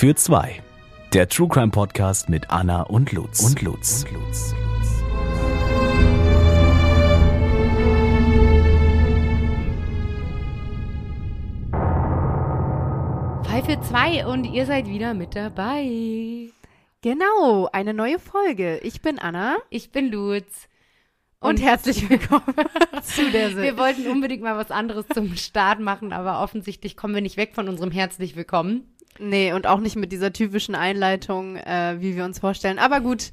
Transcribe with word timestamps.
für 0.00 0.14
zwei. 0.14 0.62
Der 1.12 1.28
True 1.28 1.46
Crime 1.46 1.70
Podcast 1.70 2.30
mit 2.30 2.48
Anna 2.48 2.84
und 2.84 3.12
Lutz. 3.12 3.44
Und 3.44 3.60
Lutz. 3.60 4.02
Und 4.04 4.12
Lutz. 4.12 4.54
Fall 13.44 13.62
für 13.62 13.78
zwei 13.82 14.26
und 14.26 14.44
ihr 14.44 14.64
seid 14.64 14.86
wieder 14.86 15.12
mit 15.12 15.36
dabei. 15.36 16.48
Genau, 17.02 17.68
eine 17.70 17.92
neue 17.92 18.18
Folge. 18.18 18.78
Ich 18.78 19.02
bin 19.02 19.18
Anna 19.18 19.58
Ich 19.68 19.92
bin 19.92 20.10
Lutz. 20.10 20.70
und, 21.40 21.60
herzlich 21.60 22.08
willkommen 22.08 22.54
zu 23.02 23.30
der 23.30 23.54
Wir 23.54 23.76
wollten 23.76 24.06
unbedingt 24.06 24.42
mal 24.42 24.56
was 24.56 24.70
anderes 24.70 25.06
zum 25.08 25.36
Start 25.36 25.78
machen, 25.78 26.14
aber 26.14 26.42
offensichtlich 26.42 26.96
kommen 26.96 27.14
wir 27.14 27.20
nicht 27.20 27.36
weg 27.36 27.50
von 27.54 27.68
unserem 27.68 27.90
herzlich 27.90 28.34
willkommen. 28.34 28.96
Nee, 29.18 29.52
und 29.52 29.66
auch 29.66 29.80
nicht 29.80 29.96
mit 29.96 30.12
dieser 30.12 30.32
typischen 30.32 30.74
Einleitung, 30.74 31.56
äh, 31.56 31.96
wie 32.00 32.16
wir 32.16 32.24
uns 32.24 32.38
vorstellen. 32.38 32.78
Aber 32.78 33.00
gut, 33.00 33.32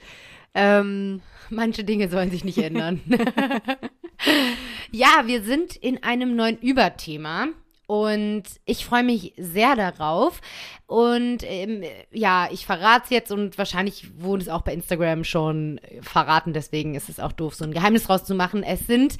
ähm, 0.53 1.21
Manche 1.49 1.83
Dinge 1.83 2.09
sollen 2.09 2.31
sich 2.31 2.43
nicht 2.43 2.57
ändern. 2.63 3.01
ja, 4.91 5.23
wir 5.25 5.43
sind 5.43 5.75
in 5.75 6.03
einem 6.03 6.35
neuen 6.35 6.57
Überthema. 6.59 7.47
Und 7.87 8.43
ich 8.65 8.85
freue 8.85 9.03
mich 9.03 9.33
sehr 9.37 9.75
darauf. 9.75 10.41
Und 10.85 11.39
ähm, 11.43 11.83
ja, 12.11 12.49
ich 12.51 12.65
verrate 12.65 13.05
es 13.05 13.09
jetzt 13.09 13.31
und 13.31 13.57
wahrscheinlich 13.57 14.09
wurde 14.19 14.43
es 14.43 14.49
auch 14.49 14.61
bei 14.61 14.73
Instagram 14.73 15.23
schon 15.23 15.79
verraten. 16.01 16.53
Deswegen 16.53 16.95
ist 16.95 17.09
es 17.09 17.19
auch 17.19 17.31
doof, 17.31 17.55
so 17.55 17.63
ein 17.63 17.73
Geheimnis 17.73 18.03
draus 18.03 18.25
zu 18.25 18.35
machen. 18.35 18.61
Es 18.61 18.85
sind 18.87 19.17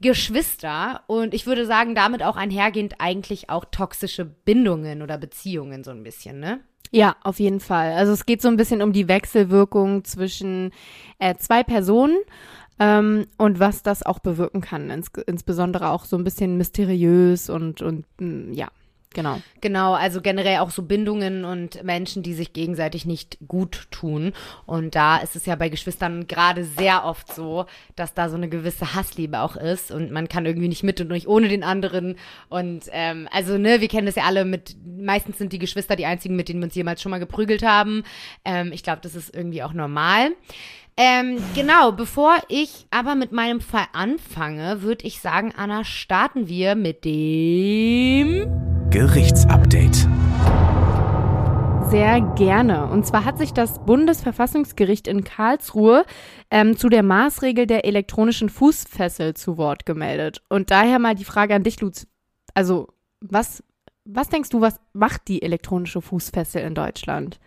Geschwister 0.00 1.02
und 1.06 1.32
ich 1.32 1.46
würde 1.46 1.64
sagen, 1.64 1.94
damit 1.94 2.22
auch 2.22 2.36
einhergehend 2.36 2.96
eigentlich 2.98 3.48
auch 3.48 3.64
toxische 3.64 4.26
Bindungen 4.26 5.00
oder 5.00 5.16
Beziehungen 5.16 5.82
so 5.82 5.90
ein 5.90 6.02
bisschen, 6.02 6.38
ne? 6.38 6.60
ja, 6.92 7.16
auf 7.22 7.40
jeden 7.40 7.60
Fall. 7.60 7.92
Also 7.94 8.12
es 8.12 8.26
geht 8.26 8.42
so 8.42 8.48
ein 8.48 8.58
bisschen 8.58 8.82
um 8.82 8.92
die 8.92 9.08
Wechselwirkung 9.08 10.04
zwischen 10.04 10.72
äh, 11.18 11.34
zwei 11.36 11.62
Personen. 11.62 12.18
Ähm, 12.78 13.26
und 13.38 13.60
was 13.60 13.82
das 13.82 14.02
auch 14.02 14.18
bewirken 14.18 14.60
kann, 14.60 14.90
ins, 14.90 15.10
insbesondere 15.26 15.90
auch 15.90 16.04
so 16.04 16.16
ein 16.16 16.24
bisschen 16.24 16.56
mysteriös 16.56 17.50
und, 17.50 17.82
und 17.82 18.06
mh, 18.18 18.54
ja, 18.54 18.68
genau. 19.14 19.40
Genau, 19.60 19.94
also 19.94 20.20
generell 20.20 20.58
auch 20.58 20.70
so 20.70 20.82
Bindungen 20.82 21.44
und 21.44 21.84
Menschen, 21.84 22.22
die 22.22 22.34
sich 22.34 22.52
gegenseitig 22.52 23.06
nicht 23.06 23.38
gut 23.46 23.86
tun. 23.90 24.32
Und 24.66 24.94
da 24.94 25.18
ist 25.18 25.36
es 25.36 25.46
ja 25.46 25.54
bei 25.54 25.68
Geschwistern 25.68 26.26
gerade 26.26 26.64
sehr 26.64 27.04
oft 27.04 27.32
so, 27.32 27.66
dass 27.94 28.14
da 28.14 28.28
so 28.28 28.36
eine 28.36 28.48
gewisse 28.48 28.94
Hassliebe 28.94 29.40
auch 29.40 29.56
ist 29.56 29.90
und 29.90 30.10
man 30.10 30.28
kann 30.28 30.46
irgendwie 30.46 30.68
nicht 30.68 30.82
mit 30.82 31.00
und 31.00 31.08
nicht 31.08 31.28
ohne 31.28 31.48
den 31.48 31.62
anderen. 31.62 32.16
Und 32.48 32.86
ähm, 32.90 33.28
also, 33.30 33.58
ne, 33.58 33.80
wir 33.80 33.88
kennen 33.88 34.06
das 34.06 34.16
ja 34.16 34.24
alle 34.24 34.44
mit, 34.44 34.76
meistens 34.84 35.38
sind 35.38 35.52
die 35.52 35.58
Geschwister 35.58 35.94
die 35.94 36.06
einzigen, 36.06 36.36
mit 36.36 36.48
denen 36.48 36.60
wir 36.60 36.66
uns 36.66 36.74
jemals 36.74 37.02
schon 37.02 37.10
mal 37.10 37.18
geprügelt 37.18 37.62
haben. 37.62 38.02
Ähm, 38.44 38.72
ich 38.72 38.82
glaube, 38.82 39.00
das 39.02 39.14
ist 39.14 39.34
irgendwie 39.34 39.62
auch 39.62 39.72
normal. 39.72 40.30
Ähm, 40.96 41.42
genau, 41.54 41.92
bevor 41.92 42.36
ich 42.48 42.86
aber 42.90 43.14
mit 43.14 43.32
meinem 43.32 43.60
Fall 43.62 43.86
anfange, 43.94 44.82
würde 44.82 45.06
ich 45.06 45.20
sagen, 45.20 45.52
Anna, 45.56 45.84
starten 45.84 46.48
wir 46.48 46.74
mit 46.74 47.06
dem. 47.06 48.46
Gerichtsupdate. 48.90 50.06
Sehr 51.88 52.20
gerne. 52.36 52.86
Und 52.86 53.06
zwar 53.06 53.24
hat 53.24 53.38
sich 53.38 53.52
das 53.52 53.84
Bundesverfassungsgericht 53.84 55.08
in 55.08 55.24
Karlsruhe 55.24 56.04
ähm, 56.50 56.76
zu 56.76 56.90
der 56.90 57.02
Maßregel 57.02 57.66
der 57.66 57.86
elektronischen 57.86 58.50
Fußfessel 58.50 59.32
zu 59.34 59.56
Wort 59.56 59.86
gemeldet. 59.86 60.42
Und 60.50 60.70
daher 60.70 60.98
mal 60.98 61.14
die 61.14 61.24
Frage 61.24 61.54
an 61.54 61.62
dich, 61.62 61.80
Lutz. 61.80 62.06
Also, 62.52 62.88
was, 63.20 63.62
was 64.04 64.28
denkst 64.28 64.50
du, 64.50 64.60
was 64.60 64.78
macht 64.92 65.28
die 65.28 65.42
elektronische 65.42 66.02
Fußfessel 66.02 66.62
in 66.62 66.74
Deutschland? 66.74 67.38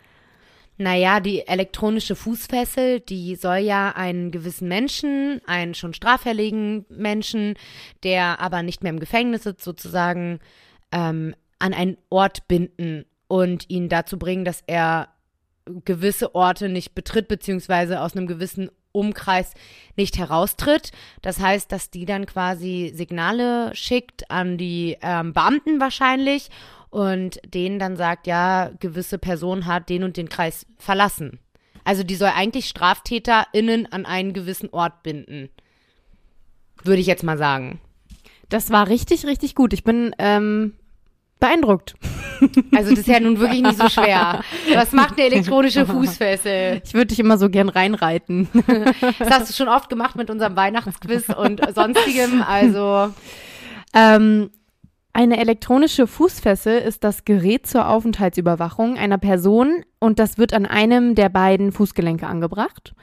Naja, 0.77 1.21
die 1.21 1.47
elektronische 1.47 2.15
Fußfessel, 2.15 2.99
die 2.99 3.35
soll 3.35 3.59
ja 3.59 3.91
einen 3.91 4.31
gewissen 4.31 4.67
Menschen, 4.67 5.41
einen 5.45 5.73
schon 5.73 5.93
straffälligen 5.93 6.85
Menschen, 6.89 7.55
der 8.03 8.41
aber 8.41 8.61
nicht 8.61 8.83
mehr 8.83 8.91
im 8.91 8.99
Gefängnis 8.99 9.43
sitzt, 9.43 9.63
sozusagen, 9.63 10.39
ähm, 10.91 11.33
an 11.59 11.73
einen 11.73 11.97
Ort 12.09 12.47
binden 12.47 13.05
und 13.27 13.69
ihn 13.69 13.87
dazu 13.87 14.19
bringen, 14.19 14.43
dass 14.43 14.63
er 14.67 15.09
gewisse 15.85 16.35
Orte 16.35 16.69
nicht 16.69 16.93
betritt, 16.93 17.27
beziehungsweise 17.27 18.01
aus 18.01 18.15
einem 18.15 18.27
gewissen 18.27 18.69
Umkreis 18.91 19.53
nicht 19.95 20.17
heraustritt. 20.17 20.91
Das 21.21 21.39
heißt, 21.39 21.71
dass 21.71 21.89
die 21.89 22.05
dann 22.05 22.25
quasi 22.25 22.91
Signale 22.95 23.75
schickt 23.75 24.29
an 24.31 24.57
die 24.57 24.97
ähm, 25.01 25.33
Beamten 25.33 25.79
wahrscheinlich 25.79 26.49
und 26.89 27.39
denen 27.45 27.79
dann 27.79 27.97
sagt, 27.97 28.27
ja, 28.27 28.71
gewisse 28.79 29.17
Person 29.17 29.65
hat 29.65 29.89
den 29.89 30.03
und 30.03 30.17
den 30.17 30.29
Kreis 30.29 30.65
verlassen. 30.77 31.39
Also 31.83 32.03
die 32.03 32.15
soll 32.15 32.31
eigentlich 32.35 32.67
StraftäterInnen 32.67 33.91
an 33.91 34.05
einen 34.05 34.33
gewissen 34.33 34.69
Ort 34.69 35.03
binden. 35.03 35.49
Würde 36.83 37.01
ich 37.01 37.07
jetzt 37.07 37.23
mal 37.23 37.37
sagen. 37.37 37.79
Das 38.49 38.71
war 38.71 38.87
richtig, 38.87 39.25
richtig 39.25 39.55
gut. 39.55 39.73
Ich 39.73 39.83
bin 39.83 40.15
ähm, 40.19 40.73
beeindruckt. 41.39 41.95
Also 42.75 42.89
das 42.89 42.99
ist 42.99 43.07
ja 43.07 43.19
nun 43.19 43.39
wirklich 43.39 43.61
nicht 43.61 43.77
so 43.77 43.89
schwer. 43.89 44.41
Was 44.73 44.91
macht 44.91 45.13
eine 45.13 45.27
elektronische 45.27 45.85
Fußfessel? 45.85 46.81
Ich 46.83 46.93
würde 46.93 47.07
dich 47.07 47.19
immer 47.19 47.37
so 47.37 47.49
gern 47.49 47.69
reinreiten. 47.69 48.47
Das 49.19 49.29
hast 49.29 49.49
du 49.49 49.53
schon 49.53 49.67
oft 49.67 49.89
gemacht 49.89 50.15
mit 50.15 50.29
unserem 50.29 50.55
Weihnachtsquiz 50.55 51.29
und 51.29 51.61
sonstigem. 51.75 52.41
Also 52.41 53.13
Ähm, 53.93 54.49
eine 55.15 55.39
elektronische 55.39 56.07
Fußfessel 56.07 56.77
ist 56.77 57.05
das 57.05 57.23
Gerät 57.23 57.65
zur 57.65 57.87
Aufenthaltsüberwachung 57.87 58.97
einer 58.97 59.17
Person 59.17 59.85
und 59.97 60.19
das 60.19 60.37
wird 60.37 60.53
an 60.53 60.65
einem 60.65 61.15
der 61.15 61.29
beiden 61.29 61.71
Fußgelenke 61.71 62.27
angebracht. 62.27 62.93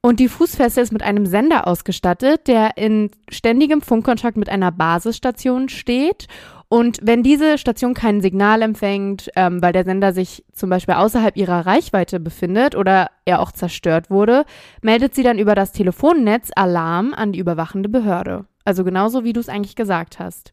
Und 0.00 0.18
die 0.18 0.26
Fußfessel 0.26 0.82
ist 0.82 0.92
mit 0.92 1.04
einem 1.04 1.26
Sender 1.26 1.68
ausgestattet, 1.68 2.48
der 2.48 2.76
in 2.76 3.12
ständigem 3.30 3.82
Funkkontakt 3.82 4.36
mit 4.36 4.48
einer 4.48 4.72
Basisstation 4.72 5.68
steht. 5.68 6.26
Und 6.68 6.98
wenn 7.02 7.22
diese 7.22 7.56
Station 7.56 7.94
kein 7.94 8.20
Signal 8.20 8.60
empfängt, 8.60 9.30
ähm, 9.36 9.62
weil 9.62 9.72
der 9.72 9.84
Sender 9.84 10.12
sich 10.12 10.44
zum 10.52 10.70
Beispiel 10.70 10.96
außerhalb 10.96 11.36
ihrer 11.36 11.66
Reichweite 11.66 12.18
befindet 12.18 12.74
oder 12.74 13.12
er 13.26 13.38
auch 13.38 13.52
zerstört 13.52 14.10
wurde, 14.10 14.44
meldet 14.82 15.14
sie 15.14 15.22
dann 15.22 15.38
über 15.38 15.54
das 15.54 15.70
Telefonnetz 15.70 16.50
Alarm 16.56 17.14
an 17.14 17.30
die 17.30 17.38
überwachende 17.38 17.88
Behörde. 17.88 18.44
Also 18.64 18.82
genauso 18.82 19.22
wie 19.22 19.32
du 19.32 19.38
es 19.38 19.48
eigentlich 19.48 19.76
gesagt 19.76 20.18
hast. 20.18 20.50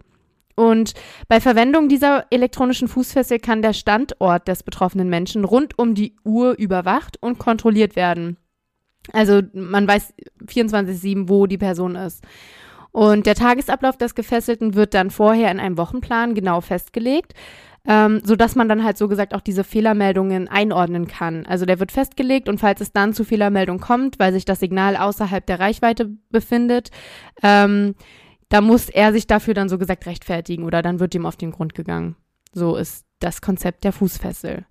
Und 0.56 0.94
bei 1.28 1.39
Verwendung 1.39 1.89
dieser 1.89 2.25
elektronischen 2.29 2.88
Fußfessel 2.88 3.39
kann 3.39 3.62
der 3.62 3.73
Standort 3.73 4.47
des 4.47 4.63
betroffenen 4.63 5.09
Menschen 5.09 5.45
rund 5.45 5.78
um 5.78 5.95
die 5.95 6.16
Uhr 6.23 6.57
überwacht 6.57 7.17
und 7.22 7.39
kontrolliert 7.39 7.95
werden. 7.95 8.38
Also 9.13 9.41
man 9.53 9.88
weiß 9.88 10.13
24-7, 10.45 11.28
wo 11.28 11.47
die 11.47 11.57
Person 11.57 11.95
ist. 11.95 12.23
Und 12.91 13.25
der 13.25 13.35
Tagesablauf 13.35 13.97
des 13.97 14.16
Gefesselten 14.16 14.75
wird 14.75 14.94
dann 14.94 15.12
vorher 15.12 15.50
in 15.50 15.59
einem 15.59 15.78
Wochenplan 15.78 16.35
genau 16.35 16.59
festgelegt, 16.59 17.33
ähm, 17.88 18.22
sodass 18.23 18.56
man 18.56 18.69
dann 18.69 18.83
halt 18.83 18.97
so 18.97 19.07
gesagt 19.07 19.33
auch 19.33 19.41
diese 19.41 19.63
Fehlermeldungen 19.63 20.47
einordnen 20.47 21.07
kann. 21.07 21.45
Also 21.45 21.66
der 21.66 21.79
wird 21.79 21.91
festgelegt 21.91 22.50
und 22.50 22.59
falls 22.59 22.81
es 22.81 22.91
dann 22.91 23.13
zu 23.13 23.23
Fehlermeldung 23.23 23.79
kommt, 23.79 24.19
weil 24.19 24.33
sich 24.33 24.45
das 24.45 24.59
Signal 24.59 24.97
außerhalb 24.97 25.45
der 25.45 25.59
Reichweite 25.59 26.12
befindet, 26.29 26.91
ähm, 27.41 27.95
da 28.51 28.59
muss 28.59 28.89
er 28.89 29.13
sich 29.13 29.28
dafür 29.28 29.53
dann 29.53 29.69
so 29.69 29.78
gesagt 29.78 30.06
rechtfertigen 30.06 30.66
oder 30.66 30.81
dann 30.81 31.00
wird 31.00 31.16
ihm 31.16 31.25
auf 31.25 31.38
den 31.38 31.51
Grund 31.51 31.73
gegangen. 31.73 32.17
So 32.53 32.75
ist 32.75 33.06
das 33.19 33.41
Konzept 33.41 33.85
der 33.85 33.94
Fußfessel. 33.94 34.66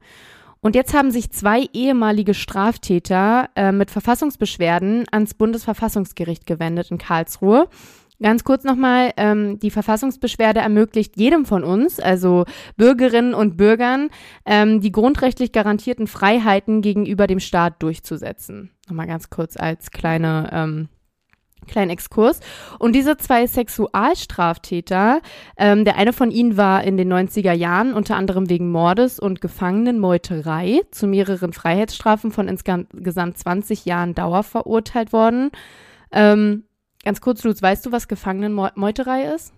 Und 0.61 0.75
jetzt 0.75 0.93
haben 0.93 1.11
sich 1.11 1.31
zwei 1.31 1.65
ehemalige 1.73 2.35
Straftäter 2.35 3.49
äh, 3.57 3.73
mit 3.73 3.91
Verfassungsbeschwerden 3.91 5.07
ans 5.11 5.33
Bundesverfassungsgericht 5.33 6.45
gewendet 6.47 6.91
in 6.91 6.99
Karlsruhe. 6.99 7.69
Ganz 8.23 8.45
kurz 8.45 8.65
nochmal, 8.65 9.13
ähm, 9.17 9.59
die 9.61 9.71
Verfassungsbeschwerde 9.71 10.61
ermöglicht 10.61 11.17
jedem 11.17 11.47
von 11.47 11.65
uns, 11.65 11.99
also 11.99 12.45
Bürgerinnen 12.77 13.33
und 13.33 13.57
Bürgern, 13.57 14.11
ähm, 14.45 14.83
die 14.83 14.93
grundrechtlich 14.93 15.53
garantierten 15.53 16.07
Freiheiten 16.07 16.83
gegenüber 16.83 17.27
dem 17.27 17.41
Staat 17.41 17.83
durchzusetzen. 17.83 18.73
Nochmal 18.89 19.07
ganz 19.07 19.31
kurz 19.31 19.57
als 19.57 19.91
kleine 19.91 20.51
ähm, 20.53 20.89
kleinen 21.71 21.91
Exkurs. 21.91 22.41
Und 22.79 22.95
diese 22.95 23.17
zwei 23.17 23.47
Sexualstraftäter, 23.47 25.21
ähm, 25.57 25.85
der 25.85 25.97
eine 25.97 26.13
von 26.13 26.31
ihnen 26.31 26.57
war 26.57 26.85
in 26.85 26.97
den 26.97 27.13
90er 27.13 27.53
Jahren 27.53 27.95
unter 27.95 28.17
anderem 28.17 28.51
wegen 28.51 28.71
Mordes 28.71 29.19
und 29.19 29.41
Gefangenenmeuterei 29.41 30.83
zu 30.91 31.07
mehreren 31.07 31.53
Freiheitsstrafen 31.53 32.33
von 32.33 32.49
insgesamt 32.49 33.39
20 33.39 33.85
Jahren 33.85 34.15
Dauer 34.15 34.43
verurteilt 34.43 35.13
worden. 35.13 35.51
Ähm, 36.13 36.65
ganz 37.05 37.21
kurz, 37.21 37.45
Lutz, 37.45 37.63
weißt 37.63 37.87
du, 37.87 37.93
was 37.93 38.09
Gefangenenmeuterei 38.09 39.33
ist? 39.35 39.53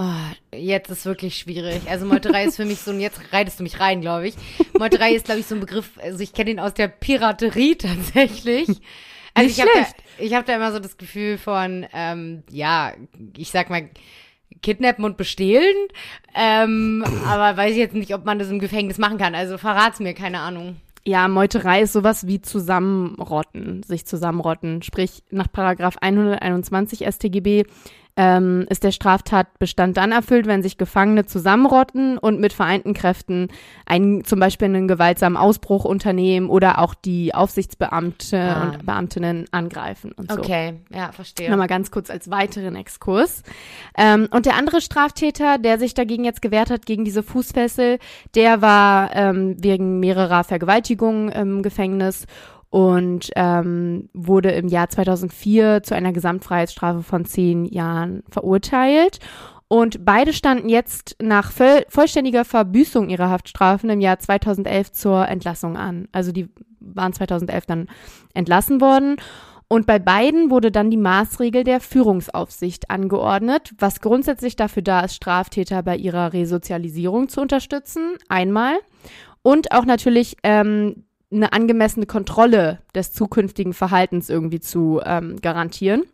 Oh, 0.00 0.56
jetzt 0.56 0.90
ist 0.90 1.06
wirklich 1.06 1.36
schwierig. 1.36 1.82
Also 1.90 2.06
Meuterei 2.06 2.44
ist 2.44 2.54
für 2.54 2.64
mich 2.64 2.78
so, 2.78 2.92
und 2.92 3.00
jetzt 3.00 3.20
reitest 3.32 3.58
du 3.58 3.64
mich 3.64 3.80
rein, 3.80 4.00
glaube 4.00 4.28
ich. 4.28 4.34
Meuterei 4.78 5.12
ist, 5.12 5.24
glaube 5.24 5.40
ich, 5.40 5.46
so 5.46 5.56
ein 5.56 5.60
Begriff, 5.60 5.98
also 6.00 6.20
ich 6.20 6.32
kenne 6.32 6.50
den 6.50 6.60
aus 6.60 6.72
der 6.74 6.86
Piraterie 6.86 7.74
tatsächlich. 7.74 8.68
Also 9.38 9.46
Nicht 9.46 9.58
ich 9.58 9.64
habe 9.64 9.70
da, 9.74 10.24
ich 10.24 10.34
hab 10.34 10.46
da 10.46 10.56
immer 10.56 10.72
so 10.72 10.78
das 10.80 10.96
Gefühl 10.96 11.38
von, 11.38 11.86
ähm, 11.92 12.42
ja, 12.50 12.92
ich 13.36 13.50
sag 13.50 13.70
mal, 13.70 13.88
kidnappen 14.62 15.04
und 15.04 15.16
bestehlen. 15.16 15.74
Ähm, 16.34 17.04
aber 17.26 17.56
weiß 17.56 17.72
ich 17.72 17.78
jetzt 17.78 17.94
nicht, 17.94 18.14
ob 18.14 18.24
man 18.24 18.38
das 18.38 18.50
im 18.50 18.58
Gefängnis 18.58 18.98
machen 18.98 19.18
kann. 19.18 19.34
Also 19.34 19.58
verrat's 19.58 20.00
mir, 20.00 20.14
keine 20.14 20.40
Ahnung. 20.40 20.76
Ja, 21.04 21.28
Meuterei 21.28 21.82
ist 21.82 21.92
sowas 21.92 22.26
wie 22.26 22.42
zusammenrotten, 22.42 23.82
sich 23.82 24.04
zusammenrotten. 24.04 24.82
Sprich, 24.82 25.22
nach 25.30 25.50
Paragraph 25.50 25.96
121 26.00 27.06
StGB 27.06 27.64
ähm, 28.20 28.66
ist 28.68 28.82
der 28.82 28.90
Straftatbestand 28.90 29.96
dann 29.96 30.10
erfüllt, 30.10 30.46
wenn 30.46 30.60
sich 30.60 30.76
Gefangene 30.76 31.24
zusammenrotten 31.24 32.18
und 32.18 32.40
mit 32.40 32.52
vereinten 32.52 32.92
Kräften 32.92 33.46
einen, 33.86 34.24
zum 34.24 34.40
Beispiel 34.40 34.66
einen 34.66 34.88
gewaltsamen 34.88 35.36
Ausbruch 35.36 35.84
unternehmen 35.84 36.50
oder 36.50 36.80
auch 36.80 36.94
die 36.94 37.32
Aufsichtsbeamte 37.32 38.38
Ah. 38.38 38.62
und 38.64 38.84
Beamtinnen 38.84 39.46
angreifen 39.52 40.10
und 40.12 40.32
so. 40.32 40.38
Okay, 40.38 40.80
ja, 40.92 41.12
verstehe. 41.12 41.48
Nochmal 41.48 41.68
ganz 41.68 41.92
kurz 41.92 42.10
als 42.10 42.28
weiteren 42.28 42.74
Exkurs. 42.74 43.44
Ähm, 43.96 44.28
und 44.32 44.46
der 44.46 44.56
andere 44.56 44.80
Straftäter, 44.80 45.58
der 45.58 45.78
sich 45.78 45.94
dagegen 45.94 46.24
jetzt 46.24 46.42
gewehrt 46.42 46.70
hat, 46.70 46.86
gegen 46.86 47.04
diese 47.04 47.22
Fußfessel, 47.22 48.00
der 48.34 48.60
war 48.60 49.14
ähm, 49.14 49.54
wegen 49.62 50.00
mehrerer 50.00 50.42
Vergewaltigungen 50.42 51.28
im 51.28 51.62
Gefängnis 51.62 52.26
und 52.70 53.30
ähm, 53.36 54.08
wurde 54.12 54.50
im 54.50 54.68
Jahr 54.68 54.88
2004 54.88 55.82
zu 55.82 55.94
einer 55.94 56.12
Gesamtfreiheitsstrafe 56.12 57.02
von 57.02 57.24
zehn 57.24 57.64
Jahren 57.64 58.22
verurteilt. 58.28 59.20
Und 59.68 60.04
beide 60.04 60.32
standen 60.32 60.68
jetzt 60.68 61.16
nach 61.20 61.52
voll, 61.52 61.84
vollständiger 61.88 62.44
Verbüßung 62.44 63.10
ihrer 63.10 63.28
Haftstrafen 63.28 63.90
im 63.90 64.00
Jahr 64.00 64.18
2011 64.18 64.92
zur 64.92 65.28
Entlassung 65.28 65.76
an. 65.76 66.08
Also 66.12 66.32
die 66.32 66.48
waren 66.80 67.12
2011 67.12 67.66
dann 67.66 67.88
entlassen 68.32 68.80
worden. 68.80 69.16
Und 69.70 69.86
bei 69.86 69.98
beiden 69.98 70.50
wurde 70.50 70.70
dann 70.70 70.90
die 70.90 70.96
Maßregel 70.96 71.62
der 71.62 71.80
Führungsaufsicht 71.80 72.90
angeordnet, 72.90 73.72
was 73.78 74.00
grundsätzlich 74.00 74.56
dafür 74.56 74.82
da 74.82 75.00
ist, 75.00 75.14
Straftäter 75.14 75.82
bei 75.82 75.96
ihrer 75.96 76.32
Resozialisierung 76.32 77.28
zu 77.28 77.42
unterstützen, 77.42 78.16
einmal. 78.30 78.78
Und 79.42 79.72
auch 79.72 79.84
natürlich 79.84 80.36
ähm, 80.42 81.04
eine 81.30 81.52
angemessene 81.52 82.06
Kontrolle 82.06 82.78
des 82.94 83.12
zukünftigen 83.12 83.74
Verhaltens 83.74 84.30
irgendwie 84.30 84.60
zu 84.60 85.00
ähm, 85.04 85.40
garantieren. 85.40 86.04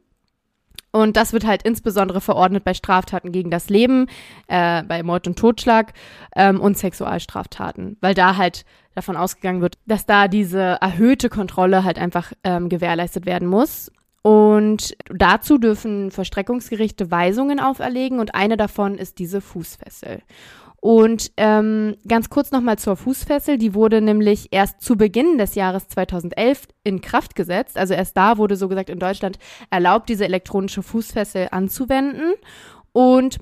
Und 0.90 1.16
das 1.16 1.32
wird 1.32 1.44
halt 1.44 1.64
insbesondere 1.64 2.20
verordnet 2.20 2.62
bei 2.62 2.72
Straftaten 2.72 3.32
gegen 3.32 3.50
das 3.50 3.68
Leben, 3.68 4.06
äh, 4.46 4.84
bei 4.84 5.02
Mord 5.02 5.26
und 5.26 5.36
Totschlag 5.36 5.92
ähm, 6.36 6.60
und 6.60 6.78
Sexualstraftaten, 6.78 7.96
weil 8.00 8.14
da 8.14 8.36
halt 8.36 8.64
davon 8.94 9.16
ausgegangen 9.16 9.60
wird, 9.60 9.76
dass 9.86 10.06
da 10.06 10.28
diese 10.28 10.78
erhöhte 10.80 11.30
Kontrolle 11.30 11.82
halt 11.82 11.98
einfach 11.98 12.32
ähm, 12.44 12.68
gewährleistet 12.68 13.26
werden 13.26 13.48
muss. 13.48 13.90
Und 14.22 14.96
dazu 15.08 15.58
dürfen 15.58 16.12
Verstreckungsgerichte 16.12 17.10
Weisungen 17.10 17.58
auferlegen 17.58 18.20
und 18.20 18.36
eine 18.36 18.56
davon 18.56 18.96
ist 18.96 19.18
diese 19.18 19.40
Fußfessel. 19.40 20.22
Und 20.84 21.32
ähm, 21.38 21.96
ganz 22.06 22.28
kurz 22.28 22.50
nochmal 22.50 22.76
zur 22.76 22.96
Fußfessel. 22.96 23.56
Die 23.56 23.72
wurde 23.72 24.02
nämlich 24.02 24.48
erst 24.50 24.82
zu 24.82 24.98
Beginn 24.98 25.38
des 25.38 25.54
Jahres 25.54 25.88
2011 25.88 26.68
in 26.82 27.00
Kraft 27.00 27.34
gesetzt. 27.36 27.78
Also 27.78 27.94
erst 27.94 28.18
da 28.18 28.36
wurde 28.36 28.56
so 28.56 28.68
gesagt 28.68 28.90
in 28.90 28.98
Deutschland 28.98 29.38
erlaubt, 29.70 30.10
diese 30.10 30.26
elektronische 30.26 30.82
Fußfessel 30.82 31.48
anzuwenden. 31.52 32.34
Und 32.92 33.38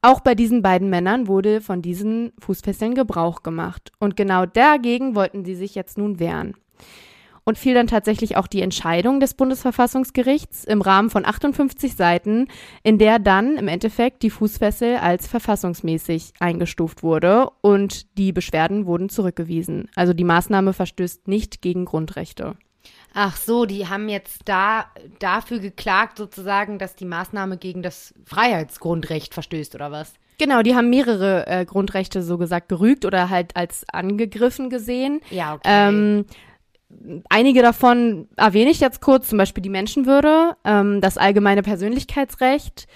auch 0.00 0.20
bei 0.20 0.34
diesen 0.34 0.62
beiden 0.62 0.88
Männern 0.88 1.28
wurde 1.28 1.60
von 1.60 1.82
diesen 1.82 2.32
Fußfesseln 2.38 2.94
Gebrauch 2.94 3.42
gemacht. 3.42 3.92
Und 3.98 4.16
genau 4.16 4.46
dagegen 4.46 5.14
wollten 5.14 5.44
sie 5.44 5.54
sich 5.54 5.74
jetzt 5.74 5.98
nun 5.98 6.18
wehren. 6.18 6.54
Und 7.48 7.58
fiel 7.58 7.74
dann 7.74 7.86
tatsächlich 7.86 8.36
auch 8.36 8.48
die 8.48 8.60
Entscheidung 8.60 9.20
des 9.20 9.34
Bundesverfassungsgerichts 9.34 10.64
im 10.64 10.82
Rahmen 10.82 11.10
von 11.10 11.24
58 11.24 11.94
Seiten, 11.94 12.48
in 12.82 12.98
der 12.98 13.20
dann 13.20 13.56
im 13.56 13.68
Endeffekt 13.68 14.24
die 14.24 14.30
Fußfessel 14.30 14.96
als 14.96 15.28
verfassungsmäßig 15.28 16.32
eingestuft 16.40 17.04
wurde 17.04 17.50
und 17.60 18.18
die 18.18 18.32
Beschwerden 18.32 18.84
wurden 18.84 19.10
zurückgewiesen. 19.10 19.88
Also 19.94 20.12
die 20.12 20.24
Maßnahme 20.24 20.72
verstößt 20.72 21.28
nicht 21.28 21.62
gegen 21.62 21.84
Grundrechte. 21.84 22.56
Ach 23.14 23.36
so, 23.36 23.64
die 23.64 23.86
haben 23.86 24.08
jetzt 24.08 24.40
da 24.46 24.86
dafür 25.20 25.60
geklagt, 25.60 26.18
sozusagen, 26.18 26.80
dass 26.80 26.96
die 26.96 27.04
Maßnahme 27.04 27.58
gegen 27.58 27.80
das 27.80 28.12
Freiheitsgrundrecht 28.24 29.34
verstößt, 29.34 29.76
oder 29.76 29.92
was? 29.92 30.14
Genau, 30.38 30.62
die 30.62 30.74
haben 30.74 30.90
mehrere 30.90 31.46
äh, 31.46 31.64
Grundrechte 31.64 32.22
so 32.22 32.38
gesagt 32.38 32.68
gerügt 32.68 33.04
oder 33.04 33.30
halt 33.30 33.54
als 33.56 33.84
angegriffen 33.90 34.68
gesehen. 34.68 35.20
Ja, 35.30 35.54
okay. 35.54 35.62
Ähm, 35.64 36.26
einige 37.28 37.62
davon 37.62 38.28
erwähne 38.36 38.70
ich 38.70 38.80
jetzt 38.80 39.00
kurz, 39.00 39.28
zum 39.28 39.38
Beispiel 39.38 39.62
die 39.62 39.70
Menschenwürde, 39.70 40.56
ähm, 40.64 41.00
das 41.00 41.18
allgemeine 41.18 41.62
Persönlichkeitsrecht, 41.62 42.86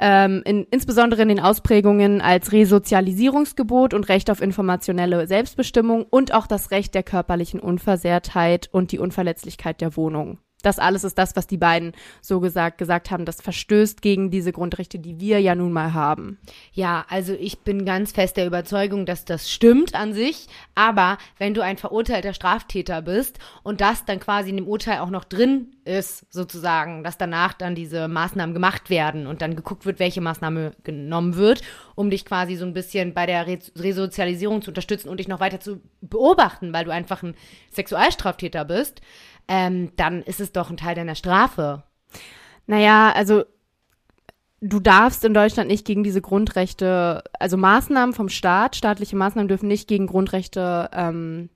ähm, 0.00 0.42
in, 0.44 0.66
insbesondere 0.70 1.22
in 1.22 1.28
den 1.28 1.40
Ausprägungen 1.40 2.20
als 2.20 2.52
Resozialisierungsgebot 2.52 3.94
und 3.94 4.08
Recht 4.08 4.30
auf 4.30 4.40
informationelle 4.40 5.26
Selbstbestimmung 5.26 6.06
und 6.08 6.32
auch 6.32 6.46
das 6.46 6.70
Recht 6.70 6.94
der 6.94 7.02
körperlichen 7.02 7.60
Unversehrtheit 7.60 8.68
und 8.72 8.92
die 8.92 8.98
Unverletzlichkeit 8.98 9.80
der 9.80 9.96
Wohnung. 9.96 10.38
Das 10.62 10.80
alles 10.80 11.04
ist 11.04 11.18
das, 11.18 11.36
was 11.36 11.46
die 11.46 11.56
beiden 11.56 11.92
so 12.20 12.40
gesagt 12.40 12.78
gesagt 12.78 13.10
haben, 13.10 13.24
das 13.24 13.40
verstößt 13.40 14.02
gegen 14.02 14.30
diese 14.30 14.52
Grundrechte, 14.52 14.98
die 14.98 15.20
wir 15.20 15.40
ja 15.40 15.54
nun 15.54 15.72
mal 15.72 15.94
haben. 15.94 16.38
Ja, 16.72 17.06
also 17.08 17.32
ich 17.32 17.60
bin 17.60 17.84
ganz 17.84 18.10
fest 18.12 18.36
der 18.36 18.46
Überzeugung, 18.46 19.06
dass 19.06 19.24
das 19.24 19.50
stimmt 19.50 19.94
an 19.94 20.12
sich. 20.12 20.48
Aber 20.74 21.18
wenn 21.38 21.54
du 21.54 21.62
ein 21.62 21.76
verurteilter 21.76 22.34
Straftäter 22.34 23.02
bist 23.02 23.38
und 23.62 23.80
das 23.80 24.04
dann 24.04 24.18
quasi 24.18 24.50
in 24.50 24.56
dem 24.56 24.66
Urteil 24.66 24.98
auch 24.98 25.10
noch 25.10 25.24
drin 25.24 25.76
ist, 25.84 26.26
sozusagen, 26.32 27.04
dass 27.04 27.18
danach 27.18 27.54
dann 27.54 27.74
diese 27.74 28.08
Maßnahmen 28.08 28.52
gemacht 28.52 28.90
werden 28.90 29.26
und 29.26 29.42
dann 29.42 29.54
geguckt 29.54 29.86
wird, 29.86 30.00
welche 30.00 30.20
Maßnahme 30.20 30.72
genommen 30.82 31.36
wird, 31.36 31.62
um 31.94 32.10
dich 32.10 32.24
quasi 32.24 32.56
so 32.56 32.64
ein 32.64 32.74
bisschen 32.74 33.14
bei 33.14 33.26
der 33.26 33.46
Re 33.46 33.58
Resozialisierung 33.76 34.62
zu 34.62 34.70
unterstützen 34.70 35.08
und 35.08 35.18
dich 35.18 35.28
noch 35.28 35.40
weiter 35.40 35.60
zu 35.60 35.80
beobachten, 36.00 36.72
weil 36.72 36.84
du 36.84 36.92
einfach 36.92 37.22
ein 37.22 37.34
Sexualstraftäter 37.72 38.64
bist, 38.64 39.00
ähm, 39.48 39.92
dann 39.96 40.22
ist 40.22 40.40
es 40.40 40.52
doch 40.52 40.70
ein 40.70 40.76
Teil 40.76 40.94
deiner 40.94 41.14
Strafe. 41.14 41.82
Naja, 42.66 43.12
also 43.14 43.44
du 44.60 44.80
darfst 44.80 45.24
in 45.24 45.34
Deutschland 45.34 45.68
nicht 45.70 45.86
gegen 45.86 46.04
diese 46.04 46.20
Grundrechte, 46.20 47.22
also 47.38 47.56
Maßnahmen 47.56 48.14
vom 48.14 48.28
Staat, 48.28 48.76
staatliche 48.76 49.16
Maßnahmen 49.16 49.48
dürfen 49.48 49.68
nicht 49.68 49.88
gegen 49.88 50.06
Grundrechte 50.06 50.90
ähm, 50.92 51.48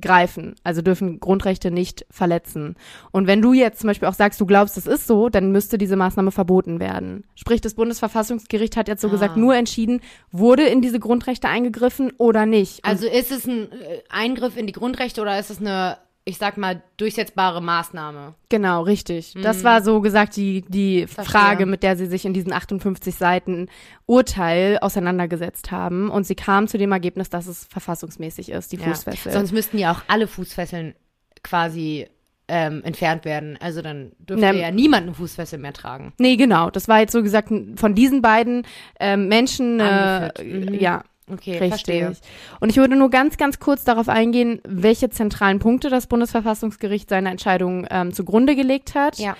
greifen, 0.00 0.54
also 0.64 0.80
dürfen 0.80 1.20
Grundrechte 1.20 1.70
nicht 1.70 2.06
verletzen. 2.10 2.76
Und 3.10 3.26
wenn 3.26 3.42
du 3.42 3.52
jetzt 3.52 3.80
zum 3.80 3.88
Beispiel 3.88 4.08
auch 4.08 4.14
sagst, 4.14 4.40
du 4.40 4.46
glaubst, 4.46 4.76
das 4.78 4.86
ist 4.86 5.06
so, 5.06 5.28
dann 5.28 5.52
müsste 5.52 5.76
diese 5.76 5.96
Maßnahme 5.96 6.30
verboten 6.30 6.80
werden. 6.80 7.24
Sprich, 7.34 7.60
das 7.60 7.74
Bundesverfassungsgericht 7.74 8.76
hat 8.78 8.88
jetzt 8.88 9.02
so 9.02 9.08
Ah. 9.08 9.10
gesagt, 9.10 9.36
nur 9.36 9.54
entschieden, 9.54 10.00
wurde 10.30 10.62
in 10.64 10.80
diese 10.80 10.98
Grundrechte 10.98 11.48
eingegriffen 11.48 12.10
oder 12.16 12.46
nicht. 12.46 12.78
Und 12.78 12.90
Also 12.90 13.06
ist 13.06 13.30
es 13.30 13.46
ein 13.46 13.70
äh, 13.70 14.00
Eingriff 14.08 14.56
in 14.56 14.66
die 14.66 14.72
Grundrechte 14.72 15.20
oder 15.20 15.38
ist 15.38 15.50
es 15.50 15.60
eine, 15.60 15.98
ich 16.24 16.38
sag 16.38 16.56
mal, 16.56 16.82
durchsetzbare 16.98 17.60
Maßnahme? 17.60 18.34
Genau, 18.48 18.82
richtig. 18.82 19.34
Das 19.42 19.64
war 19.64 19.82
so 19.82 20.00
gesagt 20.00 20.36
die, 20.36 20.62
die 20.68 21.02
Mhm. 21.02 21.08
Verstehe. 21.08 21.32
Frage, 21.40 21.66
mit 21.66 21.82
der 21.82 21.96
sie 21.96 22.06
sich 22.06 22.24
in 22.24 22.32
diesen 22.32 22.52
58 22.52 23.14
Seiten 23.14 23.68
Urteil 24.06 24.78
auseinandergesetzt 24.80 25.70
haben. 25.72 26.10
Und 26.10 26.24
sie 26.24 26.34
kam 26.36 26.68
zu 26.68 26.78
dem 26.78 26.92
Ergebnis, 26.92 27.28
dass 27.30 27.46
es 27.46 27.64
verfassungsmäßig 27.66 28.50
ist, 28.50 28.70
die 28.72 28.76
Fußfessel. 28.78 29.32
Sonst 29.32 29.52
müssten 29.52 29.78
ja 29.78 29.92
auch 29.92 30.02
alle 30.08 30.26
Fußfesseln 30.28 30.94
quasi 31.42 32.06
ähm, 32.48 32.82
entfernt 32.84 33.24
werden. 33.24 33.56
Also 33.60 33.82
dann 33.82 34.12
dürfte 34.18 34.46
Ne- 34.52 34.60
ja 34.60 34.70
niemand 34.70 35.04
eine 35.04 35.14
Fußfessel 35.14 35.58
mehr 35.58 35.72
tragen. 35.72 36.12
nee, 36.18 36.36
genau. 36.36 36.70
Das 36.70 36.86
war 36.88 37.00
jetzt 37.00 37.12
so 37.12 37.22
gesagt 37.22 37.48
von 37.76 37.94
diesen 37.94 38.20
beiden 38.20 38.66
ähm, 39.00 39.28
Menschen. 39.28 39.80
Äh. 39.80 40.30
Mhm. 40.42 40.74
Ja, 40.74 41.02
Okay, 41.32 41.52
Richtig. 41.52 41.68
verstehe. 41.68 42.12
Und 42.60 42.70
ich 42.70 42.76
würde 42.76 42.96
nur 42.96 43.10
ganz, 43.10 43.36
ganz 43.36 43.58
kurz 43.58 43.84
darauf 43.84 44.08
eingehen, 44.08 44.60
welche 44.66 45.10
zentralen 45.10 45.58
Punkte 45.58 45.88
das 45.88 46.06
Bundesverfassungsgericht 46.06 47.08
seiner 47.08 47.30
Entscheidung 47.30 47.86
ähm, 47.90 48.12
zugrunde 48.12 48.54
gelegt 48.54 48.94
hat. 48.94 49.18
Ja. 49.18 49.36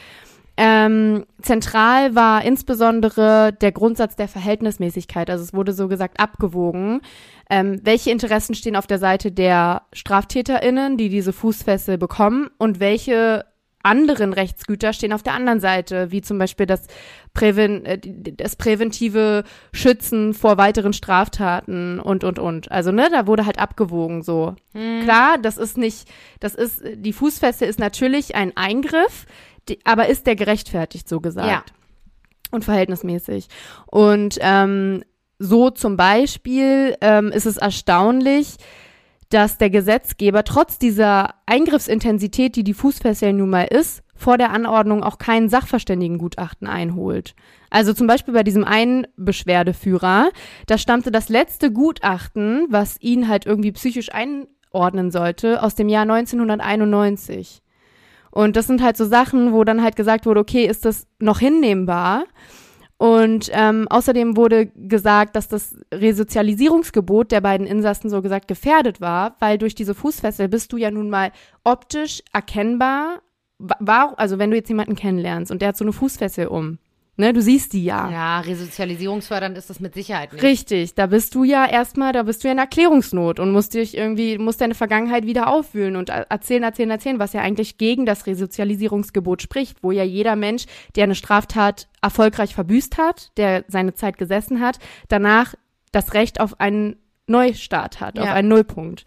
Ähm, 0.57 1.25
zentral 1.41 2.15
war 2.15 2.45
insbesondere 2.45 3.53
der 3.53 3.73
Grundsatz 3.73 4.17
der 4.17 4.29
Verhältnismäßigkeit. 4.29 5.31
Also 5.31 5.43
es 5.43 5.55
wurde 5.55 5.73
so 5.73 5.89
gesagt 5.89 6.21
abgewogen. 6.21 7.01
Ähm, 7.49 7.81
welche 7.83 8.11
Interessen 8.11 8.55
stehen 8.55 8.77
auf 8.77 8.87
der 8.87 8.99
Seite 8.99 9.33
der 9.33 9.83
StraftäterInnen, 9.93 10.99
die 10.99 11.09
diese 11.09 11.33
Fußfessel 11.33 11.97
bekommen 11.97 12.51
und 12.59 12.81
welche 12.81 13.47
anderen 13.83 14.33
Rechtsgüter 14.33 14.93
stehen 14.93 15.13
auf 15.13 15.23
der 15.23 15.35
anderen 15.35 15.61
Seite, 15.61 16.11
wie 16.11 16.23
zum 16.23 16.39
Beispiel 16.39 16.67
das, 16.67 16.87
Präven 17.35 17.85
äh, 17.85 17.99
das 17.99 18.57
präventive 18.57 19.45
Schützen 19.73 20.35
vor 20.35 20.59
weiteren 20.59 20.93
Straftaten 20.93 22.01
und, 22.01 22.25
und, 22.25 22.39
und. 22.39 22.71
Also, 22.71 22.93
ne, 22.93 23.09
da 23.11 23.27
wurde 23.27 23.47
halt 23.47 23.59
abgewogen 23.59 24.23
so. 24.23 24.55
Klar, 25.03 25.39
das 25.39 25.59
ist 25.59 25.77
nicht, 25.77 26.09
das 26.41 26.55
ist, 26.55 26.83
die 26.95 27.13
Fußfessel 27.13 27.69
ist 27.69 27.79
natürlich 27.79 28.35
ein 28.35 28.57
Eingriff, 28.57 29.27
die, 29.69 29.79
aber 29.85 30.09
ist 30.09 30.27
der 30.27 30.37
gerechtfertigt, 30.37 31.09
so 31.09 31.21
gesagt. 31.21 31.49
Ja. 31.49 31.65
Und 32.51 32.65
verhältnismäßig. 32.65 33.49
Und 33.87 34.39
ähm, 34.41 35.03
so 35.39 35.71
zum 35.71 35.97
Beispiel 35.97 36.97
ähm, 37.01 37.33
ist 37.33 37.47
es 37.47 37.57
erstaunlich, 37.57 38.57
dass 39.33 39.57
der 39.57 39.71
Gesetzgeber 39.71 40.45
trotz 40.45 40.79
dieser 40.79 41.35
Eingriffsintensität, 41.47 42.55
die 42.57 42.65
die 42.65 42.75
Fußfessel 42.75 43.33
nun 43.33 43.51
mal 43.51 43.65
ist, 43.65 44.03
vor 44.15 44.39
der 44.39 44.51
Anordnung 44.51 45.03
auch 45.03 45.19
kein 45.19 45.49
Sachverständigengutachten 45.49 46.69
einholt. 46.69 47.35
Also 47.71 47.95
zum 47.95 48.07
Beispiel 48.07 48.35
bei 48.35 48.43
diesem 48.43 48.65
einen 48.65 49.07
Beschwerdeführer, 49.17 50.31
da 50.67 50.79
stammte 50.79 51.11
das 51.11 51.29
letzte 51.29 51.73
Gutachten, 51.73 52.67
was 52.69 53.01
ihn 53.01 53.29
halt 53.29 53.47
irgendwie 53.47 53.73
psychisch 53.73 54.11
einordnen 54.13 55.11
sollte, 55.11 55.63
aus 55.63 55.75
dem 55.75 55.89
Jahr 55.89 56.03
1991. 56.03 57.63
Und 58.31 58.57
das 58.57 58.67
sind 58.67 58.83
halt 58.83 58.97
so 58.97 59.05
Sachen, 59.05 59.53
wo 59.53 59.65
dann 59.65 59.83
halt 59.83 59.97
gesagt 59.97 60.27
wurde, 60.27 60.41
okay, 60.41 60.67
ist 60.67 60.85
das 60.85 61.07
noch 61.19 61.39
hinnehmbar? 61.39 62.25
Und 63.03 63.51
ähm, 63.53 63.89
außerdem 63.91 64.37
wurde 64.37 64.67
gesagt, 64.67 65.35
dass 65.35 65.49
das 65.49 65.75
Resozialisierungsgebot 65.93 67.33
der 67.33 67.41
beiden 67.41 67.67
Insassen 67.67 68.09
so 68.09 68.23
gesagt 68.23 68.47
gefährdet 68.47 69.01
war, 69.01 69.35
weil 69.41 69.59
durch 69.59 69.75
diese 69.75 69.97
Fußfessel 69.97 70.49
bist 70.49 70.73
du 70.73 70.77
ja 70.77 70.93
nun 70.93 71.11
mal 71.11 71.33
optisch 71.65 72.23
erkennbar. 72.33 73.23
War, 73.59 74.17
also 74.21 74.39
wenn 74.39 74.53
du 74.53 74.57
jetzt 74.57 74.69
jemanden 74.69 74.95
kennenlernst 74.95 75.51
und 75.51 75.63
der 75.63 75.71
hat 75.71 75.77
so 75.77 75.85
eine 75.85 75.93
Fußfessel 75.93 76.47
um, 76.47 76.79
Ne, 77.19 77.35
du 77.35 77.43
siehst 77.43 77.75
die 77.75 77.85
ja. 77.85 78.11
Ja, 78.11 78.41
resozialisierungsfördernd 78.41 79.59
ist 79.59 79.69
das 79.69 79.81
mit 79.81 79.93
Sicherheit 79.93 80.33
nicht. 80.33 80.43
Richtig, 80.43 80.95
da 80.95 81.07
bist 81.07 81.35
du 81.35 81.45
ja 81.45 81.67
erstmal, 81.67 82.15
da 82.15 82.23
bist 82.23 82.43
du 82.43 82.49
ja 82.49 82.53
in 82.53 82.59
Erklärungsnot 82.59 83.39
und 83.39 83.53
musst 83.53 83.75
dich 83.75 83.95
irgendwie, 83.95 84.39
musst 84.39 84.63
deine 84.63 84.75
Vergangenheit 84.75 85.27
wieder 85.27 85.49
aufwühlen 85.49 85.97
und 85.97 86.09
erzählen, 86.09 86.63
erzählen, 86.63 86.91
erzählen, 86.91 87.19
was 87.19 87.35
ja 87.35 87.43
eigentlich 87.43 87.77
gegen 87.77 88.07
das 88.07 88.27
Resozialisierungsgebot 88.27 89.43
spricht, 89.43 89.83
wo 89.83 89.93
ja 89.93 90.05
jeder 90.05 90.37
Mensch, 90.37 90.65
der 90.97 91.05
eine 91.05 91.15
Straftat 91.15 91.87
erfolgreich 92.01 92.55
verbüßt 92.55 92.97
hat, 92.97 93.31
der 93.37 93.65
seine 93.69 93.93
Zeit 93.93 94.17
gesessen 94.17 94.61
hat, 94.61 94.79
danach 95.09 95.55
das 95.93 96.15
Recht 96.15 96.41
auf 96.41 96.61
einen 96.61 96.97
Neustart 97.27 98.01
hat, 98.01 98.17
ja. 98.17 98.23
auf 98.23 98.31
einen 98.31 98.49
Nullpunkt. 98.49 99.05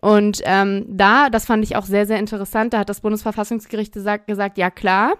Und 0.00 0.42
ähm, 0.44 0.84
da, 0.88 1.28
das 1.28 1.46
fand 1.46 1.64
ich 1.64 1.74
auch 1.74 1.84
sehr, 1.86 2.06
sehr 2.06 2.18
interessant, 2.18 2.72
da 2.72 2.78
hat 2.78 2.88
das 2.88 3.00
Bundesverfassungsgericht 3.00 3.92
gesagt, 3.92 4.28
gesagt 4.28 4.58
ja 4.58 4.70
klar, 4.70 5.14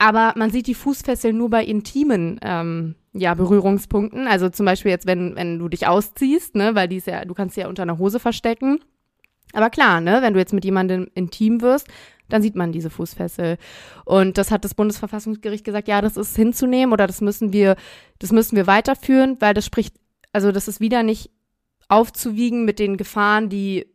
aber 0.00 0.32
man 0.34 0.50
sieht 0.50 0.66
die 0.66 0.74
Fußfessel 0.74 1.34
nur 1.34 1.50
bei 1.50 1.62
intimen 1.62 2.40
ähm, 2.42 2.94
ja, 3.12 3.34
Berührungspunkten. 3.34 4.26
Also 4.26 4.48
zum 4.48 4.64
Beispiel 4.64 4.90
jetzt, 4.90 5.06
wenn, 5.06 5.36
wenn 5.36 5.58
du 5.58 5.68
dich 5.68 5.86
ausziehst, 5.86 6.54
ne, 6.54 6.74
weil 6.74 6.88
die 6.88 6.96
ist 6.96 7.06
ja, 7.06 7.26
du 7.26 7.34
kannst 7.34 7.54
sie 7.54 7.60
ja 7.60 7.68
unter 7.68 7.82
einer 7.82 7.98
Hose 7.98 8.18
verstecken. 8.18 8.80
Aber 9.52 9.68
klar, 9.68 10.00
ne, 10.00 10.20
wenn 10.22 10.32
du 10.32 10.40
jetzt 10.40 10.54
mit 10.54 10.64
jemandem 10.64 11.08
intim 11.14 11.60
wirst, 11.60 11.86
dann 12.30 12.40
sieht 12.40 12.56
man 12.56 12.72
diese 12.72 12.88
Fußfessel. 12.88 13.58
Und 14.06 14.38
das 14.38 14.50
hat 14.50 14.64
das 14.64 14.74
Bundesverfassungsgericht 14.74 15.66
gesagt, 15.66 15.86
ja, 15.86 16.00
das 16.00 16.16
ist 16.16 16.34
hinzunehmen 16.34 16.94
oder 16.94 17.06
das 17.06 17.20
müssen 17.20 17.52
wir, 17.52 17.76
das 18.20 18.32
müssen 18.32 18.56
wir 18.56 18.66
weiterführen, 18.66 19.36
weil 19.40 19.52
das 19.52 19.66
spricht, 19.66 19.94
also 20.32 20.50
das 20.50 20.66
ist 20.66 20.80
wieder 20.80 21.02
nicht 21.02 21.30
aufzuwiegen 21.88 22.64
mit 22.64 22.78
den 22.78 22.96
Gefahren, 22.96 23.50
die 23.50 23.86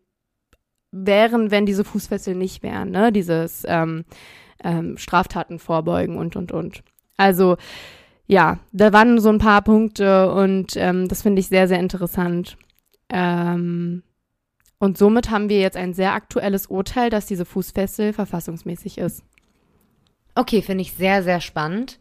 wären, 0.92 1.50
wenn 1.50 1.66
diese 1.66 1.84
Fußfessel 1.84 2.36
nicht 2.36 2.62
wären, 2.62 2.92
ne? 2.92 3.12
Dieses 3.12 3.64
ähm, 3.68 4.06
ähm, 4.66 4.98
Straftaten 4.98 5.60
vorbeugen 5.60 6.18
und, 6.18 6.36
und, 6.36 6.52
und. 6.52 6.84
Also 7.16 7.56
ja, 8.28 8.60
da 8.74 8.92
waren 8.92 9.20
so 9.20 9.30
ein 9.30 9.38
paar 9.38 9.62
Punkte 9.62 10.32
und 10.32 10.76
ähm, 10.76 11.08
das 11.08 11.22
finde 11.22 11.40
ich 11.40 11.48
sehr, 11.48 11.68
sehr 11.68 11.80
interessant. 11.80 12.58
Ähm, 13.10 14.04
und 14.80 14.98
somit 14.98 15.30
haben 15.30 15.48
wir 15.48 15.60
jetzt 15.60 15.78
ein 15.78 15.94
sehr 15.94 16.14
aktuelles 16.14 16.68
Urteil, 16.68 17.10
dass 17.10 17.28
diese 17.28 17.46
Fußfessel 17.46 18.14
verfassungsmäßig 18.14 18.98
ist. 18.98 19.24
Okay, 20.34 20.62
finde 20.62 20.82
ich 20.82 20.94
sehr, 20.94 21.24
sehr 21.24 21.40
spannend. 21.40 22.00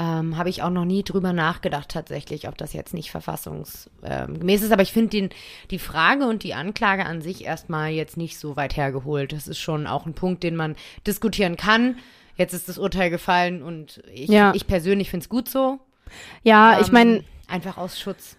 Ähm, 0.00 0.38
Habe 0.38 0.48
ich 0.48 0.62
auch 0.62 0.70
noch 0.70 0.84
nie 0.84 1.02
drüber 1.02 1.32
nachgedacht 1.32 1.88
tatsächlich, 1.88 2.46
ob 2.46 2.56
das 2.56 2.72
jetzt 2.72 2.94
nicht 2.94 3.10
verfassungsgemäß 3.10 4.62
ist. 4.62 4.70
Aber 4.70 4.82
ich 4.82 4.92
finde 4.92 5.30
die 5.72 5.78
Frage 5.80 6.26
und 6.26 6.44
die 6.44 6.54
Anklage 6.54 7.04
an 7.04 7.20
sich 7.20 7.44
erstmal 7.44 7.90
jetzt 7.90 8.16
nicht 8.16 8.38
so 8.38 8.54
weit 8.54 8.76
hergeholt. 8.76 9.32
Das 9.32 9.48
ist 9.48 9.58
schon 9.58 9.88
auch 9.88 10.06
ein 10.06 10.14
Punkt, 10.14 10.44
den 10.44 10.54
man 10.54 10.76
diskutieren 11.04 11.56
kann. 11.56 11.98
Jetzt 12.36 12.54
ist 12.54 12.68
das 12.68 12.78
Urteil 12.78 13.10
gefallen 13.10 13.60
und 13.60 14.00
ich, 14.14 14.28
ja. 14.28 14.52
ich 14.54 14.68
persönlich 14.68 15.10
finde 15.10 15.24
es 15.24 15.28
gut 15.28 15.48
so. 15.48 15.80
Ja, 16.44 16.76
ähm, 16.76 16.82
ich 16.82 16.92
meine. 16.92 17.24
Einfach 17.48 17.76
aus 17.76 17.98
Schutz. 17.98 18.36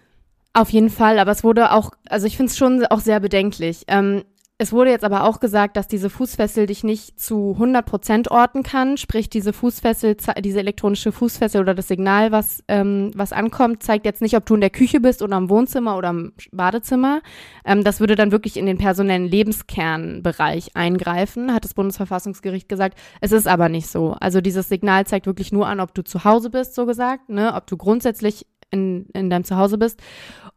Auf 0.53 0.69
jeden 0.69 0.89
Fall, 0.89 1.19
aber 1.19 1.31
es 1.31 1.43
wurde 1.43 1.73
auch, 1.73 1.91
also 2.07 2.25
ich 2.25 2.37
finde 2.37 2.51
es 2.51 2.57
schon 2.57 2.85
auch 2.85 3.01
sehr 3.01 3.19
bedenklich. 3.19 3.83
Ähm, 3.87 4.23
es 4.61 4.73
wurde 4.73 4.89
jetzt 4.89 5.05
aber 5.05 5.23
auch 5.23 5.39
gesagt, 5.39 5.77
dass 5.77 5.87
diese 5.87 6.09
Fußfessel 6.09 6.65
dich 6.65 6.83
nicht 6.83 7.17
zu 7.17 7.53
100 7.53 7.85
Prozent 7.85 8.29
orten 8.29 8.61
kann. 8.61 8.97
Sprich, 8.97 9.29
diese 9.29 9.53
Fußfessel, 9.53 10.17
diese 10.41 10.59
elektronische 10.59 11.13
Fußfessel 11.13 11.61
oder 11.61 11.73
das 11.73 11.87
Signal, 11.87 12.33
was, 12.33 12.61
ähm, 12.67 13.11
was 13.15 13.31
ankommt, 13.31 13.83
zeigt 13.83 14.05
jetzt 14.05 14.21
nicht, 14.21 14.35
ob 14.35 14.45
du 14.45 14.55
in 14.55 14.61
der 14.61 14.69
Küche 14.69 14.99
bist 14.99 15.21
oder 15.21 15.37
im 15.37 15.49
Wohnzimmer 15.49 15.95
oder 15.97 16.09
im 16.09 16.33
Badezimmer. 16.51 17.21
Ähm, 17.63 17.85
das 17.85 18.01
würde 18.01 18.15
dann 18.15 18.33
wirklich 18.33 18.57
in 18.57 18.65
den 18.65 18.77
personellen 18.77 19.29
Lebenskernbereich 19.29 20.75
eingreifen, 20.75 21.53
hat 21.53 21.63
das 21.63 21.73
Bundesverfassungsgericht 21.73 22.67
gesagt. 22.67 22.99
Es 23.21 23.31
ist 23.31 23.47
aber 23.47 23.69
nicht 23.69 23.87
so. 23.87 24.17
Also 24.19 24.41
dieses 24.41 24.67
Signal 24.67 25.07
zeigt 25.07 25.25
wirklich 25.25 25.53
nur 25.53 25.67
an, 25.67 25.79
ob 25.79 25.93
du 25.93 26.03
zu 26.03 26.25
Hause 26.25 26.49
bist, 26.49 26.75
so 26.75 26.85
gesagt, 26.85 27.29
ne? 27.29 27.53
ob 27.55 27.65
du 27.67 27.77
grundsätzlich 27.77 28.45
in, 28.71 29.05
in 29.13 29.29
deinem 29.29 29.45
Zuhause 29.45 29.77
bist 29.77 30.01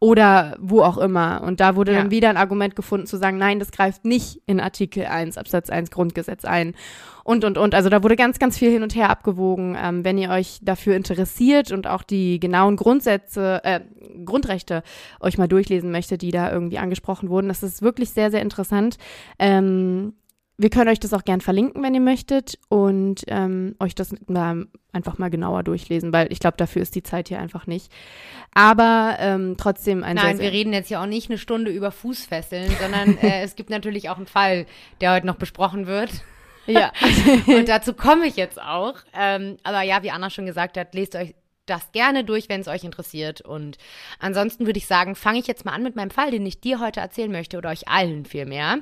oder 0.03 0.57
wo 0.59 0.83
auch 0.83 0.99
immer. 0.99 1.43
Und 1.45 1.61
da 1.61 1.77
wurde 1.77 1.93
ja. 1.93 1.99
dann 1.99 2.11
wieder 2.11 2.29
ein 2.29 2.37
Argument 2.37 2.75
gefunden 2.75 3.07
zu 3.07 3.19
sagen, 3.19 3.39
nein, 3.39 3.61
das 3.61 3.71
greift 3.71 4.05
nicht 4.05 4.43
in 4.47 4.59
Artikel 4.59 5.07
1 5.07 5.39
Absatz 5.39 5.71
1 5.71 5.93
Grundgesetz 5.93 6.45
ein. 6.45 6.75
Und, 7.23 7.45
und, 7.45 7.57
und. 7.57 7.73
Also 7.73 7.89
da 7.89 8.03
wurde 8.03 8.17
ganz, 8.17 8.41
ganz 8.41 8.59
viel 8.59 8.73
hin 8.73 8.83
und 8.83 8.97
her 8.97 9.11
abgewogen. 9.11 9.79
Ähm, 9.81 10.05
wenn 10.05 10.19
ihr 10.19 10.31
euch 10.31 10.59
dafür 10.61 10.97
interessiert 10.97 11.71
und 11.71 11.87
auch 11.87 12.03
die 12.03 12.41
genauen 12.41 12.75
Grundsätze, 12.75 13.61
äh, 13.63 13.79
Grundrechte 14.25 14.83
euch 15.21 15.39
mal 15.39 15.47
durchlesen 15.47 15.93
möchtet, 15.93 16.23
die 16.23 16.33
da 16.33 16.51
irgendwie 16.51 16.79
angesprochen 16.79 17.29
wurden, 17.29 17.47
das 17.47 17.63
ist 17.63 17.81
wirklich 17.81 18.11
sehr, 18.11 18.33
sehr 18.33 18.43
interessant. 18.43 18.99
Ähm, 19.39 20.15
wir 20.59 20.71
können 20.71 20.91
euch 20.91 21.01
das 21.01 21.13
auch 21.13 21.25
gern 21.25 21.41
verlinken, 21.41 21.83
wenn 21.83 21.95
ihr 21.95 22.01
möchtet 22.01 22.59
und 22.69 23.25
ähm, 23.29 23.75
euch 23.81 23.95
das 23.95 24.15
mal, 24.27 24.67
einfach 24.93 25.19
mal 25.19 25.31
genauer 25.31 25.63
durchlesen, 25.63 26.13
weil 26.13 26.31
ich 26.31 26.41
glaube, 26.41 26.57
dafür 26.57 26.83
ist 26.83 26.95
die 26.95 27.03
Zeit 27.03 27.29
hier 27.29 27.41
einfach 27.41 27.67
nicht. 27.67 27.91
Aber 28.55 29.17
ähm, 29.19 29.57
trotzdem 29.59 30.05
ein 30.05 30.17
Nein, 30.17 30.37
sehr, 30.37 30.47
wir 30.47 30.53
reden 30.53 30.73
jetzt 30.73 30.91
ja 30.91 31.03
auch 31.03 31.07
nicht 31.07 31.31
eine 31.31 31.39
Stunde 31.39 31.71
über 31.71 31.91
Fußfesseln, 31.91 32.71
sondern 32.81 33.19
äh, 33.19 33.41
es 33.45 33.57
gibt 33.57 33.71
natürlich 33.71 34.11
auch 34.11 34.19
einen 34.19 34.27
Fall, 34.27 34.67
der 35.01 35.15
heute 35.15 35.27
noch 35.27 35.37
besprochen 35.37 35.87
wird. 35.87 36.23
Ja. 36.67 36.93
und 37.47 37.69
dazu 37.69 37.95
komme 37.95 38.27
ich 38.27 38.37
jetzt 38.37 38.61
auch. 38.61 38.95
Ähm, 39.19 39.57
aber 39.65 39.83
ja, 39.83 40.03
wie 40.03 40.11
Anna 40.11 40.31
schon 40.31 40.47
gesagt 40.47 40.77
hat, 40.77 40.95
lest 40.95 41.17
euch 41.17 41.35
das 41.67 41.93
gerne 41.93 42.25
durch, 42.25 42.49
wenn 42.49 42.61
es 42.61 42.69
euch 42.69 42.85
interessiert. 42.85 43.41
Und 43.41 43.79
ansonsten 44.19 44.67
würde 44.67 44.79
ich 44.79 44.87
sagen, 44.87 45.15
fange 45.15 45.39
ich 45.39 45.47
jetzt 45.47 45.65
mal 45.65 45.73
an 45.73 45.83
mit 45.83 45.97
meinem 45.97 46.11
Fall, 46.11 46.31
den 46.31 46.45
ich 46.45 46.61
dir 46.61 46.81
heute 46.81 47.01
erzählen 47.01 47.33
möchte 47.33 47.57
oder 47.57 47.71
euch 47.71 47.89
allen 47.89 48.27
vielmehr. 48.27 48.79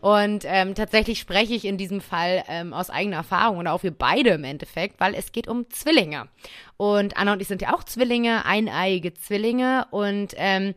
Und 0.00 0.44
ähm, 0.46 0.74
tatsächlich 0.74 1.18
spreche 1.18 1.54
ich 1.54 1.64
in 1.64 1.76
diesem 1.76 2.00
Fall 2.00 2.42
ähm, 2.48 2.72
aus 2.72 2.90
eigener 2.90 3.16
Erfahrung 3.16 3.58
und 3.58 3.66
auch 3.66 3.82
wir 3.82 3.90
beide 3.90 4.30
im 4.30 4.44
Endeffekt, 4.44 4.98
weil 4.98 5.14
es 5.14 5.32
geht 5.32 5.48
um 5.48 5.68
Zwillinge. 5.70 6.28
Und 6.76 7.16
Anna 7.16 7.34
und 7.34 7.42
ich 7.42 7.48
sind 7.48 7.62
ja 7.62 7.74
auch 7.74 7.84
Zwillinge, 7.84 8.44
eineiige 8.46 9.12
Zwillinge 9.14 9.86
und 9.90 10.34
ähm, 10.36 10.74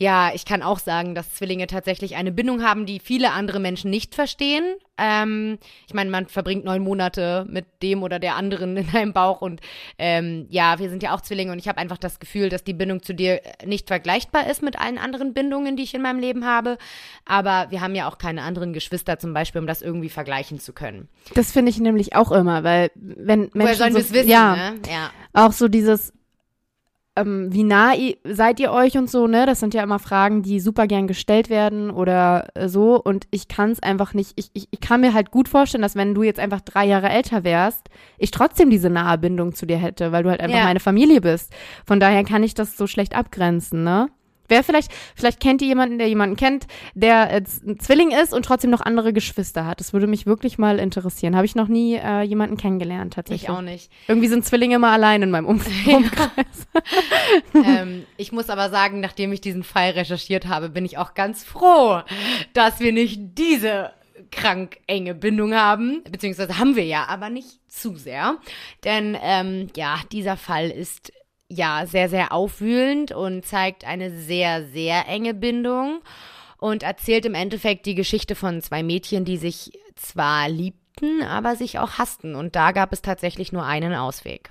ja, 0.00 0.32
ich 0.32 0.46
kann 0.46 0.62
auch 0.62 0.78
sagen, 0.78 1.14
dass 1.14 1.34
Zwillinge 1.34 1.66
tatsächlich 1.66 2.16
eine 2.16 2.32
Bindung 2.32 2.62
haben, 2.62 2.86
die 2.86 3.00
viele 3.00 3.32
andere 3.32 3.60
Menschen 3.60 3.90
nicht 3.90 4.14
verstehen. 4.14 4.64
Ähm, 4.96 5.58
ich 5.86 5.92
meine, 5.92 6.08
man 6.08 6.26
verbringt 6.26 6.64
neun 6.64 6.82
Monate 6.82 7.44
mit 7.50 7.66
dem 7.82 8.02
oder 8.02 8.18
der 8.18 8.34
anderen 8.34 8.76
in 8.78 8.88
einem 8.94 9.12
Bauch 9.12 9.42
und 9.42 9.60
ähm, 9.98 10.46
ja, 10.48 10.78
wir 10.78 10.88
sind 10.88 11.02
ja 11.02 11.14
auch 11.14 11.20
Zwillinge 11.20 11.52
und 11.52 11.58
ich 11.58 11.68
habe 11.68 11.76
einfach 11.76 11.98
das 11.98 12.18
Gefühl, 12.18 12.48
dass 12.48 12.64
die 12.64 12.72
Bindung 12.72 13.02
zu 13.02 13.14
dir 13.14 13.42
nicht 13.66 13.88
vergleichbar 13.88 14.48
ist 14.48 14.62
mit 14.62 14.80
allen 14.80 14.96
anderen 14.96 15.34
Bindungen, 15.34 15.76
die 15.76 15.82
ich 15.82 15.92
in 15.92 16.00
meinem 16.00 16.18
Leben 16.18 16.46
habe. 16.46 16.78
Aber 17.26 17.66
wir 17.68 17.82
haben 17.82 17.94
ja 17.94 18.08
auch 18.08 18.16
keine 18.16 18.40
anderen 18.40 18.72
Geschwister 18.72 19.18
zum 19.18 19.34
Beispiel, 19.34 19.60
um 19.60 19.66
das 19.66 19.82
irgendwie 19.82 20.08
vergleichen 20.08 20.60
zu 20.60 20.72
können. 20.72 21.08
Das 21.34 21.52
finde 21.52 21.68
ich 21.68 21.78
nämlich 21.78 22.16
auch 22.16 22.32
immer, 22.32 22.64
weil 22.64 22.90
wenn 22.94 23.50
Menschen 23.52 23.60
Woher 23.60 23.74
sollen 23.74 23.92
so, 23.92 24.14
wissen? 24.14 24.30
Ja, 24.30 24.56
ne? 24.56 24.80
ja, 24.90 25.10
auch 25.34 25.52
so 25.52 25.68
dieses 25.68 26.14
ähm, 27.20 27.52
wie 27.52 27.64
nah 27.64 27.92
seid 28.24 28.60
ihr 28.60 28.72
euch 28.72 28.96
und 28.96 29.10
so, 29.10 29.26
ne? 29.26 29.46
Das 29.46 29.60
sind 29.60 29.74
ja 29.74 29.82
immer 29.82 29.98
Fragen, 29.98 30.42
die 30.42 30.60
super 30.60 30.86
gern 30.86 31.06
gestellt 31.06 31.50
werden 31.50 31.90
oder 31.90 32.48
äh, 32.54 32.68
so. 32.68 33.00
Und 33.00 33.26
ich 33.30 33.48
kann 33.48 33.70
es 33.70 33.82
einfach 33.82 34.14
nicht. 34.14 34.32
Ich, 34.36 34.50
ich, 34.52 34.68
ich 34.70 34.80
kann 34.80 35.00
mir 35.00 35.14
halt 35.14 35.30
gut 35.30 35.48
vorstellen, 35.48 35.82
dass 35.82 35.96
wenn 35.96 36.14
du 36.14 36.22
jetzt 36.22 36.40
einfach 36.40 36.60
drei 36.60 36.86
Jahre 36.86 37.08
älter 37.08 37.44
wärst, 37.44 37.88
ich 38.18 38.30
trotzdem 38.30 38.70
diese 38.70 38.90
nahe 38.90 39.18
Bindung 39.18 39.54
zu 39.54 39.66
dir 39.66 39.78
hätte, 39.78 40.12
weil 40.12 40.22
du 40.22 40.30
halt 40.30 40.40
einfach 40.40 40.58
ja. 40.58 40.64
meine 40.64 40.80
Familie 40.80 41.20
bist. 41.20 41.52
Von 41.86 42.00
daher 42.00 42.24
kann 42.24 42.42
ich 42.42 42.54
das 42.54 42.76
so 42.76 42.86
schlecht 42.86 43.14
abgrenzen, 43.14 43.84
ne? 43.84 44.08
Wer 44.50 44.64
vielleicht, 44.64 44.90
vielleicht 45.14 45.40
kennt 45.40 45.62
ihr 45.62 45.68
jemanden, 45.68 45.98
der 45.98 46.08
jemanden 46.08 46.36
kennt, 46.36 46.66
der 46.94 47.30
jetzt 47.32 47.64
ein 47.64 47.78
Zwilling 47.78 48.10
ist 48.10 48.34
und 48.34 48.44
trotzdem 48.44 48.70
noch 48.70 48.80
andere 48.80 49.12
Geschwister 49.12 49.64
hat. 49.64 49.80
Das 49.80 49.92
würde 49.92 50.06
mich 50.06 50.26
wirklich 50.26 50.58
mal 50.58 50.78
interessieren. 50.78 51.36
Habe 51.36 51.46
ich 51.46 51.54
noch 51.54 51.68
nie 51.68 51.94
äh, 51.94 52.22
jemanden 52.22 52.56
kennengelernt, 52.56 53.14
tatsächlich. 53.14 53.44
Ich 53.44 53.50
auch 53.50 53.62
nicht. 53.62 53.90
Irgendwie 54.08 54.28
sind 54.28 54.44
Zwillinge 54.44 54.76
immer 54.76 54.90
allein 54.90 55.22
in 55.22 55.30
meinem 55.30 55.46
Umf. 55.46 55.68
Umkreis. 55.86 56.66
ähm, 57.54 58.04
ich 58.16 58.32
muss 58.32 58.50
aber 58.50 58.70
sagen, 58.70 59.00
nachdem 59.00 59.32
ich 59.32 59.40
diesen 59.40 59.62
Fall 59.62 59.90
recherchiert 59.90 60.46
habe, 60.46 60.68
bin 60.68 60.84
ich 60.84 60.98
auch 60.98 61.14
ganz 61.14 61.44
froh, 61.44 62.02
dass 62.52 62.80
wir 62.80 62.92
nicht 62.92 63.38
diese 63.38 63.92
krank 64.30 64.78
enge 64.86 65.14
Bindung 65.14 65.54
haben, 65.54 66.02
beziehungsweise 66.10 66.58
haben 66.58 66.76
wir 66.76 66.84
ja, 66.84 67.06
aber 67.08 67.30
nicht 67.30 67.60
zu 67.68 67.96
sehr. 67.96 68.36
Denn 68.84 69.16
ähm, 69.22 69.68
ja, 69.76 70.00
dieser 70.12 70.36
Fall 70.36 70.70
ist 70.70 71.12
ja 71.50 71.84
sehr, 71.86 72.08
sehr 72.08 72.32
aufwühlend 72.32 73.12
und 73.12 73.44
zeigt 73.44 73.84
eine 73.84 74.10
sehr, 74.10 74.64
sehr 74.64 75.06
enge 75.08 75.34
Bindung. 75.34 76.00
und 76.58 76.82
erzählt 76.82 77.24
im 77.24 77.34
Endeffekt 77.34 77.86
die 77.86 77.94
Geschichte 77.94 78.34
von 78.34 78.60
zwei 78.60 78.82
Mädchen, 78.82 79.24
die 79.24 79.38
sich 79.38 79.72
zwar 79.96 80.46
liebten, 80.48 81.22
aber 81.22 81.56
sich 81.56 81.78
auch 81.78 81.92
hassten. 81.92 82.34
Und 82.34 82.54
da 82.54 82.72
gab 82.72 82.92
es 82.92 83.00
tatsächlich 83.00 83.50
nur 83.50 83.64
einen 83.64 83.94
Ausweg. 83.94 84.50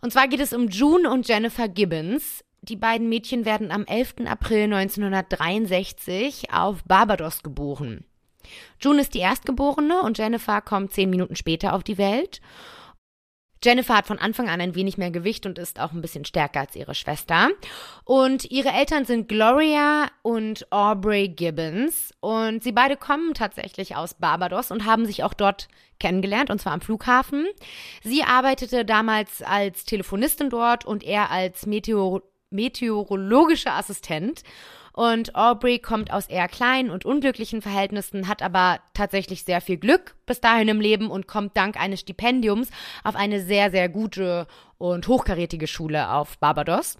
Und 0.00 0.12
zwar 0.12 0.26
geht 0.26 0.40
es 0.40 0.52
um 0.52 0.68
June 0.68 1.08
und 1.08 1.28
Jennifer 1.28 1.68
Gibbons. 1.68 2.44
Die 2.62 2.76
beiden 2.76 3.08
Mädchen 3.08 3.44
werden 3.44 3.70
am 3.70 3.84
11. 3.84 4.26
April 4.26 4.64
1963 4.64 6.52
auf 6.52 6.82
Barbados 6.82 7.44
geboren. 7.44 8.04
June 8.80 9.00
ist 9.00 9.14
die 9.14 9.20
Erstgeborene 9.20 10.02
und 10.02 10.18
Jennifer 10.18 10.60
kommt 10.60 10.92
zehn 10.92 11.10
Minuten 11.10 11.36
später 11.36 11.74
auf 11.74 11.84
die 11.84 11.98
Welt. 11.98 12.40
Jennifer 13.62 13.96
hat 13.96 14.06
von 14.06 14.18
Anfang 14.18 14.48
an 14.48 14.60
ein 14.60 14.74
wenig 14.74 14.98
mehr 14.98 15.10
Gewicht 15.10 15.46
und 15.46 15.58
ist 15.58 15.80
auch 15.80 15.92
ein 15.92 16.02
bisschen 16.02 16.24
stärker 16.24 16.60
als 16.60 16.76
ihre 16.76 16.94
Schwester. 16.94 17.50
Und 18.04 18.50
ihre 18.50 18.70
Eltern 18.70 19.04
sind 19.04 19.28
Gloria 19.28 20.08
und 20.22 20.66
Aubrey 20.70 21.28
Gibbons. 21.28 22.12
Und 22.20 22.62
sie 22.62 22.72
beide 22.72 22.96
kommen 22.96 23.34
tatsächlich 23.34 23.96
aus 23.96 24.14
Barbados 24.14 24.70
und 24.70 24.84
haben 24.84 25.06
sich 25.06 25.22
auch 25.24 25.34
dort 25.34 25.68
kennengelernt, 26.00 26.50
und 26.50 26.60
zwar 26.60 26.72
am 26.72 26.80
Flughafen. 26.80 27.46
Sie 28.02 28.24
arbeitete 28.24 28.84
damals 28.84 29.42
als 29.42 29.84
Telefonistin 29.84 30.50
dort 30.50 30.84
und 30.84 31.04
er 31.04 31.30
als 31.30 31.66
Meteor 31.66 32.22
meteorologischer 32.52 33.72
Assistent. 33.72 34.42
Und 34.92 35.34
Aubrey 35.34 35.78
kommt 35.78 36.12
aus 36.12 36.26
eher 36.26 36.48
kleinen 36.48 36.90
und 36.90 37.04
unglücklichen 37.04 37.62
Verhältnissen, 37.62 38.28
hat 38.28 38.42
aber 38.42 38.80
tatsächlich 38.92 39.44
sehr 39.44 39.60
viel 39.60 39.78
Glück 39.78 40.14
bis 40.26 40.40
dahin 40.40 40.68
im 40.68 40.80
Leben 40.80 41.10
und 41.10 41.26
kommt 41.26 41.56
dank 41.56 41.80
eines 41.80 42.00
Stipendiums 42.00 42.68
auf 43.02 43.16
eine 43.16 43.40
sehr, 43.40 43.70
sehr 43.70 43.88
gute 43.88 44.46
und 44.78 45.08
hochkarätige 45.08 45.66
Schule 45.66 46.10
auf 46.10 46.38
Barbados. 46.38 46.98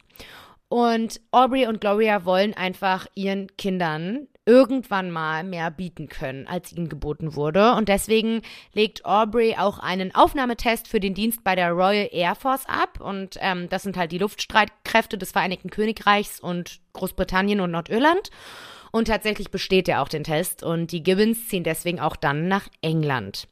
Und 0.69 1.21
Aubrey 1.33 1.67
und 1.67 1.83
Gloria 1.83 2.25
wollen 2.25 2.55
einfach 2.55 3.07
ihren 3.15 3.55
Kindern 3.59 4.27
irgendwann 4.45 5.11
mal 5.11 5.45
mehr 5.45 5.71
bieten 5.71 6.09
können, 6.09 6.47
als 6.47 6.73
ihnen 6.73 6.89
geboten 6.89 7.37
wurde. 7.37 7.75
Und 7.75 7.89
deswegen 7.89 8.43
legt 8.73 9.05
Aubrey 9.05 9.57
auch 9.57 9.79
einen 9.79 10.15
Aufnahmetest 10.15 10.89
für 10.89 11.01
den 11.01 11.15
Dienst 11.15 11.45
bei 11.45 11.55
der 11.55 11.71
Royal 11.71 12.09
Air 12.11 12.35
Force 12.35 12.67
ab. 12.67 13.01
Und 13.01 13.37
ähm, 13.41 13.69
das 13.69 13.85
sind 13.85 13.97
halt 13.97 14.11
die 14.11 14.19
Luftstreitkräfte 14.19 15.17
des 15.17 15.33
Vereinigten 15.33 15.71
Königreichs 15.71 16.41
und 16.41 16.81
Großbritannien 16.93 17.61
und 17.61 17.71
Nordirland. 17.71 18.31
Und 18.91 19.07
tatsächlich 19.09 19.51
besteht 19.51 19.89
er 19.89 20.03
auch 20.03 20.09
den 20.09 20.25
Test. 20.25 20.63
Und 20.63 20.91
die 20.91 21.03
Gibbons 21.03 21.49
ziehen 21.49 21.65
deswegen 21.65 22.01
auch 22.01 22.17
dann 22.17 22.49
nach 22.49 22.69
England. 22.83 23.49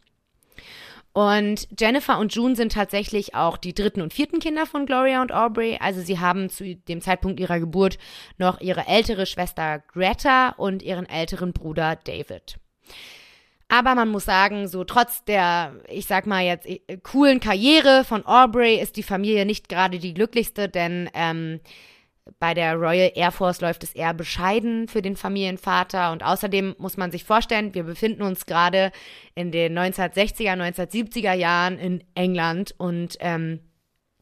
Und 1.13 1.67
Jennifer 1.79 2.19
und 2.19 2.35
June 2.35 2.55
sind 2.55 2.73
tatsächlich 2.73 3.35
auch 3.35 3.57
die 3.57 3.75
dritten 3.75 4.01
und 4.01 4.15
vierten 4.15 4.39
Kinder 4.39 4.65
von 4.65 4.87
Gloria 4.87 5.23
und 5.23 5.33
Aubrey. 5.33 5.79
Also 5.81 6.01
sie 6.01 6.21
haben 6.21 6.51
zu 6.51 6.77
dem 6.77 7.01
Zeitpunkt 7.01 7.41
ihrer 7.41 7.59
Geburt 7.59 7.99
noch 8.39 8.61
ihre 8.61 8.87
ältere 8.87 9.27
Schwester 9.27 9.81
Greta 9.93 10.51
und 10.51 10.83
ihren 10.83 11.09
älteren 11.09 11.53
Bruder 11.53 11.97
David. 11.97 12.59
Aber 13.67 13.95
man 13.95 14.09
muss 14.09 14.25
sagen, 14.25 14.67
so 14.67 14.83
trotz 14.85 15.25
der, 15.25 15.77
ich 15.89 16.07
sag 16.07 16.27
mal 16.27 16.45
jetzt, 16.45 16.67
äh, 16.67 16.81
coolen 17.03 17.39
Karriere 17.39 18.05
von 18.05 18.27
Aubrey 18.27 18.81
ist 18.81 18.97
die 18.97 19.05
Familie 19.05 19.47
nicht 19.47 19.69
gerade 19.69 20.01
die 20.01 20.15
glücklichste, 20.15 20.69
denn 20.69 21.09
ähm, 21.15 21.61
bei 22.39 22.55
der 22.55 22.77
Royal 22.77 23.13
Air 23.15 23.33
Force 23.33 23.61
läuft 23.61 23.83
es 23.83 23.93
eher 23.93 24.15
bescheiden 24.15 24.89
für 24.89 25.03
den 25.03 25.17
Familienvater. 25.17 26.13
Und 26.13 26.23
außerdem 26.23 26.77
muss 26.79 26.97
man 26.97 27.11
sich 27.11 27.25
vorstellen, 27.25 27.75
wir 27.75 27.83
befinden 27.83 28.23
uns 28.23 28.47
gerade 28.47 28.93
in 29.35 29.51
den 29.51 29.79
1960er, 29.79 30.53
1970er 30.53 31.35
Jahren 31.35 31.79
in 31.79 32.05
England. 32.15 32.75
Und 32.79 33.17
ähm, 33.21 33.61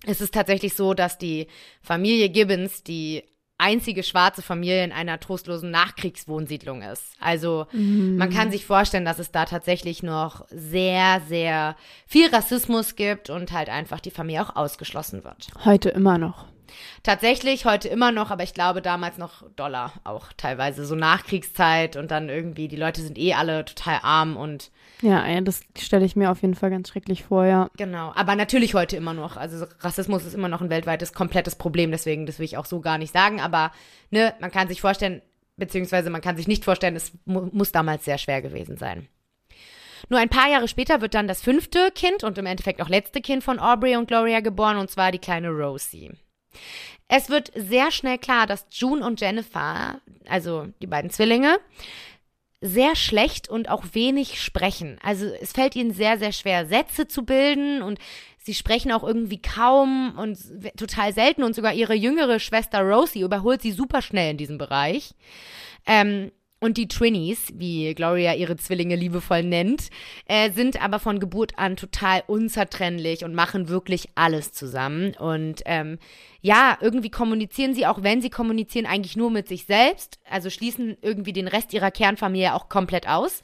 es 0.07 0.21
ist 0.21 0.35
tatsächlich 0.35 0.75
so, 0.75 0.95
dass 0.95 1.19
die 1.19 1.49
Familie 1.83 2.28
Gibbons 2.31 2.83
die 2.83 3.25
einzige 3.59 4.05
schwarze 4.05 4.40
Familie 4.40 4.85
in 4.85 4.93
einer 4.93 5.19
trostlosen 5.19 5.71
Nachkriegswohnsiedlung 5.73 6.83
ist. 6.83 7.05
Also 7.19 7.67
mhm. 7.73 8.17
man 8.17 8.31
kann 8.31 8.52
sich 8.52 8.64
vorstellen, 8.64 9.05
dass 9.05 9.19
es 9.19 9.33
da 9.33 9.45
tatsächlich 9.45 10.05
noch 10.05 10.47
sehr, 10.50 11.21
sehr 11.28 11.76
viel 12.06 12.28
Rassismus 12.28 12.95
gibt 12.95 13.30
und 13.30 13.50
halt 13.50 13.69
einfach 13.69 13.99
die 13.99 14.13
Familie 14.13 14.43
auch 14.43 14.54
ausgeschlossen 14.54 15.25
wird. 15.25 15.49
Heute 15.65 15.89
immer 15.91 16.19
noch. 16.19 16.47
Tatsächlich 17.02 17.65
heute 17.65 17.89
immer 17.89 18.13
noch, 18.13 18.31
aber 18.31 18.43
ich 18.43 18.54
glaube 18.54 18.83
damals 18.83 19.19
noch 19.19 19.49
Dollar 19.57 19.93
auch 20.04 20.33
teilweise. 20.37 20.85
So 20.85 20.95
Nachkriegszeit 20.95 21.97
und 21.97 22.11
dann 22.11 22.28
irgendwie, 22.28 22.69
die 22.69 22.76
Leute 22.76 23.02
sind 23.02 23.19
eh 23.19 23.35
alle 23.35 23.65
total 23.65 24.00
arm 24.02 24.37
und. 24.37 24.71
Ja, 25.00 25.41
das 25.41 25.61
stelle 25.78 26.04
ich 26.04 26.17
mir 26.17 26.31
auf 26.31 26.43
jeden 26.43 26.54
Fall 26.54 26.71
ganz 26.71 26.89
schrecklich 26.89 27.25
vor, 27.25 27.45
ja. 27.45 27.71
Genau, 27.76 28.13
aber 28.15 28.35
natürlich 28.35 28.75
heute 28.75 28.97
immer 28.97 29.15
noch. 29.15 29.37
Also 29.37 29.65
Rassismus 29.81 30.25
ist 30.25 30.35
immer 30.35 30.49
noch 30.49 30.61
ein 30.61 30.71
weltweites, 30.71 31.13
komplettes 31.13 31.57
Problem, 31.57 31.91
deswegen, 31.91 32.26
das 32.26 32.39
will 32.39 32.47
ich 32.47 32.57
auch 32.57 32.67
so 32.67 32.81
gar 32.81 32.99
nicht 32.99 33.13
sagen, 33.13 33.41
aber 33.41 33.71
ne, 34.11 34.35
man 34.41 34.50
kann 34.50 34.69
sich 34.69 34.81
vorstellen, 34.81 35.23
beziehungsweise 35.57 36.11
man 36.11 36.21
kann 36.21 36.37
sich 36.37 36.49
nicht 36.49 36.65
vorstellen, 36.65 36.97
es 36.97 37.13
mu 37.25 37.49
muss 37.52 37.73
damals 37.73 38.04
sehr 38.04 38.19
schwer 38.19 38.43
gewesen 38.43 38.76
sein. 38.76 39.09
Nur 40.09 40.21
ein 40.21 40.28
paar 40.28 40.49
Jahre 40.49 40.69
später 40.69 41.00
wird 41.00 41.15
dann 41.15 41.28
das 41.28 41.43
fünfte 41.43 41.91
Kind 41.95 42.25
und 42.25 42.39
im 42.39 42.47
Endeffekt 42.47 42.81
auch 42.81 42.89
letzte 42.89 43.21
Kind 43.21 43.45
von 43.45 43.59
Aubrey 43.59 43.97
und 43.97 44.09
Gloria 44.09 44.41
geboren, 44.41 44.78
und 44.78 44.91
zwar 44.91 45.13
die 45.13 45.19
kleine 45.19 45.50
Rosie. 45.50 46.13
Es 47.08 47.30
wird 47.30 47.52
sehr 47.54 47.91
schnell 47.91 48.19
klar, 48.19 48.47
dass 48.47 48.67
June 48.71 49.04
und 49.04 49.21
Jennifer, 49.21 50.00
also 50.28 50.67
die 50.82 50.87
beiden 50.87 51.11
Zwillinge, 51.11 51.58
sehr 52.61 52.97
schlecht 52.97 53.49
und 53.49 53.69
auch 53.69 53.84
wenig 53.93 54.43
sprechen. 54.43 54.99
Also 55.02 55.26
es 55.26 55.52
fällt 55.52 55.76
ihnen 55.76 55.93
sehr, 55.93 56.19
sehr 56.19 56.32
schwer, 56.32 56.67
Sätze 56.67 57.06
zu 57.06 57.25
bilden 57.25 57.82
und 57.82 57.99
sie 58.39 58.54
sprechen 58.54 58.91
auch 58.93 59.04
irgendwie 59.04 59.41
kaum 59.41 60.19
und 60.19 60.39
total 60.76 61.15
selten 61.15 61.45
und 61.45 61.54
sogar 61.54 61.73
ihre 61.73 61.95
jüngere 61.95 62.41
Schwester 62.41 62.80
Rosie 62.82 63.21
überholt 63.21 63.63
sie 63.63 63.73
super 63.73 64.02
schnell 64.02 64.32
in 64.32 64.39
diesem 64.39 64.58
Bereich. 64.58 65.15
Ähm, 65.87 66.32
und 66.60 66.76
die 66.76 66.88
Twinnies, 66.88 67.52
wie 67.54 67.94
Gloria 67.94 68.34
ihre 68.34 68.56
Zwillinge 68.56 68.97
liebevoll 68.97 69.44
nennt, 69.44 69.90
äh, 70.26 70.50
sind 70.50 70.82
aber 70.82 70.99
von 70.99 71.21
Geburt 71.21 71.52
an 71.56 71.76
total 71.76 72.23
unzertrennlich 72.26 73.25
und 73.25 73.34
machen 73.34 73.68
wirklich 73.68 74.08
alles 74.16 74.52
zusammen. 74.52 75.14
Und 75.14 75.62
ähm, 75.66 75.99
ja, 76.40 76.76
irgendwie 76.80 77.10
kommunizieren 77.10 77.75
sie, 77.75 77.86
auch 77.86 78.02
wenn 78.02 78.21
sie 78.21 78.30
kommunizieren, 78.30 78.86
eigentlich 78.86 79.16
nur 79.16 79.30
mit 79.30 79.47
sich 79.47 79.66
selbst. 79.66 80.18
Also 80.28 80.50
schließen 80.50 80.97
irgendwie 81.00 81.32
den 81.32 81.49
Rest 81.49 81.73
ihrer 81.73 81.92
Kernfamilie 81.92 82.54
auch 82.54 82.68
komplett 82.68 83.08
aus. 83.08 83.40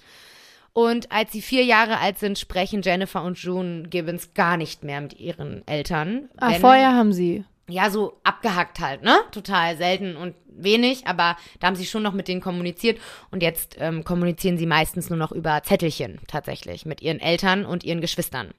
Und 0.72 1.12
als 1.12 1.31
sie 1.31 1.40
vier 1.40 1.64
Jahre 1.64 1.98
alt 2.00 2.18
sind, 2.18 2.37
sprechen 2.37 2.83
Jennifer 2.83 3.22
und 3.22 3.38
June 3.38 3.85
Gibbons 3.85 4.35
gar 4.35 4.57
nicht 4.57 4.83
mehr 4.83 5.00
mit 5.00 5.20
ihren 5.20 5.64
Eltern. 5.68 6.29
Ah, 6.37 6.55
vorher 6.55 6.94
haben 6.94 7.12
sie 7.12 7.44
ja, 7.68 7.90
so 7.90 8.20
abgehackt 8.24 8.81
halt, 8.81 9.03
ne? 9.03 9.16
Total 9.31 9.77
selten 9.77 10.16
und 10.16 10.35
wenig, 10.46 11.07
aber 11.07 11.37
da 11.61 11.66
haben 11.66 11.77
sie 11.77 11.87
schon 11.87 12.03
noch 12.03 12.12
mit 12.12 12.29
denen 12.29 12.40
kommuniziert 12.40 13.00
und 13.31 13.42
jetzt 13.42 13.77
ähm, 13.79 14.05
kommunizieren 14.05 14.59
sie 14.59 14.66
meistens 14.66 15.11
nur 15.11 15.18
noch 15.18 15.33
über 15.33 15.62
Zettelchen 15.62 16.20
tatsächlich 16.27 16.87
mit 16.87 17.03
ihren 17.03 17.20
Eltern 17.20 17.64
und 17.64 17.85
ihren 17.85 18.00
Geschwistern. 18.00 18.53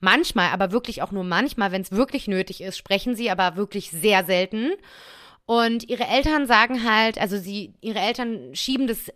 Manchmal, 0.00 0.50
aber 0.50 0.72
wirklich 0.72 1.02
auch 1.02 1.10
nur 1.10 1.24
manchmal, 1.24 1.72
wenn 1.72 1.80
es 1.80 1.92
wirklich 1.92 2.28
nötig 2.28 2.60
ist, 2.60 2.76
sprechen 2.76 3.16
sie 3.16 3.30
aber 3.30 3.56
wirklich 3.56 3.90
sehr 3.90 4.24
selten. 4.24 4.72
Und 5.46 5.88
ihre 5.88 6.08
Eltern 6.08 6.46
sagen 6.46 6.82
halt, 6.82 7.18
also 7.18 7.38
sie, 7.38 7.72
ihre 7.80 8.00
Eltern 8.00 8.52
schieben 8.54 8.88
das 8.88 9.08
äh, 9.08 9.12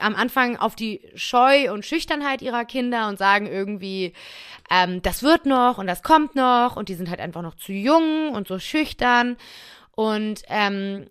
am 0.00 0.14
Anfang 0.14 0.56
auf 0.56 0.74
die 0.74 1.02
Scheu 1.14 1.70
und 1.72 1.84
Schüchternheit 1.84 2.40
ihrer 2.40 2.64
Kinder 2.64 3.08
und 3.08 3.18
sagen 3.18 3.46
irgendwie, 3.46 4.14
ähm, 4.70 5.02
das 5.02 5.22
wird 5.22 5.44
noch 5.44 5.76
und 5.76 5.86
das 5.86 6.02
kommt 6.02 6.34
noch 6.34 6.76
und 6.76 6.88
die 6.88 6.94
sind 6.94 7.10
halt 7.10 7.20
einfach 7.20 7.42
noch 7.42 7.54
zu 7.54 7.72
jung 7.72 8.30
und 8.30 8.48
so 8.48 8.58
schüchtern. 8.58 9.36
Und 9.92 10.42
ähm, 10.48 11.10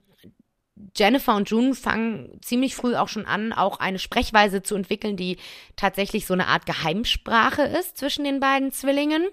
Jennifer 0.95 1.35
und 1.35 1.49
June 1.49 1.75
fangen 1.75 2.39
ziemlich 2.41 2.75
früh 2.75 2.95
auch 2.95 3.07
schon 3.07 3.25
an, 3.25 3.53
auch 3.53 3.79
eine 3.79 3.99
Sprechweise 3.99 4.63
zu 4.63 4.75
entwickeln, 4.75 5.17
die 5.17 5.37
tatsächlich 5.75 6.25
so 6.25 6.33
eine 6.33 6.47
Art 6.47 6.65
Geheimsprache 6.65 7.61
ist 7.61 7.97
zwischen 7.97 8.23
den 8.23 8.39
beiden 8.39 8.71
Zwillingen. 8.71 9.27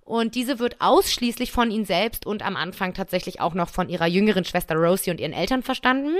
Und 0.00 0.34
diese 0.34 0.58
wird 0.58 0.80
ausschließlich 0.80 1.52
von 1.52 1.70
ihnen 1.70 1.84
selbst 1.84 2.26
und 2.26 2.44
am 2.44 2.56
Anfang 2.56 2.94
tatsächlich 2.94 3.40
auch 3.40 3.54
noch 3.54 3.68
von 3.68 3.88
ihrer 3.88 4.06
jüngeren 4.06 4.44
Schwester 4.44 4.76
Rosie 4.76 5.10
und 5.10 5.20
ihren 5.20 5.32
Eltern 5.32 5.62
verstanden. 5.62 6.16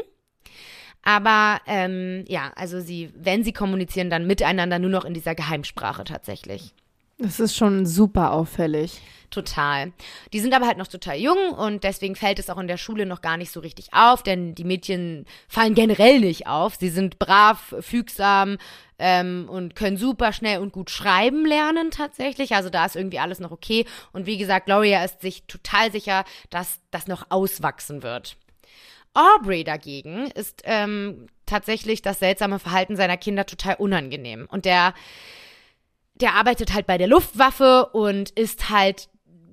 Aber 1.02 1.60
ähm, 1.66 2.24
ja, 2.28 2.52
also 2.56 2.80
sie, 2.80 3.10
wenn 3.14 3.44
sie 3.44 3.52
kommunizieren, 3.52 4.10
dann 4.10 4.26
miteinander 4.26 4.78
nur 4.78 4.90
noch 4.90 5.04
in 5.04 5.14
dieser 5.14 5.34
Geheimsprache 5.34 6.04
tatsächlich. 6.04 6.74
Das 7.18 7.40
ist 7.40 7.56
schon 7.56 7.84
super 7.84 8.32
auffällig. 8.32 9.00
Total. 9.30 9.92
Die 10.32 10.40
sind 10.40 10.54
aber 10.54 10.66
halt 10.66 10.78
noch 10.78 10.86
total 10.86 11.18
jung 11.18 11.50
und 11.50 11.84
deswegen 11.84 12.16
fällt 12.16 12.38
es 12.38 12.48
auch 12.48 12.56
in 12.56 12.68
der 12.68 12.78
Schule 12.78 13.04
noch 13.04 13.20
gar 13.20 13.36
nicht 13.36 13.50
so 13.52 13.60
richtig 13.60 13.92
auf, 13.92 14.22
denn 14.22 14.54
die 14.54 14.64
Mädchen 14.64 15.26
fallen 15.48 15.74
generell 15.74 16.20
nicht 16.20 16.46
auf. 16.46 16.76
Sie 16.76 16.88
sind 16.88 17.18
brav, 17.18 17.74
fügsam 17.80 18.56
ähm, 18.98 19.46
und 19.50 19.74
können 19.74 19.98
super 19.98 20.32
schnell 20.32 20.60
und 20.60 20.72
gut 20.72 20.90
schreiben 20.90 21.44
lernen 21.44 21.90
tatsächlich. 21.90 22.54
Also 22.54 22.70
da 22.70 22.86
ist 22.86 22.96
irgendwie 22.96 23.18
alles 23.18 23.38
noch 23.38 23.50
okay. 23.50 23.84
Und 24.12 24.24
wie 24.24 24.38
gesagt, 24.38 24.66
Gloria 24.66 25.04
ist 25.04 25.20
sich 25.20 25.42
total 25.42 25.92
sicher, 25.92 26.24
dass 26.48 26.80
das 26.90 27.06
noch 27.06 27.26
auswachsen 27.28 28.02
wird. 28.02 28.36
Aubrey 29.12 29.62
dagegen 29.62 30.30
ist 30.30 30.62
ähm, 30.64 31.26
tatsächlich 31.44 32.00
das 32.00 32.20
seltsame 32.20 32.58
Verhalten 32.58 32.96
seiner 32.96 33.16
Kinder 33.18 33.44
total 33.44 33.74
unangenehm. 33.74 34.46
Und 34.50 34.64
der 34.64 34.94
der 36.20 36.34
arbeitet 36.34 36.74
halt 36.74 36.86
bei 36.86 36.98
der 36.98 37.06
Luftwaffe 37.06 37.86
und 37.92 38.30
ist 38.30 38.70
halt 38.70 39.08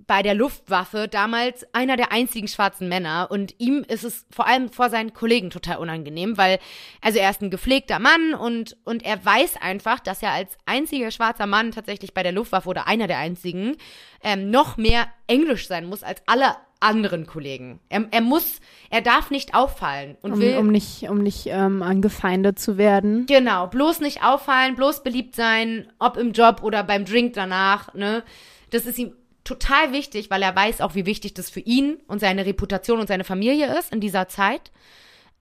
bei 0.08 0.22
der 0.22 0.36
Luftwaffe 0.36 1.08
damals 1.08 1.66
einer 1.74 1.98
der 1.98 2.12
einzigen 2.12 2.48
schwarzen 2.48 2.88
Männer. 2.88 3.28
Und 3.32 3.56
ihm 3.58 3.84
ist 3.88 4.04
es 4.04 4.26
vor 4.30 4.48
allem 4.48 4.70
vor 4.70 4.90
seinen 4.90 5.14
Kollegen 5.14 5.50
total 5.50 5.78
unangenehm, 5.78 6.38
weil, 6.38 6.60
also 7.02 7.20
er 7.20 7.30
ist 7.30 7.42
ein 7.42 7.50
gepflegter 7.50 8.00
Mann 8.00 8.34
und, 8.36 8.78
und 8.84 9.04
er 9.04 9.24
weiß 9.24 9.58
einfach, 9.58 10.00
dass 10.00 10.22
er 10.22 10.32
als 10.32 10.58
einziger 10.66 11.12
schwarzer 11.12 11.48
Mann 11.48 11.72
tatsächlich 11.72 12.14
bei 12.14 12.24
der 12.24 12.32
Luftwaffe 12.32 12.70
oder 12.70 12.88
einer 12.88 13.08
der 13.08 13.18
einzigen 13.18 13.78
ähm, 14.24 14.52
noch 14.52 14.78
mehr 14.78 15.08
Englisch 15.28 15.68
sein 15.68 15.86
muss 15.86 16.04
als 16.04 16.22
alle 16.28 16.56
anderen 16.86 17.26
Kollegen. 17.26 17.80
Er, 17.90 18.08
er 18.12 18.22
muss, 18.22 18.60
er 18.90 19.02
darf 19.02 19.32
nicht 19.32 19.56
auffallen 19.56 20.18
und 20.22 20.34
Um, 20.34 20.40
will 20.40 20.58
um 20.58 20.68
nicht, 20.68 21.10
um 21.10 21.18
nicht 21.18 21.48
ähm, 21.48 21.82
angefeindet 21.82 22.60
zu 22.60 22.78
werden. 22.78 23.26
Genau, 23.26 23.68
bloß 23.68 24.00
nicht 24.00 24.24
auffallen, 24.24 24.76
bloß 24.76 25.04
beliebt 25.04 25.36
sein, 25.36 25.92
ob 26.00 26.18
im 26.18 26.32
Job 26.32 26.62
oder 26.64 26.84
beim 26.84 27.06
Drink 27.06 27.34
danach, 27.34 27.94
ne? 27.94 28.24
Das 28.70 28.86
ist 28.86 28.98
ihm 28.98 29.14
total 29.44 29.92
wichtig, 29.92 30.30
weil 30.30 30.42
er 30.42 30.56
weiß 30.56 30.82
auch, 30.82 30.96
wie 30.96 31.06
wichtig 31.06 31.34
das 31.34 31.50
für 31.50 31.60
ihn 31.60 31.98
und 32.08 32.20
seine 32.20 32.46
Reputation 32.46 33.00
und 33.00 33.08
seine 33.08 33.24
Familie 33.24 33.78
ist 33.78 33.94
in 33.94 34.02
dieser 34.02 34.28
Zeit. 34.28 34.72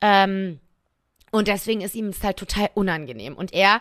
Ähm, 0.01 0.61
und 1.31 1.49
deswegen 1.49 1.81
ist 1.81 1.95
ihm 1.95 2.09
es 2.09 2.23
halt 2.23 2.37
total 2.37 2.71
unangenehm. 2.75 3.35
Und 3.35 3.53
er 3.53 3.81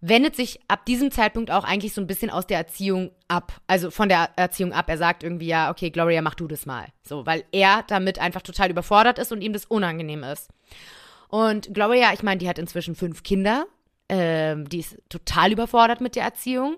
wendet 0.00 0.36
sich 0.36 0.60
ab 0.68 0.84
diesem 0.86 1.10
Zeitpunkt 1.10 1.50
auch 1.50 1.64
eigentlich 1.64 1.92
so 1.92 2.00
ein 2.00 2.06
bisschen 2.06 2.30
aus 2.30 2.46
der 2.46 2.58
Erziehung 2.58 3.10
ab. 3.26 3.60
Also 3.66 3.90
von 3.90 4.08
der 4.08 4.30
Erziehung 4.36 4.72
ab. 4.72 4.88
Er 4.88 4.98
sagt 4.98 5.22
irgendwie, 5.22 5.46
ja, 5.46 5.70
okay, 5.70 5.90
Gloria, 5.90 6.22
mach 6.22 6.34
du 6.34 6.46
das 6.46 6.66
mal. 6.66 6.86
So, 7.02 7.26
weil 7.26 7.44
er 7.52 7.84
damit 7.88 8.18
einfach 8.18 8.42
total 8.42 8.70
überfordert 8.70 9.18
ist 9.18 9.32
und 9.32 9.42
ihm 9.42 9.52
das 9.52 9.64
unangenehm 9.64 10.22
ist. 10.22 10.50
Und 11.28 11.74
Gloria, 11.74 12.12
ich 12.12 12.22
meine, 12.22 12.38
die 12.38 12.48
hat 12.48 12.58
inzwischen 12.58 12.94
fünf 12.94 13.22
Kinder. 13.22 13.66
Ähm, 14.08 14.68
die 14.68 14.78
ist 14.80 14.98
total 15.08 15.52
überfordert 15.52 16.00
mit 16.00 16.16
der 16.16 16.24
Erziehung. 16.24 16.76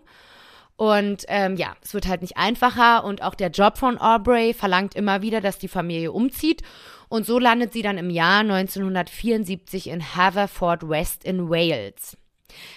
Und 0.76 1.26
ähm, 1.28 1.56
ja, 1.56 1.76
es 1.82 1.92
wird 1.92 2.08
halt 2.08 2.22
nicht 2.22 2.38
einfacher 2.38 3.04
und 3.04 3.22
auch 3.22 3.34
der 3.34 3.50
Job 3.50 3.76
von 3.76 3.98
Aubrey 3.98 4.54
verlangt 4.54 4.94
immer 4.94 5.20
wieder, 5.20 5.42
dass 5.42 5.58
die 5.58 5.68
Familie 5.68 6.10
umzieht. 6.10 6.62
Und 7.10 7.26
so 7.26 7.38
landet 7.38 7.74
sie 7.74 7.82
dann 7.82 7.98
im 7.98 8.08
Jahr 8.08 8.40
1974 8.40 9.88
in 9.88 10.16
Haverford 10.16 10.88
West 10.88 11.24
in 11.24 11.50
Wales. 11.50 12.16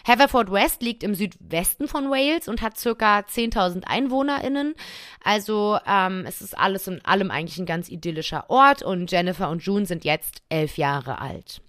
Haverford 0.07 0.51
West 0.51 0.81
liegt 0.81 1.03
im 1.03 1.15
Südwesten 1.15 1.87
von 1.87 2.09
Wales 2.09 2.47
und 2.47 2.61
hat 2.61 2.77
circa 2.77 3.19
10.000 3.19 3.83
EinwohnerInnen. 3.85 4.75
Also 5.23 5.79
ähm, 5.87 6.25
es 6.27 6.41
ist 6.41 6.57
alles 6.57 6.87
in 6.87 7.03
allem 7.05 7.31
eigentlich 7.31 7.57
ein 7.57 7.65
ganz 7.65 7.89
idyllischer 7.89 8.49
Ort 8.49 8.83
und 8.83 9.11
Jennifer 9.11 9.49
und 9.49 9.63
June 9.63 9.85
sind 9.85 10.05
jetzt 10.05 10.41
elf 10.49 10.77
Jahre 10.77 11.19
alt. 11.19 11.61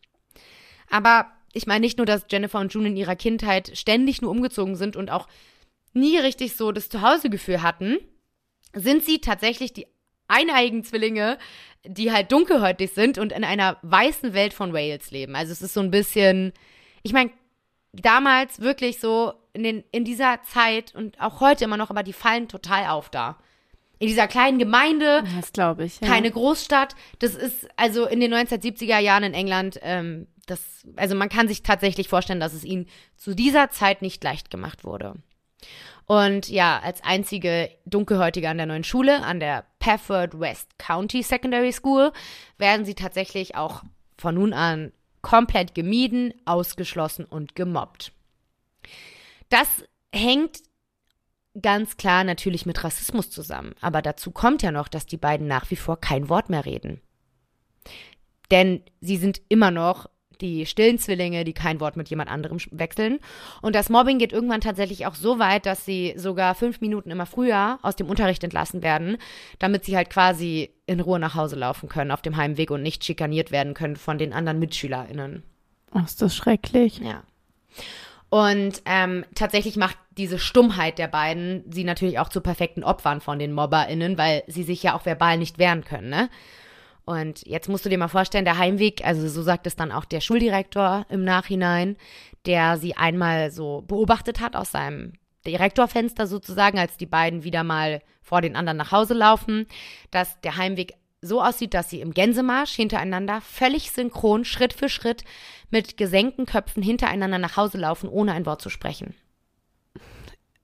Aber 0.90 1.26
ich 1.52 1.66
meine 1.66 1.80
nicht 1.80 1.98
nur, 1.98 2.06
dass 2.06 2.26
Jennifer 2.30 2.58
und 2.58 2.72
June 2.72 2.88
in 2.88 2.96
ihrer 2.96 3.16
Kindheit 3.16 3.70
ständig 3.74 4.22
nur 4.22 4.30
umgezogen 4.30 4.76
sind 4.76 4.96
und 4.96 5.10
auch 5.10 5.28
nie 5.92 6.18
richtig 6.18 6.56
so 6.56 6.72
das 6.72 6.88
Zuhausegefühl 6.88 7.62
hatten, 7.62 7.98
sind 8.74 9.04
sie 9.04 9.20
tatsächlich 9.20 9.72
die 9.72 9.86
eineigen 10.28 10.84
Zwillinge, 10.84 11.38
die 11.86 12.12
halt 12.12 12.32
dunkelhäutig 12.32 12.92
sind 12.92 13.18
und 13.18 13.32
in 13.32 13.44
einer 13.44 13.78
weißen 13.82 14.34
Welt 14.34 14.54
von 14.54 14.72
Wales 14.72 15.10
leben. 15.10 15.36
Also 15.36 15.52
es 15.52 15.62
ist 15.62 15.74
so 15.74 15.80
ein 15.80 15.90
bisschen, 15.90 16.52
ich 17.02 17.12
meine, 17.12 17.30
damals 18.02 18.60
wirklich 18.60 19.00
so 19.00 19.32
in, 19.52 19.62
den, 19.62 19.84
in 19.92 20.04
dieser 20.04 20.42
Zeit 20.42 20.94
und 20.94 21.20
auch 21.20 21.40
heute 21.40 21.64
immer 21.64 21.76
noch, 21.76 21.90
aber 21.90 22.02
die 22.02 22.12
fallen 22.12 22.48
total 22.48 22.86
auf 22.88 23.08
da. 23.08 23.38
In 23.98 24.08
dieser 24.08 24.26
kleinen 24.26 24.58
Gemeinde, 24.58 25.24
Das 25.36 25.52
glaube 25.52 25.84
ich. 25.84 26.00
Ja. 26.00 26.08
keine 26.08 26.30
Großstadt. 26.30 26.96
Das 27.20 27.34
ist 27.34 27.68
also 27.76 28.06
in 28.06 28.20
den 28.20 28.34
1970er 28.34 28.98
Jahren 28.98 29.22
in 29.22 29.34
England, 29.34 29.78
ähm, 29.82 30.26
das, 30.46 30.60
also 30.96 31.14
man 31.14 31.28
kann 31.28 31.48
sich 31.48 31.62
tatsächlich 31.62 32.08
vorstellen, 32.08 32.40
dass 32.40 32.52
es 32.52 32.64
ihnen 32.64 32.86
zu 33.16 33.34
dieser 33.34 33.70
Zeit 33.70 34.02
nicht 34.02 34.22
leicht 34.22 34.50
gemacht 34.50 34.84
wurde. 34.84 35.14
Und 36.06 36.48
ja, 36.50 36.80
als 36.84 37.02
einzige 37.02 37.70
Dunkelhäutige 37.86 38.48
an 38.50 38.58
der 38.58 38.66
neuen 38.66 38.84
Schule, 38.84 39.22
an 39.22 39.40
der 39.40 39.64
Pafford 39.78 40.38
West 40.38 40.68
County 40.78 41.22
Secondary 41.22 41.72
School, 41.72 42.12
werden 42.58 42.84
sie 42.84 42.94
tatsächlich 42.94 43.54
auch 43.56 43.82
von 44.18 44.34
nun 44.34 44.52
an 44.52 44.92
komplett 45.24 45.74
gemieden, 45.74 46.32
ausgeschlossen 46.44 47.24
und 47.24 47.56
gemobbt. 47.56 48.12
Das 49.48 49.66
hängt 50.14 50.62
ganz 51.60 51.96
klar 51.96 52.22
natürlich 52.24 52.66
mit 52.66 52.84
Rassismus 52.84 53.30
zusammen. 53.30 53.74
Aber 53.80 54.02
dazu 54.02 54.30
kommt 54.30 54.62
ja 54.62 54.70
noch, 54.70 54.86
dass 54.86 55.06
die 55.06 55.16
beiden 55.16 55.48
nach 55.48 55.70
wie 55.70 55.76
vor 55.76 56.00
kein 56.00 56.28
Wort 56.28 56.50
mehr 56.50 56.64
reden. 56.64 57.00
Denn 58.50 58.82
sie 59.00 59.16
sind 59.16 59.40
immer 59.48 59.70
noch 59.70 60.10
die 60.40 60.66
stillen 60.66 60.98
Zwillinge, 60.98 61.44
die 61.44 61.52
kein 61.52 61.80
Wort 61.80 61.96
mit 61.96 62.08
jemand 62.08 62.30
anderem 62.30 62.58
wechseln. 62.70 63.18
Und 63.62 63.74
das 63.74 63.88
Mobbing 63.88 64.18
geht 64.18 64.32
irgendwann 64.32 64.60
tatsächlich 64.60 65.06
auch 65.06 65.14
so 65.14 65.38
weit, 65.38 65.66
dass 65.66 65.84
sie 65.84 66.14
sogar 66.16 66.54
fünf 66.54 66.80
Minuten 66.80 67.10
immer 67.10 67.26
früher 67.26 67.78
aus 67.82 67.96
dem 67.96 68.08
Unterricht 68.08 68.44
entlassen 68.44 68.82
werden, 68.82 69.16
damit 69.58 69.84
sie 69.84 69.96
halt 69.96 70.10
quasi 70.10 70.70
in 70.86 71.00
Ruhe 71.00 71.18
nach 71.18 71.34
Hause 71.34 71.56
laufen 71.56 71.88
können 71.88 72.10
auf 72.10 72.22
dem 72.22 72.36
Heimweg 72.36 72.70
und 72.70 72.82
nicht 72.82 73.04
schikaniert 73.04 73.50
werden 73.50 73.74
können 73.74 73.96
von 73.96 74.18
den 74.18 74.32
anderen 74.32 74.58
MitschülerInnen. 74.58 75.42
Oh, 75.94 76.00
ist 76.00 76.20
das 76.20 76.34
schrecklich. 76.34 76.98
Ja. 76.98 77.22
Und 78.28 78.82
ähm, 78.84 79.24
tatsächlich 79.34 79.76
macht 79.76 79.96
diese 80.16 80.40
Stummheit 80.40 80.98
der 80.98 81.06
beiden 81.08 81.64
sie 81.70 81.84
natürlich 81.84 82.18
auch 82.18 82.28
zu 82.28 82.40
perfekten 82.40 82.82
Opfern 82.82 83.20
von 83.20 83.38
den 83.38 83.52
MobberInnen, 83.52 84.18
weil 84.18 84.42
sie 84.48 84.64
sich 84.64 84.82
ja 84.82 84.96
auch 84.96 85.06
verbal 85.06 85.38
nicht 85.38 85.58
wehren 85.58 85.84
können, 85.84 86.10
ne? 86.10 86.28
Und 87.04 87.46
jetzt 87.46 87.68
musst 87.68 87.84
du 87.84 87.88
dir 87.90 87.98
mal 87.98 88.08
vorstellen, 88.08 88.46
der 88.46 88.58
Heimweg, 88.58 89.04
also 89.04 89.28
so 89.28 89.42
sagt 89.42 89.66
es 89.66 89.76
dann 89.76 89.92
auch 89.92 90.04
der 90.04 90.20
Schuldirektor 90.20 91.04
im 91.10 91.22
Nachhinein, 91.22 91.96
der 92.46 92.78
sie 92.78 92.96
einmal 92.96 93.50
so 93.50 93.82
beobachtet 93.82 94.40
hat 94.40 94.56
aus 94.56 94.70
seinem 94.70 95.12
Direktorfenster 95.46 96.26
sozusagen, 96.26 96.78
als 96.78 96.96
die 96.96 97.06
beiden 97.06 97.44
wieder 97.44 97.62
mal 97.62 98.00
vor 98.22 98.40
den 98.40 98.56
anderen 98.56 98.78
nach 98.78 98.92
Hause 98.92 99.12
laufen, 99.14 99.66
dass 100.10 100.40
der 100.40 100.56
Heimweg 100.56 100.94
so 101.20 101.42
aussieht, 101.42 101.74
dass 101.74 101.90
sie 101.90 102.00
im 102.00 102.12
Gänsemarsch 102.12 102.72
hintereinander 102.72 103.40
völlig 103.40 103.90
synchron, 103.90 104.44
Schritt 104.44 104.72
für 104.72 104.88
Schritt, 104.88 105.24
mit 105.70 105.96
gesenkten 105.96 106.46
Köpfen 106.46 106.82
hintereinander 106.82 107.38
nach 107.38 107.56
Hause 107.56 107.78
laufen, 107.78 108.08
ohne 108.08 108.32
ein 108.32 108.46
Wort 108.46 108.62
zu 108.62 108.70
sprechen. 108.70 109.14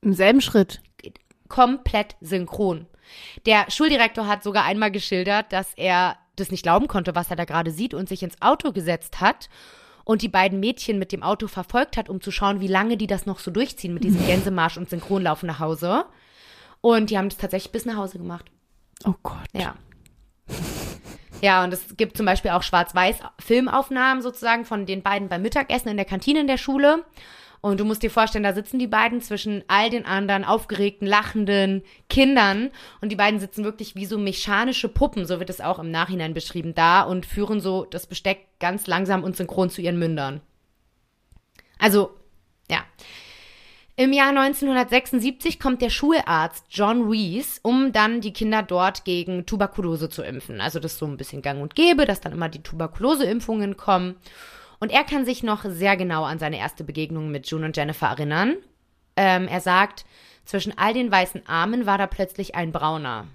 Im 0.01 0.13
selben 0.13 0.41
Schritt. 0.41 0.81
Komplett 1.47 2.15
synchron. 2.21 2.87
Der 3.45 3.69
Schuldirektor 3.69 4.27
hat 4.27 4.43
sogar 4.43 4.63
einmal 4.63 4.91
geschildert, 4.91 5.51
dass 5.51 5.73
er 5.75 6.17
das 6.41 6.51
nicht 6.51 6.63
glauben 6.63 6.87
konnte, 6.87 7.15
was 7.15 7.29
er 7.29 7.35
da 7.35 7.45
gerade 7.45 7.71
sieht 7.71 7.93
und 7.93 8.09
sich 8.09 8.23
ins 8.23 8.41
Auto 8.41 8.71
gesetzt 8.71 9.21
hat 9.21 9.49
und 10.03 10.21
die 10.21 10.29
beiden 10.29 10.59
Mädchen 10.59 10.99
mit 10.99 11.11
dem 11.11 11.23
Auto 11.23 11.47
verfolgt 11.47 11.97
hat, 11.97 12.09
um 12.09 12.21
zu 12.21 12.31
schauen, 12.31 12.59
wie 12.59 12.67
lange 12.67 12.97
die 12.97 13.07
das 13.07 13.25
noch 13.25 13.39
so 13.39 13.51
durchziehen 13.51 13.93
mit 13.93 14.03
diesem 14.03 14.25
Gänsemarsch 14.27 14.77
und 14.77 14.89
Synchronlaufen 14.89 15.47
nach 15.47 15.59
Hause. 15.59 16.05
Und 16.81 17.09
die 17.09 17.17
haben 17.17 17.29
das 17.29 17.37
tatsächlich 17.37 17.71
bis 17.71 17.85
nach 17.85 17.97
Hause 17.97 18.17
gemacht. 18.17 18.45
Oh 19.05 19.13
Gott. 19.23 19.47
Ja. 19.53 19.75
Ja, 21.41 21.63
und 21.63 21.73
es 21.73 21.97
gibt 21.97 22.17
zum 22.17 22.25
Beispiel 22.25 22.51
auch 22.51 22.61
Schwarz-Weiß-Filmaufnahmen 22.61 24.21
sozusagen 24.21 24.63
von 24.63 24.85
den 24.85 25.01
beiden 25.01 25.27
beim 25.27 25.41
Mittagessen 25.41 25.89
in 25.89 25.97
der 25.97 26.05
Kantine 26.05 26.41
in 26.41 26.47
der 26.47 26.57
Schule. 26.57 27.03
Und 27.61 27.79
du 27.79 27.85
musst 27.85 28.01
dir 28.01 28.09
vorstellen, 28.09 28.43
da 28.43 28.53
sitzen 28.53 28.79
die 28.79 28.87
beiden 28.87 29.21
zwischen 29.21 29.63
all 29.67 29.91
den 29.91 30.05
anderen 30.05 30.43
aufgeregten, 30.43 31.07
lachenden 31.07 31.83
Kindern. 32.09 32.71
Und 33.01 33.11
die 33.11 33.15
beiden 33.15 33.39
sitzen 33.39 33.63
wirklich 33.63 33.95
wie 33.95 34.07
so 34.07 34.17
mechanische 34.17 34.89
Puppen, 34.89 35.25
so 35.27 35.39
wird 35.39 35.51
es 35.51 35.61
auch 35.61 35.77
im 35.77 35.91
Nachhinein 35.91 36.33
beschrieben, 36.33 36.73
da 36.73 37.03
und 37.03 37.25
führen 37.25 37.59
so 37.59 37.85
das 37.85 38.07
Besteck 38.07 38.47
ganz 38.59 38.87
langsam 38.87 39.23
und 39.23 39.37
synchron 39.37 39.69
zu 39.69 39.81
ihren 39.81 39.99
Mündern. 39.99 40.41
Also, 41.77 42.11
ja. 42.69 42.83
Im 43.95 44.13
Jahr 44.13 44.29
1976 44.29 45.59
kommt 45.59 45.81
der 45.83 45.91
Schularzt 45.91 46.65
John 46.71 47.07
Rees, 47.07 47.59
um 47.61 47.91
dann 47.91 48.21
die 48.21 48.33
Kinder 48.33 48.63
dort 48.63 49.05
gegen 49.05 49.45
Tuberkulose 49.45 50.09
zu 50.09 50.23
impfen. 50.23 50.61
Also 50.61 50.79
das 50.79 50.93
ist 50.93 50.99
so 50.99 51.05
ein 51.05 51.17
bisschen 51.17 51.43
gang 51.43 51.61
und 51.61 51.75
gäbe, 51.75 52.05
dass 52.05 52.21
dann 52.21 52.31
immer 52.31 52.49
die 52.49 52.63
Tuberkuloseimpfungen 52.63 53.77
kommen. 53.77 54.15
Und 54.81 54.91
er 54.91 55.03
kann 55.03 55.25
sich 55.25 55.43
noch 55.43 55.63
sehr 55.63 55.95
genau 55.95 56.23
an 56.23 56.39
seine 56.39 56.57
erste 56.57 56.83
Begegnung 56.83 57.31
mit 57.31 57.47
June 57.47 57.65
und 57.65 57.77
Jennifer 57.77 58.07
erinnern. 58.07 58.57
Ähm, 59.15 59.47
er 59.47 59.61
sagt, 59.61 60.05
zwischen 60.43 60.77
all 60.77 60.93
den 60.93 61.11
weißen 61.11 61.47
Armen 61.47 61.85
war 61.85 61.99
da 61.99 62.07
plötzlich 62.07 62.55
ein 62.55 62.71
brauner. 62.71 63.27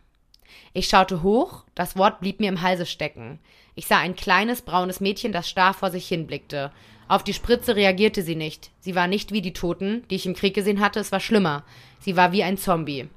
Ich 0.75 0.89
schaute 0.89 1.23
hoch, 1.23 1.65
das 1.75 1.97
Wort 1.97 2.21
blieb 2.21 2.41
mir 2.41 2.49
im 2.49 2.63
Halse 2.63 2.85
stecken. 2.85 3.39
Ich 3.77 3.87
sah 3.87 3.99
ein 3.99 4.17
kleines, 4.17 4.63
braunes 4.63 5.01
Mädchen, 5.01 5.33
das 5.33 5.49
starr 5.49 5.73
vor 5.73 5.91
sich 5.91 6.09
hinblickte. 6.09 6.73
Auf 7.09 7.23
die 7.23 7.35
Spritze 7.35 7.77
reagierte 7.77 8.23
sie 8.23 8.35
nicht. 8.35 8.73
Sie 8.81 8.97
war 8.97 9.07
nicht 9.07 9.31
wie 9.31 9.43
die 9.43 9.53
Toten, 9.53 10.05
die 10.11 10.17
ich 10.17 10.27
im 10.27 10.35
Krieg 10.35 10.55
gesehen 10.55 10.81
hatte, 10.81 10.99
es 10.99 11.13
war 11.13 11.21
schlimmer. 11.21 11.65
Sie 12.01 12.17
war 12.17 12.33
wie 12.33 12.43
ein 12.43 12.59
Zombie. 12.59 13.09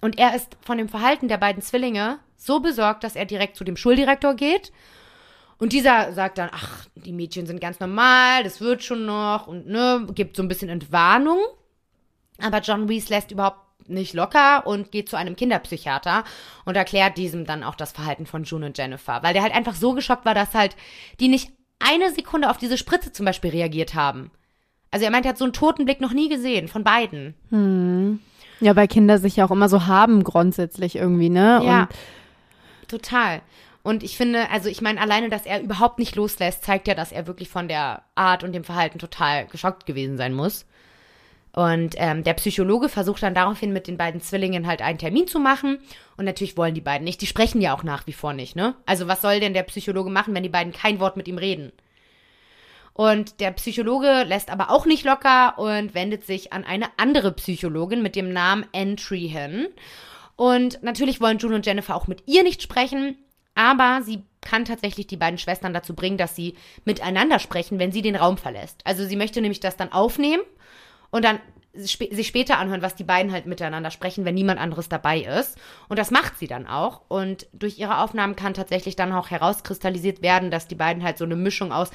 Und 0.00 0.18
er 0.18 0.34
ist 0.34 0.56
von 0.60 0.76
dem 0.76 0.88
Verhalten 0.88 1.28
der 1.28 1.38
beiden 1.38 1.62
Zwillinge 1.62 2.18
so 2.36 2.58
besorgt, 2.58 3.04
dass 3.04 3.14
er 3.14 3.24
direkt 3.24 3.56
zu 3.56 3.62
dem 3.62 3.76
Schuldirektor 3.76 4.34
geht. 4.34 4.72
Und 5.58 5.72
dieser 5.72 6.12
sagt 6.12 6.38
dann, 6.38 6.50
ach, 6.52 6.86
die 6.94 7.12
Mädchen 7.12 7.46
sind 7.46 7.60
ganz 7.60 7.80
normal, 7.80 8.42
das 8.44 8.60
wird 8.60 8.82
schon 8.82 9.06
noch 9.06 9.46
und 9.46 9.66
ne, 9.66 10.06
gibt 10.14 10.36
so 10.36 10.42
ein 10.42 10.48
bisschen 10.48 10.68
Entwarnung. 10.68 11.38
Aber 12.40 12.60
John 12.60 12.86
Reese 12.86 13.10
lässt 13.10 13.30
überhaupt 13.30 13.88
nicht 13.88 14.14
locker 14.14 14.66
und 14.66 14.90
geht 14.90 15.08
zu 15.08 15.16
einem 15.16 15.36
Kinderpsychiater 15.36 16.24
und 16.64 16.76
erklärt 16.76 17.18
diesem 17.18 17.44
dann 17.44 17.62
auch 17.62 17.74
das 17.74 17.92
Verhalten 17.92 18.26
von 18.26 18.44
June 18.44 18.66
und 18.66 18.78
Jennifer, 18.78 19.22
weil 19.22 19.34
der 19.34 19.42
halt 19.42 19.54
einfach 19.54 19.74
so 19.74 19.92
geschockt 19.92 20.24
war, 20.24 20.34
dass 20.34 20.54
halt 20.54 20.74
die 21.20 21.28
nicht 21.28 21.52
eine 21.78 22.10
Sekunde 22.12 22.50
auf 22.50 22.56
diese 22.56 22.78
Spritze 22.78 23.12
zum 23.12 23.26
Beispiel 23.26 23.50
reagiert 23.50 23.94
haben. 23.94 24.30
Also 24.90 25.04
er 25.04 25.10
meint, 25.10 25.26
er 25.26 25.30
hat 25.30 25.38
so 25.38 25.44
einen 25.44 25.52
toten 25.52 25.84
Blick 25.84 26.00
noch 26.00 26.12
nie 26.12 26.28
gesehen 26.28 26.68
von 26.68 26.84
beiden. 26.84 27.34
Ja, 28.60 28.76
weil 28.76 28.88
Kinder 28.88 29.18
sich 29.18 29.36
ja 29.36 29.44
auch 29.44 29.50
immer 29.50 29.68
so 29.68 29.86
haben 29.86 30.24
grundsätzlich 30.24 30.96
irgendwie, 30.96 31.28
ne? 31.28 31.60
Ja, 31.64 31.88
Und 32.80 32.88
total. 32.88 33.42
Und 33.84 34.02
ich 34.02 34.16
finde, 34.16 34.48
also 34.50 34.70
ich 34.70 34.80
meine, 34.80 34.98
alleine, 34.98 35.28
dass 35.28 35.44
er 35.44 35.60
überhaupt 35.60 35.98
nicht 35.98 36.16
loslässt, 36.16 36.64
zeigt 36.64 36.88
ja, 36.88 36.94
dass 36.94 37.12
er 37.12 37.26
wirklich 37.26 37.50
von 37.50 37.68
der 37.68 38.02
Art 38.14 38.42
und 38.42 38.52
dem 38.52 38.64
Verhalten 38.64 38.98
total 38.98 39.46
geschockt 39.46 39.84
gewesen 39.84 40.16
sein 40.16 40.32
muss. 40.32 40.64
Und 41.52 41.94
ähm, 41.98 42.24
der 42.24 42.32
Psychologe 42.32 42.88
versucht 42.88 43.22
dann 43.22 43.34
daraufhin 43.34 43.74
mit 43.74 43.86
den 43.86 43.98
beiden 43.98 44.22
Zwillingen 44.22 44.66
halt 44.66 44.80
einen 44.80 44.98
Termin 44.98 45.28
zu 45.28 45.38
machen. 45.38 45.78
Und 46.16 46.24
natürlich 46.24 46.56
wollen 46.56 46.74
die 46.74 46.80
beiden 46.80 47.04
nicht. 47.04 47.20
Die 47.20 47.26
sprechen 47.26 47.60
ja 47.60 47.76
auch 47.76 47.82
nach 47.82 48.06
wie 48.06 48.14
vor 48.14 48.32
nicht, 48.32 48.56
ne? 48.56 48.74
Also 48.86 49.06
was 49.06 49.20
soll 49.20 49.38
denn 49.38 49.52
der 49.52 49.64
Psychologe 49.64 50.08
machen, 50.08 50.34
wenn 50.34 50.42
die 50.42 50.48
beiden 50.48 50.72
kein 50.72 50.98
Wort 50.98 51.18
mit 51.18 51.28
ihm 51.28 51.36
reden? 51.36 51.70
Und 52.94 53.38
der 53.40 53.50
Psychologe 53.50 54.22
lässt 54.22 54.50
aber 54.50 54.70
auch 54.70 54.86
nicht 54.86 55.04
locker 55.04 55.58
und 55.58 55.94
wendet 55.94 56.24
sich 56.24 56.54
an 56.54 56.64
eine 56.64 56.86
andere 56.96 57.32
Psychologin 57.32 58.02
mit 58.02 58.16
dem 58.16 58.32
Namen 58.32 58.64
Entry 58.72 59.28
hin. 59.28 59.66
Und 60.36 60.82
natürlich 60.82 61.20
wollen 61.20 61.38
June 61.38 61.54
und 61.54 61.66
Jennifer 61.66 61.94
auch 61.94 62.06
mit 62.06 62.22
ihr 62.26 62.42
nicht 62.44 62.62
sprechen, 62.62 63.18
aber 63.54 64.02
sie 64.02 64.22
kann 64.40 64.64
tatsächlich 64.64 65.06
die 65.06 65.16
beiden 65.16 65.38
Schwestern 65.38 65.72
dazu 65.72 65.94
bringen, 65.94 66.18
dass 66.18 66.36
sie 66.36 66.54
miteinander 66.84 67.38
sprechen, 67.38 67.78
wenn 67.78 67.92
sie 67.92 68.02
den 68.02 68.16
Raum 68.16 68.36
verlässt. 68.36 68.80
Also 68.84 69.04
sie 69.04 69.16
möchte 69.16 69.40
nämlich 69.40 69.60
das 69.60 69.76
dann 69.76 69.92
aufnehmen 69.92 70.42
und 71.10 71.24
dann 71.24 71.40
sich 71.76 72.28
später 72.28 72.58
anhören, 72.58 72.82
was 72.82 72.94
die 72.94 73.04
beiden 73.04 73.32
halt 73.32 73.46
miteinander 73.46 73.90
sprechen, 73.90 74.24
wenn 74.24 74.34
niemand 74.34 74.60
anderes 74.60 74.88
dabei 74.88 75.20
ist. 75.20 75.58
Und 75.88 75.98
das 75.98 76.12
macht 76.12 76.38
sie 76.38 76.46
dann 76.46 76.68
auch. 76.68 77.02
Und 77.08 77.48
durch 77.52 77.78
ihre 77.78 77.98
Aufnahmen 77.98 78.36
kann 78.36 78.54
tatsächlich 78.54 78.94
dann 78.94 79.12
auch 79.12 79.30
herauskristallisiert 79.30 80.22
werden, 80.22 80.50
dass 80.52 80.68
die 80.68 80.76
beiden 80.76 81.02
halt 81.02 81.18
so 81.18 81.24
eine 81.24 81.36
Mischung 81.36 81.72
aus 81.72 81.90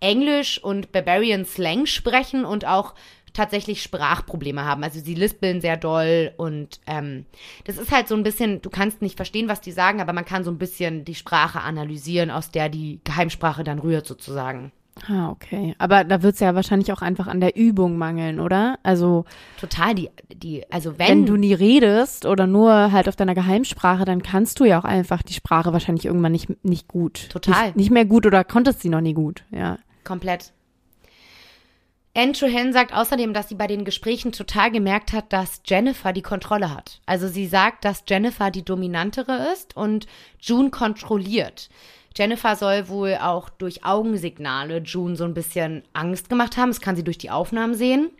Englisch 0.00 0.62
und 0.62 0.90
Barbarian 0.90 1.44
Slang 1.44 1.86
sprechen 1.86 2.44
und 2.44 2.64
auch 2.66 2.94
tatsächlich 3.32 3.82
Sprachprobleme 3.82 4.64
haben. 4.64 4.84
Also 4.84 5.00
sie 5.00 5.14
lispeln 5.14 5.60
sehr 5.60 5.76
doll 5.76 6.32
und 6.36 6.80
ähm, 6.86 7.26
das 7.64 7.78
ist 7.78 7.92
halt 7.92 8.08
so 8.08 8.14
ein 8.14 8.22
bisschen, 8.22 8.62
du 8.62 8.70
kannst 8.70 9.02
nicht 9.02 9.16
verstehen, 9.16 9.48
was 9.48 9.60
die 9.60 9.72
sagen, 9.72 10.00
aber 10.00 10.12
man 10.12 10.24
kann 10.24 10.44
so 10.44 10.50
ein 10.50 10.58
bisschen 10.58 11.04
die 11.04 11.14
Sprache 11.14 11.60
analysieren, 11.60 12.30
aus 12.30 12.50
der 12.50 12.68
die 12.68 13.00
Geheimsprache 13.04 13.64
dann 13.64 13.78
rührt 13.78 14.06
sozusagen. 14.06 14.72
Ah, 15.08 15.30
okay. 15.30 15.74
Aber 15.78 16.04
da 16.04 16.22
wird 16.22 16.34
es 16.34 16.40
ja 16.40 16.54
wahrscheinlich 16.54 16.92
auch 16.92 17.00
einfach 17.00 17.26
an 17.26 17.40
der 17.40 17.56
Übung 17.56 17.96
mangeln, 17.96 18.40
oder? 18.40 18.78
Also, 18.82 19.24
Total, 19.58 19.94
die, 19.94 20.10
die, 20.34 20.70
also 20.70 20.98
wenn, 20.98 21.08
wenn, 21.08 21.26
du 21.26 21.36
nie 21.36 21.54
redest 21.54 22.26
oder 22.26 22.46
nur 22.46 22.92
halt 22.92 23.08
auf 23.08 23.16
deiner 23.16 23.34
Geheimsprache, 23.34 24.04
dann 24.04 24.22
kannst 24.22 24.60
du 24.60 24.64
ja 24.64 24.78
auch 24.78 24.84
einfach 24.84 25.22
die 25.22 25.32
Sprache 25.32 25.72
wahrscheinlich 25.72 26.04
irgendwann 26.04 26.32
nicht, 26.32 26.64
nicht 26.64 26.88
gut. 26.88 27.28
Total. 27.30 27.66
Nicht, 27.66 27.76
nicht 27.76 27.90
mehr 27.90 28.04
gut 28.04 28.26
oder 28.26 28.44
konntest 28.44 28.80
sie 28.80 28.88
noch 28.88 29.00
nie 29.00 29.14
gut, 29.14 29.44
ja. 29.50 29.78
Komplett. 30.04 30.52
Andrew 32.14 32.48
Hen 32.48 32.72
sagt 32.72 32.92
außerdem, 32.92 33.32
dass 33.32 33.48
sie 33.48 33.54
bei 33.54 33.68
den 33.68 33.84
Gesprächen 33.84 34.32
total 34.32 34.72
gemerkt 34.72 35.12
hat, 35.12 35.32
dass 35.32 35.62
Jennifer 35.64 36.12
die 36.12 36.22
Kontrolle 36.22 36.74
hat. 36.74 37.00
Also 37.06 37.28
sie 37.28 37.46
sagt, 37.46 37.84
dass 37.84 38.02
Jennifer 38.08 38.50
die 38.50 38.64
dominantere 38.64 39.52
ist 39.52 39.76
und 39.76 40.06
June 40.40 40.70
kontrolliert. 40.70 41.70
Jennifer 42.16 42.56
soll 42.56 42.88
wohl 42.88 43.16
auch 43.22 43.48
durch 43.48 43.84
Augensignale 43.84 44.78
June 44.78 45.14
so 45.14 45.24
ein 45.24 45.34
bisschen 45.34 45.84
Angst 45.92 46.28
gemacht 46.28 46.56
haben. 46.56 46.70
Das 46.70 46.80
kann 46.80 46.96
sie 46.96 47.04
durch 47.04 47.18
die 47.18 47.30
Aufnahmen 47.30 47.74
sehen. 47.74 48.10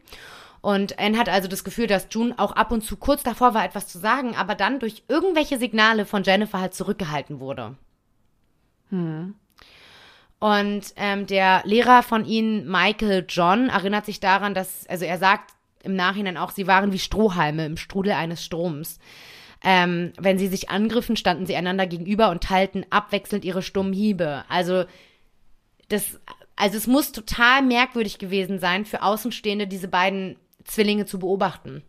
Und 0.61 0.99
Anne 0.99 1.19
hat 1.19 1.29
also 1.29 1.49
das 1.49 1.65
Gefühl, 1.65 1.87
dass 1.87 2.07
June 2.11 2.35
auch 2.37 2.53
ab 2.53 2.71
und 2.71 2.83
zu 2.83 2.97
kurz 2.97 3.23
davor 3.23 3.55
war, 3.55 3.65
etwas 3.65 3.89
zu 3.89 3.99
sagen, 3.99 4.37
aber 4.37 4.55
dann 4.55 4.79
durch 4.79 5.03
irgendwelche 5.09 5.59
Signale 5.59 6.05
von 6.05 6.23
Jennifer 6.23 6.61
halt 6.61 6.75
zurückgehalten 6.75 7.41
wurde. 7.41 7.77
Und 10.41 10.95
ähm, 10.97 11.27
der 11.27 11.63
Lehrer 11.65 12.03
von 12.03 12.25
ihnen, 12.25 12.69
Michael 12.69 13.27
John, 13.29 13.69
erinnert 13.69 14.07
sich 14.07 14.21
daran, 14.21 14.55
dass, 14.55 14.87
also 14.89 15.05
er 15.05 15.19
sagt 15.19 15.53
im 15.83 15.95
Nachhinein 15.95 16.39
auch, 16.39 16.51
sie 16.51 16.67
waren 16.67 16.93
wie 16.93 16.99
Strohhalme 16.99 17.67
im 17.67 17.77
Strudel 17.77 18.13
eines 18.13 18.45
Stroms. 18.45 18.99
Ähm, 19.63 20.13
wenn 20.19 20.39
sie 20.39 20.49
sich 20.49 20.71
angriffen, 20.71 21.17
standen 21.17 21.45
sie 21.45 21.57
einander 21.57 21.87
gegenüber 21.87 22.31
und 22.31 22.43
teilten 22.43 22.87
abwechselnd 22.89 23.45
ihre 23.45 23.61
stummen 23.61 23.93
Hiebe. 23.93 24.45
Also 24.49 24.85
das, 25.89 26.19
also 26.57 26.79
es 26.79 26.87
muss 26.87 27.13
total 27.13 27.61
merkwürdig 27.61 28.19
gewesen 28.19 28.59
sein, 28.59 28.87
für 28.87 29.03
Außenstehende 29.03 29.67
diese 29.67 29.89
beiden 29.89 30.37
Zwillinge 30.65 31.05
zu 31.05 31.19
beobachten. 31.19 31.83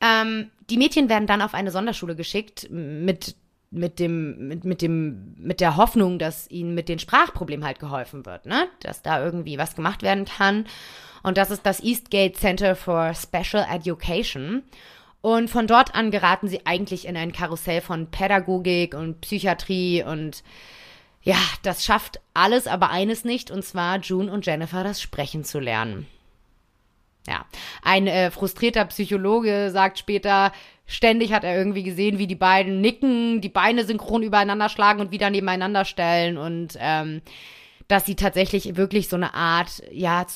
Ähm, 0.00 0.50
die 0.70 0.76
Mädchen 0.76 1.08
werden 1.08 1.28
dann 1.28 1.42
auf 1.42 1.54
eine 1.54 1.70
Sonderschule 1.70 2.16
geschickt 2.16 2.68
mit 2.70 3.36
mit 3.70 3.98
dem 3.98 4.48
mit, 4.48 4.64
mit 4.64 4.82
dem 4.82 5.34
mit 5.38 5.60
der 5.60 5.76
Hoffnung, 5.76 6.18
dass 6.18 6.50
ihnen 6.50 6.74
mit 6.74 6.88
den 6.88 6.98
Sprachproblemen 6.98 7.66
halt 7.66 7.78
geholfen 7.78 8.24
wird, 8.24 8.46
ne? 8.46 8.68
Dass 8.80 9.02
da 9.02 9.22
irgendwie 9.22 9.58
was 9.58 9.76
gemacht 9.76 10.02
werden 10.02 10.24
kann. 10.24 10.66
Und 11.22 11.36
das 11.36 11.50
ist 11.50 11.66
das 11.66 11.82
Eastgate 11.82 12.36
Center 12.36 12.76
for 12.76 13.12
Special 13.14 13.66
Education. 13.70 14.62
Und 15.20 15.50
von 15.50 15.66
dort 15.66 15.94
an 15.94 16.10
geraten 16.10 16.48
sie 16.48 16.64
eigentlich 16.64 17.06
in 17.06 17.16
ein 17.16 17.32
Karussell 17.32 17.80
von 17.80 18.10
Pädagogik 18.10 18.94
und 18.94 19.20
Psychiatrie 19.20 20.04
und 20.04 20.44
ja, 21.22 21.36
das 21.62 21.84
schafft 21.84 22.20
alles, 22.32 22.66
aber 22.66 22.90
eines 22.90 23.24
nicht, 23.24 23.50
und 23.50 23.64
zwar 23.64 23.98
June 23.98 24.32
und 24.32 24.46
Jennifer 24.46 24.84
das 24.84 25.02
Sprechen 25.02 25.44
zu 25.44 25.58
lernen. 25.58 26.06
Ja, 27.28 27.44
ein 27.82 28.06
äh, 28.06 28.30
frustrierter 28.30 28.86
Psychologe 28.86 29.70
sagt 29.70 29.98
später, 29.98 30.50
ständig 30.86 31.34
hat 31.34 31.44
er 31.44 31.56
irgendwie 31.56 31.82
gesehen, 31.82 32.18
wie 32.18 32.26
die 32.26 32.34
beiden 32.34 32.80
nicken, 32.80 33.42
die 33.42 33.50
Beine 33.50 33.84
synchron 33.84 34.22
übereinander 34.22 34.70
schlagen 34.70 35.00
und 35.00 35.10
wieder 35.10 35.28
nebeneinander 35.28 35.84
stellen 35.84 36.38
und 36.38 36.78
ähm, 36.80 37.20
dass 37.88 38.04
sie 38.04 38.16
tatsächlich 38.16 38.76
wirklich 38.76 39.08
so 39.08 39.16
eine 39.16 39.32
Art, 39.32 39.82
ja, 39.90 40.26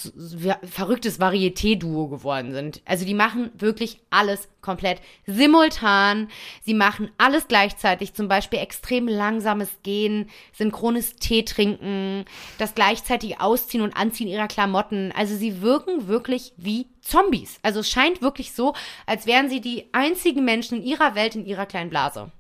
verrücktes 0.65 1.21
Varieté-Duo 1.21 2.09
geworden 2.09 2.53
sind. 2.53 2.81
Also 2.87 3.05
die 3.05 3.15
machen 3.15 3.51
wirklich 3.55 4.01
alles 4.09 4.49
komplett 4.63 5.03
simultan. 5.27 6.29
Sie 6.63 6.73
machen 6.73 7.11
alles 7.19 7.49
gleichzeitig, 7.49 8.15
zum 8.15 8.27
Beispiel 8.27 8.59
extrem 8.59 9.07
langsames 9.07 9.69
Gehen, 9.83 10.31
synchrones 10.53 11.17
Tee 11.17 11.45
trinken, 11.45 12.25
das 12.57 12.75
gleichzeitige 12.75 13.41
Ausziehen 13.41 13.83
und 13.83 13.97
Anziehen 13.97 14.29
ihrer 14.29 14.49
Klamotten. 14.49 15.13
Also 15.15 15.37
sie 15.37 15.61
wirken 15.61 16.09
wirklich 16.09 16.55
wie 16.57 16.87
Zombies. 17.03 17.59
Also 17.63 17.81
es 17.81 17.91
scheint 17.91 18.23
wirklich 18.23 18.53
so, 18.53 18.73
als 19.05 19.27
wären 19.27 19.51
sie 19.51 19.61
die 19.61 19.91
einzigen 19.93 20.47
Menschen 20.47 20.79
in 20.79 20.85
ihrer 20.85 21.15
Welt, 21.15 21.35
in 21.35 21.45
ihrer 21.45 21.67
kleinen 21.67 21.91
Blase. 21.91 22.33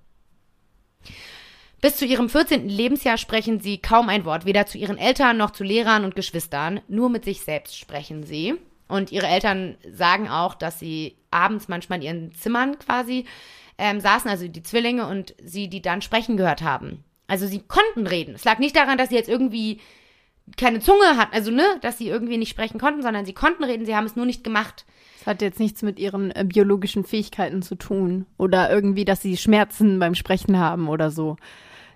Bis 1.83 1.97
zu 1.97 2.07
ihrem 2.07 2.29
14. 2.29 2.69
Lebensjahr 2.69 3.19
sprechen 3.19 3.59
sie 3.59 3.79
kaum 3.79 4.09
ein 4.09 4.25
Wort, 4.25 4.47
weder 4.47 4.67
zu 4.67 4.79
ihren 4.79 4.99
Eltern 4.99 5.37
noch 5.37 5.51
zu 5.51 5.65
Lehrern 5.65 6.05
und 6.05 6.15
Geschwistern. 6.15 6.81
Nur 6.87 7.11
mit 7.11 7.25
sich 7.25 7.41
selbst 7.41 7.77
sprechen 7.77 8.23
sie. 8.23 8.55
Und 8.87 9.11
ihre 9.11 9.27
Eltern 9.27 9.77
sagen 9.93 10.29
auch, 10.29 10.55
dass 10.55 10.79
sie 10.79 11.17
abends 11.33 11.67
manchmal 11.67 11.99
in 11.99 12.05
ihren 12.05 12.35
Zimmern 12.35 12.79
quasi 12.79 13.27
ähm, 13.79 13.99
saßen, 13.99 14.31
also 14.31 14.47
die 14.47 14.63
Zwillinge, 14.63 15.09
und 15.09 15.35
sie 15.43 15.67
die 15.67 15.83
dann 15.83 16.03
sprechen 16.03 16.37
gehört 16.37 16.63
haben. 16.63 17.03
Also 17.27 17.49
sie 17.49 17.59
konnten 17.59 18.07
reden. 18.07 18.37
Es 18.37 18.45
lag 18.45 18.61
nicht 18.61 18.77
daran, 18.77 18.97
dass 18.97 19.09
sie 19.09 19.17
jetzt 19.17 19.29
irgendwie 19.29 19.81
keine 20.57 20.79
Zunge 20.79 21.17
hatten, 21.17 21.35
also 21.35 21.51
ne, 21.51 21.65
dass 21.81 21.99
sie 21.99 22.09
irgendwie 22.09 22.37
nicht 22.37 22.51
sprechen 22.51 22.79
konnten, 22.79 23.03
sondern 23.03 23.25
sie 23.25 23.33
konnten 23.33 23.65
reden, 23.65 23.87
sie 23.87 23.97
haben 23.97 24.07
es 24.07 24.15
nur 24.15 24.27
nicht 24.27 24.45
gemacht. 24.45 24.85
Das 25.19 25.27
hat 25.27 25.43
jetzt 25.43 25.59
nichts 25.59 25.83
mit 25.83 25.99
ihren 25.99 26.31
äh, 26.31 26.45
biologischen 26.47 27.03
Fähigkeiten 27.03 27.61
zu 27.63 27.75
tun. 27.75 28.27
Oder 28.39 28.71
irgendwie, 28.71 29.05
dass 29.05 29.21
sie 29.21 29.37
Schmerzen 29.37 29.99
beim 29.99 30.15
Sprechen 30.15 30.59
haben 30.59 30.89
oder 30.89 31.11
so. 31.11 31.37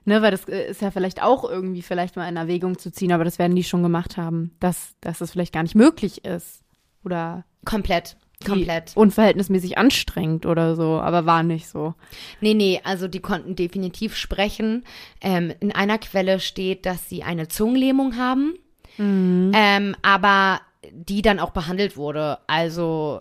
Ne, 0.09 0.23
weil 0.23 0.31
das 0.31 0.45
äh, 0.49 0.71
ist 0.71 0.81
ja 0.81 0.91
vielleicht 0.91 1.21
auch 1.23 1.43
irgendwie 1.45 1.83
vielleicht 1.83 2.15
mal 2.17 2.29
in 2.29 2.37
Erwägung 2.37 2.79
zu 2.79 2.91
ziehen, 2.93 3.11
aber 3.13 3.25
das 3.25 3.39
werden 3.41 3.57
die 3.57 3.65
schon 3.65 3.83
gemacht 3.83 4.17
haben, 4.17 4.53
dass, 4.61 4.95
dass 5.01 5.19
das 5.19 5.33
vielleicht 5.33 5.53
gar 5.53 5.63
nicht 5.65 5.75
möglich 5.75 6.25
ist. 6.25 6.63
Oder 7.05 7.45
Komplett. 7.65 8.17
Komplett. 8.47 8.93
unverhältnismäßig 8.97 9.79
anstrengend 9.79 10.45
oder 10.47 10.77
so, 10.77 11.01
aber 11.01 11.25
war 11.27 11.43
nicht 11.43 11.69
so. 11.69 11.95
Nee, 12.41 12.55
nee, 12.55 12.81
also 12.85 13.09
die 13.09 13.21
konnten 13.21 13.57
definitiv 13.57 14.15
sprechen. 14.15 14.85
Ähm, 15.23 15.53
in 15.61 15.73
einer 15.73 15.99
Quelle 15.99 16.39
steht, 16.39 16.85
dass 16.87 17.09
sie 17.09 17.23
eine 17.23 17.49
Zungenlähmung 17.49 18.17
haben, 18.17 18.55
ähm, 18.99 19.97
aber 20.03 20.61
die 20.93 21.23
dann 21.23 21.41
auch 21.41 21.51
behandelt 21.51 21.97
wurde. 21.97 22.39
Also, 22.47 23.21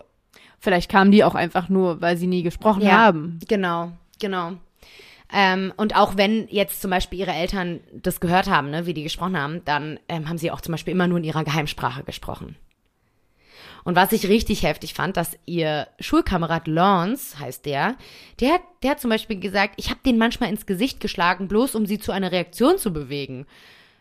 Vielleicht 0.58 0.90
kamen 0.90 1.10
die 1.12 1.22
auch 1.22 1.34
einfach 1.34 1.68
nur, 1.68 2.00
weil 2.00 2.16
sie 2.16 2.26
nie 2.26 2.42
gesprochen 2.42 2.82
Ja. 2.82 2.92
haben. 2.98 3.38
genau, 3.46 3.92
genau. 4.18 4.52
Ähm, 5.32 5.72
und 5.76 5.96
auch 5.96 6.16
wenn 6.16 6.46
jetzt 6.48 6.80
zum 6.80 6.90
Beispiel 6.90 7.18
ihre 7.18 7.32
Eltern 7.32 7.80
das 7.92 8.20
gehört 8.20 8.48
haben, 8.48 8.70
ne, 8.70 8.86
wie 8.86 8.94
die 8.94 9.02
gesprochen 9.02 9.36
haben, 9.36 9.64
dann 9.64 9.98
ähm, 10.08 10.28
haben 10.28 10.38
sie 10.38 10.50
auch 10.50 10.60
zum 10.60 10.72
Beispiel 10.72 10.92
immer 10.92 11.08
nur 11.08 11.18
in 11.18 11.24
ihrer 11.24 11.42
Geheimsprache 11.44 12.04
gesprochen. 12.04 12.56
Und 13.82 13.94
was 13.96 14.12
ich 14.12 14.28
richtig 14.28 14.64
heftig 14.64 14.94
fand, 14.94 15.16
dass 15.16 15.38
ihr 15.46 15.86
Schulkamerad 16.00 16.66
Lance, 16.66 17.38
heißt 17.38 17.66
der, 17.66 17.96
der, 18.40 18.54
hat- 18.54 18.62
der 18.82 18.92
hat 18.92 19.00
zum 19.00 19.10
Beispiel 19.10 19.38
gesagt, 19.38 19.74
ich 19.76 19.90
habe 19.90 20.00
den 20.04 20.18
manchmal 20.18 20.50
ins 20.50 20.66
Gesicht 20.66 21.00
geschlagen, 21.00 21.46
bloß 21.48 21.74
um 21.76 21.86
sie 21.86 21.98
zu 21.98 22.12
einer 22.12 22.32
Reaktion 22.32 22.78
zu 22.78 22.92
bewegen. 22.92 23.46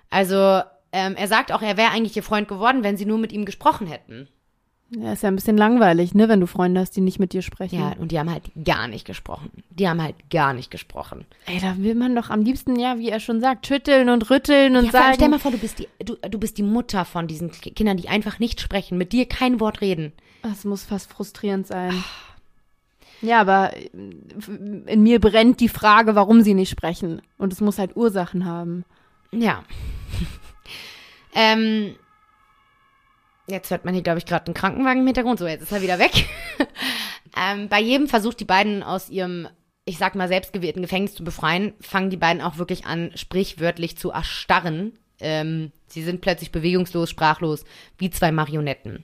Also 0.09 0.61
ähm, 0.91 1.15
er 1.15 1.27
sagt 1.27 1.51
auch, 1.51 1.61
er 1.61 1.77
wäre 1.77 1.91
eigentlich 1.91 2.15
ihr 2.15 2.23
Freund 2.23 2.47
geworden, 2.47 2.83
wenn 2.83 2.97
sie 2.97 3.05
nur 3.05 3.17
mit 3.17 3.31
ihm 3.31 3.45
gesprochen 3.45 3.85
hätten. 3.87 4.27
Ja, 4.91 5.13
ist 5.13 5.23
ja 5.23 5.29
ein 5.29 5.35
bisschen 5.35 5.57
langweilig, 5.57 6.13
ne, 6.13 6.29
wenn 6.29 6.39
du 6.39 6.45
Freunde 6.47 6.79
hast, 6.79 6.91
die 6.95 7.01
nicht 7.01 7.19
mit 7.19 7.33
dir 7.33 7.41
sprechen. 7.41 7.79
Ja, 7.79 7.93
und 7.99 8.11
die 8.11 8.19
haben 8.19 8.29
halt 8.31 8.43
gar 8.63 8.87
nicht 8.87 9.05
gesprochen. 9.05 9.49
Die 9.71 9.89
haben 9.89 10.01
halt 10.01 10.15
gar 10.29 10.53
nicht 10.53 10.69
gesprochen. 10.69 11.25
Ey, 11.47 11.59
da 11.59 11.75
will 11.79 11.95
man 11.95 12.15
doch 12.15 12.29
am 12.29 12.41
liebsten, 12.43 12.77
ja, 12.79 12.97
wie 12.99 13.09
er 13.09 13.19
schon 13.19 13.41
sagt, 13.41 13.65
schütteln 13.65 14.09
und 14.09 14.29
rütteln 14.29 14.75
und 14.75 14.85
Ja, 14.85 14.91
sagen. 14.91 15.13
stell 15.15 15.29
mal 15.29 15.39
vor, 15.39 15.51
du 15.51 15.57
bist, 15.57 15.79
die, 15.79 15.87
du, 16.05 16.15
du 16.15 16.37
bist 16.37 16.57
die 16.59 16.63
Mutter 16.63 17.03
von 17.03 17.27
diesen 17.27 17.49
Ki- 17.51 17.71
Kindern, 17.71 17.97
die 17.97 18.09
einfach 18.09 18.37
nicht 18.39 18.61
sprechen, 18.61 18.97
mit 18.97 19.11
dir 19.11 19.25
kein 19.27 19.59
Wort 19.59 19.81
reden. 19.81 20.13
Das 20.43 20.63
muss 20.65 20.83
fast 20.83 21.11
frustrierend 21.11 21.65
sein. 21.65 22.03
Ja, 23.21 23.41
aber 23.41 23.75
äh, 23.75 23.89
in 24.85 25.01
mir 25.01 25.19
brennt 25.19 25.61
die 25.61 25.69
Frage, 25.69 26.13
warum 26.15 26.41
sie 26.43 26.53
nicht 26.53 26.69
sprechen. 26.69 27.23
Und 27.39 27.51
es 27.51 27.59
muss 27.59 27.79
halt 27.79 27.95
Ursachen 27.97 28.45
haben. 28.45 28.85
Ja. 29.31 29.63
ähm, 31.33 31.95
jetzt 33.47 33.69
hört 33.71 33.85
man 33.85 33.93
hier, 33.93 34.03
glaube 34.03 34.19
ich, 34.19 34.25
gerade 34.25 34.45
einen 34.45 34.53
Krankenwagen 34.53 35.01
im 35.01 35.07
Hintergrund. 35.07 35.39
So, 35.39 35.47
jetzt 35.47 35.63
ist 35.63 35.71
er 35.71 35.81
wieder 35.81 35.99
weg. 35.99 36.27
ähm, 37.37 37.69
bei 37.69 37.81
jedem 37.81 38.07
Versuch, 38.07 38.33
die 38.33 38.45
beiden 38.45 38.83
aus 38.83 39.09
ihrem, 39.09 39.47
ich 39.85 39.97
sag 39.97 40.15
mal, 40.15 40.27
selbstgewählten 40.27 40.81
Gefängnis 40.81 41.15
zu 41.15 41.23
befreien, 41.23 41.73
fangen 41.79 42.09
die 42.09 42.17
beiden 42.17 42.41
auch 42.41 42.57
wirklich 42.57 42.85
an, 42.85 43.11
sprichwörtlich 43.15 43.97
zu 43.97 44.11
erstarren. 44.11 44.97
Ähm, 45.19 45.71
sie 45.87 46.03
sind 46.03 46.21
plötzlich 46.21 46.51
bewegungslos, 46.51 47.09
sprachlos, 47.09 47.63
wie 47.97 48.09
zwei 48.09 48.31
Marionetten. 48.31 49.03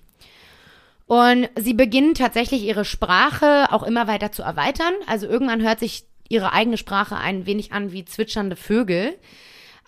Und 1.05 1.49
sie 1.59 1.73
beginnen 1.73 2.13
tatsächlich 2.13 2.63
ihre 2.63 2.85
Sprache 2.85 3.67
auch 3.71 3.83
immer 3.83 4.07
weiter 4.07 4.31
zu 4.31 4.43
erweitern. 4.43 4.93
Also 5.07 5.27
irgendwann 5.27 5.61
hört 5.61 5.79
sich 5.79 6.05
ihre 6.29 6.53
eigene 6.53 6.77
Sprache 6.77 7.17
ein 7.17 7.45
wenig 7.45 7.73
an 7.73 7.91
wie 7.91 8.05
zwitschernde 8.05 8.55
Vögel. 8.55 9.17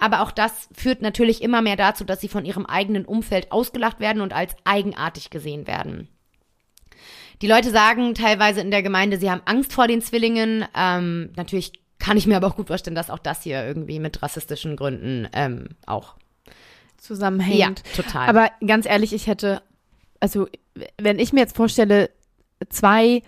Aber 0.04 0.20
auch 0.20 0.32
das 0.32 0.68
führt 0.74 1.02
natürlich 1.02 1.42
immer 1.42 1.62
mehr 1.62 1.78
dazu, 1.78 2.04
dass 2.04 2.20
sie 2.20 2.28
von 2.28 2.44
ihrem 2.44 2.66
eigenen 2.66 3.06
Umfeld 3.06 3.54
ausgelacht 3.54 4.02
werden 4.02 4.22
und 4.22 4.34
als 4.34 4.54
eigenartig 4.66 5.30
gesehen 5.30 5.66
werden. 5.66 6.10
Die 7.42 7.48
Leute 7.48 7.72
sagen 7.72 8.14
teilweise 8.14 8.60
in 8.60 8.70
der 8.70 8.84
Gemeinde, 8.84 9.18
sie 9.18 9.32
haben 9.32 9.40
Angst 9.46 9.72
vor 9.72 9.88
den 9.88 10.02
Zwillingen. 10.02 10.66
Ähm, 10.76 11.32
natürlich 11.38 11.72
kann 12.00 12.18
ich 12.18 12.28
mir 12.28 12.36
aber 12.36 12.48
auch 12.48 12.58
gut 12.58 12.68
vorstellen, 12.68 12.98
dass 12.98 13.10
auch 13.10 13.18
das 13.18 13.44
hier 13.44 13.66
irgendwie 13.66 14.00
mit 14.00 14.22
rassistischen 14.22 14.76
Gründen 14.76 15.30
ähm, 15.32 15.70
auch. 15.86 16.16
Zusammenhängt. 16.98 17.58
Ja, 17.58 17.96
total. 17.96 18.28
Aber 18.28 18.52
ganz 18.68 18.86
ehrlich, 18.86 19.14
ich 19.14 19.28
hätte, 19.28 19.62
also 20.20 20.50
wenn 20.98 21.18
ich 21.18 21.32
mir 21.32 21.40
jetzt 21.40 21.56
vorstelle, 21.56 22.10
zwei 22.68 23.22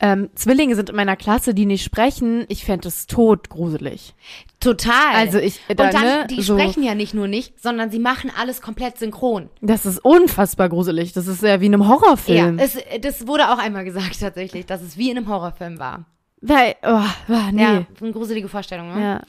ähm, 0.00 0.30
Zwillinge 0.34 0.74
sind 0.74 0.88
in 0.88 0.96
meiner 0.96 1.16
Klasse, 1.16 1.52
die 1.52 1.66
nicht 1.66 1.84
sprechen, 1.84 2.46
ich 2.48 2.64
fände 2.64 2.88
es 2.88 3.06
totgruselig. 3.06 4.14
Total. 4.60 5.14
Also 5.14 5.38
ich, 5.38 5.60
und 5.68 5.78
da, 5.78 5.90
dann, 5.90 6.02
ne, 6.02 6.26
die 6.28 6.42
so, 6.42 6.58
sprechen 6.58 6.82
ja 6.82 6.94
nicht 6.94 7.14
nur 7.14 7.28
nicht, 7.28 7.60
sondern 7.60 7.90
sie 7.90 7.98
machen 7.98 8.30
alles 8.36 8.60
komplett 8.60 8.98
synchron. 8.98 9.50
Das 9.60 9.86
ist 9.86 9.98
unfassbar 10.04 10.68
gruselig. 10.68 11.12
Das 11.12 11.26
ist 11.26 11.42
ja 11.42 11.60
wie 11.60 11.66
in 11.66 11.74
einem 11.74 11.88
Horrorfilm. 11.88 12.58
Ja, 12.58 12.64
es, 12.64 12.78
das 13.00 13.26
wurde 13.26 13.50
auch 13.50 13.58
einmal 13.58 13.84
gesagt 13.84 14.18
tatsächlich, 14.20 14.66
dass 14.66 14.82
es 14.82 14.96
wie 14.96 15.10
in 15.10 15.16
einem 15.16 15.28
Horrorfilm 15.28 15.78
war. 15.78 16.06
Weil, 16.40 16.76
oh, 16.82 17.02
oh, 17.28 17.50
nee. 17.52 17.62
Ja, 17.62 17.86
eine 18.00 18.12
gruselige 18.12 18.48
Vorstellung, 18.48 18.94
ne? 18.94 19.02
Ja. 19.02 19.22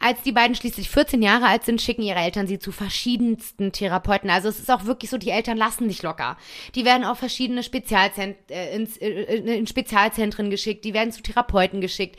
Als 0.00 0.22
die 0.22 0.30
beiden 0.30 0.54
schließlich 0.54 0.88
14 0.90 1.22
Jahre 1.22 1.46
alt 1.46 1.64
sind, 1.64 1.82
schicken 1.82 2.02
ihre 2.02 2.20
Eltern 2.20 2.46
sie 2.46 2.60
zu 2.60 2.70
verschiedensten 2.70 3.72
Therapeuten. 3.72 4.30
Also 4.30 4.48
es 4.48 4.60
ist 4.60 4.70
auch 4.70 4.84
wirklich 4.84 5.10
so, 5.10 5.18
die 5.18 5.30
Eltern 5.30 5.56
lassen 5.56 5.88
nicht 5.88 6.04
locker. 6.04 6.36
Die 6.76 6.84
werden 6.84 7.04
auf 7.04 7.18
verschiedene 7.18 7.64
Spezialzent 7.64 8.36
äh, 8.48 8.76
ins, 8.76 8.96
äh, 8.98 9.08
in 9.08 9.66
Spezialzentren 9.66 10.50
geschickt, 10.50 10.84
die 10.84 10.94
werden 10.94 11.10
zu 11.10 11.20
Therapeuten 11.20 11.80
geschickt. 11.80 12.16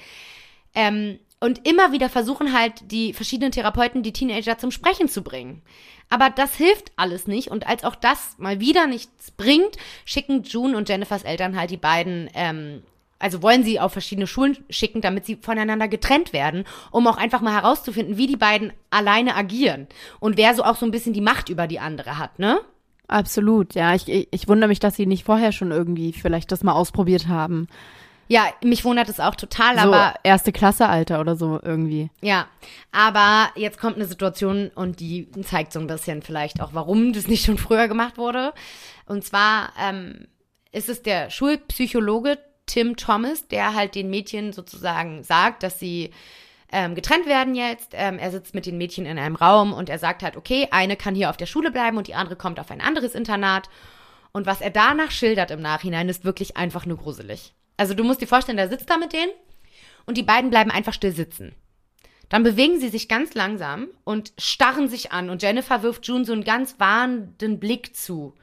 Ähm, 0.76 1.20
und 1.40 1.68
immer 1.68 1.92
wieder 1.92 2.10
versuchen 2.10 2.54
halt 2.54 2.92
die 2.92 3.14
verschiedenen 3.14 3.52
Therapeuten, 3.52 4.04
die 4.04 4.14
Teenager 4.14 4.58
zum 4.58 4.72
Sprechen 4.72 5.08
zu 5.08 5.24
bringen. 5.24 5.62
Aber 6.10 6.30
das 6.30 6.56
hilft 6.56 6.92
alles 6.96 7.28
nicht. 7.28 7.50
Und 7.50 7.68
als 7.68 7.84
auch 7.84 7.96
das 7.96 8.36
mal 8.38 8.60
wieder 8.60 8.88
nichts 8.88 9.32
bringt, 9.32 9.78
schicken 10.06 10.44
June 10.44 10.76
und 10.76 10.90
Jennifers 10.90 11.24
Eltern 11.24 11.58
halt 11.58 11.72
die 11.72 11.78
beiden, 11.78 12.30
ähm, 12.34 12.84
also 13.20 13.42
wollen 13.42 13.64
sie 13.64 13.80
auf 13.80 13.94
verschiedene 13.94 14.28
Schulen 14.28 14.58
schicken, 14.70 15.02
damit 15.02 15.26
sie 15.26 15.38
voneinander 15.38 15.88
getrennt 15.88 16.34
werden, 16.34 16.66
um 16.92 17.08
auch 17.08 17.18
einfach 17.18 17.42
mal 17.42 17.54
herauszufinden, 17.54 18.18
wie 18.18 18.28
die 18.28 18.38
beiden 18.38 18.74
alleine 18.90 19.36
agieren. 19.36 19.88
Und 20.20 20.36
wer 20.36 20.56
so 20.56 20.64
auch 20.64 20.76
so 20.76 20.86
ein 20.86 20.92
bisschen 20.92 21.14
die 21.14 21.22
Macht 21.22 21.50
über 21.50 21.68
die 21.68 21.80
andere 21.80 22.18
hat, 22.18 22.40
ne? 22.40 22.60
Absolut, 23.08 23.76
ja. 23.76 23.96
Ich, 23.96 24.08
ich, 24.08 24.28
ich 24.32 24.48
wundere 24.48 24.68
mich, 24.68 24.80
dass 24.80 24.96
sie 24.96 25.06
nicht 25.06 25.24
vorher 25.24 25.52
schon 25.52 25.72
irgendwie 25.72 26.14
vielleicht 26.14 26.52
das 26.52 26.64
mal 26.64 26.74
ausprobiert 26.74 27.28
haben. 27.28 27.68
Ja, 28.32 28.48
mich 28.64 28.86
wundert 28.86 29.10
es 29.10 29.20
auch 29.20 29.34
total, 29.34 29.76
So 29.76 29.82
aber 29.82 30.14
erste 30.24 30.52
Klasse 30.52 30.88
Alter 30.88 31.20
oder 31.20 31.36
so 31.36 31.60
irgendwie. 31.64 32.12
Ja, 32.22 32.48
aber 32.92 33.50
jetzt 33.56 33.80
kommt 33.80 33.96
eine 33.96 34.06
Situation 34.06 34.70
und 34.76 35.00
die 35.00 35.28
zeigt 35.42 35.74
so 35.74 35.80
ein 35.80 35.88
bisschen 35.88 36.22
vielleicht 36.22 36.62
auch, 36.62 36.70
warum 36.74 37.12
das 37.12 37.28
nicht 37.28 37.44
schon 37.44 37.58
früher 37.58 37.88
gemacht 37.88 38.20
wurde. 38.20 38.54
Und 39.08 39.26
zwar 39.26 39.74
ähm, 39.82 40.28
ist 40.72 40.90
es 40.90 41.02
der 41.02 41.32
Schulpsychologe 41.32 42.38
Tim 42.68 42.98
Thomas, 42.98 43.48
der 43.48 43.74
halt 43.74 43.96
den 43.96 44.12
Mädchen 44.12 44.54
sozusagen 44.54 45.24
sagt, 45.24 45.64
dass 45.64 45.80
sie 45.80 46.12
ähm, 46.72 46.94
getrennt 46.94 47.26
werden 47.26 47.56
jetzt. 47.56 47.94
Ähm, 47.94 48.20
er 48.20 48.30
sitzt 48.30 48.54
mit 48.54 48.68
den 48.68 48.78
Mädchen 48.78 49.08
in 49.08 49.18
einem 49.18 49.38
Raum 49.38 49.74
und 49.74 49.90
er 49.90 49.98
sagt 49.98 50.22
halt, 50.22 50.38
okay, 50.38 50.68
eine 50.70 50.96
kann 50.96 51.16
hier 51.16 51.32
auf 51.32 51.38
der 51.38 51.48
Schule 51.48 51.72
bleiben 51.72 51.98
und 51.98 52.08
die 52.08 52.14
andere 52.14 52.36
kommt 52.36 52.60
auf 52.60 52.70
ein 52.70 52.80
anderes 52.80 53.16
Internat. 53.16 53.70
Und 54.34 54.46
was 54.46 54.62
er 54.62 54.70
danach 54.70 55.10
schildert 55.10 55.50
im 55.50 55.62
Nachhinein, 55.62 56.10
ist 56.10 56.26
wirklich 56.26 56.58
einfach 56.58 56.86
nur 56.86 56.98
gruselig. 56.98 57.56
Also 57.80 57.94
du 57.94 58.04
musst 58.04 58.20
dir 58.20 58.28
vorstellen, 58.28 58.58
der 58.58 58.68
sitzt 58.68 58.90
da 58.90 58.98
mit 58.98 59.14
denen 59.14 59.32
und 60.06 60.18
die 60.18 60.24
beiden 60.24 60.50
bleiben 60.50 60.70
einfach 60.70 60.94
still 60.94 61.14
sitzen. 61.14 61.56
Dann 62.28 62.44
bewegen 62.44 62.78
sie 62.78 62.90
sich 62.90 63.08
ganz 63.08 63.36
langsam 63.36 63.88
und 64.04 64.34
starren 64.38 64.90
sich 64.90 65.14
an 65.14 65.30
und 65.30 65.42
Jennifer 65.42 65.82
wirft 65.82 66.06
June 66.06 66.26
so 66.26 66.34
einen 66.34 66.44
ganz 66.44 66.76
warnenden 66.78 67.58
Blick 67.58 67.96
zu. 67.96 68.36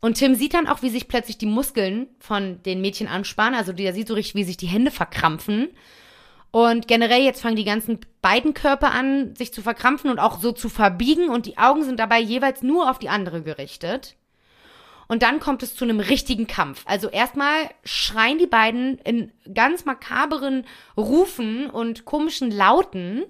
Und 0.00 0.14
Tim 0.14 0.34
sieht 0.34 0.54
dann 0.54 0.66
auch, 0.66 0.82
wie 0.82 0.90
sich 0.90 1.06
plötzlich 1.06 1.38
die 1.38 1.46
Muskeln 1.46 2.08
von 2.18 2.60
den 2.64 2.80
Mädchen 2.80 3.06
anspannen. 3.06 3.54
Also 3.56 3.72
der 3.72 3.94
sieht 3.94 4.08
so 4.08 4.14
richtig, 4.14 4.34
wie 4.34 4.44
sich 4.44 4.56
die 4.56 4.66
Hände 4.66 4.90
verkrampfen. 4.90 5.68
Und 6.50 6.88
generell 6.88 7.22
jetzt 7.22 7.42
fangen 7.42 7.56
die 7.56 7.64
ganzen 7.64 8.00
beiden 8.22 8.54
Körper 8.54 8.90
an, 8.90 9.36
sich 9.36 9.54
zu 9.54 9.62
verkrampfen 9.62 10.10
und 10.10 10.18
auch 10.18 10.40
so 10.40 10.50
zu 10.50 10.68
verbiegen 10.68 11.28
und 11.28 11.46
die 11.46 11.58
Augen 11.58 11.84
sind 11.84 12.00
dabei 12.00 12.18
jeweils 12.18 12.62
nur 12.62 12.90
auf 12.90 12.98
die 12.98 13.08
andere 13.08 13.42
gerichtet. 13.42 14.16
Und 15.08 15.22
dann 15.22 15.40
kommt 15.40 15.62
es 15.62 15.74
zu 15.74 15.84
einem 15.84 16.00
richtigen 16.00 16.46
Kampf. 16.46 16.82
Also 16.86 17.08
erstmal 17.08 17.70
schreien 17.82 18.38
die 18.38 18.46
beiden 18.46 18.98
in 18.98 19.32
ganz 19.54 19.86
makaberen 19.86 20.66
Rufen 20.96 21.70
und 21.70 22.04
komischen 22.04 22.50
Lauten. 22.50 23.24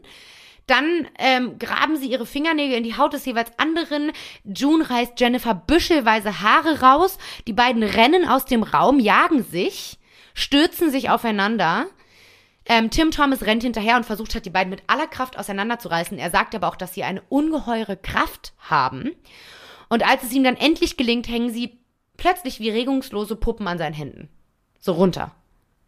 Dann 0.66 1.06
ähm, 1.18 1.58
graben 1.58 1.96
sie 1.96 2.10
ihre 2.10 2.26
Fingernägel 2.26 2.76
in 2.76 2.84
die 2.84 2.96
Haut 2.96 3.14
des 3.14 3.24
jeweils 3.24 3.52
anderen. 3.58 4.12
June 4.44 4.88
reißt 4.88 5.18
Jennifer 5.18 5.54
büschelweise 5.54 6.42
Haare 6.42 6.80
raus. 6.80 7.16
Die 7.46 7.54
beiden 7.54 7.82
rennen 7.82 8.28
aus 8.28 8.44
dem 8.44 8.64
Raum, 8.64 8.98
jagen 8.98 9.44
sich, 9.44 9.98
stürzen 10.34 10.90
sich 10.90 11.10
aufeinander. 11.10 11.86
Ähm, 12.66 12.90
Tim 12.90 13.12
Thomas 13.12 13.42
rennt 13.42 13.62
hinterher 13.62 13.96
und 13.96 14.04
versucht 14.04 14.34
hat, 14.34 14.44
die 14.44 14.50
beiden 14.50 14.68
mit 14.68 14.82
aller 14.88 15.06
Kraft 15.06 15.38
auseinanderzureißen. 15.38 16.18
Er 16.18 16.30
sagt 16.30 16.54
aber 16.54 16.68
auch, 16.68 16.76
dass 16.76 16.92
sie 16.92 17.02
eine 17.02 17.22
ungeheure 17.30 17.96
Kraft 17.96 18.52
haben. 18.58 19.12
Und 19.88 20.06
als 20.06 20.22
es 20.22 20.32
ihm 20.32 20.44
dann 20.44 20.56
endlich 20.56 20.96
gelingt, 20.96 21.28
hängen 21.28 21.50
sie 21.50 21.78
plötzlich 22.16 22.60
wie 22.60 22.70
regungslose 22.70 23.36
Puppen 23.36 23.66
an 23.68 23.78
seinen 23.78 23.94
Händen. 23.94 24.28
So 24.80 24.92
runter. 24.92 25.32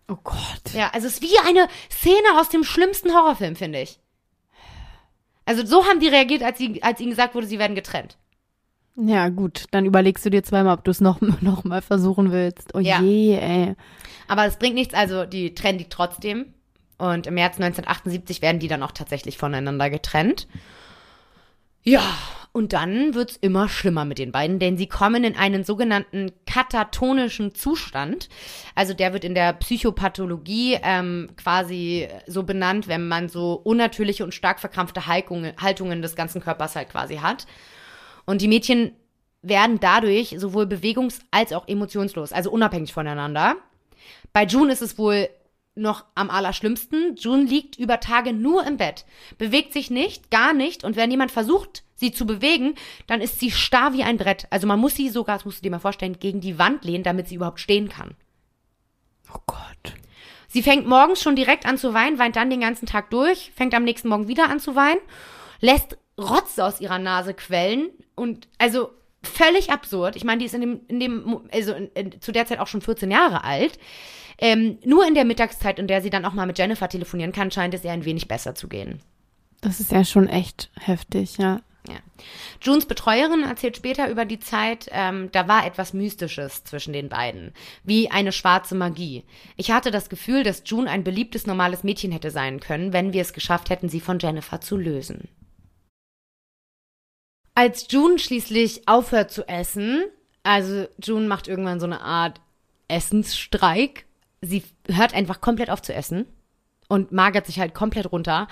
Oh 0.09 0.17
Gott. 0.25 0.73
Ja, 0.75 0.91
also 0.93 1.07
es 1.07 1.15
ist 1.15 1.23
wie 1.23 1.39
eine 1.47 1.69
Szene 1.91 2.39
aus 2.41 2.49
dem 2.49 2.65
schlimmsten 2.65 3.13
Horrorfilm, 3.13 3.57
finde 3.57 3.81
ich. 3.83 3.99
Also 5.45 5.65
so 5.67 5.85
haben 5.87 6.01
die 6.01 6.09
reagiert, 6.09 6.43
als, 6.43 6.59
sie, 6.59 6.83
als 6.83 7.01
ihnen 7.01 7.11
gesagt 7.11 7.35
wurde, 7.35 7.47
sie 7.47 7.59
werden 7.59 7.75
getrennt. 7.75 8.17
Ja, 8.97 9.29
gut. 9.29 9.65
Dann 9.71 9.87
überlegst 9.87 10.25
du 10.25 10.31
dir 10.31 10.43
zweimal, 10.43 10.75
ob 10.77 10.85
du 10.85 10.91
es 10.91 11.01
noch, 11.01 11.21
noch 11.41 11.65
mal 11.65 11.83
versuchen 11.83 12.33
willst. 12.33 12.75
Oh 12.75 12.79
Ja. 12.79 13.01
je, 13.01 13.37
ey. 13.37 13.75
Aber 14.29 14.47
es 14.47 14.57
bringt 14.59 14.75
nichts, 14.75 14.95
also 14.95 15.25
die 15.27 15.55
trennen 15.55 15.79
die 15.79 15.89
trotzdem. 15.89 16.55
Und 16.99 17.27
im 17.27 17.35
März 17.35 17.55
1978 17.55 18.43
werden 18.43 18.59
die 18.61 18.69
dann 18.69 18.83
auch 18.83 18.93
tatsächlich 18.93 19.39
voneinander 19.39 19.89
getrennt. 19.91 20.47
Ja, 21.83 22.03
und 22.53 22.73
dann 22.73 23.15
wird's 23.15 23.37
immer 23.37 23.69
schlimmer 23.69 24.05
mit 24.05 24.19
den 24.19 24.33
beiden, 24.33 24.59
denn 24.59 24.77
sie 24.77 24.89
kommen 24.89 25.23
in 25.23 25.37
einen 25.37 25.63
sogenannten 25.63 26.33
katatonischen 26.47 27.55
Zustand. 27.55 28.29
Also 28.75 28.93
der 28.93 29.13
wird 29.13 29.25
in 29.25 29.35
der 29.35 29.53
Psychopathologie 29.53 30.79
ähm, 30.83 31.29
quasi 31.37 32.09
so 32.27 32.43
benannt, 32.43 32.89
wenn 32.89 33.07
man 33.07 33.29
so 33.29 33.53
unnatürliche 33.53 34.25
und 34.25 34.35
stark 34.35 34.59
verkrampfte 34.59 35.07
Haltungen, 35.07 35.55
Haltungen 35.59 36.03
des 36.03 36.17
ganzen 36.17 36.41
Körpers 36.41 36.75
halt 36.75 36.91
quasi 36.91 37.17
hat. 37.19 37.47
Und 38.27 38.43
die 38.43 38.49
Mädchen 38.49 38.93
werden 39.43 39.79
dadurch 39.81 40.35
sowohl 40.39 40.65
bewegungs- 40.65 41.21
als 41.31 41.53
auch 41.53 41.69
emotionslos, 41.69 42.33
also 42.33 42.51
unabhängig 42.51 42.93
voneinander. 42.93 43.57
Bei 44.33 44.45
June 44.45 44.73
ist 44.73 44.83
es 44.83 44.99
wohl 44.99 45.29
noch 45.75 46.05
am 46.15 46.31
allerschlimmsten. 46.31 47.17
June 47.17 47.45
liegt 47.45 47.77
über 47.79 48.01
Tage 48.01 48.33
nur 48.33 48.67
im 48.67 48.77
Bett, 48.77 49.05
bewegt 49.39 49.73
sich 49.73 49.91
nicht, 49.91 50.31
gar 50.31 50.53
nicht. 50.53 50.85
Und 50.85 50.97
wenn 50.97 51.11
jemand 51.11 51.31
versucht, 51.31 51.85
sie 51.95 52.13
zu 52.13 52.27
bewegen, 52.27 52.75
dann 53.07 53.21
ist 53.21 53.41
sie 53.41 53.51
starr 53.51 53.93
wie 53.93 54.03
ein 54.03 54.17
Brett. 54.17 54.47
Also 54.51 54.67
man 54.67 54.81
muss 54.81 54.95
sie 54.95 55.09
sogar, 55.09 55.37
das 55.37 55.45
musst 55.45 55.59
du 55.59 55.63
dir 55.63 55.71
mal 55.71 55.79
vorstellen, 55.79 56.19
gegen 56.19 56.41
die 56.41 56.59
Wand 56.59 56.85
lehnen, 56.85 57.05
damit 57.05 57.29
sie 57.29 57.37
überhaupt 57.37 57.61
stehen 57.61 57.89
kann. 57.89 58.15
Oh 59.33 59.39
Gott. 59.47 59.95
Sie 60.49 60.63
fängt 60.63 60.87
morgens 60.87 61.23
schon 61.23 61.37
direkt 61.37 61.65
an 61.65 61.79
zu 61.79 61.95
weinen, 61.95 62.19
weint 62.19 62.35
dann 62.37 62.51
den 62.51 62.61
ganzen 62.61 62.87
Tag 62.87 63.11
durch, 63.11 63.53
fängt 63.55 63.75
am 63.75 63.85
nächsten 63.85 64.09
Morgen 64.09 64.27
wieder 64.27 64.49
an 64.49 64.59
zu 64.59 64.75
weinen, 64.75 65.01
lässt 65.61 65.97
Rotze 66.19 66.65
aus 66.65 66.81
ihrer 66.81 66.99
Nase 66.99 67.35
quellen 67.35 67.91
und 68.17 68.49
also 68.59 68.91
völlig 69.23 69.71
absurd. 69.71 70.17
Ich 70.17 70.25
meine, 70.25 70.39
die 70.39 70.47
ist 70.47 70.55
in 70.55 70.61
dem, 70.61 70.81
in 70.89 71.01
dem, 71.01 71.49
also 71.53 71.73
in, 71.73 71.89
in, 71.95 72.21
zu 72.21 72.33
der 72.33 72.47
Zeit 72.47 72.59
auch 72.59 72.67
schon 72.67 72.81
14 72.81 73.11
Jahre 73.11 73.45
alt. 73.45 73.79
Ähm, 74.41 74.79
nur 74.85 75.07
in 75.07 75.15
der 75.15 75.27
Mittagszeit, 75.27 75.79
in 75.79 75.87
der 75.87 76.01
sie 76.01 76.11
dann 76.11 76.25
auch 76.25 76.33
mal 76.33 76.47
mit 76.47 76.59
Jennifer 76.59 76.89
telefonieren 76.89 77.33
kann, 77.33 77.51
scheint 77.51 77.75
es 77.75 77.85
ihr 77.85 77.93
ein 77.93 78.07
wenig 78.07 78.27
besser 78.27 78.55
zu 78.55 78.69
gehen. 78.69 79.01
Das 79.61 79.81
ist 79.81 79.93
ja 79.93 80.05
schon 80.05 80.29
echt 80.29 80.71
heftig, 80.81 81.37
ja. 81.37 81.61
Ja. 81.89 81.97
Junes 82.61 82.87
Betreuerin 82.87 83.43
erzählt 83.43 83.77
später 83.77 84.11
über 84.11 84.25
die 84.25 84.39
Zeit, 84.39 84.89
ähm, 84.93 85.31
da 85.33 85.49
war 85.49 85.67
etwas 85.67 85.95
Mystisches 85.95 86.65
zwischen 86.65 86.93
den 86.93 87.09
beiden, 87.09 87.55
wie 87.85 88.11
eine 88.11 88.33
schwarze 88.33 88.75
Magie. 88.75 89.25
Ich 89.57 89.71
hatte 89.71 89.91
das 89.91 90.11
Gefühl, 90.11 90.43
dass 90.43 90.63
June 90.67 90.91
ein 90.91 91.05
beliebtes, 91.05 91.47
normales 91.47 91.83
Mädchen 91.83 92.13
hätte 92.13 92.31
sein 92.31 92.61
können, 92.61 92.93
wenn 92.93 93.13
wir 93.13 93.23
es 93.23 93.33
geschafft 93.33 93.71
hätten, 93.71 93.89
sie 93.89 94.01
von 94.01 94.19
Jennifer 94.19 94.61
zu 94.61 94.77
lösen. 94.77 95.29
Als 97.55 97.87
June 97.91 98.19
schließlich 98.19 98.87
aufhört 98.87 99.31
zu 99.31 99.49
essen, 99.49 100.05
also 100.43 100.87
June 101.03 101.27
macht 101.27 101.49
irgendwann 101.49 101.81
so 101.81 101.87
eine 101.87 102.03
Art 102.03 102.41
Essensstreik, 102.89 104.05
sie 104.41 104.63
hört 104.89 105.15
einfach 105.15 105.41
komplett 105.41 105.71
auf 105.71 105.83
zu 105.83 105.95
essen 105.95 106.27
und 106.89 107.13
magert 107.13 107.47
sich 107.47 107.61
halt 107.61 107.75
komplett 107.75 108.11
runter 108.11 108.49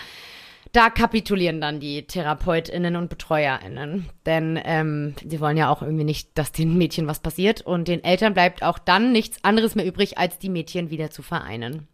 da 0.73 0.91
kapitulieren 0.91 1.61
dann 1.61 1.81
die 1.81 2.07
TherapeutInnen 2.07 2.97
und 2.97 3.09
BetreuerInnen. 3.09 4.07
Denn 4.27 4.61
ähm, 4.65 5.15
sie 5.27 5.41
wollen 5.41 5.57
ja 5.57 5.71
auch 5.71 5.83
irgendwie 5.83 6.05
nicht, 6.05 6.37
dass 6.37 6.53
den 6.53 6.77
Mädchen 6.77 7.07
was 7.07 7.21
passiert. 7.21 7.63
Und 7.63 7.89
den 7.89 8.05
Eltern 8.05 8.35
bleibt 8.35 8.63
auch 8.63 8.79
dann 8.79 9.13
nichts 9.13 9.43
anderes 9.43 9.75
mehr 9.75 9.87
übrig, 9.87 10.19
als 10.19 10.39
die 10.39 10.51
Mädchen 10.51 10.91
wieder 10.91 11.11
zu 11.11 11.23
vereinen. 11.23 11.89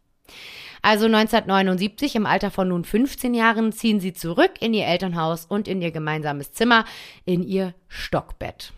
Also 0.83 1.07
1979, 1.07 2.17
im 2.17 2.27
Alter 2.27 2.51
von 2.51 2.69
nun 2.69 2.85
15 2.85 3.33
Jahren, 3.33 3.73
ziehen 3.73 4.01
sie 4.01 4.13
zurück 4.13 4.53
in 4.61 4.75
ihr 4.75 4.87
Elternhaus 4.87 5.47
und 5.47 5.69
in 5.69 5.81
ihr 5.81 5.93
gemeinsames 5.93 6.53
Zimmer, 6.53 6.85
in 7.25 7.43
ihr 7.43 7.75
Stockbett. 7.89 8.73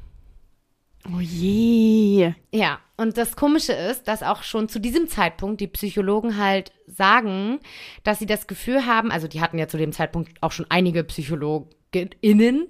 Oh 1.15 1.21
je. 1.21 2.33
Ja, 2.53 2.81
und 2.97 3.17
das 3.17 3.37
Komische 3.37 3.73
ist, 3.73 4.09
dass 4.09 4.23
auch 4.23 4.43
schon 4.43 4.69
zu 4.69 4.81
diesem 4.81 5.09
Zeitpunkt 5.09 5.61
die 5.61 5.67
Psychologen 5.69 6.37
halt 6.37 6.73
sagen, 6.87 7.61
dass 8.03 8.19
sie 8.19 8.27
das 8.27 8.47
Gefühl 8.47 8.87
haben, 8.87 9.11
also 9.11 9.29
die 9.29 9.41
hatten 9.41 9.59
ja 9.59 9.69
zu 9.69 9.77
dem 9.77 9.93
Zeitpunkt 9.93 10.43
auch 10.43 10.53
schon 10.53 10.67
einige 10.69 11.05
PsychologInnen, 11.05 12.67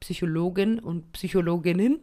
Psychologen 0.00 0.78
und 0.78 1.12
Psychologinnen. 1.12 2.00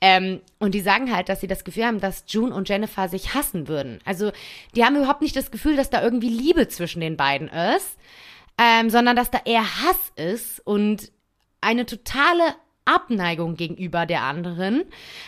Ähm, 0.00 0.40
und 0.58 0.74
die 0.74 0.80
sagen 0.80 1.14
halt, 1.14 1.28
dass 1.28 1.40
sie 1.40 1.46
das 1.46 1.64
Gefühl 1.64 1.86
haben, 1.86 2.00
dass 2.00 2.24
June 2.28 2.54
und 2.54 2.68
Jennifer 2.68 3.08
sich 3.08 3.34
hassen 3.34 3.68
würden. 3.68 4.00
Also 4.04 4.32
die 4.74 4.84
haben 4.84 4.96
überhaupt 4.96 5.22
nicht 5.22 5.36
das 5.36 5.50
Gefühl, 5.50 5.76
dass 5.76 5.90
da 5.90 6.02
irgendwie 6.02 6.30
Liebe 6.30 6.68
zwischen 6.68 7.00
den 7.00 7.16
beiden 7.16 7.48
ist, 7.48 7.96
ähm, 8.58 8.90
sondern 8.90 9.16
dass 9.16 9.30
da 9.30 9.40
eher 9.44 9.62
Hass 9.62 10.12
ist 10.16 10.60
und 10.66 11.12
eine 11.60 11.86
totale 11.86 12.54
Abneigung 12.88 13.54
gegenüber 13.56 14.06
der 14.06 14.22
anderen. 14.22 14.84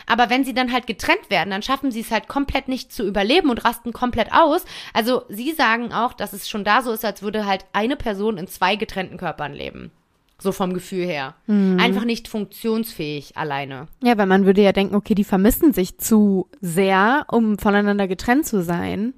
Aber 0.07 0.31
wenn 0.31 0.45
sie 0.45 0.55
dann 0.55 0.73
halt 0.73 0.87
getrennt 0.87 1.31
werden, 1.31 1.51
dann 1.51 1.63
schaffen 1.63 1.91
sie 1.91 2.01
es 2.01 2.11
halt 2.11 2.29
komplett 2.29 2.69
nicht 2.69 2.93
zu 2.93 3.07
überleben 3.07 3.51
und 3.51 3.65
rasten 3.65 3.93
komplett 3.93 4.33
aus. 4.33 4.65
Also 4.95 5.23
sie 5.29 5.53
sagen 5.53 5.93
auch, 5.93 6.13
dass 6.13 6.33
es 6.33 6.49
schon 6.49 6.65
da 6.65 6.83
so 6.83 6.93
ist, 6.93 7.05
als 7.05 7.23
würde 7.23 7.47
halt 7.47 7.67
eine 7.73 7.97
Person 7.97 8.39
in 8.39 8.49
zwei 8.49 8.77
getrennten 8.77 9.19
Körpern 9.19 9.53
leben. 9.53 9.93
So 10.39 10.53
vom 10.53 10.73
Gefühl 10.73 11.05
her. 11.05 11.35
Mhm. 11.47 11.79
Einfach 11.79 12.05
nicht 12.05 12.27
funktionsfähig 12.27 13.37
alleine. 13.37 13.89
Ja, 14.03 14.17
weil 14.17 14.27
man 14.27 14.47
würde 14.47 14.63
ja 14.63 14.73
denken, 14.73 14.95
okay, 14.95 15.15
die 15.15 15.25
vermissen 15.25 15.75
sich 15.75 15.99
zu 15.99 16.49
sehr, 16.63 17.27
um 17.31 17.59
voneinander 17.59 18.09
getrennt 18.09 18.47
zu 18.47 18.63
sein. 18.63 19.13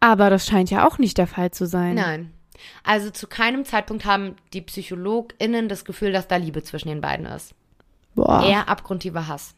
Aber 0.00 0.28
das 0.28 0.46
scheint 0.46 0.70
ja 0.70 0.86
auch 0.88 0.98
nicht 0.98 1.18
der 1.18 1.28
Fall 1.28 1.52
zu 1.52 1.66
sein. 1.66 1.94
Nein. 1.94 2.32
Also 2.84 3.10
zu 3.10 3.26
keinem 3.26 3.64
Zeitpunkt 3.64 4.04
haben 4.04 4.36
die 4.52 4.62
PsychologInnen 4.62 5.68
das 5.68 5.84
Gefühl, 5.84 6.12
dass 6.12 6.28
da 6.28 6.36
Liebe 6.36 6.62
zwischen 6.62 6.88
den 6.88 7.00
beiden 7.00 7.26
ist. 7.26 7.54
Boah. 8.14 8.44
Eher 8.44 8.68
abgrundtiefer 8.68 9.28
Hass. 9.28 9.54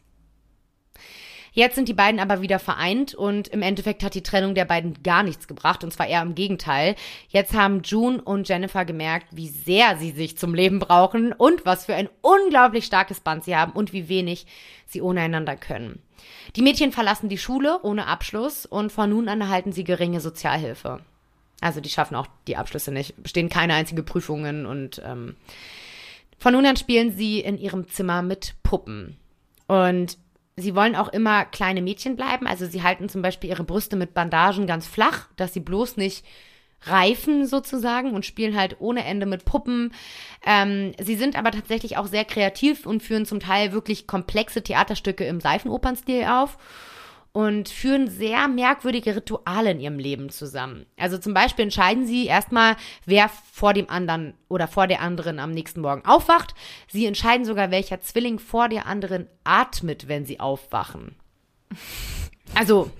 Jetzt 1.55 1.75
sind 1.75 1.87
die 1.87 1.93
beiden 1.93 2.19
aber 2.19 2.41
wieder 2.41 2.59
vereint 2.59 3.15
und 3.15 3.47
im 3.47 3.61
Endeffekt 3.61 4.03
hat 4.03 4.13
die 4.13 4.23
Trennung 4.23 4.55
der 4.55 4.65
beiden 4.65 5.01
gar 5.03 5.23
nichts 5.23 5.47
gebracht 5.47 5.85
und 5.85 5.93
zwar 5.93 6.05
eher 6.05 6.21
im 6.21 6.35
Gegenteil. 6.35 6.95
Jetzt 7.29 7.53
haben 7.53 7.81
June 7.81 8.21
und 8.21 8.49
Jennifer 8.49 8.83
gemerkt, 8.83 9.27
wie 9.31 9.47
sehr 9.47 9.95
sie 9.97 10.11
sich 10.11 10.37
zum 10.37 10.53
Leben 10.53 10.79
brauchen 10.79 11.31
und 11.31 11.65
was 11.65 11.85
für 11.85 11.95
ein 11.95 12.09
unglaublich 12.21 12.83
starkes 12.83 13.21
Band 13.21 13.45
sie 13.45 13.55
haben 13.55 13.71
und 13.71 13.93
wie 13.93 14.09
wenig 14.09 14.47
sie 14.85 15.01
ohne 15.01 15.21
einander 15.21 15.55
können. 15.55 16.01
Die 16.57 16.61
Mädchen 16.61 16.91
verlassen 16.91 17.29
die 17.29 17.37
Schule 17.37 17.79
ohne 17.83 18.07
Abschluss 18.07 18.65
und 18.65 18.91
von 18.91 19.09
nun 19.09 19.29
an 19.29 19.39
erhalten 19.39 19.71
sie 19.71 19.85
geringe 19.85 20.19
Sozialhilfe. 20.19 20.99
Also 21.61 21.81
die 21.81 21.89
schaffen 21.89 22.15
auch 22.15 22.27
die 22.47 22.57
Abschlüsse 22.57 22.91
nicht, 22.91 23.21
bestehen 23.21 23.49
keine 23.49 23.73
einzige 23.73 24.03
Prüfungen 24.03 24.65
und 24.65 25.01
ähm, 25.05 25.35
von 26.37 26.53
nun 26.53 26.65
an 26.65 26.77
spielen 26.77 27.15
sie 27.15 27.39
in 27.39 27.57
ihrem 27.57 27.87
Zimmer 27.87 28.21
mit 28.21 28.55
Puppen. 28.61 29.17
Und 29.67 30.17
sie 30.57 30.75
wollen 30.75 30.95
auch 30.95 31.09
immer 31.09 31.45
kleine 31.45 31.81
Mädchen 31.81 32.15
bleiben. 32.15 32.45
Also 32.45 32.65
sie 32.65 32.83
halten 32.83 33.09
zum 33.09 33.21
Beispiel 33.21 33.49
ihre 33.49 33.63
Brüste 33.63 33.95
mit 33.95 34.13
Bandagen 34.13 34.67
ganz 34.67 34.85
flach, 34.85 35.27
dass 35.37 35.53
sie 35.53 35.59
bloß 35.59 35.97
nicht 35.97 36.25
reifen 36.83 37.47
sozusagen 37.47 38.13
und 38.13 38.25
spielen 38.25 38.55
halt 38.55 38.75
ohne 38.79 39.05
Ende 39.05 39.25
mit 39.25 39.45
Puppen. 39.45 39.91
Ähm, 40.45 40.93
sie 40.99 41.15
sind 41.15 41.35
aber 41.35 41.51
tatsächlich 41.51 41.97
auch 41.97 42.05
sehr 42.05 42.25
kreativ 42.25 42.85
und 42.85 43.01
führen 43.01 43.25
zum 43.25 43.39
Teil 43.39 43.71
wirklich 43.71 44.07
komplexe 44.07 44.61
Theaterstücke 44.61 45.25
im 45.25 45.39
Seifenopernstil 45.39 46.25
auf 46.25 46.57
und 47.35 47.67
führen 47.67 48.09
sehr 48.09 48.47
merkwürdige 48.47 49.17
Rituale 49.17 49.71
in 49.71 49.81
ihrem 49.81 49.99
Leben 49.99 50.29
zusammen. 50.29 50.85
Also 50.95 51.17
zum 51.17 51.33
Beispiel 51.33 51.63
entscheiden 51.63 52.07
sie 52.07 52.27
erstmal, 52.27 52.77
wer 53.05 53.29
vor 53.51 53.73
dem 53.73 53.89
anderen 53.89 54.35
oder 54.47 54.69
vor 54.69 54.87
der 54.87 55.01
anderen 55.01 55.39
am 55.39 55.51
nächsten 55.51 55.81
Morgen 55.81 56.05
aufwacht. 56.05 56.55
Sie 56.87 57.05
entscheiden 57.05 57.45
sogar, 57.45 57.71
welcher 57.71 57.99
Zwilling 57.99 58.39
vor 58.39 58.69
der 58.69 58.85
anderen 58.85 59.27
atmet, 59.43 60.07
wenn 60.07 60.25
sie 60.25 60.39
aufwachen. 60.39 61.15
Also, 62.53 62.91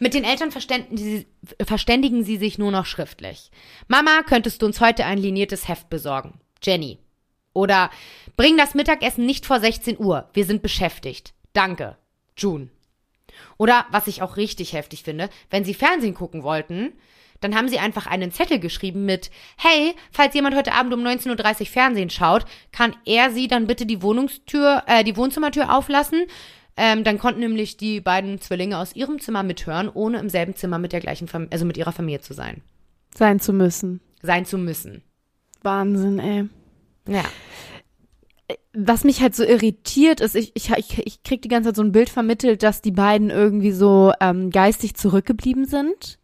mit 0.00 0.14
den 0.14 0.24
Eltern 0.24 0.50
verständigen 0.50 2.24
sie, 2.24 2.36
sich 2.38 2.58
nur 2.58 2.72
noch 2.72 2.86
schriftlich. 2.86 3.52
Mama, 3.86 4.22
könntest 4.26 4.62
du 4.62 4.66
uns 4.66 4.80
heute 4.80 5.04
ein 5.04 5.18
liniertes 5.18 5.68
Heft 5.68 5.90
besorgen? 5.90 6.40
Jenny. 6.60 6.98
Oder 7.52 7.90
bring 8.36 8.56
das 8.56 8.74
Mittagessen 8.74 9.26
nicht 9.26 9.46
vor 9.46 9.60
16 9.60 10.00
Uhr. 10.00 10.28
Wir 10.32 10.46
sind 10.46 10.62
beschäftigt. 10.62 11.34
Danke. 11.52 11.98
June. 12.36 12.70
Oder, 13.58 13.86
was 13.90 14.06
ich 14.06 14.22
auch 14.22 14.36
richtig 14.36 14.72
heftig 14.72 15.02
finde, 15.02 15.28
wenn 15.50 15.64
sie 15.64 15.74
Fernsehen 15.74 16.14
gucken 16.14 16.42
wollten, 16.42 16.92
dann 17.40 17.54
haben 17.54 17.68
sie 17.68 17.78
einfach 17.78 18.06
einen 18.06 18.32
Zettel 18.32 18.58
geschrieben 18.58 19.04
mit, 19.04 19.30
hey, 19.56 19.94
falls 20.10 20.34
jemand 20.34 20.56
heute 20.56 20.72
Abend 20.72 20.94
um 20.94 21.00
19.30 21.00 21.60
Uhr 21.60 21.66
Fernsehen 21.66 22.10
schaut, 22.10 22.46
kann 22.72 22.96
er 23.04 23.30
sie 23.30 23.48
dann 23.48 23.66
bitte 23.66 23.86
die 23.86 24.02
Wohnungstür, 24.02 24.82
äh, 24.86 25.04
die 25.04 25.16
Wohnzimmertür 25.16 25.74
auflassen? 25.74 26.24
Ähm, 26.76 27.04
dann 27.04 27.18
konnten 27.18 27.40
nämlich 27.40 27.76
die 27.76 28.00
beiden 28.00 28.40
Zwillinge 28.40 28.78
aus 28.78 28.96
ihrem 28.96 29.20
Zimmer 29.20 29.42
mithören, 29.42 29.88
ohne 29.92 30.18
im 30.18 30.28
selben 30.28 30.56
Zimmer 30.56 30.78
mit 30.78 30.92
der 30.92 31.00
gleichen 31.00 31.28
Familie, 31.28 31.52
also 31.52 31.64
mit 31.66 31.76
ihrer 31.76 31.92
Familie 31.92 32.20
zu 32.20 32.34
sein. 32.34 32.62
Sein 33.14 33.38
zu 33.38 33.52
müssen. 33.52 34.00
Sein 34.22 34.44
zu 34.44 34.58
müssen. 34.58 35.02
Wahnsinn, 35.62 36.18
ey. 36.18 36.48
Ja 37.06 37.24
was 38.72 39.04
mich 39.04 39.22
halt 39.22 39.34
so 39.34 39.44
irritiert 39.44 40.20
ist, 40.20 40.34
ich, 40.34 40.52
ich, 40.54 40.70
ich, 40.98 41.22
krieg 41.22 41.42
die 41.42 41.48
ganze 41.48 41.68
Zeit 41.68 41.76
so 41.76 41.82
ein 41.82 41.92
Bild 41.92 42.10
vermittelt, 42.10 42.62
dass 42.62 42.82
die 42.82 42.90
beiden 42.90 43.30
irgendwie 43.30 43.72
so 43.72 44.12
ähm, 44.20 44.50
geistig 44.50 44.94
zurückgeblieben 44.94 45.64
sind. 45.64 46.18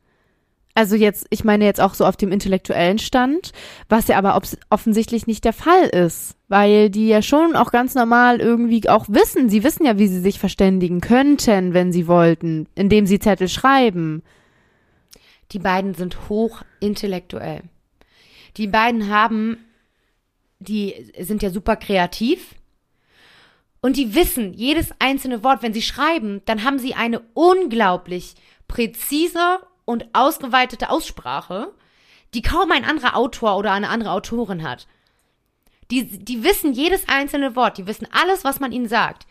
Also 0.75 0.97
jetzt, 0.97 1.27
ich 1.31 1.45
meine 1.45 1.65
jetzt 1.65 1.81
auch 1.81 1.95
so 1.95 2.07
auf 2.07 2.17
dem 2.17 2.31
intellektuellen 2.31 2.99
Stand, 2.99 3.53
was 3.89 4.09
ja 4.09 4.19
aber 4.19 4.41
offensichtlich 4.71 5.27
nicht 5.27 5.45
der 5.45 5.53
Fall 5.53 5.89
ist, 5.89 6.37
weil 6.49 6.91
die 6.91 7.09
ja 7.09 7.23
schon 7.23 7.57
auch 7.57 7.73
ganz 7.73 7.95
normal 7.95 8.41
irgendwie 8.41 8.89
auch 8.89 9.07
wissen, 9.09 9.49
sie 9.49 9.65
wissen 9.65 9.85
ja, 9.85 9.99
wie 9.99 10.09
sie 10.09 10.21
sich 10.21 10.39
verständigen 10.39 11.01
könnten, 11.01 11.75
wenn 11.75 11.93
sie 11.93 12.07
wollten, 12.07 12.67
indem 12.75 13.07
sie 13.07 13.19
Zettel 13.19 13.49
schreiben. 13.49 14.23
Die 15.53 15.59
beiden 15.59 15.95
sind 15.95 16.29
hochintellektuell. 16.29 17.63
Die 18.57 18.69
beiden 18.69 19.11
haben 19.11 19.59
die 20.61 21.13
sind 21.19 21.43
ja 21.43 21.51
super 21.51 21.77
kreativ. 21.77 22.55
Und 23.81 23.97
die 23.97 24.15
wissen 24.15 24.53
jedes 24.53 24.91
einzelne 24.99 25.43
Wort, 25.43 25.63
wenn 25.63 25.73
sie 25.73 25.83
schreiben, 25.83 26.43
dann 26.45 26.65
haben 26.65 26.79
sie 26.79 26.95
eine 26.95 27.21
unglaublich 27.33 28.35
präzise 28.69 29.61
und 29.87 30.07
ausgeweitete 30.13 30.91
Aussprache, 30.91 31.73
die 32.35 32.43
kaum 32.43 32.71
ein 32.71 32.85
anderer 32.85 33.17
Autor 33.17 33.57
oder 33.57 33.73
eine 33.73 33.89
andere 33.89 34.13
Autorin 34.13 34.63
hat. 34.63 34.87
Die, 35.91 36.05
die 36.05 36.45
wissen 36.45 36.73
jedes 36.73 37.09
einzelne 37.09 37.57
Wort, 37.57 37.79
die 37.79 37.87
wissen 37.87 38.07
alles, 38.13 38.45
was 38.45 38.61
man 38.61 38.71
ihnen 38.71 38.87
sagt. 38.87 39.27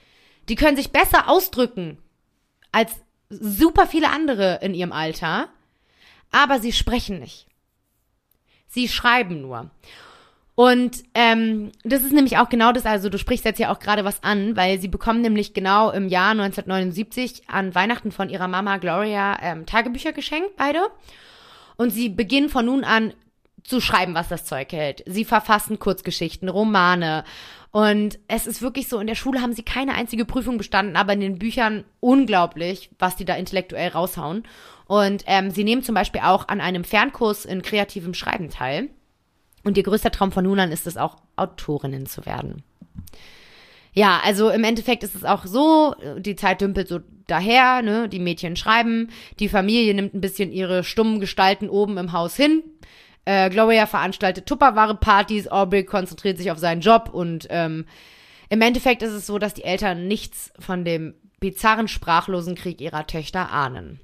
Die 0.49 0.55
können 0.55 0.75
sich 0.75 0.91
besser 0.91 1.29
ausdrücken 1.29 1.99
als 2.71 2.91
super 3.29 3.87
viele 3.87 4.09
andere 4.09 4.59
in 4.61 4.73
ihrem 4.73 4.91
Alter, 4.91 5.47
aber 6.31 6.59
sie 6.59 6.73
sprechen 6.73 7.19
nicht. 7.19 7.47
Sie 8.67 8.87
schreiben 8.87 9.41
nur. 9.41 9.69
Und 10.59 11.05
ähm, 11.13 11.71
das 11.85 12.01
ist 12.01 12.11
nämlich 12.11 12.37
auch 12.37 12.49
genau 12.49 12.73
das, 12.73 12.85
also 12.85 13.07
du 13.07 13.17
sprichst 13.17 13.45
jetzt 13.45 13.61
ja 13.61 13.71
auch 13.71 13.79
gerade 13.79 14.03
was 14.03 14.23
an, 14.25 14.57
weil 14.57 14.77
sie 14.77 14.89
bekommen 14.89 15.21
nämlich 15.21 15.53
genau 15.53 15.89
im 15.89 16.09
Jahr 16.09 16.31
1979 16.31 17.43
an 17.47 17.73
Weihnachten 17.75 18.11
von 18.11 18.27
ihrer 18.27 18.49
Mama 18.49 18.75
Gloria 18.75 19.37
ähm, 19.41 19.65
Tagebücher 19.65 20.11
geschenkt, 20.11 20.57
beide. 20.57 20.81
Und 21.77 21.91
sie 21.91 22.09
beginnen 22.09 22.49
von 22.49 22.65
nun 22.65 22.83
an 22.83 23.13
zu 23.63 23.79
schreiben, 23.79 24.15
was 24.15 24.27
das 24.27 24.43
Zeug 24.43 24.73
hält. 24.73 25.01
Sie 25.05 25.23
verfassen 25.23 25.79
Kurzgeschichten, 25.79 26.49
Romane. 26.49 27.23
Und 27.71 28.19
es 28.27 28.45
ist 28.45 28.61
wirklich 28.61 28.89
so, 28.89 28.99
in 28.99 29.07
der 29.07 29.15
Schule 29.15 29.41
haben 29.41 29.53
sie 29.53 29.63
keine 29.63 29.93
einzige 29.93 30.25
Prüfung 30.25 30.57
bestanden, 30.57 30.97
aber 30.97 31.13
in 31.13 31.21
den 31.21 31.39
Büchern 31.39 31.85
unglaublich, 32.01 32.89
was 32.99 33.15
die 33.15 33.23
da 33.23 33.35
intellektuell 33.35 33.91
raushauen. 33.91 34.43
Und 34.87 35.23
ähm, 35.25 35.51
sie 35.51 35.63
nehmen 35.63 35.83
zum 35.83 35.95
Beispiel 35.95 36.19
auch 36.19 36.49
an 36.49 36.59
einem 36.59 36.83
Fernkurs 36.83 37.45
in 37.45 37.61
kreativem 37.61 38.13
Schreiben 38.13 38.49
teil. 38.49 38.89
Und 39.69 39.77
ihr 39.77 39.83
größter 39.83 40.09
Traum 40.09 40.31
von 40.31 40.45
nun 40.45 40.59
an 40.59 40.71
ist 40.71 40.87
es 40.87 40.97
auch, 40.97 41.17
Autorinnen 41.35 42.07
zu 42.07 42.25
werden. 42.25 42.63
Ja, 43.93 44.19
also 44.25 44.49
im 44.49 44.63
Endeffekt 44.63 45.03
ist 45.03 45.13
es 45.13 45.23
auch 45.23 45.45
so, 45.45 45.93
die 46.17 46.35
Zeit 46.35 46.61
dümpelt 46.61 46.87
so 46.87 47.01
daher, 47.27 47.83
ne? 47.83 48.09
Die 48.09 48.17
Mädchen 48.17 48.55
schreiben, 48.55 49.11
die 49.39 49.47
Familie 49.47 49.93
nimmt 49.93 50.15
ein 50.15 50.21
bisschen 50.21 50.51
ihre 50.51 50.83
stummen 50.83 51.19
Gestalten 51.19 51.69
oben 51.69 51.99
im 51.99 52.13
Haus 52.13 52.35
hin. 52.35 52.63
Äh, 53.25 53.51
Gloria 53.51 53.85
veranstaltet 53.85 54.47
Tupperware-Partys, 54.47 55.49
Aubrey 55.49 55.83
konzentriert 55.83 56.39
sich 56.39 56.49
auf 56.49 56.57
seinen 56.57 56.81
Job 56.81 57.11
und 57.13 57.45
ähm, 57.51 57.85
im 58.49 58.61
Endeffekt 58.61 59.03
ist 59.03 59.13
es 59.13 59.27
so, 59.27 59.37
dass 59.37 59.53
die 59.53 59.65
Eltern 59.65 60.07
nichts 60.07 60.51
von 60.57 60.83
dem 60.83 61.13
bizarren 61.39 61.87
sprachlosen 61.87 62.55
Krieg 62.55 62.81
ihrer 62.81 63.05
Töchter 63.05 63.51
ahnen. 63.51 63.99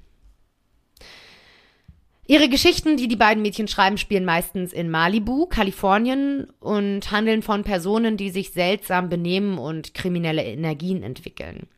Ihre 2.28 2.48
Geschichten, 2.48 2.96
die 2.96 3.06
die 3.06 3.16
beiden 3.16 3.42
Mädchen 3.42 3.68
schreiben, 3.68 3.98
spielen 3.98 4.24
meistens 4.24 4.72
in 4.72 4.90
Malibu, 4.90 5.46
Kalifornien 5.46 6.48
und 6.58 7.12
handeln 7.12 7.42
von 7.42 7.62
Personen, 7.62 8.16
die 8.16 8.30
sich 8.30 8.50
seltsam 8.50 9.08
benehmen 9.08 9.58
und 9.58 9.94
kriminelle 9.94 10.42
Energien 10.42 11.04
entwickeln. 11.04 11.68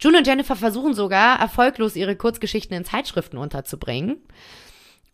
June 0.00 0.18
und 0.18 0.26
Jennifer 0.26 0.56
versuchen 0.56 0.94
sogar 0.94 1.38
erfolglos 1.38 1.94
ihre 1.94 2.16
Kurzgeschichten 2.16 2.76
in 2.76 2.84
Zeitschriften 2.84 3.38
unterzubringen. 3.38 4.16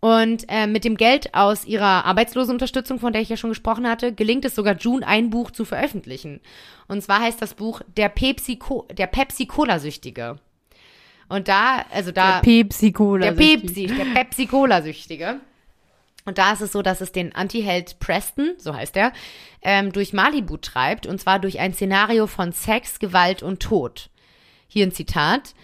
Und 0.01 0.47
äh, 0.49 0.67
mit 0.67 0.85
dem 0.85 0.97
Geld 0.97 1.35
aus 1.35 1.67
ihrer 1.67 2.07
Arbeitslosenunterstützung, 2.07 2.99
von 2.99 3.13
der 3.13 3.21
ich 3.21 3.29
ja 3.29 3.37
schon 3.37 3.51
gesprochen 3.51 3.87
hatte, 3.87 4.15
gelingt 4.15 4.47
es 4.47 4.55
sogar 4.55 4.75
June, 4.77 5.07
ein 5.07 5.29
Buch 5.29 5.51
zu 5.51 5.67
veröffentlichen. 5.67 6.41
Und 6.89 7.03
zwar 7.03 7.21
heißt 7.21 7.43
das 7.43 7.53
Buch 7.53 7.83
Der 7.99 8.09
Pepsi, 8.09 8.59
der 8.97 9.09
Pepsi 9.09 9.45
Cola 9.45 9.79
Süchtige. 9.79 10.39
Und 11.31 11.47
da, 11.47 11.85
also 11.91 12.11
da. 12.11 12.41
Der 12.41 12.65
Pepsi 12.65 12.91
Cola. 12.91 13.31
Der 13.31 13.33
Pepsi, 13.33 13.87
der 13.87 14.05
Pepsi 14.05 14.47
Cola 14.47 14.83
Süchtige. 14.83 15.41
Und 16.25 16.39
da 16.39 16.53
ist 16.53 16.61
es 16.61 16.73
so, 16.73 16.83
dass 16.83 17.01
es 17.01 17.13
den 17.13 17.35
Anti-Held 17.35 18.01
Preston, 18.01 18.55
so 18.59 18.75
heißt 18.75 18.97
er, 18.97 19.13
ähm, 19.63 19.93
durch 19.93 20.13
Malibu 20.13 20.57
treibt. 20.57 21.07
Und 21.07 21.21
zwar 21.21 21.39
durch 21.39 21.61
ein 21.61 21.73
Szenario 21.73 22.27
von 22.27 22.53
Sex, 22.53 22.99
Gewalt 22.99 23.45
und 23.45 23.61
Tod. 23.61 24.11
Hier 24.67 24.85
ein 24.85 24.93
Zitat 24.93 25.55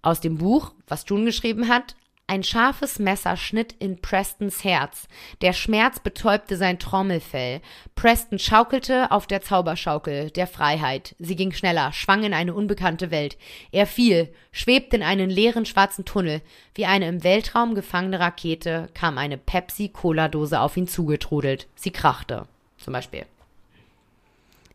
aus 0.00 0.20
dem 0.20 0.38
Buch, 0.38 0.72
was 0.88 1.04
June 1.06 1.26
geschrieben 1.26 1.68
hat. 1.68 1.96
Ein 2.30 2.44
scharfes 2.44 3.00
Messer 3.00 3.36
schnitt 3.36 3.74
in 3.80 4.00
Prestons 4.00 4.62
Herz. 4.62 5.08
Der 5.40 5.52
Schmerz 5.52 5.98
betäubte 5.98 6.56
sein 6.56 6.78
Trommelfell. 6.78 7.60
Preston 7.96 8.38
schaukelte 8.38 9.10
auf 9.10 9.26
der 9.26 9.42
Zauberschaukel 9.42 10.30
der 10.30 10.46
Freiheit. 10.46 11.16
Sie 11.18 11.34
ging 11.34 11.50
schneller, 11.50 11.92
schwang 11.92 12.22
in 12.22 12.32
eine 12.32 12.54
unbekannte 12.54 13.10
Welt. 13.10 13.36
Er 13.72 13.84
fiel, 13.84 14.32
schwebte 14.52 14.94
in 14.94 15.02
einen 15.02 15.28
leeren 15.28 15.66
schwarzen 15.66 16.04
Tunnel. 16.04 16.40
Wie 16.76 16.86
eine 16.86 17.08
im 17.08 17.24
Weltraum 17.24 17.74
gefangene 17.74 18.20
Rakete 18.20 18.90
kam 18.94 19.18
eine 19.18 19.36
Pepsi-Cola-Dose 19.36 20.60
auf 20.60 20.76
ihn 20.76 20.86
zugetrudelt. 20.86 21.66
Sie 21.74 21.90
krachte. 21.90 22.46
Zum 22.78 22.92
Beispiel. 22.92 23.26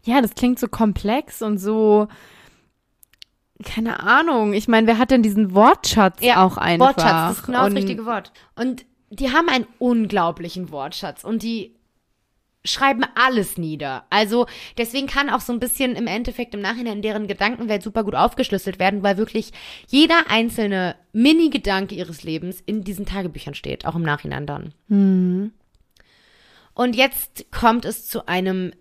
Ja, 0.03 0.19
das 0.19 0.35
klingt 0.35 0.59
so 0.59 0.67
komplex 0.67 1.41
und 1.41 1.57
so 1.57 2.09
keine 3.63 4.01
Ahnung. 4.01 4.53
Ich 4.53 4.67
meine, 4.67 4.87
wer 4.87 4.97
hat 4.97 5.11
denn 5.11 5.23
diesen 5.23 5.53
Wortschatz 5.55 6.17
Ja, 6.21 6.43
auch 6.45 6.57
einfach? 6.57 6.87
Wortschatz, 6.87 7.29
das 7.29 7.37
ist 7.37 7.45
genau 7.45 7.59
das 7.59 7.69
Und- 7.69 7.77
richtige 7.77 8.05
Wort. 8.05 8.31
Und 8.55 8.85
die 9.09 9.31
haben 9.31 9.47
einen 9.49 9.67
unglaublichen 9.79 10.71
Wortschatz 10.71 11.23
und 11.23 11.41
die 11.43 11.75
schreiben 12.65 13.03
alles 13.13 13.57
nieder. 13.57 14.05
Also 14.09 14.47
deswegen 14.77 15.05
kann 15.05 15.29
auch 15.29 15.39
so 15.39 15.53
ein 15.53 15.59
bisschen 15.59 15.95
im 15.95 16.07
Endeffekt 16.07 16.55
im 16.55 16.61
Nachhinein 16.61 17.03
deren 17.03 17.27
Gedankenwelt 17.27 17.83
super 17.83 18.03
gut 18.03 18.15
aufgeschlüsselt 18.15 18.79
werden, 18.79 19.03
weil 19.03 19.17
wirklich 19.17 19.53
jeder 19.87 20.15
einzelne 20.29 20.95
Mini-Gedanke 21.13 21.93
ihres 21.93 22.23
Lebens 22.23 22.59
in 22.65 22.83
diesen 22.83 23.05
Tagebüchern 23.05 23.53
steht, 23.53 23.85
auch 23.85 23.95
im 23.95 24.01
Nachhinein 24.01 24.47
dann. 24.47 24.73
Mhm. 24.87 25.53
Und 26.73 26.95
jetzt 26.95 27.51
kommt 27.51 27.85
es 27.85 28.07
zu 28.07 28.27
einem 28.27 28.73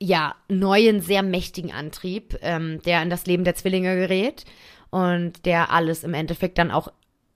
ja, 0.00 0.34
neuen, 0.48 1.00
sehr 1.02 1.22
mächtigen 1.22 1.72
Antrieb, 1.72 2.38
ähm, 2.42 2.80
der 2.82 3.02
in 3.02 3.10
das 3.10 3.26
Leben 3.26 3.44
der 3.44 3.54
Zwillinge 3.54 3.94
gerät 3.94 4.44
und 4.90 5.44
der 5.44 5.70
alles 5.70 6.04
im 6.04 6.14
Endeffekt 6.14 6.58
dann 6.58 6.70
auch 6.70 6.88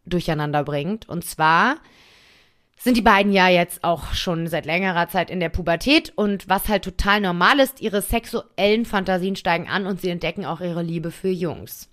durcheinander 0.06 0.64
bringt. 0.64 1.08
Und 1.08 1.24
zwar 1.24 1.76
sind 2.76 2.96
die 2.96 3.02
beiden 3.02 3.32
ja 3.32 3.48
jetzt 3.48 3.84
auch 3.84 4.12
schon 4.14 4.46
seit 4.46 4.66
längerer 4.66 5.08
Zeit 5.08 5.30
in 5.30 5.40
der 5.40 5.50
Pubertät 5.50 6.12
und 6.16 6.48
was 6.48 6.68
halt 6.68 6.84
total 6.84 7.20
normal 7.20 7.60
ist, 7.60 7.80
ihre 7.80 8.02
sexuellen 8.02 8.84
Fantasien 8.84 9.36
steigen 9.36 9.68
an 9.68 9.86
und 9.86 10.00
sie 10.00 10.10
entdecken 10.10 10.44
auch 10.44 10.60
ihre 10.60 10.82
Liebe 10.82 11.10
für 11.10 11.28
Jungs. 11.28 11.88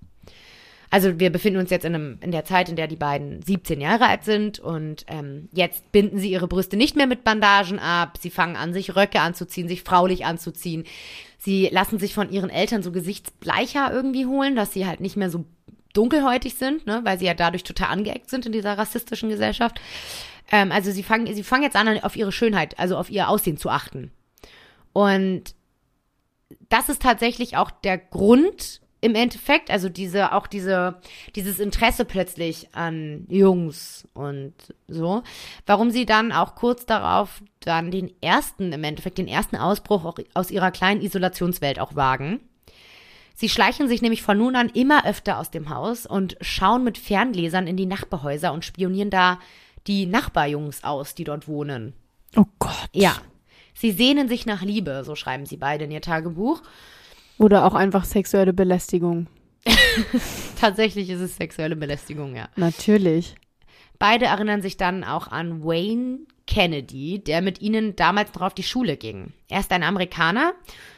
Also 0.92 1.22
wir 1.22 1.32
befinden 1.32 1.62
uns 1.62 1.70
jetzt 1.70 1.86
in, 1.86 1.96
einem, 1.96 2.18
in 2.20 2.32
der 2.32 2.44
Zeit, 2.44 2.68
in 2.68 2.76
der 2.76 2.88
die 2.88 2.98
beiden 2.98 3.42
17 3.42 3.80
Jahre 3.80 4.08
alt 4.08 4.26
sind 4.26 4.60
und 4.60 5.06
ähm, 5.08 5.48
jetzt 5.54 5.90
binden 5.94 6.20
sie 6.20 6.30
ihre 6.30 6.50
Brüste 6.50 6.76
nicht 6.76 6.98
mehr 6.98 7.08
mit 7.08 7.24
Bandagen 7.24 7.80
ab. 7.80 8.18
Sie 8.20 8.30
fangen 8.30 8.58
an, 8.58 8.74
sich 8.74 8.94
Röcke 8.94 9.22
anzuziehen, 9.22 9.70
sich 9.70 9.84
fraulich 9.84 10.26
anzuziehen. 10.26 10.84
Sie 11.38 11.70
lassen 11.72 11.98
sich 11.98 12.14
von 12.14 12.30
ihren 12.30 12.50
Eltern 12.50 12.84
so 12.84 12.92
gesichtsbleicher 12.92 13.90
irgendwie 13.90 14.26
holen, 14.26 14.58
dass 14.58 14.74
sie 14.74 14.86
halt 14.86 15.00
nicht 15.00 15.16
mehr 15.16 15.30
so 15.30 15.46
dunkelhäutig 15.94 16.56
sind, 16.56 16.86
ne, 16.86 17.00
weil 17.06 17.18
sie 17.18 17.26
ja 17.26 17.34
dadurch 17.34 17.64
total 17.64 17.88
angeeckt 17.88 18.30
sind 18.30 18.46
in 18.46 18.52
dieser 18.52 18.78
rassistischen 18.78 19.30
Gesellschaft. 19.30 19.80
Ähm, 20.52 20.74
also 20.74 20.92
sie 20.92 21.04
fangen, 21.04 21.34
sie 21.34 21.44
fangen 21.44 21.64
jetzt 21.64 21.78
an, 21.78 22.00
auf 22.04 22.18
ihre 22.18 22.34
Schönheit, 22.34 22.78
also 22.78 22.98
auf 22.98 23.10
ihr 23.10 23.30
Aussehen 23.30 23.58
zu 23.58 23.70
achten. 23.70 24.12
Und 24.92 25.56
das 26.68 26.90
ist 26.90 27.02
tatsächlich 27.02 27.56
auch 27.56 27.72
der 27.72 27.98
Grund 27.98 28.82
im 29.02 29.16
Endeffekt, 29.16 29.72
also 29.72 29.90
diese, 29.90 30.32
auch 30.32 30.46
diese, 30.46 31.02
dieses 31.36 31.60
Interesse 31.60 32.06
plötzlich 32.06 32.70
an 32.74 33.26
Jungs 33.30 34.08
und 34.14 34.54
so, 34.88 35.24
warum 35.66 35.90
sie 35.90 36.06
dann 36.06 36.32
auch 36.32 36.54
kurz 36.54 36.86
darauf 36.86 37.42
dann 37.62 37.90
den 37.90 38.12
ersten, 38.22 38.72
im 38.72 38.84
Endeffekt 38.84 39.18
den 39.18 39.28
ersten 39.28 39.56
Ausbruch 39.56 40.06
auch 40.06 40.20
aus 40.36 40.52
ihrer 40.52 40.70
kleinen 40.70 41.02
Isolationswelt 41.02 41.80
auch 41.80 41.96
wagen. 41.96 42.40
Sie 43.34 43.50
schleichen 43.50 43.88
sich 43.88 44.04
nämlich 44.04 44.22
von 44.22 44.38
nun 44.38 44.56
an 44.56 44.70
immer 44.70 45.06
öfter 45.08 45.40
aus 45.40 45.50
dem 45.50 45.70
Haus 45.70 46.06
und 46.06 46.38
schauen 46.42 46.84
mit 46.84 47.00
Ferngläsern 47.00 47.66
in 47.66 47.78
die 47.78 47.88
Nachbarhäuser 47.88 48.54
und 48.54 48.66
spionieren 48.66 49.10
da 49.10 49.40
die 49.88 50.06
Nachbarjungs 50.06 50.84
aus, 50.84 51.16
die 51.16 51.24
dort 51.24 51.48
wohnen. 51.48 51.94
Oh 52.36 52.46
Gott. 52.60 52.90
Ja. 52.94 53.16
Sie 53.74 53.92
sehnen 53.92 54.28
sich 54.28 54.46
nach 54.46 54.62
Liebe, 54.62 55.04
so 55.04 55.16
schreiben 55.16 55.48
sie 55.48 55.58
beide 55.58 55.86
in 55.86 55.92
ihr 55.92 56.02
Tagebuch. 56.02 56.62
Oder 57.38 57.66
auch 57.66 57.74
einfach 57.74 58.06
sexuelle 58.06 58.54
Belästigung. 58.54 59.28
Tatsächlich 60.60 61.10
ist 61.10 61.22
es 61.22 61.36
sexuelle 61.36 61.76
Belästigung, 61.76 62.36
ja. 62.36 62.50
Natürlich. 62.56 63.36
Beide 64.00 64.26
erinnern 64.26 64.62
sich 64.62 64.78
dann 64.78 65.04
auch 65.04 65.28
an 65.28 65.64
Wayne 65.64 66.20
Kennedy, 66.48 67.24
der 67.24 67.42
mit 67.42 67.62
ihnen 67.62 67.96
damals 67.96 68.34
noch 68.34 68.42
auf 68.42 68.54
die 68.54 68.64
Schule 68.64 68.98
ging. 68.98 69.34
Er 69.48 69.60
ist 69.60 69.72
ein 69.72 69.84
Amerikaner, 69.84 70.54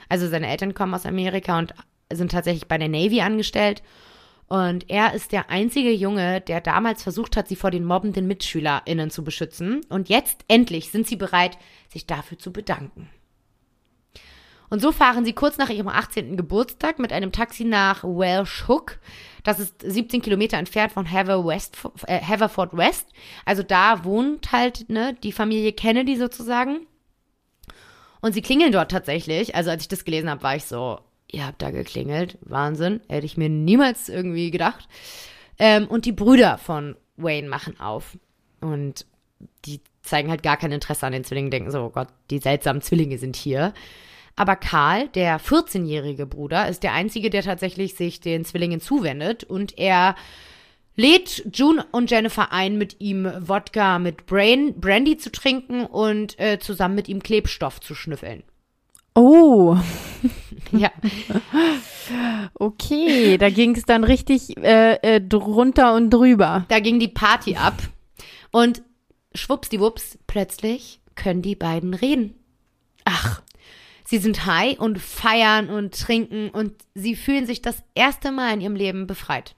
also 0.09 0.27
seine 0.27 0.47
Eltern 0.47 0.73
kommen 0.73 0.93
aus 0.93 1.05
Amerika 1.05 1.59
und 1.59 1.73
sind 2.11 2.31
tatsächlich 2.31 2.67
bei 2.67 2.77
der 2.77 2.89
Navy 2.89 3.21
angestellt. 3.21 3.83
Und 4.47 4.89
er 4.89 5.13
ist 5.13 5.31
der 5.31 5.49
einzige 5.49 5.91
Junge, 5.91 6.41
der 6.41 6.61
damals 6.61 7.03
versucht 7.03 7.37
hat, 7.37 7.47
sie 7.47 7.55
vor 7.55 7.71
den 7.71 7.85
mobbenden 7.85 8.27
MitschülerInnen 8.27 9.09
zu 9.09 9.23
beschützen. 9.23 9.81
Und 9.89 10.09
jetzt 10.09 10.45
endlich 10.47 10.91
sind 10.91 11.07
sie 11.07 11.15
bereit, 11.15 11.57
sich 11.89 12.05
dafür 12.05 12.37
zu 12.37 12.53
bedanken. 12.53 13.09
Und 14.73 14.79
so 14.79 14.91
fahren 14.91 15.23
sie 15.23 15.33
kurz 15.33 15.59
nach 15.59 15.69
ihrem 15.69 15.87
18. 15.87 16.35
Geburtstag 16.35 16.97
mit 16.97 17.13
einem 17.13 17.31
Taxi 17.31 17.63
nach 17.63 18.03
Welsh 18.03 18.67
Hook. 18.67 18.97
Das 19.43 19.59
ist 19.59 19.75
17 19.83 20.23
Kilometer 20.23 20.57
entfernt 20.57 20.93
von 20.93 21.11
Haver 21.11 21.45
West, 21.45 21.77
äh, 22.07 22.19
Haverford 22.19 22.75
West. 22.75 23.05
Also 23.45 23.61
da 23.61 24.03
wohnt 24.03 24.51
halt 24.51 24.89
ne, 24.89 25.15
die 25.21 25.31
Familie 25.31 25.73
Kennedy 25.73 26.17
sozusagen. 26.17 26.87
Und 28.19 28.33
sie 28.33 28.41
klingeln 28.41 28.71
dort 28.71 28.89
tatsächlich. 28.89 29.53
Also 29.53 29.69
als 29.69 29.83
ich 29.83 29.89
das 29.89 30.05
gelesen 30.05 30.27
habe, 30.27 30.41
war 30.41 30.55
ich 30.55 30.65
so, 30.65 31.01
ihr 31.31 31.45
habt 31.45 31.61
da 31.61 31.69
geklingelt. 31.69 32.39
Wahnsinn. 32.41 33.01
Hätte 33.07 33.27
ich 33.27 33.37
mir 33.37 33.49
niemals 33.49 34.09
irgendwie 34.09 34.49
gedacht. 34.49 34.87
Ähm, 35.59 35.87
und 35.87 36.05
die 36.05 36.13
Brüder 36.13 36.57
von 36.57 36.95
Wayne 37.15 37.47
machen 37.47 37.79
auf. 37.79 38.17
Und 38.59 39.05
die 39.65 39.81
zeigen 40.01 40.31
halt 40.31 40.41
gar 40.41 40.57
kein 40.57 40.71
Interesse 40.71 41.05
an 41.05 41.13
den 41.13 41.25
Zwillingen, 41.25 41.51
denken 41.51 41.69
so, 41.69 41.83
oh 41.83 41.89
Gott, 41.91 42.07
die 42.31 42.39
seltsamen 42.39 42.81
Zwillinge 42.81 43.19
sind 43.19 43.35
hier. 43.35 43.71
Aber 44.35 44.55
Karl, 44.55 45.09
der 45.09 45.39
14-jährige 45.39 46.25
Bruder, 46.25 46.67
ist 46.67 46.83
der 46.83 46.93
einzige, 46.93 47.29
der 47.29 47.43
tatsächlich 47.43 47.95
sich 47.95 48.19
den 48.19 48.45
Zwillingen 48.45 48.81
zuwendet 48.81 49.43
und 49.43 49.77
er 49.77 50.15
lädt 50.95 51.43
June 51.53 51.85
und 51.91 52.09
Jennifer 52.09 52.51
ein, 52.51 52.77
mit 52.77 52.99
ihm 52.99 53.31
Wodka 53.39 53.99
mit 53.99 54.25
Brain, 54.25 54.79
Brandy 54.79 55.17
zu 55.17 55.31
trinken 55.31 55.85
und 55.85 56.39
äh, 56.39 56.59
zusammen 56.59 56.95
mit 56.95 57.07
ihm 57.07 57.21
Klebstoff 57.21 57.79
zu 57.79 57.95
schnüffeln. 57.95 58.43
Oh, 59.15 59.77
Ja, 60.71 60.91
okay. 62.55 63.37
Da 63.37 63.49
ging 63.49 63.75
es 63.75 63.83
dann 63.83 64.03
richtig 64.03 64.57
äh, 64.57 64.95
äh, 64.95 65.21
drunter 65.21 65.93
und 65.93 66.09
drüber. 66.09 66.65
da 66.69 66.79
ging 66.79 66.99
die 66.99 67.07
Party 67.07 67.55
ab 67.55 67.75
und 68.51 68.81
schwuppsdiwupps, 69.35 70.17
plötzlich 70.25 70.99
können 71.15 71.41
die 71.41 71.55
beiden 71.55 71.93
reden. 71.93 72.35
Ach, 73.05 73.42
Sie 74.13 74.19
sind 74.19 74.45
high 74.45 74.77
und 74.77 74.99
feiern 75.01 75.71
und 75.71 75.99
trinken 75.99 76.51
und 76.51 76.75
sie 76.93 77.15
fühlen 77.15 77.47
sich 77.47 77.63
das 77.63 77.81
erste 77.95 78.31
Mal 78.31 78.53
in 78.53 78.61
ihrem 78.61 78.75
Leben 78.75 79.07
befreit. 79.07 79.55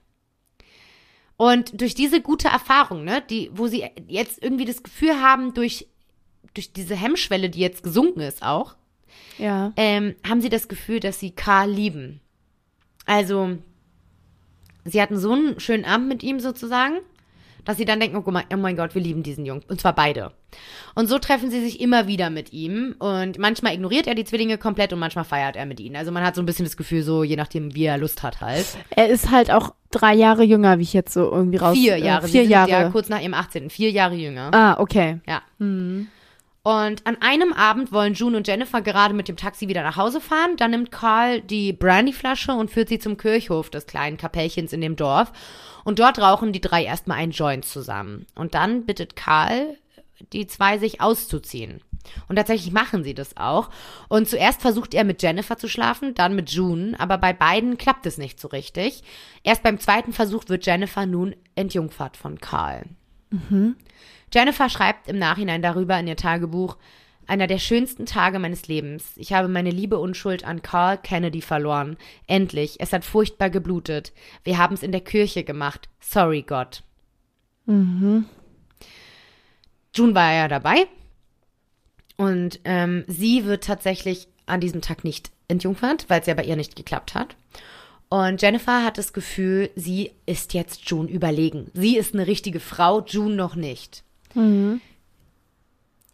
Und 1.36 1.78
durch 1.78 1.94
diese 1.94 2.22
gute 2.22 2.48
Erfahrung, 2.48 3.04
ne, 3.04 3.22
die, 3.28 3.50
wo 3.52 3.66
sie 3.66 3.84
jetzt 4.08 4.42
irgendwie 4.42 4.64
das 4.64 4.82
Gefühl 4.82 5.20
haben, 5.20 5.52
durch, 5.52 5.88
durch 6.54 6.72
diese 6.72 6.96
Hemmschwelle, 6.96 7.50
die 7.50 7.60
jetzt 7.60 7.82
gesunken 7.82 8.20
ist 8.20 8.42
auch, 8.42 8.76
ja. 9.36 9.74
ähm, 9.76 10.14
haben 10.26 10.40
sie 10.40 10.48
das 10.48 10.68
Gefühl, 10.68 11.00
dass 11.00 11.20
sie 11.20 11.32
Karl 11.32 11.70
lieben. 11.70 12.22
Also, 13.04 13.58
sie 14.86 15.02
hatten 15.02 15.18
so 15.18 15.32
einen 15.32 15.60
schönen 15.60 15.84
Abend 15.84 16.08
mit 16.08 16.22
ihm 16.22 16.40
sozusagen, 16.40 17.00
dass 17.66 17.76
sie 17.76 17.84
dann 17.84 18.00
denken, 18.00 18.22
oh 18.24 18.30
mein, 18.30 18.44
oh 18.52 18.56
mein 18.56 18.76
Gott, 18.76 18.94
wir 18.94 19.02
lieben 19.02 19.22
diesen 19.22 19.44
Jungen. 19.44 19.62
Und 19.68 19.80
zwar 19.80 19.94
beide. 19.94 20.32
Und 20.94 21.08
so 21.08 21.18
treffen 21.18 21.50
sie 21.50 21.60
sich 21.60 21.80
immer 21.80 22.06
wieder 22.06 22.30
mit 22.30 22.52
ihm. 22.52 22.94
Und 22.98 23.38
manchmal 23.38 23.74
ignoriert 23.74 24.06
er 24.06 24.14
die 24.14 24.24
Zwillinge 24.24 24.56
komplett 24.56 24.92
und 24.92 24.98
manchmal 24.98 25.24
feiert 25.24 25.56
er 25.56 25.66
mit 25.66 25.80
ihnen. 25.80 25.96
Also 25.96 26.12
man 26.12 26.24
hat 26.24 26.34
so 26.34 26.42
ein 26.42 26.46
bisschen 26.46 26.64
das 26.64 26.76
Gefühl, 26.78 27.02
so 27.02 27.24
je 27.24 27.36
nachdem, 27.36 27.74
wie 27.74 27.84
er 27.84 27.98
Lust 27.98 28.22
hat 28.22 28.40
halt. 28.40 28.64
Er 28.90 29.08
ist 29.08 29.30
halt 29.30 29.50
auch 29.50 29.74
drei 29.90 30.14
Jahre 30.14 30.44
jünger, 30.44 30.78
wie 30.78 30.84
ich 30.84 30.92
jetzt 30.92 31.12
so 31.12 31.30
irgendwie 31.30 31.58
raus. 31.58 31.76
Vier 31.76 31.98
Jahre. 31.98 32.26
Äh, 32.26 32.30
vier 32.30 32.44
Jahre. 32.44 32.70
Ja 32.70 32.88
kurz 32.90 33.08
nach 33.08 33.20
ihrem 33.20 33.34
18. 33.34 33.68
Vier 33.68 33.90
Jahre 33.90 34.14
jünger. 34.14 34.50
ah, 34.54 34.80
okay. 34.80 35.20
Ja. 35.26 35.42
Mhm. 35.58 36.08
Und 36.66 37.06
an 37.06 37.16
einem 37.20 37.52
Abend 37.52 37.92
wollen 37.92 38.14
June 38.14 38.36
und 38.36 38.48
Jennifer 38.48 38.82
gerade 38.82 39.14
mit 39.14 39.28
dem 39.28 39.36
Taxi 39.36 39.68
wieder 39.68 39.84
nach 39.84 39.96
Hause 39.96 40.20
fahren. 40.20 40.56
Dann 40.56 40.72
nimmt 40.72 40.90
Carl 40.90 41.40
die 41.40 41.72
Brandyflasche 41.72 42.50
und 42.50 42.72
führt 42.72 42.88
sie 42.88 42.98
zum 42.98 43.16
Kirchhof 43.16 43.70
des 43.70 43.86
kleinen 43.86 44.16
Kapellchens 44.16 44.72
in 44.72 44.80
dem 44.80 44.96
Dorf. 44.96 45.30
Und 45.84 46.00
dort 46.00 46.18
rauchen 46.18 46.52
die 46.52 46.60
drei 46.60 46.82
erstmal 46.82 47.18
einen 47.18 47.30
Joint 47.30 47.66
zusammen. 47.66 48.26
Und 48.34 48.54
dann 48.54 48.84
bittet 48.84 49.14
Carl 49.14 49.76
die 50.32 50.48
zwei 50.48 50.78
sich 50.78 51.00
auszuziehen. 51.00 51.82
Und 52.28 52.34
tatsächlich 52.34 52.72
machen 52.72 53.04
sie 53.04 53.14
das 53.14 53.36
auch. 53.36 53.70
Und 54.08 54.28
zuerst 54.28 54.60
versucht 54.60 54.92
er 54.92 55.04
mit 55.04 55.22
Jennifer 55.22 55.56
zu 55.56 55.68
schlafen, 55.68 56.14
dann 56.14 56.34
mit 56.34 56.50
June, 56.50 56.98
aber 56.98 57.16
bei 57.16 57.32
beiden 57.32 57.78
klappt 57.78 58.06
es 58.06 58.18
nicht 58.18 58.40
so 58.40 58.48
richtig. 58.48 59.04
Erst 59.44 59.62
beim 59.62 59.78
zweiten 59.78 60.12
Versuch 60.12 60.42
wird 60.48 60.66
Jennifer 60.66 61.06
nun 61.06 61.36
entjungfert 61.54 62.16
von 62.16 62.40
Carl. 62.40 62.86
Jennifer 64.36 64.68
schreibt 64.68 65.08
im 65.08 65.18
Nachhinein 65.18 65.62
darüber 65.62 65.98
in 65.98 66.06
ihr 66.06 66.16
Tagebuch, 66.16 66.76
einer 67.26 67.46
der 67.46 67.58
schönsten 67.58 68.04
Tage 68.04 68.38
meines 68.38 68.68
Lebens. 68.68 69.14
Ich 69.16 69.32
habe 69.32 69.48
meine 69.48 69.70
liebe 69.70 69.98
Unschuld 69.98 70.44
an 70.44 70.60
Carl 70.60 70.98
Kennedy 70.98 71.40
verloren. 71.40 71.96
Endlich. 72.26 72.76
Es 72.78 72.92
hat 72.92 73.06
furchtbar 73.06 73.48
geblutet. 73.48 74.12
Wir 74.44 74.58
haben 74.58 74.74
es 74.74 74.82
in 74.82 74.92
der 74.92 75.00
Kirche 75.00 75.42
gemacht. 75.42 75.88
Sorry, 76.00 76.42
Gott. 76.42 76.82
June 79.94 80.14
war 80.14 80.34
ja 80.34 80.48
dabei. 80.48 80.86
Und 82.18 82.60
ähm, 82.64 83.04
sie 83.06 83.46
wird 83.46 83.64
tatsächlich 83.64 84.28
an 84.44 84.60
diesem 84.60 84.82
Tag 84.82 85.02
nicht 85.02 85.30
entjungfert, 85.48 86.04
weil 86.10 86.20
es 86.20 86.26
ja 86.26 86.34
bei 86.34 86.44
ihr 86.44 86.56
nicht 86.56 86.76
geklappt 86.76 87.14
hat. 87.14 87.36
Und 88.10 88.42
Jennifer 88.42 88.84
hat 88.84 88.98
das 88.98 89.14
Gefühl, 89.14 89.70
sie 89.76 90.12
ist 90.26 90.52
jetzt 90.52 90.90
June 90.90 91.08
überlegen. 91.08 91.70
Sie 91.72 91.96
ist 91.96 92.12
eine 92.12 92.26
richtige 92.26 92.60
Frau, 92.60 93.00
June 93.00 93.34
noch 93.34 93.56
nicht. 93.56 94.04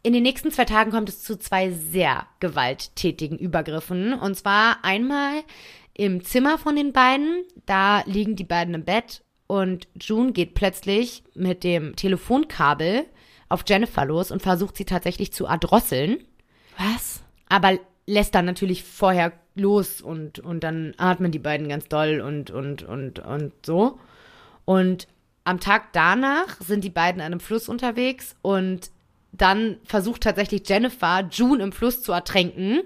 In 0.04 0.12
den 0.12 0.22
nächsten 0.22 0.50
zwei 0.50 0.64
Tagen 0.64 0.90
kommt 0.90 1.08
es 1.08 1.22
zu 1.22 1.38
zwei 1.38 1.70
sehr 1.70 2.26
gewalttätigen 2.40 3.38
Übergriffen. 3.38 4.14
Und 4.14 4.36
zwar 4.36 4.84
einmal 4.84 5.42
im 5.94 6.24
Zimmer 6.24 6.58
von 6.58 6.76
den 6.76 6.92
beiden. 6.92 7.44
Da 7.66 8.02
liegen 8.06 8.36
die 8.36 8.44
beiden 8.44 8.74
im 8.74 8.84
Bett 8.84 9.22
und 9.46 9.86
June 10.00 10.32
geht 10.32 10.54
plötzlich 10.54 11.22
mit 11.34 11.62
dem 11.62 11.94
Telefonkabel 11.94 13.04
auf 13.48 13.64
Jennifer 13.68 14.04
los 14.04 14.30
und 14.30 14.40
versucht 14.40 14.76
sie 14.76 14.86
tatsächlich 14.86 15.32
zu 15.32 15.44
erdrosseln. 15.44 16.24
Was? 16.78 17.22
Aber 17.48 17.78
lässt 18.06 18.34
dann 18.34 18.46
natürlich 18.46 18.82
vorher 18.82 19.32
los 19.54 20.00
und, 20.00 20.38
und 20.38 20.64
dann 20.64 20.94
atmen 20.96 21.30
die 21.32 21.38
beiden 21.38 21.68
ganz 21.68 21.86
doll 21.88 22.20
und, 22.20 22.50
und, 22.50 22.82
und, 22.82 23.18
und 23.18 23.52
so. 23.64 23.98
Und 24.64 25.06
am 25.44 25.60
Tag 25.60 25.92
danach 25.92 26.60
sind 26.60 26.84
die 26.84 26.90
beiden 26.90 27.20
an 27.20 27.26
einem 27.26 27.40
Fluss 27.40 27.68
unterwegs 27.68 28.36
und 28.42 28.90
dann 29.32 29.78
versucht 29.84 30.22
tatsächlich 30.22 30.68
Jennifer, 30.68 31.26
June 31.30 31.62
im 31.62 31.72
Fluss 31.72 32.02
zu 32.02 32.12
ertränken 32.12 32.82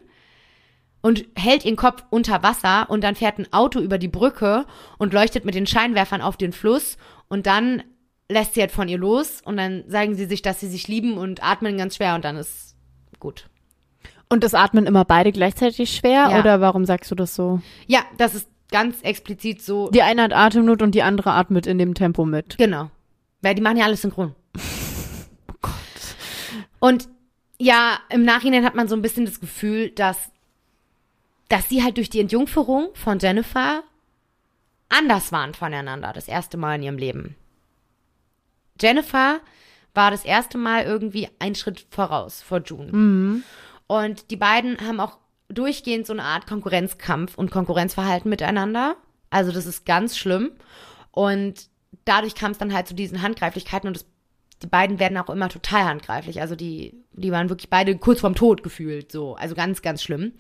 und 1.03 1.25
hält 1.35 1.65
ihren 1.65 1.77
Kopf 1.77 2.05
unter 2.11 2.43
Wasser 2.43 2.89
und 2.89 3.03
dann 3.03 3.15
fährt 3.15 3.39
ein 3.39 3.53
Auto 3.53 3.81
über 3.81 3.99
die 3.99 4.09
Brücke 4.09 4.65
und 4.99 5.13
leuchtet 5.13 5.45
mit 5.45 5.55
den 5.55 5.67
Scheinwerfern 5.67 6.23
auf 6.23 6.37
den 6.37 6.53
Fluss 6.53 6.97
und 7.29 7.47
dann 7.47 7.83
lässt 8.29 8.55
sie 8.55 8.61
halt 8.61 8.73
von 8.73 8.89
ihr 8.89 8.99
los 8.99 9.41
und 9.45 9.57
dann 9.57 9.85
sagen 9.89 10.15
sie 10.15 10.27
sich, 10.27 10.43
dass 10.43 10.61
sie 10.61 10.69
sich 10.69 10.89
lieben 10.89 11.19
und 11.19 11.43
atmen 11.45 11.77
ganz 11.79 11.97
schwer 11.97 12.15
und 12.15 12.25
dann 12.25 12.37
ist 12.37 12.77
gut. 13.21 13.49
Und 14.29 14.43
das 14.43 14.55
atmen 14.55 14.87
immer 14.87 15.05
beide 15.05 15.31
gleichzeitig 15.31 15.95
schwer? 15.95 16.29
Ja. 16.31 16.41
Oder 16.41 16.61
warum 16.61 16.85
sagst 16.85 17.11
du 17.11 17.15
das 17.15 17.35
so? 17.35 17.61
Ja, 17.87 18.01
das 18.19 18.35
ist 18.35 18.49
ganz 18.71 19.01
explizit 19.03 19.63
so. 19.63 19.91
Die 19.91 20.03
eine 20.03 20.23
hat 20.23 20.33
Atemnot 20.33 20.83
und 20.83 20.95
die 20.95 21.03
andere 21.03 21.33
atmet 21.33 21.67
in 21.67 21.79
dem 21.79 21.95
Tempo 21.95 22.25
mit. 22.25 22.59
Genau. 22.59 22.91
Weil 23.43 23.55
die 23.55 23.63
machen 23.63 23.77
ja 23.77 23.85
alles 23.85 24.03
synchron. 24.03 24.35
Und 26.79 27.09
ja, 27.59 27.99
im 28.11 28.25
Nachhinein 28.25 28.65
hat 28.65 28.75
man 28.75 28.87
so 28.87 28.95
ein 28.95 29.03
bisschen 29.03 29.25
das 29.25 29.41
Gefühl, 29.41 29.91
dass, 29.91 30.31
dass 31.49 31.69
sie 31.69 31.83
halt 31.83 31.97
durch 31.97 32.11
die 32.11 32.21
Entjungferung 32.21 32.91
von 32.95 33.19
Jennifer 33.19 33.83
anders 34.89 35.33
waren 35.33 35.55
voneinander, 35.55 36.13
das 36.13 36.29
erste 36.29 36.57
Mal 36.57 36.77
in 36.77 36.83
ihrem 36.83 36.99
Leben. 36.99 37.35
Jennifer 38.81 39.41
war 39.95 40.11
das 40.11 40.25
erste 40.25 40.59
Mal 40.59 40.85
irgendwie 40.85 41.29
einen 41.39 41.55
Schritt 41.55 41.87
voraus 41.91 42.43
vor 42.43 42.61
June. 42.61 43.43
Und 43.87 44.31
die 44.31 44.37
beiden 44.37 44.79
haben 44.87 45.01
auch 45.01 45.19
durchgehend 45.49 46.07
so 46.07 46.13
eine 46.13 46.23
Art 46.25 46.47
Konkurrenzkampf 46.47 47.37
und 47.37 47.51
Konkurrenzverhalten 47.51 48.29
miteinander. 48.29 48.97
Also 49.31 49.53
das 49.53 49.67
ist 49.67 49.87
ganz 49.87 50.17
schlimm. 50.19 50.53
Und 51.11 51.69
dadurch 52.05 52.35
kam 52.35 52.51
es 52.53 52.59
dann 52.59 52.73
halt 52.75 52.87
zu 52.89 52.95
diesen 52.95 53.23
Handgreiflichkeiten 53.23 53.89
und 53.89 53.97
das, 53.97 54.07
die 54.63 54.67
beiden 54.67 54.99
werden 54.99 55.19
auch 55.19 55.31
immer 55.31 55.49
total 55.49 55.85
handgreiflich. 55.85 56.41
Also 56.41 56.57
die, 56.57 56.95
die 57.13 57.31
waren 57.33 57.49
wirklich 57.49 57.71
beide 57.71 57.97
kurz 57.97 58.21
vorm 58.21 58.35
Tod 58.35 58.63
gefühlt, 58.63 59.13
so. 59.13 59.35
Also 59.37 59.55
ganz, 59.55 59.83
ganz 59.83 60.03
schlimm. 60.03 60.33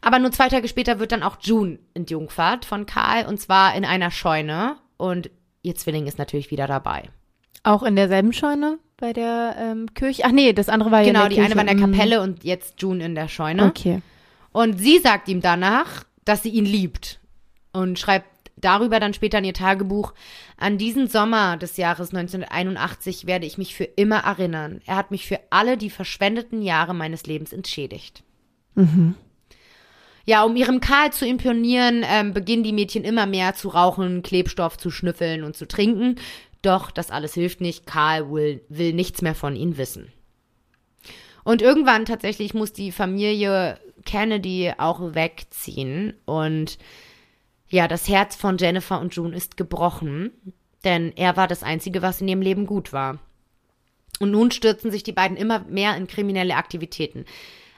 Aber 0.00 0.18
nur 0.18 0.32
zwei 0.32 0.48
Tage 0.48 0.66
später 0.68 0.98
wird 0.98 1.12
dann 1.12 1.22
auch 1.22 1.36
June 1.42 1.78
entjungfert 1.94 2.64
von 2.64 2.86
Karl 2.86 3.26
und 3.26 3.38
zwar 3.38 3.74
in 3.74 3.84
einer 3.84 4.10
Scheune 4.10 4.76
und 4.96 5.30
ihr 5.62 5.74
Zwilling 5.74 6.06
ist 6.06 6.18
natürlich 6.18 6.50
wieder 6.50 6.66
dabei. 6.66 7.10
Auch 7.62 7.82
in 7.82 7.96
derselben 7.96 8.32
Scheune 8.32 8.78
bei 8.96 9.12
der 9.12 9.56
ähm, 9.58 9.92
Kirche? 9.92 10.22
Ach 10.24 10.32
nee, 10.32 10.54
das 10.54 10.70
andere 10.70 10.90
war 10.90 11.00
ja 11.00 11.08
Genau, 11.08 11.24
in 11.24 11.28
der 11.28 11.28
die 11.30 11.36
eine 11.40 11.48
Kirche. 11.48 11.56
war 11.56 11.70
in 11.72 11.78
der 11.78 11.86
Mhm. 11.88 11.92
Kapelle 11.92 12.20
und 12.22 12.44
jetzt 12.44 12.80
June 12.80 13.04
in 13.04 13.14
der 13.14 13.28
Scheune. 13.28 13.66
Okay. 13.66 14.00
Und 14.52 14.78
sie 14.78 14.98
sagt 14.98 15.28
ihm 15.28 15.40
danach, 15.40 16.04
dass 16.24 16.42
sie 16.42 16.50
ihn 16.50 16.64
liebt 16.64 17.20
und 17.72 17.98
schreibt 17.98 18.26
darüber 18.56 19.00
dann 19.00 19.14
später 19.14 19.38
in 19.38 19.44
ihr 19.44 19.54
Tagebuch, 19.54 20.12
an 20.56 20.78
diesen 20.78 21.08
Sommer 21.08 21.56
des 21.56 21.76
Jahres 21.76 22.12
1981 22.14 23.26
werde 23.26 23.46
ich 23.46 23.58
mich 23.58 23.74
für 23.74 23.84
immer 23.84 24.18
erinnern. 24.18 24.80
Er 24.86 24.96
hat 24.96 25.10
mich 25.10 25.26
für 25.26 25.40
alle 25.50 25.76
die 25.76 25.90
verschwendeten 25.90 26.62
Jahre 26.62 26.94
meines 26.94 27.26
Lebens 27.26 27.52
entschädigt. 27.52 28.22
Ja, 30.26 30.44
um 30.44 30.54
ihrem 30.56 30.80
Karl 30.80 31.12
zu 31.12 31.26
imponieren, 31.26 32.04
ähm, 32.06 32.34
beginnen 32.34 32.62
die 32.62 32.72
Mädchen 32.72 33.04
immer 33.04 33.26
mehr 33.26 33.54
zu 33.54 33.68
rauchen, 33.68 34.22
Klebstoff 34.22 34.76
zu 34.76 34.90
schnüffeln 34.90 35.42
und 35.42 35.56
zu 35.56 35.66
trinken. 35.66 36.16
Doch 36.62 36.90
das 36.90 37.10
alles 37.10 37.34
hilft 37.34 37.60
nicht. 37.60 37.86
Karl 37.86 38.30
will, 38.30 38.62
will 38.68 38.92
nichts 38.92 39.22
mehr 39.22 39.34
von 39.34 39.56
ihnen 39.56 39.78
wissen. 39.78 40.12
Und 41.42 41.62
irgendwann 41.62 42.04
tatsächlich 42.04 42.52
muss 42.52 42.72
die 42.72 42.92
Familie 42.92 43.80
Kennedy 44.04 44.72
auch 44.78 45.14
wegziehen. 45.14 46.14
Und 46.24 46.78
ja, 47.68 47.88
das 47.88 48.08
Herz 48.08 48.36
von 48.36 48.58
Jennifer 48.58 49.00
und 49.00 49.14
June 49.14 49.36
ist 49.36 49.56
gebrochen, 49.56 50.32
denn 50.84 51.12
er 51.16 51.36
war 51.36 51.46
das 51.46 51.62
Einzige, 51.62 52.02
was 52.02 52.20
in 52.20 52.28
ihrem 52.28 52.42
Leben 52.42 52.66
gut 52.66 52.92
war. 52.92 53.18
Und 54.18 54.32
nun 54.32 54.50
stürzen 54.50 54.90
sich 54.90 55.02
die 55.02 55.12
beiden 55.12 55.36
immer 55.36 55.60
mehr 55.60 55.96
in 55.96 56.06
kriminelle 56.06 56.56
Aktivitäten. 56.56 57.24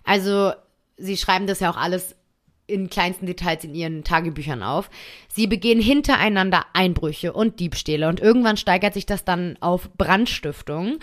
Also, 0.05 0.53
sie 0.97 1.17
schreiben 1.17 1.47
das 1.47 1.61
ja 1.61 1.71
auch 1.71 1.77
alles 1.77 2.17
in 2.67 2.89
kleinsten 2.89 3.27
Details 3.27 3.65
in 3.65 3.75
ihren 3.75 4.05
Tagebüchern 4.05 4.63
auf. 4.63 4.89
Sie 5.29 5.47
begehen 5.47 5.81
hintereinander 5.81 6.65
Einbrüche 6.73 7.33
und 7.33 7.61
Diebstähle 7.61 8.09
und 8.09 8.21
irgendwann 8.21 8.57
steigert 8.57 8.95
sich 8.95 9.07
das 9.07 9.25
dann 9.25 9.57
auf 9.61 9.91
Brandstiftung. 9.97 10.99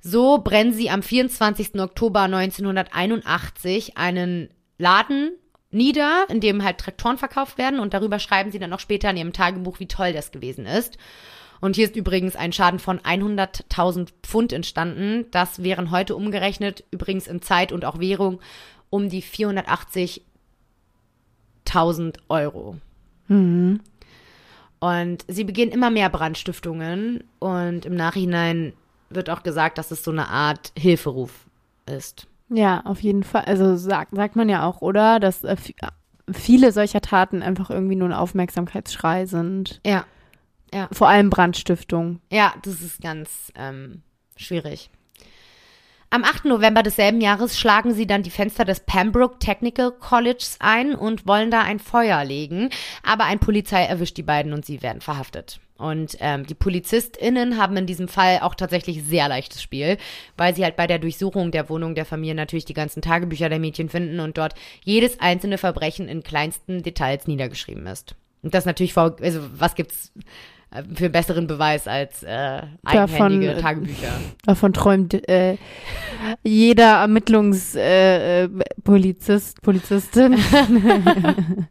So 0.00 0.38
brennen 0.38 0.72
sie 0.72 0.90
am 0.90 1.02
24. 1.02 1.80
Oktober 1.80 2.22
1981 2.22 3.96
einen 3.96 4.50
Laden 4.78 5.32
nieder, 5.70 6.26
in 6.28 6.40
dem 6.40 6.64
halt 6.64 6.78
Traktoren 6.78 7.18
verkauft 7.18 7.58
werden 7.58 7.80
und 7.80 7.92
darüber 7.94 8.18
schreiben 8.18 8.50
sie 8.50 8.58
dann 8.58 8.72
auch 8.72 8.80
später 8.80 9.10
in 9.10 9.16
ihrem 9.16 9.32
Tagebuch, 9.32 9.80
wie 9.80 9.88
toll 9.88 10.12
das 10.12 10.32
gewesen 10.32 10.66
ist. 10.66 10.98
Und 11.60 11.76
hier 11.76 11.86
ist 11.86 11.96
übrigens 11.96 12.36
ein 12.36 12.52
Schaden 12.52 12.78
von 12.78 13.00
100.000 13.00 14.10
Pfund 14.22 14.52
entstanden. 14.52 15.24
Das 15.30 15.62
wären 15.62 15.90
heute 15.90 16.14
umgerechnet, 16.14 16.84
übrigens 16.90 17.26
in 17.26 17.40
Zeit 17.40 17.72
und 17.72 17.86
auch 17.86 17.98
Währung, 17.98 18.40
um 18.90 19.08
die 19.08 19.22
480.000 19.22 22.18
Euro. 22.28 22.76
Und 23.28 23.80
sie 25.28 25.44
beginnen 25.44 25.72
immer 25.72 25.90
mehr 25.90 26.10
Brandstiftungen 26.10 27.24
und 27.38 27.86
im 27.86 27.94
Nachhinein 27.94 28.74
wird 29.08 29.30
auch 29.30 29.42
gesagt, 29.42 29.78
dass 29.78 29.90
es 29.90 30.04
so 30.04 30.10
eine 30.10 30.28
Art 30.28 30.72
Hilferuf 30.76 31.46
ist. 31.86 32.26
Ja, 32.48 32.82
auf 32.84 33.00
jeden 33.00 33.22
Fall. 33.22 33.44
Also 33.44 33.76
sagt, 33.76 34.14
sagt 34.14 34.36
man 34.36 34.48
ja 34.48 34.64
auch, 34.66 34.80
oder? 34.80 35.20
Dass 35.20 35.44
äh, 35.44 35.56
viele 36.32 36.72
solcher 36.72 37.00
Taten 37.00 37.42
einfach 37.42 37.70
irgendwie 37.70 37.96
nur 37.96 38.08
ein 38.08 38.14
Aufmerksamkeitsschrei 38.14 39.26
sind. 39.26 39.80
Ja. 40.72 40.88
Vor 40.92 41.08
allem 41.08 41.30
Brandstiftung. 41.30 42.20
Ja, 42.30 42.54
das 42.62 42.82
ist 42.82 43.00
ganz 43.00 43.52
ähm, 43.54 44.02
schwierig. 44.36 44.90
Am 46.08 46.22
8. 46.22 46.44
November 46.44 46.82
desselben 46.82 47.20
Jahres 47.20 47.58
schlagen 47.58 47.92
sie 47.92 48.06
dann 48.06 48.22
die 48.22 48.30
Fenster 48.30 48.64
des 48.64 48.80
Pembroke 48.80 49.38
Technical 49.40 49.90
Colleges 49.90 50.56
ein 50.60 50.94
und 50.94 51.26
wollen 51.26 51.50
da 51.50 51.62
ein 51.62 51.80
Feuer 51.80 52.24
legen. 52.24 52.70
Aber 53.02 53.24
ein 53.24 53.40
Polizei 53.40 53.82
erwischt 53.84 54.16
die 54.16 54.22
beiden 54.22 54.52
und 54.52 54.64
sie 54.64 54.82
werden 54.82 55.00
verhaftet. 55.00 55.58
Und 55.78 56.16
ähm, 56.20 56.46
die 56.46 56.54
PolizistInnen 56.54 57.58
haben 57.58 57.76
in 57.76 57.86
diesem 57.86 58.08
Fall 58.08 58.38
auch 58.40 58.54
tatsächlich 58.54 59.02
sehr 59.04 59.28
leichtes 59.28 59.60
Spiel, 59.60 59.98
weil 60.36 60.54
sie 60.54 60.64
halt 60.64 60.76
bei 60.76 60.86
der 60.86 60.98
Durchsuchung 60.98 61.50
der 61.50 61.68
Wohnung 61.68 61.94
der 61.94 62.06
Familie 62.06 62.34
natürlich 62.34 62.64
die 62.64 62.72
ganzen 62.72 63.02
Tagebücher 63.02 63.48
der 63.48 63.58
Mädchen 63.58 63.88
finden 63.88 64.20
und 64.20 64.38
dort 64.38 64.54
jedes 64.84 65.20
einzelne 65.20 65.58
Verbrechen 65.58 66.08
in 66.08 66.22
kleinsten 66.22 66.82
Details 66.82 67.26
niedergeschrieben 67.26 67.86
ist. 67.86 68.14
Und 68.42 68.54
das 68.54 68.64
natürlich 68.64 68.94
vor, 68.94 69.16
also 69.20 69.40
was 69.54 69.74
gibt's 69.74 70.12
für 70.70 71.04
einen 71.04 71.12
besseren 71.12 71.46
Beweis 71.46 71.86
als 71.88 72.22
äh, 72.22 72.62
eigenhändige 72.84 73.46
Davon, 73.46 73.58
äh, 73.58 73.60
Tagebücher? 73.60 74.12
Davon 74.44 74.72
träumt 74.72 75.28
äh, 75.28 75.56
jeder 76.42 77.00
Ermittlungspolizist, 77.00 77.76
äh, 77.76 78.44
äh, 78.44 78.48
Polizist, 78.82 79.62
Polizistin. 79.62 80.36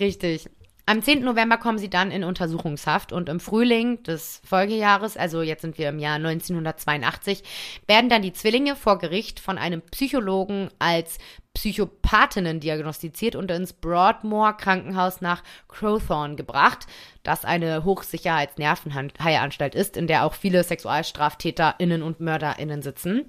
Richtig. 0.00 0.48
Am 0.88 1.02
10. 1.02 1.24
November 1.24 1.56
kommen 1.56 1.78
sie 1.78 1.90
dann 1.90 2.12
in 2.12 2.22
Untersuchungshaft 2.22 3.12
und 3.12 3.28
im 3.28 3.40
Frühling 3.40 4.04
des 4.04 4.40
Folgejahres, 4.44 5.16
also 5.16 5.42
jetzt 5.42 5.62
sind 5.62 5.78
wir 5.78 5.88
im 5.88 5.98
Jahr 5.98 6.14
1982, 6.14 7.42
werden 7.88 8.08
dann 8.08 8.22
die 8.22 8.32
Zwillinge 8.32 8.76
vor 8.76 8.98
Gericht 8.98 9.40
von 9.40 9.58
einem 9.58 9.82
Psychologen 9.82 10.68
als 10.78 11.18
Psychopathinnen 11.54 12.60
diagnostiziert 12.60 13.34
und 13.34 13.50
ins 13.50 13.72
Broadmoor 13.72 14.56
Krankenhaus 14.56 15.20
nach 15.20 15.42
Crowthorne 15.66 16.36
gebracht, 16.36 16.86
das 17.24 17.44
eine 17.44 17.82
Hochsicherheits-Nervenheilanstalt 17.82 19.74
ist, 19.74 19.96
in 19.96 20.06
der 20.06 20.24
auch 20.24 20.34
viele 20.34 20.62
SexualstraftäterInnen 20.62 22.04
und 22.04 22.20
MörderInnen 22.20 22.82
sitzen. 22.82 23.28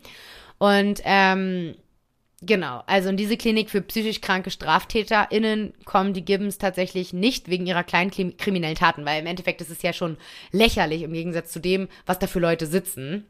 Und 0.60 1.02
ähm, 1.06 1.74
Genau, 2.44 2.84
also 2.86 3.10
in 3.10 3.18
diese 3.18 3.36
Klinik 3.36 3.72
für 3.72 3.82
psychisch 3.82 4.22
kranke 4.22 4.52
StraftäterInnen 4.52 5.74
kommen 5.86 6.14
die 6.14 6.24
Gibbons 6.24 6.60
tatsächlich 6.60 7.12
nicht 7.12 7.50
wegen 7.50 7.66
ihrer 7.66 7.84
kleinen 7.84 8.12
kriminellen 8.38 8.76
Taten, 8.76 9.06
weil 9.06 9.20
im 9.22 9.26
Endeffekt 9.26 9.60
ist 9.62 9.72
es 9.72 9.82
ja 9.82 9.92
schon 9.92 10.18
lächerlich 10.52 11.02
im 11.02 11.14
Gegensatz 11.14 11.52
zu 11.52 11.60
dem, 11.60 11.88
was 12.06 12.20
da 12.20 12.28
für 12.28 12.40
Leute 12.40 12.68
sitzen, 12.68 13.26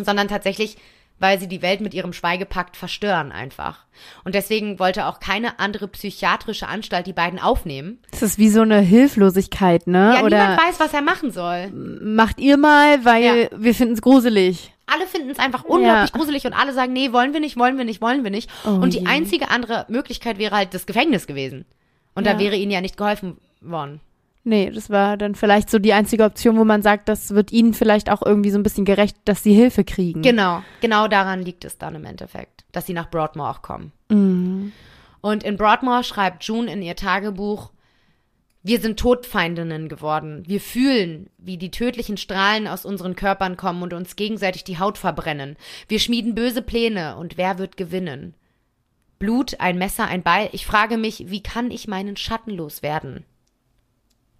sondern 0.00 0.28
tatsächlich, 0.28 0.76
weil 1.18 1.40
sie 1.40 1.48
die 1.48 1.62
Welt 1.62 1.80
mit 1.80 1.94
ihrem 1.94 2.12
Schweigepakt 2.12 2.76
verstören 2.76 3.32
einfach. 3.32 3.86
Und 4.22 4.36
deswegen 4.36 4.78
wollte 4.78 5.06
auch 5.06 5.18
keine 5.18 5.58
andere 5.58 5.88
psychiatrische 5.88 6.68
Anstalt 6.68 7.08
die 7.08 7.12
beiden 7.12 7.40
aufnehmen. 7.40 7.98
Das 8.12 8.22
ist 8.22 8.38
wie 8.38 8.50
so 8.50 8.60
eine 8.60 8.78
Hilflosigkeit, 8.78 9.88
ne? 9.88 10.12
Ja, 10.14 10.22
Oder 10.22 10.38
niemand 10.48 10.60
weiß, 10.62 10.78
was 10.78 10.94
er 10.94 11.02
machen 11.02 11.32
soll. 11.32 11.72
macht 11.72 12.38
ihr 12.38 12.56
mal, 12.56 13.04
weil 13.04 13.24
Ja. 13.24 13.48
wir 13.56 13.74
finden 13.74 13.94
es 13.94 14.00
gruselig. 14.02 14.72
Alle 14.92 15.06
finden 15.06 15.30
es 15.30 15.38
einfach 15.38 15.64
unglaublich 15.64 16.10
Ja. 16.10 16.16
gruselig 16.18 16.44
und 16.46 16.52
alle 16.54 16.72
sagen, 16.72 16.92
nee, 16.92 17.12
wollen 17.12 17.32
wir 17.32 17.40
nicht, 17.40 17.56
wollen 17.58 17.76
wir 17.78 17.84
nicht, 17.84 18.00
wollen 18.00 18.24
wir 18.24 18.30
nicht. 18.30 18.50
Oh 18.64 18.70
und 18.70 18.94
die 18.94 19.00
je. 19.00 19.06
einzige 19.06 19.50
andere 19.50 19.86
Möglichkeit 19.88 20.38
wäre 20.38 20.56
halt 20.56 20.74
das 20.74 20.86
Gefängnis 20.86 21.26
gewesen. 21.26 21.64
Und 22.14 22.26
Ja. 22.26 22.34
da 22.34 22.38
wäre 22.40 22.56
ihnen 22.56 22.70
ja 22.72 22.80
nicht 22.80 22.96
geholfen 22.96 23.36
worden. 23.60 24.00
Nee, 24.44 24.70
das 24.70 24.88
war 24.88 25.16
dann 25.18 25.34
vielleicht 25.34 25.68
so 25.68 25.78
die 25.78 25.92
einzige 25.92 26.24
Option, 26.24 26.56
wo 26.56 26.64
man 26.64 26.80
sagt, 26.80 27.08
das 27.08 27.32
wird 27.34 27.52
ihnen 27.52 27.74
vielleicht 27.74 28.10
auch 28.10 28.22
irgendwie 28.24 28.50
so 28.50 28.58
ein 28.58 28.62
bisschen 28.62 28.86
gerecht, 28.86 29.16
dass 29.26 29.42
sie 29.42 29.52
Hilfe 29.52 29.84
kriegen. 29.84 30.22
Genau, 30.22 30.62
genau 30.80 31.06
daran 31.06 31.42
liegt 31.42 31.64
es 31.66 31.76
dann 31.76 31.94
im 31.94 32.04
Endeffekt, 32.06 32.64
dass 32.72 32.86
sie 32.86 32.94
nach 32.94 33.10
Broadmoor 33.10 33.50
auch 33.50 33.62
kommen. 33.62 33.92
Mhm. 34.08 34.72
Und 35.20 35.42
in 35.42 35.56
Broadmoor 35.56 36.02
schreibt 36.02 36.44
June 36.44 36.72
in 36.72 36.80
ihr 36.80 36.96
Tagebuch, 36.96 37.70
wir 38.68 38.80
sind 38.80 39.00
Todfeindinnen 39.00 39.88
geworden. 39.88 40.42
Wir 40.46 40.60
fühlen, 40.60 41.30
wie 41.38 41.56
die 41.56 41.70
tödlichen 41.70 42.18
Strahlen 42.18 42.68
aus 42.68 42.84
unseren 42.84 43.16
Körpern 43.16 43.56
kommen 43.56 43.82
und 43.82 43.94
uns 43.94 44.14
gegenseitig 44.14 44.62
die 44.62 44.78
Haut 44.78 44.98
verbrennen. 44.98 45.56
Wir 45.88 45.98
schmieden 45.98 46.34
böse 46.34 46.60
Pläne 46.60 47.16
und 47.16 47.38
wer 47.38 47.58
wird 47.58 47.78
gewinnen? 47.78 48.34
Blut, 49.18 49.58
ein 49.58 49.78
Messer, 49.78 50.06
ein 50.06 50.22
Beil. 50.22 50.50
Ich 50.52 50.66
frage 50.66 50.98
mich, 50.98 51.30
wie 51.30 51.42
kann 51.42 51.70
ich 51.70 51.88
meinen 51.88 52.16
Schatten 52.16 52.50
loswerden? 52.50 53.24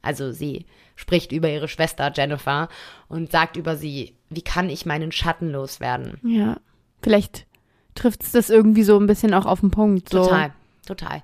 Also 0.02 0.30
sie 0.30 0.66
spricht 0.94 1.32
über 1.32 1.48
ihre 1.48 1.68
Schwester 1.68 2.12
Jennifer 2.14 2.68
und 3.08 3.32
sagt 3.32 3.56
über 3.56 3.76
sie, 3.76 4.14
wie 4.28 4.42
kann 4.42 4.68
ich 4.68 4.84
meinen 4.84 5.10
Schatten 5.10 5.50
loswerden? 5.50 6.20
Ja. 6.22 6.58
Vielleicht 7.02 7.46
trifft 7.94 8.22
es 8.24 8.32
das 8.32 8.50
irgendwie 8.50 8.82
so 8.84 8.98
ein 8.98 9.06
bisschen 9.06 9.32
auch 9.32 9.46
auf 9.46 9.60
den 9.60 9.70
Punkt. 9.70 10.10
So. 10.10 10.24
Total, 10.24 10.52
total. 10.86 11.22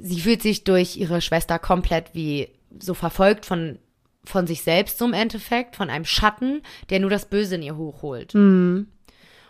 Sie 0.00 0.20
fühlt 0.20 0.42
sich 0.42 0.64
durch 0.64 0.96
ihre 0.96 1.20
Schwester 1.20 1.58
komplett 1.58 2.14
wie 2.14 2.48
so 2.78 2.94
verfolgt 2.94 3.46
von, 3.46 3.78
von 4.24 4.46
sich 4.46 4.62
selbst 4.62 4.98
so 4.98 5.04
im 5.04 5.12
Endeffekt, 5.12 5.76
von 5.76 5.90
einem 5.90 6.04
Schatten, 6.04 6.62
der 6.90 7.00
nur 7.00 7.10
das 7.10 7.26
Böse 7.26 7.56
in 7.56 7.62
ihr 7.62 7.76
hochholt. 7.76 8.34
Mhm. 8.34 8.88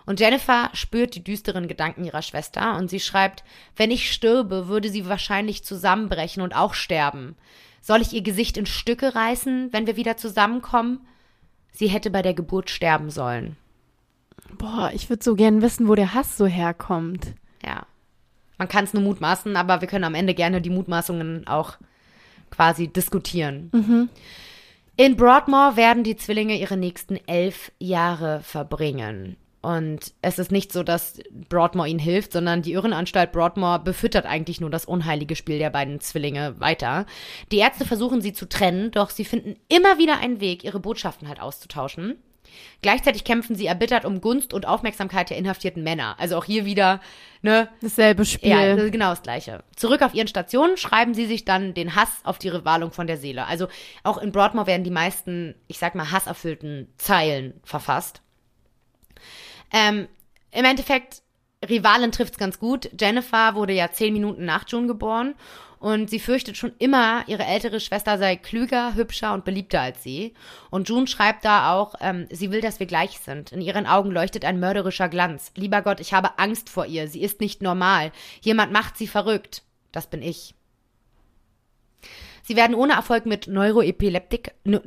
Und 0.04 0.20
Jennifer 0.20 0.70
spürt 0.72 1.14
die 1.14 1.22
düsteren 1.22 1.68
Gedanken 1.68 2.04
ihrer 2.04 2.22
Schwester 2.22 2.76
und 2.76 2.90
sie 2.90 3.00
schreibt, 3.00 3.44
wenn 3.76 3.90
ich 3.90 4.12
stürbe, 4.12 4.66
würde 4.68 4.90
sie 4.90 5.08
wahrscheinlich 5.08 5.64
zusammenbrechen 5.64 6.42
und 6.42 6.56
auch 6.56 6.74
sterben. 6.74 7.36
Soll 7.80 8.00
ich 8.00 8.12
ihr 8.12 8.22
Gesicht 8.22 8.56
in 8.56 8.66
Stücke 8.66 9.14
reißen, 9.14 9.72
wenn 9.72 9.86
wir 9.86 9.96
wieder 9.96 10.16
zusammenkommen? 10.16 11.06
Sie 11.72 11.88
hätte 11.88 12.10
bei 12.10 12.22
der 12.22 12.34
Geburt 12.34 12.70
sterben 12.70 13.10
sollen. 13.10 13.56
Boah, 14.58 14.90
ich 14.92 15.08
würde 15.08 15.24
so 15.24 15.34
gern 15.34 15.62
wissen, 15.62 15.88
wo 15.88 15.94
der 15.94 16.14
Hass 16.14 16.36
so 16.36 16.46
herkommt. 16.46 17.34
Man 18.58 18.68
kann 18.68 18.84
es 18.84 18.94
nur 18.94 19.02
mutmaßen, 19.02 19.56
aber 19.56 19.80
wir 19.80 19.88
können 19.88 20.04
am 20.04 20.14
Ende 20.14 20.34
gerne 20.34 20.60
die 20.60 20.70
Mutmaßungen 20.70 21.46
auch 21.46 21.78
quasi 22.50 22.88
diskutieren. 22.88 23.70
In 24.96 25.16
Broadmoor 25.16 25.76
werden 25.76 26.04
die 26.04 26.16
Zwillinge 26.16 26.58
ihre 26.58 26.76
nächsten 26.76 27.16
elf 27.26 27.72
Jahre 27.78 28.40
verbringen. 28.42 29.36
Und 29.62 30.12
es 30.22 30.40
ist 30.40 30.50
nicht 30.50 30.72
so, 30.72 30.82
dass 30.82 31.20
Broadmoor 31.48 31.86
ihnen 31.86 32.00
hilft, 32.00 32.32
sondern 32.32 32.62
die 32.62 32.72
Irrenanstalt 32.72 33.30
Broadmoor 33.30 33.78
befüttert 33.78 34.26
eigentlich 34.26 34.60
nur 34.60 34.70
das 34.70 34.84
unheilige 34.84 35.36
Spiel 35.36 35.58
der 35.58 35.70
beiden 35.70 36.00
Zwillinge 36.00 36.58
weiter. 36.58 37.06
Die 37.52 37.58
Ärzte 37.58 37.84
versuchen 37.84 38.20
sie 38.20 38.32
zu 38.32 38.48
trennen, 38.48 38.90
doch 38.90 39.10
sie 39.10 39.24
finden 39.24 39.54
immer 39.68 39.98
wieder 39.98 40.18
einen 40.18 40.40
Weg, 40.40 40.64
ihre 40.64 40.80
Botschaften 40.80 41.28
halt 41.28 41.40
auszutauschen. 41.40 42.16
Gleichzeitig 42.82 43.24
kämpfen 43.24 43.54
sie 43.56 43.66
erbittert 43.66 44.04
um 44.04 44.20
Gunst 44.20 44.52
und 44.52 44.66
Aufmerksamkeit 44.66 45.30
der 45.30 45.36
inhaftierten 45.36 45.82
Männer. 45.82 46.16
Also 46.18 46.36
auch 46.36 46.44
hier 46.44 46.64
wieder, 46.64 47.00
ne, 47.42 47.68
Dasselbe 47.80 48.24
Spiel. 48.24 48.50
ja, 48.50 48.74
genau 48.88 49.10
das 49.10 49.22
Gleiche. 49.22 49.62
Zurück 49.76 50.02
auf 50.02 50.14
ihren 50.14 50.28
Stationen 50.28 50.76
schreiben 50.76 51.14
sie 51.14 51.26
sich 51.26 51.44
dann 51.44 51.74
den 51.74 51.94
Hass 51.94 52.10
auf 52.24 52.38
die 52.38 52.48
Rivalung 52.48 52.92
von 52.92 53.06
der 53.06 53.16
Seele. 53.16 53.46
Also 53.46 53.68
auch 54.02 54.18
in 54.18 54.32
Broadmoor 54.32 54.66
werden 54.66 54.84
die 54.84 54.90
meisten, 54.90 55.54
ich 55.68 55.78
sag 55.78 55.94
mal, 55.94 56.10
hasserfüllten 56.10 56.92
Zeilen 56.96 57.60
verfasst. 57.64 58.22
Ähm, 59.72 60.08
Im 60.50 60.64
Endeffekt, 60.64 61.22
Rivalin 61.68 62.12
trifft's 62.12 62.38
ganz 62.38 62.58
gut. 62.58 62.90
Jennifer 63.00 63.54
wurde 63.54 63.72
ja 63.72 63.90
zehn 63.92 64.12
Minuten 64.12 64.44
nach 64.44 64.64
June 64.68 64.86
geboren 64.86 65.34
und 65.82 66.08
sie 66.08 66.20
fürchtet 66.20 66.56
schon 66.56 66.72
immer, 66.78 67.24
ihre 67.26 67.44
ältere 67.44 67.80
Schwester 67.80 68.16
sei 68.16 68.36
klüger, 68.36 68.94
hübscher 68.94 69.34
und 69.34 69.44
beliebter 69.44 69.80
als 69.80 70.02
sie. 70.02 70.32
Und 70.70 70.88
June 70.88 71.08
schreibt 71.08 71.44
da 71.44 71.72
auch, 71.74 71.96
ähm, 72.00 72.28
sie 72.30 72.52
will, 72.52 72.60
dass 72.60 72.78
wir 72.78 72.86
gleich 72.86 73.18
sind. 73.18 73.50
In 73.50 73.60
ihren 73.60 73.86
Augen 73.86 74.12
leuchtet 74.12 74.44
ein 74.44 74.60
mörderischer 74.60 75.08
Glanz. 75.08 75.50
Lieber 75.56 75.82
Gott, 75.82 75.98
ich 75.98 76.14
habe 76.14 76.38
Angst 76.38 76.70
vor 76.70 76.86
ihr. 76.86 77.08
Sie 77.08 77.20
ist 77.20 77.40
nicht 77.40 77.62
normal. 77.62 78.12
Jemand 78.40 78.72
macht 78.72 78.96
sie 78.96 79.08
verrückt. 79.08 79.64
Das 79.90 80.06
bin 80.06 80.22
ich. 80.22 80.54
Sie 82.44 82.54
werden 82.56 82.76
ohne 82.76 82.92
Erfolg 82.94 83.26
mit 83.26 83.48
Neuroepileptik, 83.48 84.52
N- 84.64 84.80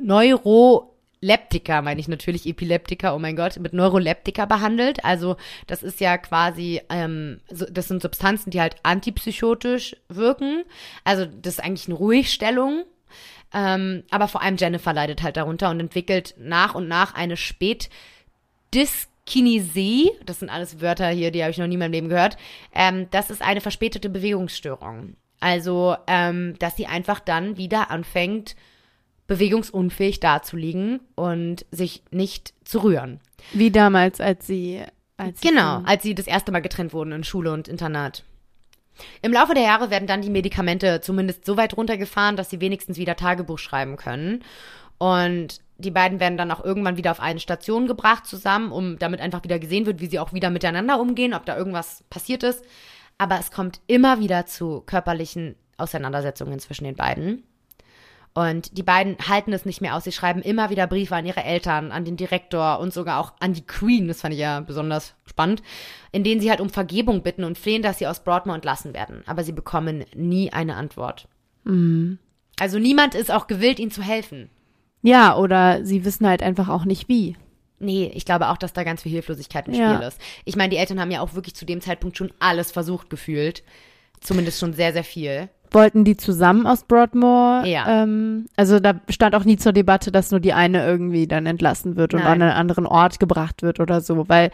Neuroleptika, 1.20 1.82
meine 1.82 2.00
ich 2.00 2.08
natürlich 2.08 2.46
Epileptika, 2.46 3.14
oh 3.14 3.18
mein 3.18 3.36
Gott, 3.36 3.58
mit 3.58 3.72
Neuroleptika 3.72 4.46
behandelt. 4.46 5.04
Also 5.04 5.36
das 5.66 5.82
ist 5.82 6.00
ja 6.00 6.18
quasi, 6.18 6.80
ähm, 6.88 7.40
so, 7.50 7.66
das 7.70 7.88
sind 7.88 8.02
Substanzen, 8.02 8.50
die 8.50 8.60
halt 8.60 8.76
antipsychotisch 8.82 9.96
wirken. 10.08 10.64
Also 11.04 11.26
das 11.26 11.54
ist 11.54 11.64
eigentlich 11.64 11.88
eine 11.88 11.96
Ruhigstellung. 11.96 12.84
Ähm, 13.54 14.02
aber 14.10 14.28
vor 14.28 14.42
allem 14.42 14.56
Jennifer 14.56 14.92
leidet 14.92 15.22
halt 15.22 15.36
darunter 15.36 15.70
und 15.70 15.80
entwickelt 15.80 16.34
nach 16.38 16.74
und 16.74 16.88
nach 16.88 17.14
eine 17.14 17.36
Spätdyskinesie. 17.36 20.10
Das 20.24 20.40
sind 20.40 20.50
alles 20.50 20.80
Wörter 20.80 21.08
hier, 21.08 21.30
die 21.30 21.42
habe 21.42 21.52
ich 21.52 21.58
noch 21.58 21.66
nie 21.66 21.74
in 21.74 21.80
meinem 21.80 21.92
Leben 21.92 22.08
gehört. 22.08 22.36
Ähm, 22.74 23.08
das 23.10 23.30
ist 23.30 23.42
eine 23.42 23.60
verspätete 23.60 24.10
Bewegungsstörung. 24.10 25.16
Also, 25.38 25.96
ähm, 26.06 26.58
dass 26.58 26.76
sie 26.76 26.86
einfach 26.86 27.20
dann 27.20 27.56
wieder 27.56 27.90
anfängt, 27.90 28.56
bewegungsunfähig 29.26 30.20
dazuliegen 30.20 31.00
und 31.14 31.66
sich 31.70 32.02
nicht 32.10 32.54
zu 32.64 32.78
rühren. 32.82 33.20
Wie 33.52 33.70
damals, 33.70 34.20
als 34.20 34.46
sie. 34.46 34.82
Als 35.16 35.40
sie 35.40 35.48
Genau, 35.48 35.76
von- 35.76 35.86
als 35.86 36.02
sie 36.02 36.14
das 36.14 36.26
erste 36.26 36.52
Mal 36.52 36.60
getrennt 36.60 36.92
wurden 36.92 37.12
in 37.12 37.24
Schule 37.24 37.52
und 37.52 37.68
Internat. 37.68 38.22
Im 39.22 39.32
Laufe 39.32 39.54
der 39.54 39.62
Jahre 39.64 39.90
werden 39.90 40.06
dann 40.06 40.22
die 40.22 40.30
Medikamente 40.30 41.00
zumindest 41.00 41.44
so 41.44 41.56
weit 41.56 41.76
runtergefahren, 41.76 42.36
dass 42.36 42.50
sie 42.50 42.60
wenigstens 42.60 42.96
wieder 42.98 43.16
Tagebuch 43.16 43.58
schreiben 43.58 43.96
können. 43.96 44.42
Und 44.98 45.60
die 45.78 45.90
beiden 45.90 46.20
werden 46.20 46.38
dann 46.38 46.50
auch 46.50 46.64
irgendwann 46.64 46.96
wieder 46.96 47.10
auf 47.10 47.20
eine 47.20 47.40
Station 47.40 47.86
gebracht 47.86 48.26
zusammen, 48.26 48.72
um 48.72 48.98
damit 48.98 49.20
einfach 49.20 49.44
wieder 49.44 49.58
gesehen 49.58 49.84
wird, 49.84 50.00
wie 50.00 50.06
sie 50.06 50.18
auch 50.18 50.32
wieder 50.32 50.48
miteinander 50.48 50.98
umgehen, 51.00 51.34
ob 51.34 51.44
da 51.44 51.56
irgendwas 51.56 52.04
passiert 52.08 52.42
ist. 52.42 52.64
Aber 53.18 53.38
es 53.38 53.50
kommt 53.50 53.80
immer 53.86 54.18
wieder 54.20 54.46
zu 54.46 54.82
körperlichen 54.86 55.56
Auseinandersetzungen 55.76 56.58
zwischen 56.58 56.84
den 56.84 56.96
beiden. 56.96 57.42
Und 58.36 58.76
die 58.76 58.82
beiden 58.82 59.16
halten 59.26 59.54
es 59.54 59.64
nicht 59.64 59.80
mehr 59.80 59.96
aus. 59.96 60.04
Sie 60.04 60.12
schreiben 60.12 60.42
immer 60.42 60.68
wieder 60.68 60.86
Briefe 60.86 61.16
an 61.16 61.24
ihre 61.24 61.42
Eltern, 61.42 61.90
an 61.90 62.04
den 62.04 62.18
Direktor 62.18 62.80
und 62.80 62.92
sogar 62.92 63.18
auch 63.18 63.32
an 63.40 63.54
die 63.54 63.66
Queen, 63.66 64.08
das 64.08 64.20
fand 64.20 64.34
ich 64.34 64.40
ja 64.40 64.60
besonders 64.60 65.14
spannend, 65.24 65.62
in 66.12 66.22
denen 66.22 66.42
sie 66.42 66.50
halt 66.50 66.60
um 66.60 66.68
Vergebung 66.68 67.22
bitten 67.22 67.44
und 67.44 67.56
flehen, 67.56 67.80
dass 67.80 67.98
sie 67.98 68.06
aus 68.06 68.20
Broadmoor 68.20 68.54
entlassen 68.56 68.92
werden. 68.92 69.22
Aber 69.24 69.42
sie 69.42 69.52
bekommen 69.52 70.04
nie 70.14 70.52
eine 70.52 70.76
Antwort. 70.76 71.28
Mhm. 71.64 72.18
Also 72.60 72.78
niemand 72.78 73.14
ist 73.14 73.30
auch 73.30 73.46
gewillt, 73.46 73.78
ihnen 73.78 73.90
zu 73.90 74.02
helfen. 74.02 74.50
Ja, 75.00 75.34
oder 75.34 75.82
sie 75.86 76.04
wissen 76.04 76.28
halt 76.28 76.42
einfach 76.42 76.68
auch 76.68 76.84
nicht 76.84 77.08
wie. 77.08 77.38
Nee, 77.78 78.12
ich 78.14 78.26
glaube 78.26 78.50
auch, 78.50 78.58
dass 78.58 78.74
da 78.74 78.84
ganz 78.84 79.00
viel 79.00 79.12
Hilflosigkeit 79.12 79.66
im 79.66 79.72
Ja. 79.72 79.94
Spiel 79.94 80.08
ist. 80.08 80.20
Ich 80.44 80.56
meine, 80.56 80.68
die 80.68 80.76
Eltern 80.76 81.00
haben 81.00 81.10
ja 81.10 81.22
auch 81.22 81.32
wirklich 81.32 81.54
zu 81.54 81.64
dem 81.64 81.80
Zeitpunkt 81.80 82.18
schon 82.18 82.34
alles 82.38 82.70
versucht 82.70 83.08
gefühlt. 83.08 83.62
Zumindest 84.20 84.60
schon 84.60 84.74
sehr, 84.74 84.92
sehr 84.92 85.04
viel. 85.04 85.48
Wollten 85.70 86.04
die 86.04 86.16
zusammen 86.16 86.66
aus 86.66 86.84
Broadmoor? 86.84 87.64
Ja. 87.64 88.02
Ähm, 88.02 88.46
also 88.56 88.80
da 88.80 88.94
stand 89.08 89.34
auch 89.34 89.44
nie 89.44 89.56
zur 89.56 89.72
Debatte, 89.72 90.12
dass 90.12 90.30
nur 90.30 90.40
die 90.40 90.52
eine 90.52 90.86
irgendwie 90.86 91.26
dann 91.26 91.46
entlassen 91.46 91.96
wird 91.96 92.14
und 92.14 92.20
Nein. 92.20 92.32
an 92.34 92.42
einen 92.42 92.52
anderen 92.52 92.86
Ort 92.86 93.20
gebracht 93.20 93.62
wird 93.62 93.80
oder 93.80 94.00
so, 94.00 94.28
weil 94.28 94.50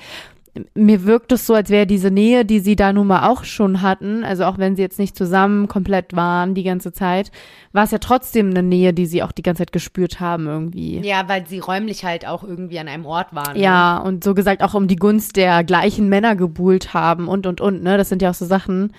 mir 0.75 1.05
wirkt 1.05 1.33
es 1.33 1.47
so, 1.47 1.55
als 1.55 1.71
wäre 1.71 1.87
diese 1.87 2.11
Nähe, 2.11 2.45
die 2.45 2.61
sie 2.61 2.77
da 2.77 2.93
nun 2.93 3.07
mal 3.07 3.27
auch 3.27 3.45
schon 3.45 3.81
hatten, 3.81 4.23
also 4.23 4.45
auch 4.45 4.59
wenn 4.59 4.77
sie 4.77 4.83
jetzt 4.83 4.99
nicht 4.99 5.17
zusammen 5.17 5.67
komplett 5.67 6.15
waren 6.15 6.55
die 6.55 6.63
ganze 6.63 6.93
Zeit, 6.93 7.31
war 7.73 7.85
es 7.85 7.91
ja 7.91 7.99
trotzdem 7.99 8.51
eine 8.51 8.63
Nähe, 8.63 8.93
die 8.93 9.07
sie 9.07 9.23
auch 9.23 9.33
die 9.33 9.43
ganze 9.43 9.61
Zeit 9.61 9.73
gespürt 9.73 10.21
haben 10.21 10.47
irgendwie. 10.47 11.01
Ja, 11.01 11.27
weil 11.27 11.47
sie 11.47 11.59
räumlich 11.59 12.05
halt 12.05 12.27
auch 12.27 12.45
irgendwie 12.45 12.79
an 12.79 12.89
einem 12.89 13.07
Ort 13.07 13.35
waren. 13.35 13.55
ne? 13.55 13.63
Ja, 13.63 13.97
und 13.97 14.25
so 14.25 14.35
gesagt 14.35 14.63
auch 14.63 14.75
um 14.75 14.89
die 14.89 14.97
Gunst 14.97 15.37
der 15.37 15.65
gleichen 15.65 16.11
Männer 16.11 16.37
gebuhlt 16.37 16.93
haben 16.93 17.29
und 17.29 17.47
und 17.47 17.63
und, 17.63 17.83
ne? 17.83 17.97
Das 17.97 18.11
sind 18.11 18.21
ja 18.21 18.31
auch 18.31 18.35
so 18.35 18.45
Sachen. 18.45 18.93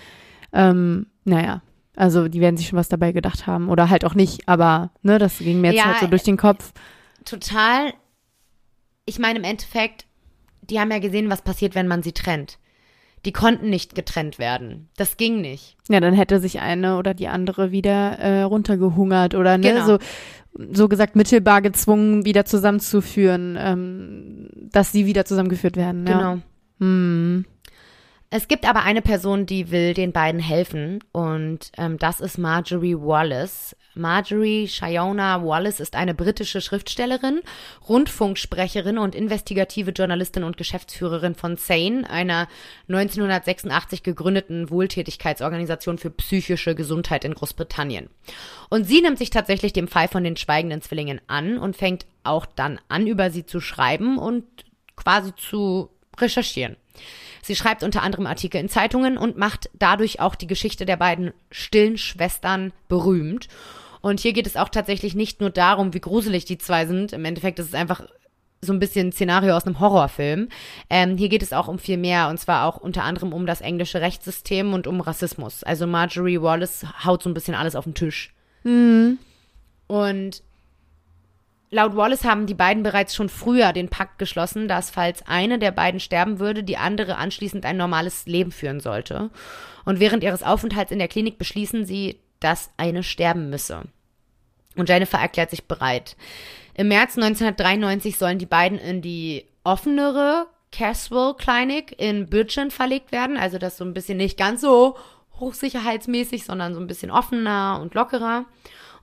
Ähm, 0.53 1.05
naja, 1.23 1.61
also 1.95 2.27
die 2.27 2.41
werden 2.41 2.57
sich 2.57 2.67
schon 2.67 2.79
was 2.79 2.89
dabei 2.89 3.11
gedacht 3.11 3.47
haben 3.47 3.69
oder 3.69 3.89
halt 3.89 4.05
auch 4.05 4.15
nicht, 4.15 4.47
aber 4.47 4.91
ne, 5.01 5.19
das 5.19 5.37
ging 5.39 5.61
mir 5.61 5.71
jetzt 5.73 5.77
Ja, 5.83 5.91
halt 5.91 5.99
so 5.99 6.07
durch 6.07 6.23
den 6.23 6.37
Kopf. 6.37 6.71
Total. 7.25 7.93
Ich 9.05 9.19
meine, 9.19 9.39
im 9.39 9.45
Endeffekt, 9.45 10.05
die 10.61 10.79
haben 10.79 10.91
ja 10.91 10.99
gesehen, 10.99 11.29
was 11.29 11.41
passiert, 11.41 11.75
wenn 11.75 11.87
man 11.87 12.03
sie 12.03 12.13
trennt. 12.13 12.57
Die 13.25 13.31
konnten 13.31 13.69
nicht 13.69 13.95
getrennt 13.95 14.37
werden. 14.37 14.89
Das 14.97 15.15
ging 15.15 15.39
nicht. 15.39 15.77
Ja, 15.87 15.99
dann 16.01 16.13
hätte 16.13 16.39
sich 16.41 16.59
eine 16.59 16.97
oder 16.97 17.13
die 17.13 17.29
andere 17.29 17.71
wieder 17.71 18.19
äh, 18.19 18.41
runtergehungert 18.41 19.33
oder 19.35 19.57
ne, 19.57 19.73
Genau. 19.73 19.85
so 19.85 19.97
so 20.71 20.87
gesagt 20.87 21.15
mittelbar 21.15 21.61
gezwungen 21.63 22.25
wieder 22.25 22.45
zusammenzuführen, 22.45 23.57
ähm, 23.59 24.49
dass 24.71 24.91
sie 24.91 25.05
wieder 25.07 25.25
zusammengeführt 25.25 25.77
werden. 25.77 26.05
Ja. 26.05 26.13
Genau. 26.17 26.37
Hm. 26.79 27.45
Es 28.35 28.47
gibt 28.47 28.67
aber 28.67 28.81
eine 28.81 29.03
Person, 29.03 29.45
die 29.45 29.69
will 29.69 29.93
den 29.93 30.11
beiden 30.11 30.41
helfen 30.41 31.03
und 31.11 31.71
ähm, 31.77 31.99
das 31.99 32.19
ist 32.19 32.39
Marjorie 32.39 32.95
Wallace. 32.95 33.75
Marjorie 33.93 34.67
Shiona 34.67 35.45
Wallace 35.45 35.79
ist 35.79 35.95
eine 35.95 36.15
britische 36.15 36.59
Schriftstellerin, 36.59 37.41
Rundfunksprecherin 37.87 38.97
und 38.97 39.13
investigative 39.13 39.91
Journalistin 39.91 40.43
und 40.43 40.57
Geschäftsführerin 40.57 41.35
von 41.35 41.57
SANE, 41.57 42.09
einer 42.09 42.47
1986 42.89 44.01
gegründeten 44.01 44.71
Wohltätigkeitsorganisation 44.71 45.99
für 45.99 46.09
psychische 46.09 46.73
Gesundheit 46.73 47.25
in 47.25 47.35
Großbritannien. 47.35 48.09
Und 48.71 48.85
sie 48.85 49.01
nimmt 49.01 49.19
sich 49.19 49.29
tatsächlich 49.29 49.73
dem 49.73 49.87
Fall 49.87 50.07
von 50.07 50.23
den 50.23 50.37
schweigenden 50.37 50.81
Zwillingen 50.81 51.21
an 51.27 51.59
und 51.59 51.77
fängt 51.77 52.07
auch 52.23 52.47
dann 52.47 52.81
an, 52.87 53.05
über 53.05 53.29
sie 53.29 53.45
zu 53.45 53.59
schreiben 53.59 54.17
und 54.17 54.43
quasi 54.95 55.35
zu 55.35 55.91
recherchieren. 56.19 56.77
Sie 57.41 57.55
schreibt 57.55 57.83
unter 57.83 58.01
anderem 58.03 58.25
Artikel 58.25 58.59
in 58.59 58.69
Zeitungen 58.69 59.17
und 59.17 59.37
macht 59.37 59.69
dadurch 59.73 60.19
auch 60.19 60.35
die 60.35 60.47
Geschichte 60.47 60.85
der 60.85 60.97
beiden 60.97 61.33
stillen 61.51 61.97
Schwestern 61.97 62.71
berühmt. 62.87 63.47
Und 64.01 64.19
hier 64.19 64.33
geht 64.33 64.47
es 64.47 64.57
auch 64.57 64.69
tatsächlich 64.69 65.15
nicht 65.15 65.41
nur 65.41 65.49
darum, 65.49 65.93
wie 65.93 66.01
gruselig 66.01 66.45
die 66.45 66.57
zwei 66.57 66.85
sind. 66.85 67.13
Im 67.13 67.25
Endeffekt 67.25 67.59
ist 67.59 67.67
es 67.67 67.73
einfach 67.73 68.05
so 68.61 68.73
ein 68.73 68.79
bisschen 68.79 69.07
ein 69.07 69.11
Szenario 69.11 69.55
aus 69.55 69.65
einem 69.65 69.79
Horrorfilm. 69.79 70.49
Ähm, 70.89 71.17
hier 71.17 71.29
geht 71.29 71.43
es 71.43 71.53
auch 71.53 71.67
um 71.67 71.79
viel 71.79 71.97
mehr 71.97 72.29
und 72.29 72.39
zwar 72.39 72.65
auch 72.65 72.77
unter 72.77 73.03
anderem 73.03 73.33
um 73.33 73.45
das 73.45 73.61
englische 73.61 74.01
Rechtssystem 74.01 74.73
und 74.73 74.87
um 74.87 75.01
Rassismus. 75.01 75.63
Also 75.63 75.85
Marjorie 75.85 76.41
Wallace 76.41 76.85
haut 77.03 77.23
so 77.23 77.29
ein 77.29 77.33
bisschen 77.33 77.55
alles 77.55 77.75
auf 77.75 77.83
den 77.83 77.93
Tisch. 77.93 78.33
Und 79.87 80.43
Laut 81.73 81.95
Wallace 81.95 82.23
haben 82.23 82.45
die 82.45 82.53
beiden 82.53 82.83
bereits 82.83 83.15
schon 83.15 83.29
früher 83.29 83.73
den 83.73 83.89
Pakt 83.89 84.19
geschlossen, 84.19 84.67
dass 84.67 84.91
falls 84.91 85.25
eine 85.25 85.57
der 85.57 85.71
beiden 85.71 85.99
sterben 85.99 86.37
würde, 86.39 86.63
die 86.63 86.77
andere 86.77 87.17
anschließend 87.17 87.65
ein 87.65 87.77
normales 87.77 88.27
Leben 88.27 88.51
führen 88.51 88.79
sollte. 88.79 89.31
Und 89.83 89.99
während 89.99 90.23
ihres 90.23 90.43
Aufenthalts 90.43 90.91
in 90.91 90.99
der 90.99 91.07
Klinik 91.07 91.39
beschließen 91.39 91.83
sie, 91.83 92.19
dass 92.39 92.69
eine 92.77 93.01
sterben 93.01 93.49
müsse. 93.49 93.85
Und 94.75 94.87
Jennifer 94.87 95.17
erklärt 95.17 95.49
sich 95.49 95.63
bereit. 95.63 96.15
Im 96.75 96.89
März 96.89 97.17
1993 97.17 98.19
sollen 98.19 98.37
die 98.37 98.45
beiden 98.45 98.77
in 98.77 99.01
die 99.01 99.47
offenere 99.63 100.45
Caswell 100.71 101.33
Clinic 101.33 101.99
in 101.99 102.29
Bridgeton 102.29 102.69
verlegt 102.69 103.11
werden. 103.11 103.35
Also 103.35 103.57
das 103.57 103.77
so 103.77 103.83
ein 103.83 103.95
bisschen 103.95 104.19
nicht 104.19 104.37
ganz 104.37 104.61
so 104.61 104.95
hochsicherheitsmäßig, 105.39 106.45
sondern 106.45 106.75
so 106.75 106.79
ein 106.79 106.87
bisschen 106.87 107.09
offener 107.09 107.79
und 107.81 107.95
lockerer. 107.95 108.45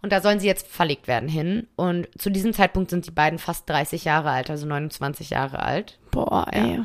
Und 0.03 0.13
da 0.13 0.21
sollen 0.21 0.41
sie 0.41 0.47
jetzt 0.47 0.67
verlegt 0.67 1.09
werden 1.09 1.29
hin. 1.29 1.67
Und 1.77 2.09
zu 2.19 2.31
diesem 2.31 2.53
Zeitpunkt 2.53 2.91
sind 2.91 3.07
die 3.07 3.11
beiden 3.11 3.39
fast 3.39 3.69
30 3.69 4.05
Jahre 4.05 4.31
alt, 4.31 4.51
also 4.51 4.67
29 4.67 5.31
Jahre 5.31 5.61
alt. 5.61 5.99
Boah, 6.11 6.47
ey. 6.51 6.81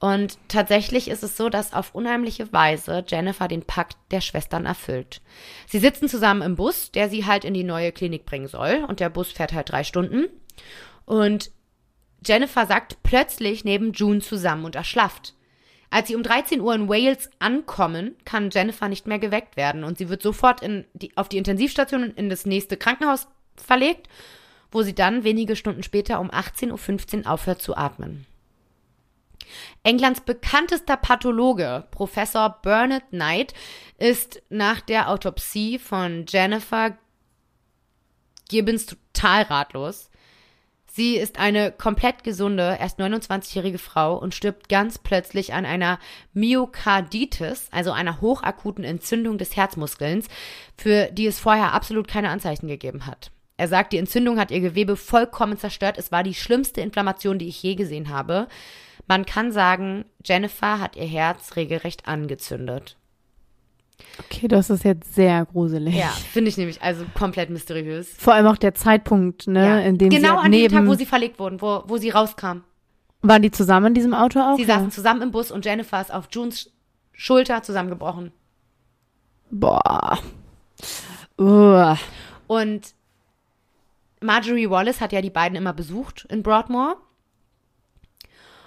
Und 0.00 0.38
tatsächlich 0.48 1.08
ist 1.08 1.22
es 1.22 1.36
so, 1.36 1.48
dass 1.48 1.72
auf 1.72 1.94
unheimliche 1.94 2.52
Weise 2.52 3.04
Jennifer 3.06 3.48
den 3.48 3.62
Pakt 3.62 3.96
der 4.10 4.20
Schwestern 4.20 4.66
erfüllt. 4.66 5.22
Sie 5.66 5.78
sitzen 5.78 6.08
zusammen 6.08 6.42
im 6.42 6.56
Bus, 6.56 6.92
der 6.92 7.08
sie 7.08 7.24
halt 7.24 7.44
in 7.44 7.54
die 7.54 7.64
neue 7.64 7.90
Klinik 7.90 8.26
bringen 8.26 8.48
soll. 8.48 8.84
Und 8.86 9.00
der 9.00 9.08
Bus 9.08 9.32
fährt 9.32 9.52
halt 9.54 9.70
drei 9.70 9.82
Stunden. 9.82 10.26
Und 11.06 11.50
Jennifer 12.24 12.66
sagt 12.66 13.02
plötzlich 13.02 13.64
neben 13.64 13.92
June 13.92 14.20
zusammen 14.20 14.64
und 14.64 14.76
erschlafft. 14.76 15.34
Als 15.94 16.08
sie 16.08 16.16
um 16.16 16.24
13 16.24 16.60
Uhr 16.60 16.74
in 16.74 16.88
Wales 16.88 17.30
ankommen, 17.38 18.16
kann 18.24 18.50
Jennifer 18.50 18.88
nicht 18.88 19.06
mehr 19.06 19.20
geweckt 19.20 19.56
werden 19.56 19.84
und 19.84 19.96
sie 19.96 20.08
wird 20.08 20.22
sofort 20.22 20.60
in 20.60 20.86
die, 20.92 21.16
auf 21.16 21.28
die 21.28 21.36
Intensivstation 21.36 22.10
in 22.16 22.28
das 22.28 22.46
nächste 22.46 22.76
Krankenhaus 22.76 23.28
verlegt, 23.54 24.08
wo 24.72 24.82
sie 24.82 24.96
dann 24.96 25.22
wenige 25.22 25.54
Stunden 25.54 25.84
später 25.84 26.18
um 26.18 26.32
18.15 26.32 27.20
Uhr 27.20 27.30
aufhört 27.30 27.62
zu 27.62 27.76
atmen. 27.76 28.26
Englands 29.84 30.20
bekanntester 30.22 30.96
Pathologe, 30.96 31.86
Professor 31.92 32.58
Bernard 32.60 33.10
Knight, 33.10 33.54
ist 33.96 34.42
nach 34.48 34.80
der 34.80 35.08
Autopsie 35.08 35.78
von 35.78 36.24
Jennifer 36.26 36.98
Gibbons 38.48 38.86
total 38.86 39.42
ratlos. 39.42 40.10
Sie 40.96 41.16
ist 41.16 41.40
eine 41.40 41.72
komplett 41.72 42.22
gesunde, 42.22 42.76
erst 42.78 43.00
29-jährige 43.00 43.78
Frau 43.78 44.16
und 44.16 44.32
stirbt 44.32 44.68
ganz 44.68 44.96
plötzlich 44.96 45.52
an 45.52 45.66
einer 45.66 45.98
Myokarditis, 46.34 47.66
also 47.72 47.90
einer 47.90 48.20
hochakuten 48.20 48.84
Entzündung 48.84 49.36
des 49.36 49.56
Herzmuskelns, 49.56 50.28
für 50.78 51.06
die 51.10 51.26
es 51.26 51.40
vorher 51.40 51.72
absolut 51.72 52.06
keine 52.06 52.28
Anzeichen 52.28 52.68
gegeben 52.68 53.06
hat. 53.06 53.32
Er 53.56 53.66
sagt, 53.66 53.92
die 53.92 53.98
Entzündung 53.98 54.38
hat 54.38 54.52
ihr 54.52 54.60
Gewebe 54.60 54.94
vollkommen 54.94 55.58
zerstört. 55.58 55.98
Es 55.98 56.12
war 56.12 56.22
die 56.22 56.32
schlimmste 56.32 56.80
Inflammation, 56.80 57.40
die 57.40 57.48
ich 57.48 57.60
je 57.60 57.74
gesehen 57.74 58.08
habe. 58.10 58.46
Man 59.08 59.26
kann 59.26 59.50
sagen, 59.50 60.04
Jennifer 60.24 60.78
hat 60.78 60.94
ihr 60.94 61.08
Herz 61.08 61.56
regelrecht 61.56 62.06
angezündet. 62.06 62.96
Okay, 64.18 64.46
das 64.48 64.70
ist 64.70 64.84
jetzt 64.84 65.14
sehr 65.14 65.44
gruselig. 65.46 65.94
Ja, 65.94 66.08
finde 66.08 66.48
ich 66.48 66.56
nämlich 66.56 66.80
also 66.82 67.04
komplett 67.18 67.50
mysteriös. 67.50 68.08
Vor 68.16 68.34
allem 68.34 68.46
auch 68.46 68.56
der 68.56 68.74
Zeitpunkt, 68.74 69.46
ne, 69.48 69.66
Ja. 69.66 69.78
in 69.80 69.98
dem 69.98 70.10
genau 70.10 70.20
sie 70.20 70.34
halt 70.36 70.44
an 70.44 70.52
dem 70.52 70.68
Tag, 70.72 70.86
wo 70.86 70.94
sie 70.94 71.06
verlegt 71.06 71.38
wurden, 71.38 71.60
wo, 71.60 71.82
wo 71.86 71.96
sie 71.96 72.10
rauskam. 72.10 72.58
waren 73.22 73.42
die 73.42 73.50
zusammen 73.50 73.86
in 73.86 73.94
diesem 73.94 74.14
Auto 74.14 74.38
auch? 74.40 74.56
Sie 74.56 74.64
saßen 74.64 74.90
zusammen 74.90 75.22
im 75.22 75.30
Bus 75.30 75.50
und 75.50 75.64
Jennifer 75.64 76.00
ist 76.00 76.12
auf 76.12 76.28
Junes 76.30 76.70
Schulter 77.12 77.62
zusammengebrochen. 77.62 78.32
Boah. 79.50 80.18
Uah. 81.38 81.98
Und 82.46 82.94
Marjorie 84.20 84.70
Wallace 84.70 85.00
hat 85.00 85.12
ja 85.12 85.20
die 85.22 85.30
beiden 85.30 85.56
immer 85.56 85.72
besucht 85.72 86.26
in 86.30 86.42
Broadmoor. 86.42 86.96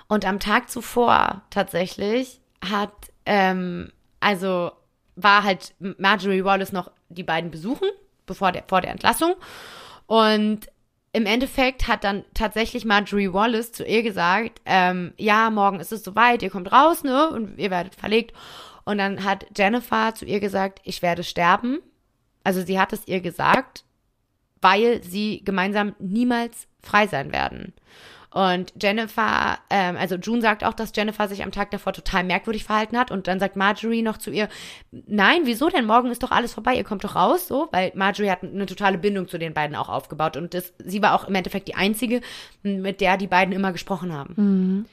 Und 0.07 0.25
am 0.25 0.39
Tag 0.39 0.69
zuvor 0.69 1.43
tatsächlich 1.49 2.39
hat, 2.69 2.93
ähm, 3.25 3.91
also 4.19 4.71
war 5.17 5.43
halt 5.43 5.73
Marjorie 5.79 6.45
Wallace 6.45 6.71
noch 6.71 6.91
die 7.09 7.23
beiden 7.23 7.51
besuchen, 7.51 7.89
bevor 8.25 8.51
der, 8.53 8.63
vor 8.67 8.81
der 8.81 8.91
Entlassung. 8.91 9.35
Und 10.05 10.67
im 11.11 11.25
Endeffekt 11.25 11.87
hat 11.87 12.03
dann 12.03 12.23
tatsächlich 12.33 12.85
Marjorie 12.85 13.33
Wallace 13.33 13.71
zu 13.71 13.83
ihr 13.83 14.03
gesagt, 14.03 14.61
ähm, 14.65 15.13
ja, 15.17 15.49
morgen 15.49 15.79
ist 15.79 15.91
es 15.91 16.03
soweit, 16.03 16.43
ihr 16.43 16.51
kommt 16.51 16.71
raus, 16.71 17.03
ne, 17.03 17.29
und 17.29 17.57
ihr 17.57 17.71
werdet 17.71 17.95
verlegt. 17.95 18.33
Und 18.85 18.99
dann 18.99 19.23
hat 19.23 19.47
Jennifer 19.57 20.13
zu 20.13 20.25
ihr 20.25 20.39
gesagt, 20.39 20.79
ich 20.83 21.01
werde 21.01 21.23
sterben. 21.23 21.79
Also 22.43 22.63
sie 22.63 22.79
hat 22.79 22.93
es 22.93 23.07
ihr 23.07 23.19
gesagt, 23.19 23.83
weil 24.61 25.03
sie 25.03 25.43
gemeinsam 25.43 25.95
niemals 25.99 26.67
frei 26.81 27.07
sein 27.07 27.33
werden. 27.33 27.73
Und 28.29 28.73
Jennifer, 28.81 29.57
ähm, 29.69 29.95
also 29.95 30.15
June 30.15 30.41
sagt 30.41 30.63
auch, 30.63 30.73
dass 30.73 30.91
Jennifer 30.95 31.27
sich 31.27 31.43
am 31.43 31.51
Tag 31.51 31.71
davor 31.71 31.93
total 31.93 32.23
merkwürdig 32.23 32.65
verhalten 32.65 32.97
hat. 32.97 33.09
Und 33.09 33.27
dann 33.27 33.39
sagt 33.39 33.55
Marjorie 33.55 34.01
noch 34.01 34.17
zu 34.17 34.31
ihr, 34.31 34.49
nein, 34.91 35.41
wieso 35.45 35.69
denn? 35.69 35.85
Morgen 35.85 36.11
ist 36.11 36.23
doch 36.23 36.31
alles 36.31 36.53
vorbei, 36.53 36.75
ihr 36.75 36.83
kommt 36.83 37.03
doch 37.03 37.15
raus, 37.15 37.47
so, 37.47 37.69
weil 37.71 37.91
Marjorie 37.95 38.29
hat 38.29 38.43
eine 38.43 38.65
totale 38.65 38.97
Bindung 38.97 39.27
zu 39.27 39.37
den 39.37 39.53
beiden 39.53 39.75
auch 39.75 39.89
aufgebaut. 39.89 40.35
Und 40.35 40.53
das, 40.53 40.73
sie 40.79 41.01
war 41.01 41.13
auch 41.15 41.27
im 41.27 41.35
Endeffekt 41.35 41.67
die 41.67 41.75
einzige, 41.75 42.21
mit 42.63 42.99
der 43.01 43.17
die 43.17 43.27
beiden 43.27 43.53
immer 43.53 43.71
gesprochen 43.71 44.11
haben. 44.11 44.33
Mhm. 44.35 44.85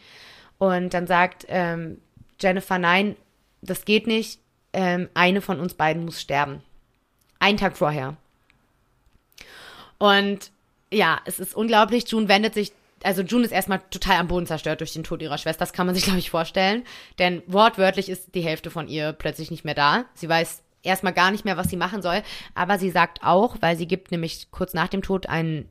Und 0.59 0.95
dann 0.95 1.07
sagt 1.07 1.45
ähm, 1.49 1.99
Jennifer, 2.41 2.79
nein, 2.79 3.17
das 3.63 3.85
geht 3.85 4.07
nicht. 4.07 4.41
Ähm, 4.73 5.09
eine 5.15 5.41
von 5.41 5.61
uns 5.61 5.75
beiden 5.75 6.05
muss 6.05 6.21
sterben. 6.21 6.63
Einen 7.39 7.59
Tag 7.59 7.77
vorher. 7.77 8.17
Und 9.99 10.51
ja, 10.91 11.21
es 11.25 11.41
ist 11.41 11.55
unglaublich. 11.55 12.09
June 12.09 12.29
wendet 12.29 12.55
sich, 12.55 12.73
also 13.05 13.23
June 13.23 13.45
ist 13.45 13.53
erstmal 13.53 13.81
total 13.91 14.17
am 14.17 14.29
Boden 14.29 14.47
zerstört 14.47 14.81
durch 14.81 14.93
den 14.93 15.05
Tod 15.05 15.21
ihrer 15.21 15.39
Schwester. 15.39 15.61
Das 15.61 15.73
kann 15.73 15.87
man 15.87 15.95
sich, 15.95 16.05
glaube 16.05 16.19
ich, 16.19 16.31
vorstellen. 16.31 16.85
Denn 17.19 17.43
wortwörtlich 17.47 18.09
ist 18.09 18.35
die 18.35 18.41
Hälfte 18.41 18.71
von 18.71 18.89
ihr 18.89 19.13
plötzlich 19.13 19.51
nicht 19.51 19.65
mehr 19.65 19.75
da. 19.75 20.07
Sie 20.15 20.29
weiß 20.29 20.63
erstmal 20.83 21.13
gar 21.13 21.31
nicht 21.31 21.45
mehr, 21.45 21.57
was 21.57 21.69
sie 21.69 21.77
machen 21.77 22.03
soll. 22.03 22.23
Aber 22.55 22.79
sie 22.79 22.91
sagt 22.91 23.21
auch, 23.23 23.57
weil 23.61 23.77
sie 23.77 23.87
gibt 23.87 24.11
nämlich 24.11 24.51
kurz 24.51 24.73
nach 24.73 24.89
dem 24.89 25.03
Tod 25.03 25.27
ein, 25.29 25.69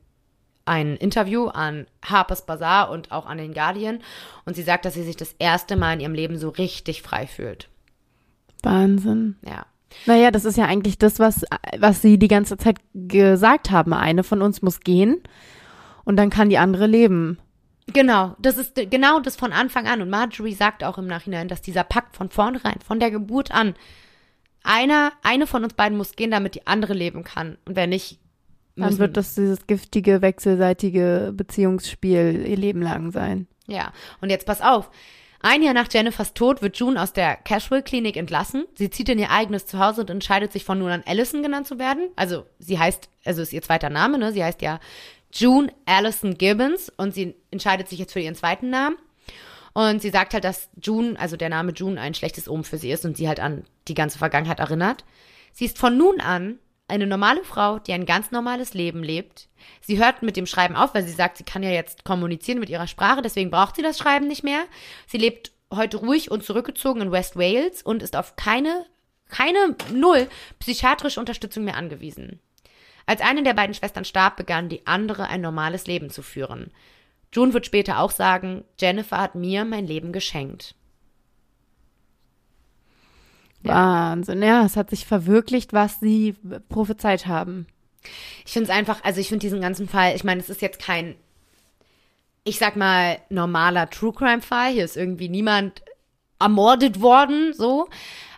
ein 0.66 0.96
Interview 0.96 1.48
an 1.48 1.88
Harper's 2.06 2.46
Bazaar 2.46 2.92
und 2.92 3.12
auch 3.12 3.26
an 3.26 3.40
den 3.40 3.54
Guardian. 3.54 4.00
Und 4.46 4.56
sie 4.56 4.64
sagt, 4.64 4.86
dass 4.86 4.94
sie 4.94 5.04
sich 5.04 5.18
das 5.18 5.36
erste 5.40 5.76
Mal 5.76 5.94
in 5.94 6.00
ihrem 6.02 6.14
Leben 6.14 6.38
so 6.38 6.50
richtig 6.50 7.02
frei 7.02 7.26
fühlt. 7.26 7.68
Wahnsinn. 8.62 9.38
Ja. 9.44 9.66
Naja, 10.06 10.32
das 10.32 10.46
ist 10.46 10.58
ja 10.58 10.66
eigentlich 10.66 10.98
das, 10.98 11.20
was, 11.20 11.46
was 11.78 12.02
sie 12.02 12.18
die 12.18 12.28
ganze 12.28 12.58
Zeit 12.58 12.78
gesagt 12.94 13.72
haben. 13.72 13.94
Eine 13.94 14.24
von 14.24 14.42
uns 14.42 14.62
muss 14.62 14.80
gehen 14.82 15.22
und 16.06 16.16
dann 16.18 16.30
kann 16.30 16.50
die 16.50 16.58
andere 16.58 16.88
leben. 16.88 17.38
Genau, 17.88 18.36
das 18.40 18.58
ist 18.58 18.76
genau 18.90 19.20
das 19.20 19.36
von 19.36 19.52
Anfang 19.52 19.88
an. 19.88 20.02
Und 20.02 20.10
Marjorie 20.10 20.54
sagt 20.54 20.84
auch 20.84 20.98
im 20.98 21.08
Nachhinein, 21.08 21.48
dass 21.50 21.62
dieser 21.62 21.84
Pakt 21.84 22.16
von 22.16 22.30
vornherein, 22.30 22.80
von 22.86 23.00
der 23.00 23.12
Geburt 23.12 23.52
an, 23.52 23.74
einer, 24.64 25.12
eine 25.24 25.48
von 25.48 25.64
uns 25.64 25.74
beiden 25.74 25.98
muss 25.98 26.16
gehen, 26.16 26.32
damit 26.32 26.56
die 26.56 26.66
andere 26.68 26.94
leben 26.94 27.24
kann. 27.24 27.58
Und 27.66 27.76
wer 27.76 27.88
nicht, 27.88 28.20
Dann 28.78 28.86
müssen- 28.88 29.00
wird 29.00 29.18
das 29.18 29.36
dieses 29.36 29.68
giftige, 29.68 30.22
wechselseitige 30.22 31.34
Beziehungsspiel 31.36 32.46
ihr 32.48 32.58
Leben 32.58 32.82
lang 32.82 33.12
sein. 33.12 33.48
Ja, 33.68 33.92
und 34.22 34.30
jetzt 34.30 34.46
pass 34.46 34.62
auf. 34.62 34.90
Ein 35.42 35.62
Jahr 35.62 35.74
nach 35.74 35.92
Jennifers 35.92 36.34
Tod 36.34 36.62
wird 36.62 36.78
June 36.78 37.02
aus 37.02 37.12
der 37.12 37.36
Cashwell-Klinik 37.36 38.16
entlassen. 38.16 38.64
Sie 38.78 38.90
zieht 38.90 39.10
in 39.10 39.20
ihr 39.20 39.30
eigenes 39.30 39.66
Zuhause 39.66 40.00
und 40.02 40.10
entscheidet 40.10 40.54
sich 40.54 40.64
von 40.64 40.80
nun 40.80 40.90
an 40.92 41.04
Allison 41.06 41.44
genannt 41.44 41.68
zu 41.68 41.80
werden. 41.80 42.08
Also 42.16 42.46
sie 42.60 42.80
heißt, 42.80 43.10
also 43.26 43.42
ist 43.42 43.52
ihr 43.52 43.62
zweiter 43.62 43.90
Name, 43.90 44.18
ne? 44.18 44.32
Sie 44.32 44.42
heißt 44.42 44.62
ja 44.62 44.80
June 45.34 45.74
Allison 45.86 46.38
Gibbons 46.38 46.92
und 46.96 47.14
sie 47.14 47.36
entscheidet 47.52 47.90
sich 47.90 48.00
jetzt 48.00 48.14
für 48.14 48.20
ihren 48.20 48.36
zweiten 48.36 48.70
Namen. 48.70 48.98
Und 49.74 50.02
sie 50.02 50.12
sagt 50.12 50.34
halt, 50.36 50.44
dass 50.44 50.70
June, 50.82 51.20
also 51.20 51.36
der 51.36 51.50
Name 51.50 51.72
June 51.72 52.00
ein 52.00 52.14
schlechtes 52.14 52.48
Omen 52.48 52.64
für 52.64 52.78
sie 52.78 52.92
ist 52.92 53.06
und 53.06 53.18
sie 53.18 53.28
halt 53.28 53.40
an 53.40 53.66
die 53.88 53.96
ganze 53.96 54.20
Vergangenheit 54.20 54.60
erinnert. 54.60 55.04
Sie 55.52 55.66
ist 55.66 55.80
von 55.80 55.98
nun 55.98 56.22
an 56.22 56.60
eine 56.88 57.08
normale 57.08 57.44
Frau, 57.44 57.80
die 57.80 57.94
ein 57.94 58.06
ganz 58.06 58.30
normales 58.30 58.76
Leben 58.76 59.04
lebt. 59.04 59.48
Sie 59.82 59.98
hört 59.98 60.22
mit 60.22 60.38
dem 60.38 60.46
Schreiben 60.46 60.76
auf, 60.76 60.94
weil 60.94 61.04
sie 61.04 61.14
sagt, 61.14 61.38
sie 61.38 61.44
kann 61.44 61.64
ja 61.64 61.72
jetzt 61.72 62.04
kommunizieren 62.04 62.60
mit 62.60 62.70
ihrer 62.70 62.88
Sprache, 62.88 63.24
deswegen 63.24 63.50
braucht 63.50 63.76
sie 63.76 63.82
das 63.82 63.98
Schreiben 63.98 64.28
nicht 64.28 64.44
mehr. 64.44 64.64
Sie 65.08 65.18
lebt 65.18 65.52
heute 65.74 65.98
ruhig 65.98 66.30
und 66.30 66.44
zurückgezogen 66.44 67.02
in 67.02 67.12
West 67.12 67.36
Wales 67.36 67.82
und 67.82 68.04
ist 68.04 68.16
auf 68.16 68.36
keine, 68.36 68.86
keine, 69.30 69.76
null 69.92 70.28
psychiatrische 70.60 71.20
Unterstützung 71.20 71.64
mehr 71.64 71.78
angewiesen. 71.78 72.40
Als 73.06 73.22
eine 73.22 73.44
der 73.44 73.54
beiden 73.54 73.74
Schwestern 73.74 74.06
starb, 74.06 74.38
begann 74.38 74.70
die 74.70 74.86
andere 74.88 75.28
ein 75.28 75.42
normales 75.42 75.88
Leben 75.88 76.10
zu 76.10 76.22
führen. 76.22 76.72
June 77.34 77.54
wird 77.54 77.66
später 77.66 78.00
auch 78.00 78.12
sagen, 78.12 78.64
Jennifer 78.80 79.18
hat 79.18 79.36
mir 79.36 79.66
mein 79.66 79.88
Leben 79.88 80.14
geschenkt. 80.14 80.76
Wahnsinn. 83.64 84.42
Ja, 84.42 84.66
es 84.66 84.76
hat 84.76 84.90
sich 84.90 85.06
verwirklicht, 85.06 85.74
was 85.74 86.00
sie 86.00 86.36
prophezeit 86.70 87.28
haben. 87.28 87.66
Ich 88.46 88.52
finde 88.52 88.70
es 88.70 88.78
einfach, 88.78 89.04
also 89.04 89.22
ich 89.22 89.30
finde 89.30 89.42
diesen 89.42 89.62
ganzen 89.62 89.88
Fall, 89.88 90.16
ich 90.16 90.24
meine, 90.24 90.42
es 90.42 90.50
ist 90.50 90.62
jetzt 90.62 90.80
kein, 90.82 91.16
ich 92.44 92.60
sag 92.60 92.76
mal, 92.76 93.20
normaler 93.30 93.90
True 93.90 94.14
Crime 94.14 94.42
Fall. 94.42 94.74
Hier 94.74 94.86
ist 94.86 94.98
irgendwie 94.98 95.30
niemand 95.30 95.82
ermordet 96.40 97.02
worden, 97.02 97.54
so. 97.54 97.88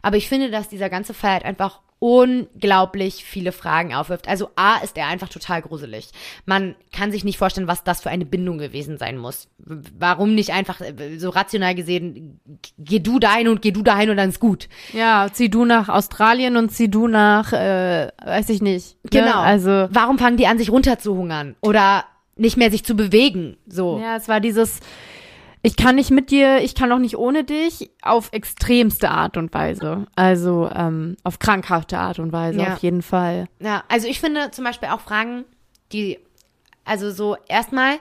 Aber 0.03 0.17
ich 0.17 0.29
finde, 0.29 0.51
dass 0.51 0.69
dieser 0.69 0.89
ganze 0.89 1.13
Fall 1.13 1.33
halt 1.33 1.45
einfach 1.45 1.81
unglaublich 2.05 3.25
viele 3.25 3.51
Fragen 3.51 3.95
aufwirft. 3.95 4.27
Also 4.27 4.51
A 4.55 4.77
ist 4.83 4.95
er 4.95 5.07
einfach 5.07 5.27
total 5.27 5.63
gruselig. 5.63 6.09
Man 6.45 6.75
kann 6.95 7.11
sich 7.11 7.23
nicht 7.23 7.39
vorstellen, 7.39 7.67
was 7.67 7.83
das 7.83 8.01
für 8.01 8.11
eine 8.11 8.25
Bindung 8.25 8.59
gewesen 8.59 8.99
sein 8.99 9.17
muss. 9.17 9.47
Warum 9.57 10.35
nicht 10.35 10.53
einfach 10.53 10.81
äh, 10.81 11.17
so 11.17 11.31
rational 11.31 11.73
gesehen, 11.73 12.39
geh 12.77 12.99
du 12.99 13.17
dahin 13.17 13.47
und 13.47 13.63
geh 13.63 13.71
du 13.71 13.81
dahin 13.81 14.11
und 14.11 14.17
dann 14.17 14.29
ist 14.29 14.39
gut. 14.39 14.69
Ja, 14.93 15.29
zieh 15.33 15.49
du 15.49 15.65
nach 15.65 15.89
Australien 15.89 16.57
und 16.57 16.69
zieh 16.69 16.89
du 16.91 17.07
nach, 17.07 17.51
äh, 17.53 18.11
weiß 18.23 18.49
ich 18.49 18.61
nicht. 18.61 19.03
Ne? 19.05 19.09
Genau. 19.09 19.39
Also, 19.39 19.87
Warum 19.89 20.19
fangen 20.19 20.37
die 20.37 20.45
an, 20.45 20.59
sich 20.59 20.69
runterzuhungern? 20.69 21.55
Oder 21.61 22.05
nicht 22.35 22.55
mehr 22.55 22.69
sich 22.69 22.85
zu 22.85 22.95
bewegen? 22.95 23.57
So. 23.65 23.99
ja, 23.99 24.15
es 24.15 24.27
war 24.27 24.41
dieses, 24.41 24.79
ich 25.65 25.75
kann 25.75 25.95
nicht 25.95 26.11
mit 26.11 26.31
dir, 26.31 26.59
ich 26.61 26.75
kann 26.75 26.91
auch 26.91 26.99
nicht 26.99 27.17
ohne 27.17 27.43
dich, 27.43 27.89
auf 28.01 28.29
extremste 28.31 29.09
Art 29.09 29.37
und 29.37 29.53
Weise. 29.53 30.05
Also, 30.15 30.69
ähm, 30.73 31.17
auf 31.23 31.39
krankhafte 31.39 31.97
Art 31.97 32.19
und 32.19 32.31
Weise, 32.31 32.59
Ja. 32.59 32.73
auf 32.73 32.79
jeden 32.79 33.01
Fall. 33.01 33.47
Ja, 33.59 33.83
also 33.87 34.07
ich 34.07 34.19
finde 34.19 34.51
zum 34.51 34.63
Beispiel 34.63 34.89
auch 34.89 35.01
Fragen, 35.01 35.43
die, 35.91 36.19
also 36.83 37.11
so 37.11 37.35
erstmal, 37.47 37.97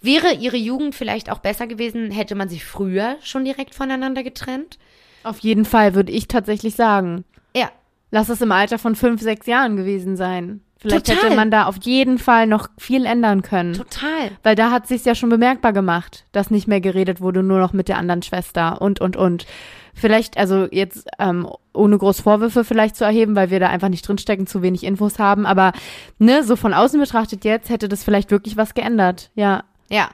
wäre 0.00 0.34
ihre 0.34 0.56
Jugend 0.56 0.94
vielleicht 0.94 1.30
auch 1.30 1.38
besser 1.38 1.66
gewesen, 1.66 2.10
hätte 2.10 2.34
man 2.34 2.48
sich 2.48 2.64
früher 2.64 3.16
schon 3.22 3.44
direkt 3.44 3.74
voneinander 3.74 4.22
getrennt? 4.22 4.78
Auf 5.24 5.38
jeden 5.40 5.64
Fall 5.64 5.94
würde 5.94 6.12
ich 6.12 6.28
tatsächlich 6.28 6.74
sagen. 6.74 7.24
Ja, 7.54 7.70
Lass 8.14 8.28
es 8.28 8.42
im 8.42 8.52
Alter 8.52 8.78
von 8.78 8.94
fünf, 8.94 9.22
sechs 9.22 9.46
Jahren 9.46 9.76
gewesen 9.76 10.16
sein. 10.16 10.60
Vielleicht 10.82 11.06
Total. 11.06 11.24
hätte 11.24 11.36
man 11.36 11.52
da 11.52 11.66
auf 11.66 11.76
jeden 11.82 12.18
Fall 12.18 12.48
noch 12.48 12.68
viel 12.76 13.06
ändern 13.06 13.42
können. 13.42 13.74
total. 13.74 14.32
Weil 14.42 14.56
da 14.56 14.72
hat 14.72 14.88
sich's 14.88 15.04
ja 15.04 15.14
schon 15.14 15.28
bemerkbar 15.28 15.72
gemacht, 15.72 16.24
dass 16.32 16.50
nicht 16.50 16.66
mehr 16.66 16.80
geredet 16.80 17.20
wurde, 17.20 17.44
nur 17.44 17.60
noch 17.60 17.72
mit 17.72 17.88
der 17.88 17.98
anderen 17.98 18.22
Schwester 18.22 18.82
und, 18.82 19.00
und, 19.00 19.16
und. 19.16 19.46
Vielleicht, 19.94 20.38
also 20.38 20.66
jetzt 20.72 21.06
ähm, 21.20 21.48
ohne 21.72 21.98
groß 21.98 22.20
Vorwürfe 22.22 22.64
vielleicht 22.64 22.96
zu 22.96 23.04
erheben, 23.04 23.36
weil 23.36 23.50
wir 23.50 23.60
da 23.60 23.68
einfach 23.68 23.90
nicht 23.90 24.06
drinstecken, 24.08 24.48
zu 24.48 24.60
wenig 24.60 24.82
Infos 24.82 25.20
haben, 25.20 25.46
aber 25.46 25.72
ne, 26.18 26.42
so 26.42 26.56
von 26.56 26.74
außen 26.74 26.98
betrachtet 26.98 27.44
jetzt 27.44 27.70
hätte 27.70 27.88
das 27.88 28.02
vielleicht 28.02 28.30
wirklich 28.32 28.56
was 28.56 28.74
geändert. 28.74 29.30
Ja. 29.34 29.64
Ja. 29.88 30.10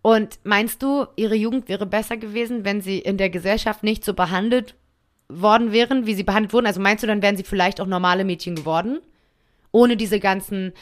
Und 0.00 0.38
meinst 0.44 0.82
du, 0.82 1.06
ihre 1.16 1.34
Jugend 1.34 1.68
wäre 1.68 1.86
besser 1.86 2.16
gewesen, 2.16 2.64
wenn 2.64 2.82
sie 2.82 2.98
in 2.98 3.16
der 3.16 3.30
Gesellschaft 3.30 3.82
nicht 3.82 4.04
so 4.04 4.14
behandelt 4.14 4.76
worden 5.28 5.72
wären, 5.72 6.06
wie 6.06 6.14
sie 6.14 6.22
behandelt 6.22 6.52
wurden? 6.52 6.66
Also 6.66 6.80
meinst 6.80 7.02
du, 7.02 7.08
dann 7.08 7.20
wären 7.20 7.36
sie 7.36 7.42
vielleicht 7.42 7.80
auch 7.80 7.86
normale 7.86 8.24
Mädchen 8.24 8.54
geworden? 8.54 9.00
Ohne 9.72 9.96
diese 9.96 10.20
ganzen 10.20 10.72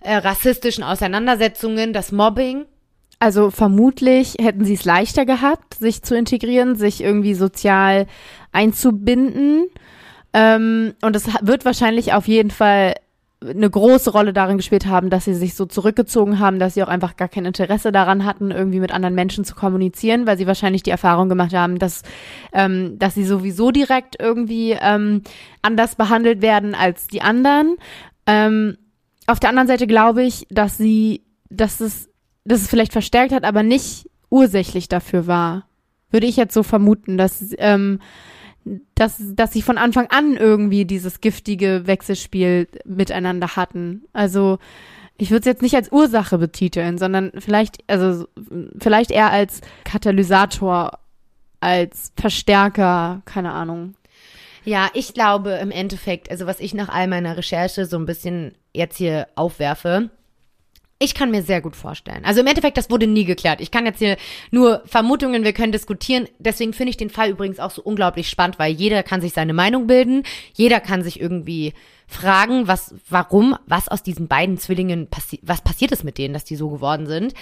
äh, 0.00 0.14
rassistischen 0.14 0.84
Auseinandersetzungen, 0.84 1.92
das 1.92 2.12
Mobbing? 2.12 2.66
Also 3.20 3.50
vermutlich 3.50 4.36
hätten 4.40 4.64
sie 4.64 4.74
es 4.74 4.84
leichter 4.84 5.26
gehabt, 5.26 5.74
sich 5.74 6.02
zu 6.02 6.16
integrieren, 6.16 6.76
sich 6.76 7.02
irgendwie 7.02 7.34
sozial 7.34 8.06
einzubinden. 8.52 9.66
Ähm, 10.32 10.94
und 11.02 11.16
es 11.16 11.26
wird 11.42 11.64
wahrscheinlich 11.64 12.12
auf 12.12 12.28
jeden 12.28 12.50
Fall 12.50 12.94
eine 13.40 13.70
große 13.70 14.10
Rolle 14.10 14.32
darin 14.32 14.56
gespielt 14.56 14.86
haben, 14.86 15.10
dass 15.10 15.24
sie 15.24 15.34
sich 15.34 15.54
so 15.54 15.64
zurückgezogen 15.64 16.40
haben, 16.40 16.58
dass 16.58 16.74
sie 16.74 16.82
auch 16.82 16.88
einfach 16.88 17.16
gar 17.16 17.28
kein 17.28 17.44
Interesse 17.44 17.92
daran 17.92 18.24
hatten, 18.24 18.50
irgendwie 18.50 18.80
mit 18.80 18.92
anderen 18.92 19.14
Menschen 19.14 19.44
zu 19.44 19.54
kommunizieren, 19.54 20.26
weil 20.26 20.36
sie 20.36 20.48
wahrscheinlich 20.48 20.82
die 20.82 20.90
Erfahrung 20.90 21.28
gemacht 21.28 21.54
haben, 21.54 21.78
dass, 21.78 22.02
ähm, 22.52 22.98
dass 22.98 23.14
sie 23.14 23.24
sowieso 23.24 23.70
direkt 23.70 24.16
irgendwie 24.20 24.76
ähm, 24.80 25.22
anders 25.62 25.94
behandelt 25.94 26.42
werden 26.42 26.74
als 26.74 27.06
die 27.06 27.22
anderen. 27.22 27.76
Ähm, 28.28 28.76
auf 29.26 29.40
der 29.40 29.48
anderen 29.48 29.66
Seite 29.66 29.86
glaube 29.86 30.22
ich, 30.22 30.46
dass 30.50 30.76
sie, 30.76 31.22
dass 31.48 31.80
es, 31.80 32.10
dass 32.44 32.60
es 32.60 32.68
vielleicht 32.68 32.92
verstärkt 32.92 33.32
hat, 33.32 33.44
aber 33.44 33.62
nicht 33.62 34.08
ursächlich 34.28 34.88
dafür 34.88 35.26
war. 35.26 35.66
Würde 36.10 36.26
ich 36.26 36.36
jetzt 36.36 36.54
so 36.54 36.62
vermuten, 36.62 37.16
dass, 37.16 37.42
ähm, 37.58 38.00
dass, 38.94 39.16
dass 39.34 39.52
sie 39.52 39.62
von 39.62 39.78
Anfang 39.78 40.08
an 40.10 40.36
irgendwie 40.36 40.84
dieses 40.84 41.20
giftige 41.20 41.86
Wechselspiel 41.86 42.68
miteinander 42.84 43.56
hatten. 43.56 44.04
Also 44.12 44.58
ich 45.16 45.30
würde 45.30 45.40
es 45.40 45.46
jetzt 45.46 45.62
nicht 45.62 45.74
als 45.74 45.90
Ursache 45.90 46.36
betiteln, 46.36 46.98
sondern 46.98 47.32
vielleicht, 47.38 47.78
also 47.86 48.28
vielleicht 48.78 49.10
eher 49.10 49.30
als 49.30 49.62
Katalysator, 49.84 50.98
als 51.60 52.12
Verstärker, 52.16 53.22
keine 53.24 53.52
Ahnung. 53.52 53.94
Ja, 54.64 54.90
ich 54.94 55.14
glaube 55.14 55.52
im 55.52 55.70
Endeffekt, 55.70 56.30
also 56.30 56.46
was 56.46 56.60
ich 56.60 56.74
nach 56.74 56.88
all 56.88 57.06
meiner 57.08 57.36
Recherche 57.36 57.86
so 57.86 57.96
ein 57.96 58.06
bisschen 58.06 58.54
jetzt 58.72 58.96
hier 58.96 59.28
aufwerfe, 59.34 60.10
Ich 61.00 61.14
kann 61.14 61.30
mir 61.30 61.42
sehr 61.42 61.60
gut 61.60 61.76
vorstellen. 61.76 62.24
Also 62.24 62.40
im 62.40 62.46
Endeffekt, 62.48 62.76
das 62.76 62.90
wurde 62.90 63.06
nie 63.06 63.24
geklärt. 63.24 63.60
Ich 63.60 63.70
kann 63.70 63.86
jetzt 63.86 64.00
hier 64.00 64.16
nur 64.50 64.82
Vermutungen, 64.84 65.44
wir 65.44 65.52
können 65.52 65.70
diskutieren. 65.70 66.26
Deswegen 66.40 66.72
finde 66.72 66.90
ich 66.90 66.96
den 66.96 67.10
Fall 67.10 67.30
übrigens 67.30 67.60
auch 67.60 67.70
so 67.70 67.82
unglaublich 67.82 68.28
spannend, 68.28 68.58
weil 68.58 68.72
jeder 68.72 69.04
kann 69.04 69.20
sich 69.20 69.32
seine 69.32 69.52
Meinung 69.52 69.86
bilden. 69.86 70.24
Jeder 70.54 70.80
kann 70.80 71.04
sich 71.04 71.20
irgendwie 71.20 71.72
fragen, 72.08 72.66
was, 72.66 72.96
warum, 73.08 73.56
was 73.66 73.86
aus 73.86 74.02
diesen 74.02 74.26
beiden 74.26 74.58
Zwillingen 74.58 75.06
passiert, 75.06 75.42
was 75.44 75.62
passiert 75.62 75.92
ist 75.92 76.02
mit 76.02 76.18
denen, 76.18 76.34
dass 76.34 76.44
die 76.44 76.56
so 76.56 76.68
geworden 76.68 77.06
sind. 77.06 77.32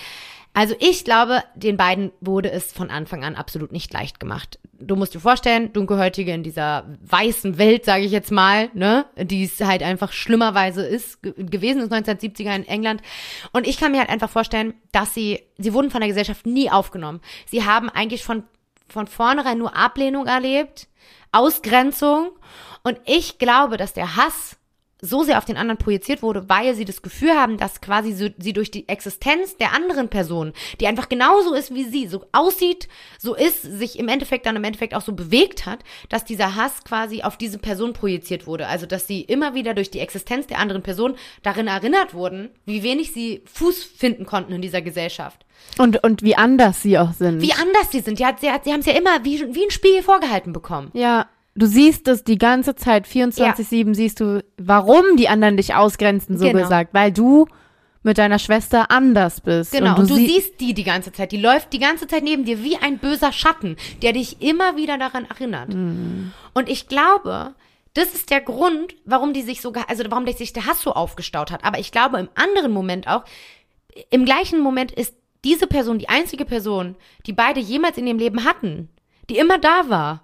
Also 0.56 0.74
ich 0.78 1.04
glaube, 1.04 1.44
den 1.54 1.76
beiden 1.76 2.12
wurde 2.22 2.50
es 2.50 2.72
von 2.72 2.90
Anfang 2.90 3.24
an 3.24 3.34
absolut 3.34 3.72
nicht 3.72 3.92
leicht 3.92 4.18
gemacht. 4.18 4.58
Du 4.72 4.96
musst 4.96 5.12
dir 5.12 5.20
vorstellen, 5.20 5.70
Dunkelhäutige 5.74 6.32
in 6.32 6.42
dieser 6.42 6.86
weißen 7.02 7.58
Welt, 7.58 7.84
sage 7.84 8.04
ich 8.04 8.10
jetzt 8.10 8.32
mal, 8.32 8.70
ne, 8.72 9.04
die 9.18 9.44
es 9.44 9.60
halt 9.60 9.82
einfach 9.82 10.12
schlimmerweise 10.12 10.86
ist, 10.86 11.22
ge 11.22 11.34
gewesen 11.36 11.82
ist 11.82 11.92
1970er 11.92 12.56
in 12.56 12.66
England. 12.66 13.02
Und 13.52 13.66
ich 13.66 13.76
kann 13.76 13.92
mir 13.92 13.98
halt 13.98 14.08
einfach 14.08 14.30
vorstellen, 14.30 14.72
dass 14.92 15.12
sie, 15.12 15.42
sie 15.58 15.74
wurden 15.74 15.90
von 15.90 16.00
der 16.00 16.08
Gesellschaft 16.08 16.46
nie 16.46 16.70
aufgenommen. 16.70 17.20
Sie 17.44 17.66
haben 17.66 17.90
eigentlich 17.90 18.24
von, 18.24 18.42
von 18.88 19.06
vornherein 19.06 19.58
nur 19.58 19.76
Ablehnung 19.76 20.26
erlebt, 20.26 20.88
Ausgrenzung. 21.32 22.30
Und 22.82 22.98
ich 23.04 23.36
glaube, 23.36 23.76
dass 23.76 23.92
der 23.92 24.16
Hass 24.16 24.56
so 25.06 25.22
sehr 25.22 25.38
auf 25.38 25.44
den 25.44 25.56
anderen 25.56 25.78
projiziert 25.78 26.22
wurde, 26.22 26.48
weil 26.48 26.74
sie 26.74 26.84
das 26.84 27.02
Gefühl 27.02 27.32
haben, 27.32 27.56
dass 27.56 27.80
quasi 27.80 28.12
so, 28.12 28.28
sie 28.38 28.52
durch 28.52 28.70
die 28.70 28.88
Existenz 28.88 29.56
der 29.56 29.72
anderen 29.72 30.08
Person, 30.08 30.52
die 30.80 30.86
einfach 30.86 31.08
genauso 31.08 31.54
ist 31.54 31.74
wie 31.74 31.84
sie, 31.84 32.06
so 32.06 32.26
aussieht, 32.32 32.88
so 33.18 33.34
ist, 33.34 33.62
sich 33.62 33.98
im 33.98 34.08
Endeffekt 34.08 34.46
dann 34.46 34.56
im 34.56 34.64
Endeffekt 34.64 34.94
auch 34.94 35.00
so 35.00 35.12
bewegt 35.12 35.66
hat, 35.66 35.80
dass 36.08 36.24
dieser 36.24 36.56
Hass 36.56 36.84
quasi 36.84 37.22
auf 37.22 37.36
diese 37.36 37.58
Person 37.58 37.92
projiziert 37.92 38.46
wurde. 38.46 38.66
Also, 38.66 38.86
dass 38.86 39.06
sie 39.06 39.22
immer 39.22 39.54
wieder 39.54 39.74
durch 39.74 39.90
die 39.90 40.00
Existenz 40.00 40.46
der 40.46 40.58
anderen 40.58 40.82
Person 40.82 41.16
darin 41.42 41.66
erinnert 41.66 42.14
wurden, 42.14 42.50
wie 42.64 42.82
wenig 42.82 43.12
sie 43.12 43.42
Fuß 43.46 43.84
finden 43.84 44.26
konnten 44.26 44.52
in 44.52 44.62
dieser 44.62 44.82
Gesellschaft. 44.82 45.46
Und, 45.78 46.02
und 46.04 46.22
wie 46.22 46.36
anders 46.36 46.82
sie 46.82 46.98
auch 46.98 47.12
sind. 47.12 47.40
Wie 47.40 47.52
anders 47.52 47.90
sie 47.90 48.00
sind. 48.00 48.18
Ja, 48.18 48.36
sie, 48.38 48.48
sie 48.62 48.72
haben 48.72 48.80
es 48.80 48.86
ja 48.86 48.94
immer 48.94 49.24
wie, 49.24 49.54
wie 49.54 49.64
ein 49.64 49.70
Spiegel 49.70 50.02
vorgehalten 50.02 50.52
bekommen. 50.52 50.90
Ja, 50.94 51.26
du 51.56 51.66
siehst 51.66 52.06
es 52.08 52.22
die 52.24 52.38
ganze 52.38 52.74
Zeit, 52.76 53.06
24-7 53.06 53.94
siehst 53.94 54.20
du, 54.20 54.44
warum 54.58 55.16
die 55.16 55.28
anderen 55.28 55.56
dich 55.56 55.74
ausgrenzen, 55.74 56.38
so 56.38 56.44
Genau. 56.46 56.62
gesagt. 56.62 56.94
Weil 56.94 57.10
du 57.12 57.46
mit 58.02 58.18
deiner 58.18 58.38
Schwester 58.38 58.90
anders 58.92 59.40
bist. 59.40 59.72
Genau, 59.72 59.98
und 59.98 60.08
du, 60.08 60.14
sie- 60.14 60.26
siehst 60.28 60.60
die 60.60 60.74
die 60.74 60.84
ganze 60.84 61.10
Zeit. 61.10 61.32
Die 61.32 61.40
läuft 61.40 61.72
die 61.72 61.80
ganze 61.80 62.06
Zeit 62.06 62.22
neben 62.22 62.44
dir 62.44 62.62
wie 62.62 62.76
ein 62.76 62.98
böser 62.98 63.32
Schatten, 63.32 63.76
der 64.02 64.12
dich 64.12 64.40
immer 64.40 64.76
wieder 64.76 64.96
daran 64.96 65.24
erinnert. 65.24 65.70
Und 65.74 66.68
ich 66.68 66.86
glaube, 66.86 67.54
das 67.94 68.14
ist 68.14 68.30
der 68.30 68.42
Grund, 68.42 68.94
warum 69.06 69.32
die 69.32 69.42
sich 69.42 69.60
so, 69.60 69.72
ge- 69.72 69.82
also 69.88 70.04
warum 70.08 70.24
sich 70.28 70.52
der 70.52 70.66
Hass 70.66 70.82
so 70.82 70.92
aufgestaut 70.92 71.50
hat. 71.50 71.64
Aber 71.64 71.78
ich 71.80 71.90
glaube 71.90 72.18
im 72.20 72.28
anderen 72.36 72.70
Moment 72.70 73.08
auch, 73.08 73.24
im 74.10 74.24
gleichen 74.24 74.60
Moment 74.60 74.92
ist 74.92 75.14
diese 75.44 75.66
Person 75.66 75.98
die 75.98 76.08
einzige 76.08 76.44
Person, 76.44 76.94
die 77.26 77.32
beide 77.32 77.58
jemals 77.60 77.96
in 77.98 78.06
ihrem 78.06 78.18
Leben 78.18 78.44
hatten, 78.44 78.88
die 79.30 79.38
immer 79.38 79.58
da 79.58 79.88
war. 79.88 80.22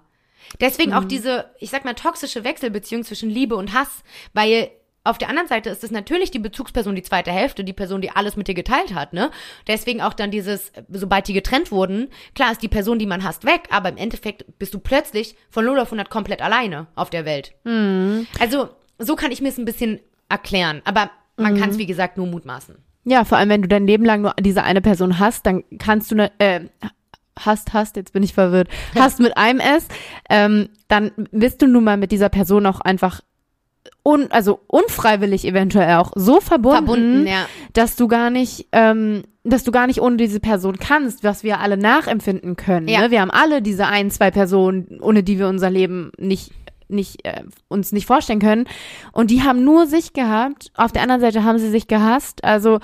Deswegen 0.59 0.93
auch 0.93 1.03
diese, 1.03 1.45
ich 1.59 1.69
sag 1.69 1.85
mal, 1.85 1.93
toxische 1.93 2.43
Wechselbeziehung 2.43 3.03
zwischen 3.03 3.29
Liebe 3.29 3.55
und 3.55 3.73
Hass, 3.73 4.03
weil 4.33 4.69
auf 5.05 5.17
der 5.17 5.27
anderen 5.29 5.49
Seite 5.49 5.69
ist 5.69 5.83
es 5.83 5.91
natürlich 5.91 6.31
die 6.31 6.39
Bezugsperson, 6.39 6.95
die 6.95 7.03
zweite 7.03 7.31
Hälfte, 7.31 7.65
die 7.65 7.73
Person, 7.73 7.99
die 7.99 8.11
alles 8.11 8.37
mit 8.37 8.47
dir 8.47 8.53
geteilt 8.53 8.95
hat, 8.95 9.11
ne? 9.11 9.31
Deswegen 9.67 10.01
auch 10.01 10.13
dann 10.13 10.31
dieses, 10.31 10.71
sobald 10.87 11.27
die 11.27 11.33
getrennt 11.33 11.71
wurden, 11.71 12.07
klar 12.35 12.53
ist 12.53 12.61
die 12.61 12.69
Person, 12.69 12.99
die 12.99 13.05
man 13.05 13.23
hasst, 13.23 13.43
weg, 13.43 13.63
aber 13.69 13.89
im 13.89 13.97
Endeffekt 13.97 14.45
bist 14.59 14.73
du 14.73 14.79
plötzlich 14.79 15.35
von 15.49 15.65
0 15.65 15.79
auf 15.79 15.87
100 15.87 16.09
komplett 16.09 16.41
alleine 16.41 16.87
auf 16.95 17.09
der 17.09 17.25
Welt. 17.25 17.53
Also, 18.39 18.69
so 18.97 19.15
kann 19.17 19.31
ich 19.31 19.41
mir 19.41 19.49
es 19.49 19.57
ein 19.57 19.65
bisschen 19.65 19.99
erklären, 20.29 20.81
aber 20.85 21.11
man 21.35 21.59
kann 21.59 21.71
es, 21.71 21.77
wie 21.77 21.85
gesagt, 21.85 22.15
nur 22.15 22.27
mutmaßen. 22.27 22.77
Ja, 23.05 23.25
vor 23.25 23.37
allem, 23.37 23.49
wenn 23.49 23.61
du 23.61 23.67
dein 23.67 23.85
Leben 23.85 24.05
lang 24.05 24.21
nur 24.21 24.33
diese 24.39 24.63
eine 24.63 24.79
Person 24.81 25.19
hast, 25.19 25.45
dann 25.45 25.65
kannst 25.79 26.11
du, 26.11 26.15
ne, 26.15 26.31
äh, 26.37 26.61
hast, 27.39 27.73
hast, 27.73 27.95
jetzt 27.95 28.13
bin 28.13 28.23
ich 28.23 28.33
verwirrt, 28.33 28.67
hast 28.95 29.19
mit 29.19 29.37
einem 29.37 29.59
S, 29.59 29.87
ähm, 30.29 30.69
dann 30.87 31.11
bist 31.31 31.61
du 31.61 31.67
nun 31.67 31.83
mal 31.83 31.97
mit 31.97 32.11
dieser 32.11 32.29
Person 32.29 32.65
auch 32.65 32.81
einfach 32.81 33.21
un, 34.03 34.29
also 34.31 34.59
unfreiwillig 34.67 35.45
eventuell 35.45 35.95
auch 35.95 36.11
so 36.15 36.39
verbunden, 36.41 36.85
Verbunden, 36.85 37.27
ja. 37.27 37.45
dass 37.73 37.95
du 37.95 38.07
gar 38.07 38.29
nicht, 38.29 38.67
ähm, 38.71 39.23
dass 39.43 39.63
du 39.63 39.71
gar 39.71 39.87
nicht 39.87 40.01
ohne 40.01 40.17
diese 40.17 40.39
Person 40.39 40.77
kannst, 40.77 41.23
was 41.23 41.43
wir 41.43 41.59
alle 41.59 41.77
nachempfinden 41.77 42.55
können. 42.55 42.87
Ja. 42.87 43.01
Ne? 43.01 43.11
Wir 43.11 43.21
haben 43.21 43.31
alle 43.31 43.61
diese 43.61 43.87
ein, 43.87 44.11
zwei 44.11 44.31
Personen, 44.31 44.99
ohne 45.01 45.23
die 45.23 45.39
wir 45.39 45.47
unser 45.47 45.69
Leben 45.69 46.11
nicht 46.17 46.51
nicht 46.89 47.25
äh, 47.25 47.43
uns 47.69 47.91
nicht 47.91 48.05
vorstellen 48.05 48.41
können 48.41 48.65
und 49.13 49.31
die 49.31 49.41
haben 49.41 49.63
nur 49.63 49.87
sich 49.87 50.13
gehabt 50.13 50.71
auf 50.75 50.91
der 50.91 51.01
anderen 51.01 51.21
Seite 51.21 51.43
haben 51.43 51.57
sie 51.57 51.69
sich 51.69 51.87
gehasst 51.87 52.43
also 52.43 52.81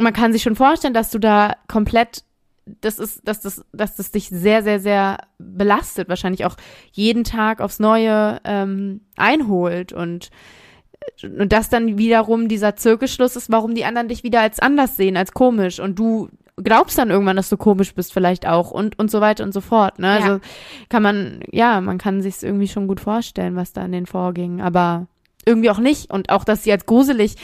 man 0.00 0.12
kann 0.12 0.32
sich 0.32 0.42
schon 0.42 0.56
vorstellen 0.56 0.94
dass 0.94 1.10
du 1.10 1.20
da 1.20 1.52
komplett 1.68 2.24
das 2.66 2.98
ist 2.98 3.26
dass 3.26 3.40
das 3.40 3.64
dass 3.72 3.96
das 3.96 4.10
dich 4.10 4.28
sehr 4.28 4.62
sehr 4.62 4.80
sehr 4.80 5.18
belastet 5.38 6.08
wahrscheinlich 6.08 6.44
auch 6.44 6.56
jeden 6.92 7.24
Tag 7.24 7.60
aufs 7.60 7.78
Neue 7.78 8.40
ähm, 8.44 9.02
einholt 9.16 9.92
und 9.92 10.30
und 11.22 11.52
das 11.52 11.68
dann 11.68 11.98
wiederum 11.98 12.48
dieser 12.48 12.76
Zirkelschluss 12.76 13.36
ist, 13.36 13.52
warum 13.52 13.74
die 13.74 13.84
anderen 13.84 14.08
dich 14.08 14.22
wieder 14.22 14.40
als 14.40 14.58
anders 14.58 14.96
sehen, 14.96 15.18
als 15.18 15.32
komisch 15.32 15.78
und 15.78 15.98
du 15.98 16.30
glaubst 16.56 16.96
dann 16.98 17.10
irgendwann, 17.10 17.36
dass 17.36 17.48
du 17.48 17.56
komisch 17.56 17.94
bist 17.94 18.12
vielleicht 18.12 18.46
auch 18.46 18.70
und 18.70 18.98
und 18.98 19.10
so 19.10 19.20
weiter 19.20 19.44
und 19.44 19.52
so 19.52 19.60
fort. 19.60 19.98
Ne? 19.98 20.06
Ja. 20.06 20.14
Also 20.14 20.40
kann 20.88 21.02
man, 21.02 21.40
ja, 21.50 21.80
man 21.80 21.98
kann 21.98 22.22
sich 22.22 22.42
irgendwie 22.42 22.68
schon 22.68 22.86
gut 22.86 23.00
vorstellen, 23.00 23.56
was 23.56 23.72
da 23.72 23.84
in 23.84 23.92
den 23.92 24.06
vorging, 24.06 24.60
aber 24.60 25.06
irgendwie 25.44 25.70
auch 25.70 25.78
nicht 25.78 26.10
und 26.10 26.30
auch, 26.30 26.44
dass 26.44 26.64
sie 26.64 26.72
als 26.72 26.86
gruselig 26.86 27.36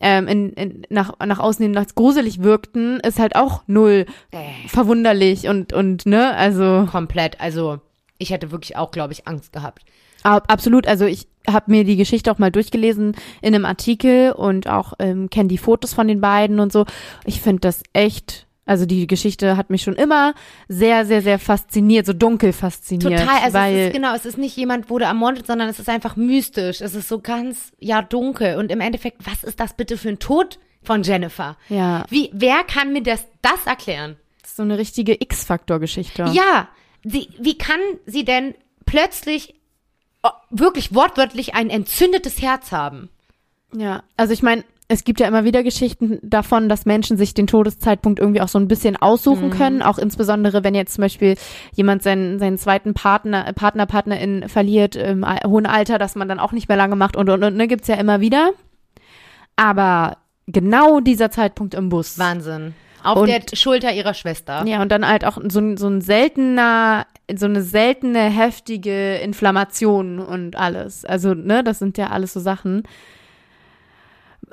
ähm, 0.00 0.28
in, 0.28 0.52
in, 0.54 0.82
nach, 0.90 1.14
nach 1.24 1.38
außen 1.38 1.62
hin 1.62 1.76
als 1.76 1.94
gruselig 1.94 2.42
wirkten, 2.42 3.00
ist 3.00 3.18
halt 3.18 3.36
auch 3.36 3.62
null 3.66 4.06
Äh. 4.30 4.68
verwunderlich 4.68 5.48
und 5.48 5.72
und 5.72 6.06
ne, 6.06 6.34
also 6.34 6.88
Komplett, 6.90 7.40
also 7.40 7.80
ich 8.18 8.30
hätte 8.30 8.50
wirklich 8.50 8.76
auch, 8.76 8.90
glaube 8.90 9.12
ich, 9.12 9.28
Angst 9.28 9.52
gehabt. 9.52 9.84
Ab, 10.24 10.44
absolut, 10.48 10.88
also 10.88 11.04
ich 11.04 11.28
habe 11.48 11.70
mir 11.70 11.84
die 11.84 11.96
Geschichte 11.96 12.32
auch 12.32 12.38
mal 12.38 12.50
durchgelesen 12.50 13.14
in 13.40 13.54
einem 13.54 13.64
Artikel 13.64 14.32
und 14.32 14.68
auch 14.68 14.94
ähm, 14.98 15.30
kenne 15.30 15.48
die 15.48 15.58
Fotos 15.58 15.94
von 15.94 16.08
den 16.08 16.20
beiden 16.20 16.58
und 16.58 16.72
so. 16.72 16.84
Ich 17.24 17.40
finde 17.40 17.60
das 17.60 17.82
echt, 17.92 18.47
also 18.68 18.84
die 18.84 19.06
Geschichte 19.06 19.56
hat 19.56 19.70
mich 19.70 19.82
schon 19.82 19.94
immer 19.94 20.34
sehr, 20.68 21.06
sehr, 21.06 21.22
sehr 21.22 21.38
fasziniert, 21.38 22.04
so 22.04 22.12
dunkel 22.12 22.52
fasziniert. 22.52 23.20
Total, 23.20 23.42
also 23.42 23.54
weil, 23.54 23.74
es 23.74 23.86
ist 23.86 23.92
genau, 23.94 24.14
es 24.14 24.26
ist 24.26 24.36
nicht 24.36 24.56
jemand 24.56 24.90
wurde 24.90 25.06
ermordet, 25.06 25.46
sondern 25.46 25.70
es 25.70 25.78
ist 25.78 25.88
einfach 25.88 26.16
mystisch. 26.16 26.82
Es 26.82 26.94
ist 26.94 27.08
so 27.08 27.20
ganz, 27.20 27.72
ja, 27.78 28.02
dunkel. 28.02 28.56
Und 28.56 28.70
im 28.70 28.80
Endeffekt, 28.80 29.26
was 29.26 29.42
ist 29.42 29.58
das 29.58 29.74
bitte 29.74 29.96
für 29.96 30.10
ein 30.10 30.18
Tod 30.18 30.58
von 30.82 31.02
Jennifer? 31.02 31.56
Ja, 31.70 32.04
Wie, 32.10 32.28
wer 32.34 32.62
kann 32.62 32.92
mir 32.92 33.02
das, 33.02 33.26
das 33.40 33.66
erklären? 33.66 34.16
das 34.42 34.50
ist 34.50 34.56
so 34.56 34.62
eine 34.62 34.76
richtige 34.76 35.14
X-Faktor-Geschichte. 35.14 36.30
Ja, 36.32 36.68
sie, 37.04 37.28
wie 37.38 37.56
kann 37.56 37.80
sie 38.04 38.24
denn 38.24 38.54
plötzlich 38.84 39.54
oh, 40.22 40.30
wirklich 40.50 40.94
wortwörtlich 40.94 41.54
ein 41.54 41.70
entzündetes 41.70 42.42
Herz 42.42 42.70
haben? 42.70 43.08
Ja, 43.74 44.02
also 44.16 44.32
ich 44.32 44.42
meine, 44.42 44.64
es 44.90 45.04
gibt 45.04 45.20
ja 45.20 45.28
immer 45.28 45.44
wieder 45.44 45.62
Geschichten 45.62 46.18
davon, 46.22 46.70
dass 46.70 46.86
Menschen 46.86 47.18
sich 47.18 47.34
den 47.34 47.46
Todeszeitpunkt 47.46 48.18
irgendwie 48.18 48.40
auch 48.40 48.48
so 48.48 48.58
ein 48.58 48.68
bisschen 48.68 48.96
aussuchen 48.96 49.50
können, 49.50 49.82
auch 49.82 49.98
insbesondere 49.98 50.64
wenn 50.64 50.74
jetzt 50.74 50.94
zum 50.94 51.02
Beispiel 51.02 51.36
jemand 51.74 52.02
seinen, 52.02 52.38
seinen 52.38 52.56
zweiten 52.56 52.94
Partner, 52.94 53.52
Partner, 53.52 53.84
Partnerin 53.84 54.48
verliert 54.48 54.96
im 54.96 55.26
hohen 55.46 55.66
Alter, 55.66 55.98
dass 55.98 56.14
man 56.14 56.26
dann 56.26 56.40
auch 56.40 56.52
nicht 56.52 56.68
mehr 56.68 56.78
lange 56.78 56.96
macht 56.96 57.16
und 57.16 57.28
und 57.28 57.44
und, 57.44 57.56
ne, 57.56 57.68
gibt's 57.68 57.88
ja 57.88 57.96
immer 57.96 58.20
wieder. 58.22 58.50
Aber 59.56 60.16
genau 60.46 61.00
dieser 61.00 61.30
Zeitpunkt 61.30 61.74
im 61.74 61.90
Bus. 61.90 62.18
Wahnsinn. 62.18 62.74
Auf 63.04 63.18
Und- 63.18 63.28
der 63.28 63.42
Schulter 63.54 63.92
ihrer 63.92 64.14
Schwester. 64.14 64.64
Ja, 64.66 64.80
und 64.82 64.90
dann 64.90 65.06
halt 65.06 65.24
auch 65.24 65.38
so 65.48 65.60
ein, 65.60 65.76
so 65.76 65.86
ein 65.88 66.00
seltener, 66.00 67.06
so 67.36 67.46
eine 67.46 67.62
seltene, 67.62 68.20
heftige 68.30 69.16
Inflammation 69.16 70.18
und 70.18 70.56
alles. 70.56 71.04
Also, 71.04 71.34
ne, 71.34 71.62
das 71.62 71.78
sind 71.78 71.98
ja 71.98 72.08
alles 72.08 72.32
so 72.32 72.40
Sachen. 72.40 72.84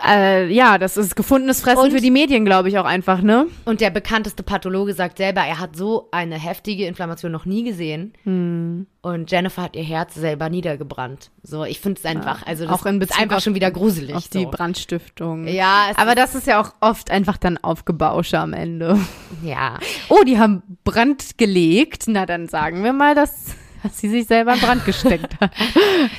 Äh, 0.05 0.51
ja, 0.51 0.78
das 0.78 0.97
ist 0.97 1.16
gefundenes 1.16 1.62
Fressen 1.62 1.83
Und- 1.86 1.91
für 1.91 2.01
die 2.01 2.12
Medien, 2.12 2.43
glaube 2.43 2.67
ich 2.67 2.78
auch 2.78 2.83
einfach, 2.86 3.21
ne? 3.21 3.47
Und 3.63 3.79
der 3.79 3.91
bekannteste 3.91 4.43
Pathologe 4.43 4.93
sagt 4.93 5.17
selber, 5.20 5.39
er 5.41 5.57
hat 5.59 5.78
so 5.78 6.09
eine 6.12 6.36
heftige 6.37 6.86
Inflammation 6.86 7.32
noch 7.32 7.45
nie 7.45 7.63
gesehen. 7.63 8.12
Hm. 8.24 8.87
Und 9.01 9.32
Jennifer 9.32 9.62
hat 9.62 9.75
ihr 9.78 9.83
Herz 9.83 10.13
selber 10.16 10.49
niedergebrannt. 10.49 11.32
So, 11.43 11.63
ich 11.63 11.79
finde 11.79 11.99
es 11.99 12.05
einfach, 12.05 12.45
also 12.45 12.66
das 12.66 12.74
Auch 12.74 12.86
in 12.86 12.95
ist 12.95 13.07
Bezug 13.07 13.21
einfach 13.21 13.37
auf- 13.37 13.43
schon 13.43 13.55
wieder 13.55 13.71
gruselig. 13.71 14.16
Auf 14.16 14.28
die 14.28 14.43
so. 14.43 14.51
Brandstiftung. 14.51 15.47
Ja, 15.47 15.91
Aber 15.95 16.13
das 16.16 16.36
ist 16.36 16.45
ja 16.47 16.59
auch 16.59 16.74
oft 16.82 17.09
einfach 17.09 17.37
dann 17.37 17.57
Aufgebausche 17.57 18.37
am 18.37 18.51
Ende. 18.51 18.99
ja. 19.43 19.78
Oh, 20.09 20.24
die 20.28 20.37
haben 20.37 20.62
Brand 20.83 21.37
gelegt. 21.37 22.03
Na, 22.07 22.25
dann 22.25 22.49
sagen 22.49 22.83
wir 22.83 22.91
mal, 22.91 23.16
das 23.16 23.55
dass 23.86 23.99
sie 23.99 24.09
sich 24.09 24.25
selber 24.25 24.53
in 24.55 24.59
Brand 24.59 24.83
gesteckt 24.86 25.39
hat. 25.39 25.51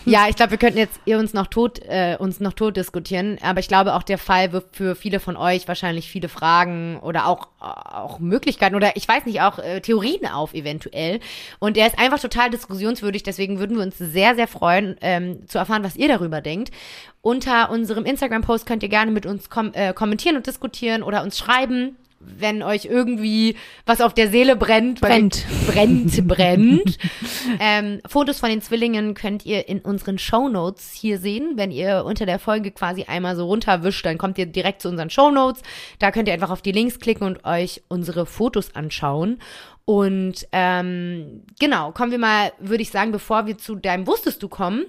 Ja, 0.05 0.28
ich 0.28 0.36
glaube, 0.36 0.52
wir 0.52 0.59
könnten 0.59 0.78
jetzt 0.78 1.01
uns 1.06 1.34
noch 1.34 1.48
tot, 1.48 1.80
äh, 1.80 2.16
uns 2.18 2.38
noch 2.38 2.52
tot 2.52 2.76
diskutieren, 2.76 3.38
aber 3.43 3.60
ich 3.60 3.68
glaube 3.68 3.94
auch 3.94 4.02
der 4.02 4.18
Fall 4.18 4.52
wirft 4.52 4.76
für 4.76 4.94
viele 4.94 5.20
von 5.20 5.36
euch 5.36 5.66
wahrscheinlich 5.66 6.09
viele 6.09 6.28
Fragen 6.28 6.98
oder 7.01 7.26
auch, 7.26 7.48
auch 7.59 8.20
Möglichkeiten 8.20 8.76
oder 8.76 8.97
ich 8.97 9.06
weiß 9.06 9.26
nicht, 9.26 9.40
auch 9.40 9.59
äh, 9.59 9.80
Theorien 9.80 10.26
auf 10.26 10.55
eventuell. 10.55 11.20
Und 11.59 11.76
er 11.76 11.88
ist 11.88 11.98
einfach 11.98 12.20
total 12.20 12.51
diskussionswürdig, 12.51 13.24
deswegen 13.24 13.59
würden 13.59 13.76
wir 13.76 13.82
uns 13.82 13.98
sehr, 13.98 14.34
sehr 14.36 14.48
freuen, 14.48 14.97
ähm, 15.01 15.47
zu 15.48 15.59
erfahren, 15.59 15.82
was 15.84 15.97
ihr 15.97 16.09
darüber 16.09 16.40
denkt. 16.40 16.70
Unter 17.20 17.70
unserem 17.70 18.05
Instagram-Post 18.05 18.66
könnt 18.66 18.82
ihr 18.84 18.88
gerne 18.88 19.10
mit 19.10 19.26
uns 19.26 19.51
kom 19.51 19.72
äh, 19.74 19.93
kommentieren 19.93 20.36
und 20.36 20.47
diskutieren 20.47 21.02
oder 21.02 21.22
uns 21.22 21.36
schreiben 21.38 21.97
wenn 22.20 22.62
euch 22.62 22.86
irgendwie 22.86 23.56
was 23.84 24.01
auf 24.01 24.14
der 24.14 24.28
Seele 24.28 24.56
brennt. 24.56 25.01
Brennt. 25.01 25.44
Brennt, 25.66 26.26
brennt. 26.28 26.98
ähm, 27.60 28.01
Fotos 28.06 28.38
von 28.38 28.48
den 28.48 28.62
Zwillingen 28.62 29.14
könnt 29.14 29.44
ihr 29.47 29.68
in 29.68 29.80
unseren 29.80 30.18
Show 30.18 30.48
Notes 30.48 30.93
hier 30.93 31.18
sehen. 31.18 31.52
Wenn 31.56 31.70
ihr 31.70 32.05
unter 32.05 32.26
der 32.26 32.38
Folge 32.38 32.70
quasi 32.70 33.05
einmal 33.05 33.36
so 33.36 33.47
runterwischt, 33.47 34.05
dann 34.05 34.18
kommt 34.18 34.38
ihr 34.38 34.47
direkt 34.47 34.82
zu 34.82 34.88
unseren 34.88 35.10
Show 35.10 35.30
Notes. 35.30 35.62
Da 35.98 36.10
könnt 36.10 36.28
ihr 36.28 36.34
einfach 36.34 36.51
auf 36.51 36.62
die 36.62 36.72
Links 36.72 36.98
klicken 36.98 37.26
und 37.26 37.44
euch 37.44 37.82
unsere 37.88 38.26
Fotos 38.26 38.74
anschauen. 38.74 39.38
Und 39.84 40.48
ähm, 40.51 41.44
genau, 41.60 41.93
kommen 41.93 42.10
wir 42.10 42.18
mal, 42.18 42.52
würde 42.59 42.82
ich 42.82 42.90
sagen, 42.90 43.12
bevor 43.12 43.47
wir 43.47 43.56
zu 43.56 43.76
deinem 43.76 44.06
Wusstest 44.09 44.43
du 44.43 44.48
kommen, 44.48 44.86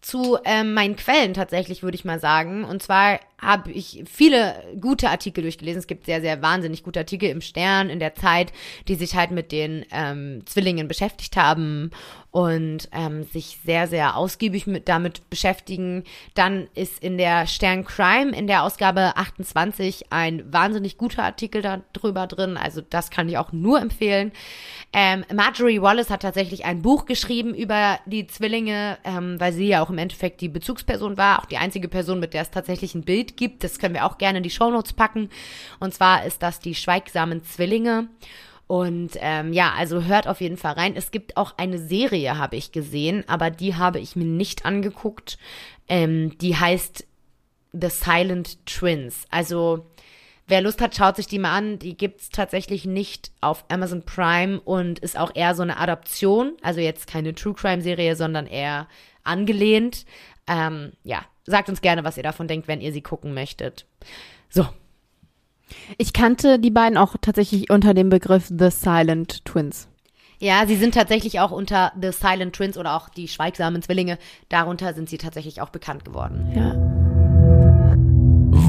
zu 0.00 0.38
ähm, 0.44 0.72
meinen 0.72 0.96
Quellen 0.96 1.34
tatsächlich, 1.34 1.82
würde 1.82 1.94
ich 1.94 2.04
mal 2.04 2.20
sagen. 2.20 2.64
Und 2.64 2.82
zwar 2.82 3.20
habe 3.38 3.70
ich 3.70 4.02
viele 4.10 4.54
gute 4.80 5.10
Artikel 5.10 5.42
durchgelesen. 5.42 5.78
Es 5.78 5.86
gibt 5.86 6.06
sehr, 6.06 6.20
sehr 6.20 6.40
wahnsinnig 6.42 6.82
gute 6.82 7.00
Artikel 7.00 7.28
im 7.28 7.40
Stern, 7.40 7.90
in 7.90 7.98
der 7.98 8.14
Zeit, 8.14 8.52
die 8.88 8.94
sich 8.94 9.14
halt 9.14 9.30
mit 9.30 9.52
den 9.52 9.84
ähm, 9.92 10.42
Zwillingen 10.46 10.88
beschäftigt 10.88 11.36
haben 11.36 11.90
und 12.30 12.88
ähm, 12.92 13.24
sich 13.24 13.58
sehr, 13.64 13.88
sehr 13.88 14.16
ausgiebig 14.16 14.66
mit, 14.66 14.88
damit 14.88 15.28
beschäftigen. 15.30 16.04
Dann 16.34 16.68
ist 16.74 17.02
in 17.02 17.18
der 17.18 17.46
Stern 17.46 17.84
Crime 17.84 18.36
in 18.36 18.46
der 18.46 18.62
Ausgabe 18.62 19.16
28 19.16 20.12
ein 20.12 20.52
wahnsinnig 20.52 20.96
guter 20.96 21.24
Artikel 21.24 21.62
darüber 21.62 22.26
drin. 22.26 22.56
Also 22.56 22.82
das 22.82 23.10
kann 23.10 23.28
ich 23.28 23.36
auch 23.36 23.52
nur 23.52 23.80
empfehlen. 23.80 24.32
Ähm, 24.92 25.24
Marjorie 25.32 25.82
Wallace 25.82 26.10
hat 26.10 26.22
tatsächlich 26.22 26.64
ein 26.64 26.82
Buch 26.82 27.04
geschrieben 27.06 27.54
über 27.54 27.98
die 28.06 28.26
Zwillinge, 28.26 28.98
ähm, 29.04 29.38
weil 29.40 29.52
sie 29.52 29.66
ja 29.66 29.82
auch 29.82 29.90
im 29.90 29.98
Endeffekt 29.98 30.40
die 30.40 30.48
Bezugsperson 30.48 31.16
war, 31.16 31.40
auch 31.40 31.46
die 31.46 31.58
einzige 31.58 31.88
Person, 31.88 32.20
mit 32.20 32.34
der 32.34 32.42
es 32.42 32.50
tatsächlich 32.50 32.94
ein 32.94 33.02
Bild 33.02 33.36
gibt. 33.36 33.64
Das 33.64 33.78
können 33.78 33.94
wir 33.94 34.06
auch 34.06 34.18
gerne 34.18 34.38
in 34.38 34.44
die 34.44 34.50
Shownotes 34.50 34.92
packen. 34.92 35.30
Und 35.80 35.94
zwar 35.94 36.24
ist 36.24 36.42
das 36.42 36.60
die 36.60 36.74
Schweigsamen 36.74 37.42
Zwillinge. 37.44 38.08
Und 38.70 39.16
ähm, 39.16 39.52
ja, 39.52 39.72
also 39.76 40.04
hört 40.04 40.28
auf 40.28 40.40
jeden 40.40 40.56
Fall 40.56 40.74
rein. 40.74 40.94
Es 40.94 41.10
gibt 41.10 41.36
auch 41.36 41.54
eine 41.56 41.76
Serie, 41.76 42.38
habe 42.38 42.54
ich 42.54 42.70
gesehen, 42.70 43.24
aber 43.26 43.50
die 43.50 43.74
habe 43.74 43.98
ich 43.98 44.14
mir 44.14 44.24
nicht 44.24 44.64
angeguckt. 44.64 45.38
Ähm, 45.88 46.38
die 46.38 46.56
heißt 46.56 47.04
The 47.72 47.88
Silent 47.88 48.64
Twins. 48.66 49.24
Also 49.28 49.86
wer 50.46 50.60
Lust 50.60 50.80
hat, 50.80 50.94
schaut 50.94 51.16
sich 51.16 51.26
die 51.26 51.40
mal 51.40 51.58
an. 51.58 51.80
Die 51.80 51.96
gibt's 51.96 52.28
tatsächlich 52.30 52.84
nicht 52.84 53.32
auf 53.40 53.64
Amazon 53.68 54.04
Prime 54.04 54.60
und 54.60 55.00
ist 55.00 55.18
auch 55.18 55.34
eher 55.34 55.56
so 55.56 55.64
eine 55.64 55.78
Adaption. 55.78 56.52
Also 56.62 56.78
jetzt 56.78 57.08
keine 57.08 57.34
True 57.34 57.54
Crime 57.54 57.82
Serie, 57.82 58.14
sondern 58.14 58.46
eher 58.46 58.86
angelehnt. 59.24 60.06
Ähm, 60.46 60.92
ja, 61.02 61.24
sagt 61.44 61.68
uns 61.70 61.80
gerne, 61.80 62.04
was 62.04 62.16
ihr 62.16 62.22
davon 62.22 62.46
denkt, 62.46 62.68
wenn 62.68 62.80
ihr 62.80 62.92
sie 62.92 63.02
gucken 63.02 63.34
möchtet. 63.34 63.84
So, 64.48 64.68
ich 65.98 66.12
kannte 66.12 66.58
die 66.58 66.70
beiden 66.70 66.98
auch 66.98 67.16
tatsächlich 67.20 67.70
unter 67.70 67.94
dem 67.94 68.08
Begriff 68.08 68.46
The 68.46 68.70
Silent 68.70 69.44
Twins. 69.44 69.88
Ja, 70.38 70.66
sie 70.66 70.76
sind 70.76 70.94
tatsächlich 70.94 71.38
auch 71.40 71.50
unter 71.50 71.92
The 72.00 72.12
Silent 72.12 72.54
Twins 72.54 72.78
oder 72.78 72.96
auch 72.96 73.10
die 73.10 73.28
schweigsamen 73.28 73.82
Zwillinge. 73.82 74.18
Darunter 74.48 74.94
sind 74.94 75.10
sie 75.10 75.18
tatsächlich 75.18 75.60
auch 75.60 75.68
bekannt 75.68 76.04
geworden. 76.04 76.52
Ja. 76.54 76.99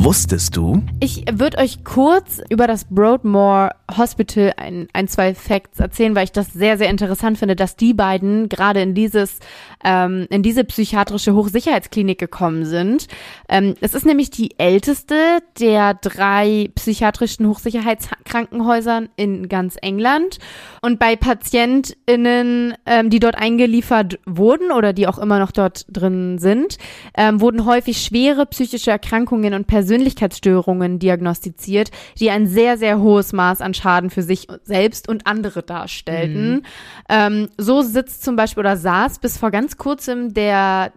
Wusstest 0.03 0.57
du? 0.57 0.81
Ich 0.99 1.25
würde 1.31 1.59
euch 1.59 1.83
kurz 1.83 2.41
über 2.49 2.65
das 2.65 2.85
Broadmoor 2.85 3.69
Hospital 3.95 4.53
ein, 4.57 4.87
ein, 4.93 5.07
zwei 5.07 5.35
Facts 5.35 5.79
erzählen, 5.79 6.15
weil 6.15 6.23
ich 6.23 6.31
das 6.31 6.51
sehr, 6.53 6.79
sehr 6.79 6.89
interessant 6.89 7.37
finde, 7.37 7.55
dass 7.55 7.75
die 7.75 7.93
beiden 7.93 8.49
gerade 8.49 8.81
in 8.81 8.95
dieses, 8.95 9.37
ähm, 9.83 10.25
in 10.31 10.41
diese 10.41 10.63
psychiatrische 10.63 11.35
Hochsicherheitsklinik 11.35 12.17
gekommen 12.17 12.65
sind. 12.65 13.09
Ähm, 13.47 13.75
es 13.79 13.93
ist 13.93 14.07
nämlich 14.07 14.31
die 14.31 14.57
älteste 14.57 15.39
der 15.59 15.93
drei 15.93 16.71
psychiatrischen 16.73 17.47
Hochsicherheitskrankenhäusern 17.47 19.09
in 19.17 19.49
ganz 19.49 19.75
England. 19.83 20.39
Und 20.81 20.97
bei 20.97 21.15
PatientInnen, 21.15 22.73
ähm, 22.87 23.11
die 23.11 23.19
dort 23.19 23.35
eingeliefert 23.35 24.17
wurden 24.25 24.71
oder 24.71 24.93
die 24.93 25.05
auch 25.05 25.19
immer 25.19 25.37
noch 25.37 25.51
dort 25.51 25.85
drin 25.89 26.39
sind, 26.39 26.79
ähm, 27.15 27.39
wurden 27.39 27.65
häufig 27.65 28.01
schwere 28.01 28.47
psychische 28.47 28.89
Erkrankungen 28.89 29.53
und 29.53 29.67
Persönlichkeiten 29.67 29.90
Persönlichkeitsstörungen 29.91 30.99
diagnostiziert, 30.99 31.91
die 32.17 32.29
ein 32.29 32.47
sehr, 32.47 32.77
sehr 32.77 33.01
hohes 33.01 33.33
Maß 33.33 33.59
an 33.59 33.73
Schaden 33.73 34.09
für 34.09 34.23
sich 34.23 34.47
selbst 34.63 35.09
und 35.09 35.27
andere 35.27 35.63
darstellten. 35.63 36.53
Mhm. 36.53 36.63
Ähm, 37.09 37.49
so 37.57 37.81
sitzt 37.81 38.23
zum 38.23 38.37
Beispiel 38.37 38.61
oder 38.61 38.77
saß 38.77 39.19
bis 39.19 39.37
vor 39.37 39.51
ganz 39.51 39.75
kurzem 39.75 40.33
der 40.33 40.93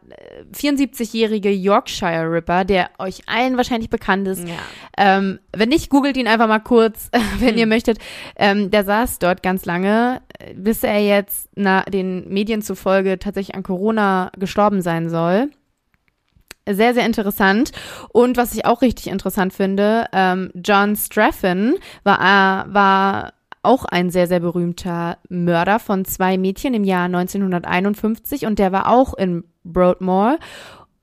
74-jährige 0.54 1.48
äh, 1.48 1.54
Yorkshire 1.54 2.30
Ripper, 2.30 2.64
der 2.64 2.90
euch 3.00 3.22
allen 3.26 3.56
wahrscheinlich 3.56 3.90
bekannt 3.90 4.28
ist. 4.28 4.46
Ja. 4.46 4.54
Ähm, 4.96 5.40
wenn 5.52 5.70
nicht, 5.70 5.90
googelt 5.90 6.16
ihn 6.16 6.28
einfach 6.28 6.46
mal 6.46 6.60
kurz, 6.60 7.10
wenn 7.40 7.54
mhm. 7.54 7.58
ihr 7.58 7.66
möchtet. 7.66 7.98
Ähm, 8.36 8.70
der 8.70 8.84
saß 8.84 9.18
dort 9.18 9.42
ganz 9.42 9.64
lange, 9.64 10.22
bis 10.54 10.84
er 10.84 11.00
jetzt 11.04 11.48
na, 11.56 11.82
den 11.82 12.28
Medien 12.28 12.62
zufolge 12.62 13.18
tatsächlich 13.18 13.56
an 13.56 13.64
Corona 13.64 14.30
gestorben 14.38 14.82
sein 14.82 15.10
soll 15.10 15.50
sehr, 16.68 16.94
sehr 16.94 17.06
interessant. 17.06 17.72
Und 18.10 18.36
was 18.36 18.54
ich 18.54 18.64
auch 18.64 18.82
richtig 18.82 19.08
interessant 19.08 19.52
finde, 19.52 20.06
ähm, 20.12 20.50
John 20.54 20.96
Straffen 20.96 21.74
war, 22.02 22.20
äh, 22.20 22.74
war 22.74 23.32
auch 23.62 23.84
ein 23.84 24.10
sehr, 24.10 24.26
sehr 24.26 24.40
berühmter 24.40 25.18
Mörder 25.28 25.78
von 25.78 26.04
zwei 26.04 26.38
Mädchen 26.38 26.74
im 26.74 26.84
Jahr 26.84 27.06
1951 27.06 28.46
und 28.46 28.58
der 28.58 28.72
war 28.72 28.90
auch 28.90 29.14
in 29.14 29.44
Broadmoor. 29.64 30.38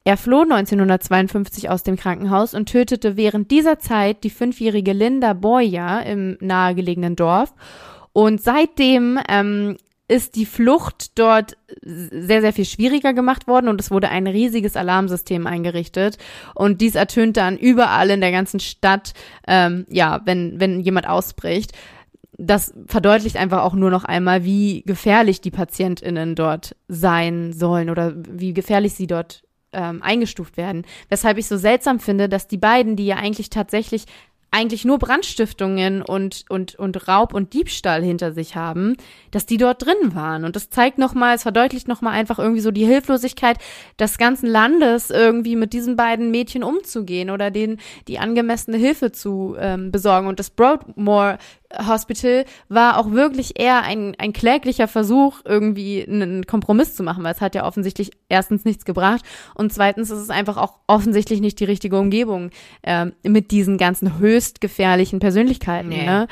Er 0.03 0.17
floh 0.17 0.41
1952 0.41 1.69
aus 1.69 1.83
dem 1.83 1.95
Krankenhaus 1.95 2.53
und 2.53 2.67
tötete 2.67 3.17
während 3.17 3.51
dieser 3.51 3.77
Zeit 3.79 4.23
die 4.23 4.31
fünfjährige 4.31 4.93
Linda 4.93 5.33
Boyer 5.33 6.03
im 6.05 6.38
nahegelegenen 6.39 7.15
Dorf. 7.15 7.53
Und 8.13 8.41
seitdem 8.41 9.19
ähm, 9.29 9.77
ist 10.11 10.35
die 10.35 10.45
Flucht 10.45 11.17
dort 11.17 11.55
sehr, 11.81 12.41
sehr 12.41 12.51
viel 12.51 12.65
schwieriger 12.65 13.13
gemacht 13.13 13.47
worden 13.47 13.69
und 13.69 13.79
es 13.79 13.91
wurde 13.91 14.09
ein 14.09 14.27
riesiges 14.27 14.75
Alarmsystem 14.75 15.47
eingerichtet. 15.47 16.17
Und 16.53 16.81
dies 16.81 16.95
ertönt 16.95 17.38
dann 17.38 17.57
überall 17.57 18.09
in 18.09 18.19
der 18.19 18.33
ganzen 18.33 18.59
Stadt, 18.59 19.13
ähm, 19.47 19.85
ja, 19.89 20.19
wenn, 20.25 20.59
wenn 20.59 20.81
jemand 20.81 21.07
ausbricht. 21.07 21.71
Das 22.38 22.73
verdeutlicht 22.88 23.38
einfach 23.38 23.63
auch 23.63 23.73
nur 23.73 23.89
noch 23.89 24.03
einmal, 24.03 24.43
wie 24.43 24.83
gefährlich 24.85 25.39
die 25.39 25.51
PatientInnen 25.51 26.35
dort 26.35 26.75
sein 26.89 27.53
sollen 27.53 27.89
oder 27.89 28.13
wie 28.17 28.53
gefährlich 28.53 28.95
sie 28.95 29.07
dort 29.07 29.43
ähm, 29.71 30.03
eingestuft 30.03 30.57
werden. 30.57 30.83
Weshalb 31.07 31.38
ich 31.38 31.47
so 31.47 31.55
seltsam 31.55 32.01
finde, 32.01 32.27
dass 32.27 32.49
die 32.49 32.57
beiden, 32.57 32.97
die 32.97 33.05
ja 33.05 33.15
eigentlich 33.15 33.49
tatsächlich 33.49 34.07
eigentlich 34.51 34.83
nur 34.83 34.99
Brandstiftungen 34.99 36.01
und, 36.01 36.43
und, 36.49 36.75
und 36.75 37.07
Raub 37.07 37.33
und 37.33 37.53
Diebstahl 37.53 38.03
hinter 38.03 38.33
sich 38.33 38.57
haben, 38.57 38.97
dass 39.31 39.45
die 39.45 39.55
dort 39.55 39.85
drin 39.85 40.13
waren. 40.13 40.43
Und 40.43 40.57
das 40.57 40.69
zeigt 40.69 40.97
nochmal, 40.97 41.35
es 41.35 41.43
verdeutlicht 41.43 41.87
nochmal 41.87 42.13
einfach 42.13 42.37
irgendwie 42.37 42.59
so 42.61 42.71
die 42.71 42.85
Hilflosigkeit 42.85 43.57
des 43.97 44.17
ganzen 44.17 44.47
Landes, 44.47 45.09
irgendwie 45.09 45.55
mit 45.55 45.71
diesen 45.71 45.95
beiden 45.95 46.31
Mädchen 46.31 46.63
umzugehen 46.63 47.29
oder 47.29 47.49
denen 47.49 47.79
die 48.09 48.19
angemessene 48.19 48.75
Hilfe 48.75 49.13
zu 49.13 49.55
ähm, 49.57 49.89
besorgen. 49.89 50.27
Und 50.27 50.39
das 50.39 50.49
Broadmoor 50.49 51.37
Hospital 51.88 52.45
war 52.69 52.98
auch 52.98 53.11
wirklich 53.11 53.60
eher 53.60 53.84
ein, 53.84 54.15
ein 54.18 54.34
kläglicher 54.34 54.88
Versuch, 54.88 55.39
irgendwie 55.45 56.06
einen 56.07 56.45
Kompromiss 56.45 56.95
zu 56.95 57.03
machen, 57.03 57.23
weil 57.23 57.34
es 57.34 57.41
hat 57.41 57.56
ja 57.56 57.65
offensichtlich 57.65 58.11
erstens 58.30 58.65
nichts 58.65 58.85
gebracht 58.85 59.23
und 59.56 59.73
zweitens 59.73 60.10
ist 60.10 60.19
es 60.19 60.30
einfach 60.30 60.57
auch 60.57 60.80
offensichtlich 60.88 61.41
nicht 61.41 61.60
die 61.60 61.65
richtige 61.65 61.98
Umgebung 61.98 62.49
ähm, 62.84 63.14
mit 63.23 63.52
diesen 63.52 63.77
ganzen 63.77 64.19
höchst 64.19 64.61
gefährlichen 64.61 65.19
Persönlichkeiten. 65.19 65.89
Nee. 65.89 66.06
Ne? 66.06 66.27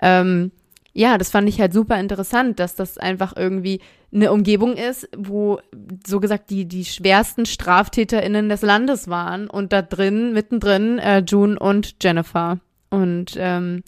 Ähm, 0.00 0.52
ja, 0.92 1.18
das 1.18 1.30
fand 1.30 1.48
ich 1.48 1.60
halt 1.60 1.72
super 1.72 1.98
interessant, 2.00 2.58
dass 2.58 2.74
das 2.74 2.98
einfach 2.98 3.34
irgendwie 3.36 3.80
eine 4.12 4.32
Umgebung 4.32 4.74
ist, 4.76 5.08
wo 5.16 5.60
so 6.04 6.18
gesagt 6.18 6.50
die 6.50 6.66
die 6.66 6.84
schwersten 6.84 7.46
StraftäterInnen 7.46 8.48
des 8.48 8.62
Landes 8.62 9.08
waren 9.08 9.48
und 9.48 9.72
da 9.72 9.82
drin 9.82 10.32
mittendrin 10.32 10.98
äh, 10.98 11.20
June 11.20 11.58
und 11.58 11.94
Jennifer 12.02 12.58
und 12.90 13.36
ähm, 13.38 13.84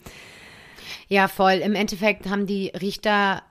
ja, 1.07 1.27
voll. 1.27 1.53
Im 1.53 1.75
Endeffekt 1.75 2.27
haben 2.27 2.45
die 2.45 2.67
Richter 2.69 3.43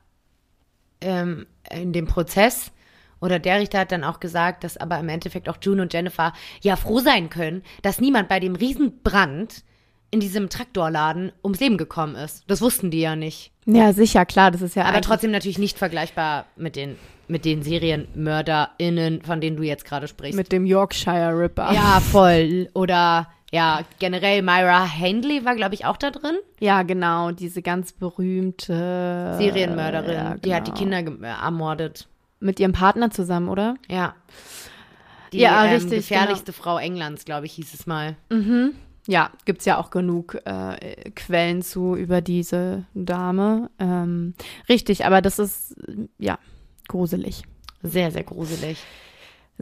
ähm, 1.00 1.46
in 1.70 1.92
dem 1.92 2.06
Prozess 2.06 2.72
oder 3.20 3.38
der 3.38 3.60
Richter 3.60 3.78
hat 3.80 3.92
dann 3.92 4.02
auch 4.02 4.18
gesagt, 4.18 4.64
dass 4.64 4.76
aber 4.76 4.98
im 4.98 5.08
Endeffekt 5.08 5.48
auch 5.48 5.56
June 5.62 5.82
und 5.82 5.92
Jennifer 5.92 6.32
ja 6.60 6.74
froh 6.76 6.98
sein 6.98 7.30
können, 7.30 7.62
dass 7.82 8.00
niemand 8.00 8.28
bei 8.28 8.40
dem 8.40 8.56
Riesenbrand 8.56 9.62
in 10.10 10.20
diesem 10.20 10.48
Traktorladen 10.50 11.32
ums 11.42 11.60
Leben 11.60 11.78
gekommen 11.78 12.16
ist. 12.16 12.44
Das 12.48 12.60
wussten 12.60 12.90
die 12.90 13.00
ja 13.00 13.16
nicht. 13.16 13.52
Ja, 13.64 13.92
sicher, 13.92 14.26
klar, 14.26 14.50
das 14.50 14.60
ist 14.60 14.74
ja 14.74 14.84
Aber 14.84 15.00
trotzdem 15.00 15.30
natürlich 15.30 15.58
nicht 15.58 15.78
vergleichbar 15.78 16.46
mit 16.56 16.74
den, 16.76 16.96
mit 17.28 17.44
den 17.44 17.62
SerienmörderInnen, 17.62 19.22
von 19.22 19.40
denen 19.40 19.56
du 19.56 19.62
jetzt 19.62 19.84
gerade 19.84 20.08
sprichst. 20.08 20.36
mit 20.36 20.50
dem 20.52 20.66
Yorkshire 20.66 21.38
Ripper. 21.38 21.72
ja, 21.72 22.00
voll. 22.00 22.68
Oder 22.74 23.28
ja, 23.52 23.82
generell 23.98 24.42
Myra 24.42 24.84
Hindley 24.86 25.44
war, 25.44 25.54
glaube 25.54 25.74
ich, 25.74 25.84
auch 25.84 25.96
da 25.98 26.10
drin. 26.10 26.36
Ja, 26.58 26.82
genau, 26.82 27.30
diese 27.32 27.60
ganz 27.62 27.92
berühmte 27.92 29.34
Serienmörderin. 29.38 30.14
ja, 30.14 30.34
Die 30.36 30.54
hat 30.54 30.66
die 30.66 30.72
genau. 30.72 31.00
Kinder 31.00 31.26
äh, 31.28 31.44
ermordet. 31.44 32.08
mit 32.40 32.58
ihrem 32.58 32.72
Partner 32.72 33.10
zusammen, 33.10 33.48
oder? 33.48 33.76
Ja. 33.88 34.14
Die 35.32 35.38
Ja, 35.38 35.64
ähm, 35.64 35.74
richtig, 35.74 36.08
gefährlichste 36.08 36.52
Frau 36.52 36.78
Englands, 36.78 37.24
glaube 37.24 37.46
ich, 37.46 37.52
hieß 37.52 37.72
es 37.74 37.86
mal. 37.86 38.16
Mhm. 38.30 38.74
Ja, 39.06 39.30
gibt's 39.44 39.64
ja 39.64 39.78
auch 39.78 39.90
genug 39.90 40.38
äh, 40.44 41.10
Quellen 41.10 41.62
zu 41.62 41.96
über 41.96 42.20
diese 42.20 42.84
Dame. 42.94 43.68
Ähm, 43.78 44.34
richtig, 44.68 45.04
aber 45.04 45.20
das 45.20 45.38
ist 45.38 45.74
ja 46.18 46.38
gruselig. 46.88 47.42
Sehr, 47.82 48.10
sehr 48.12 48.22
gruselig. 48.22 48.78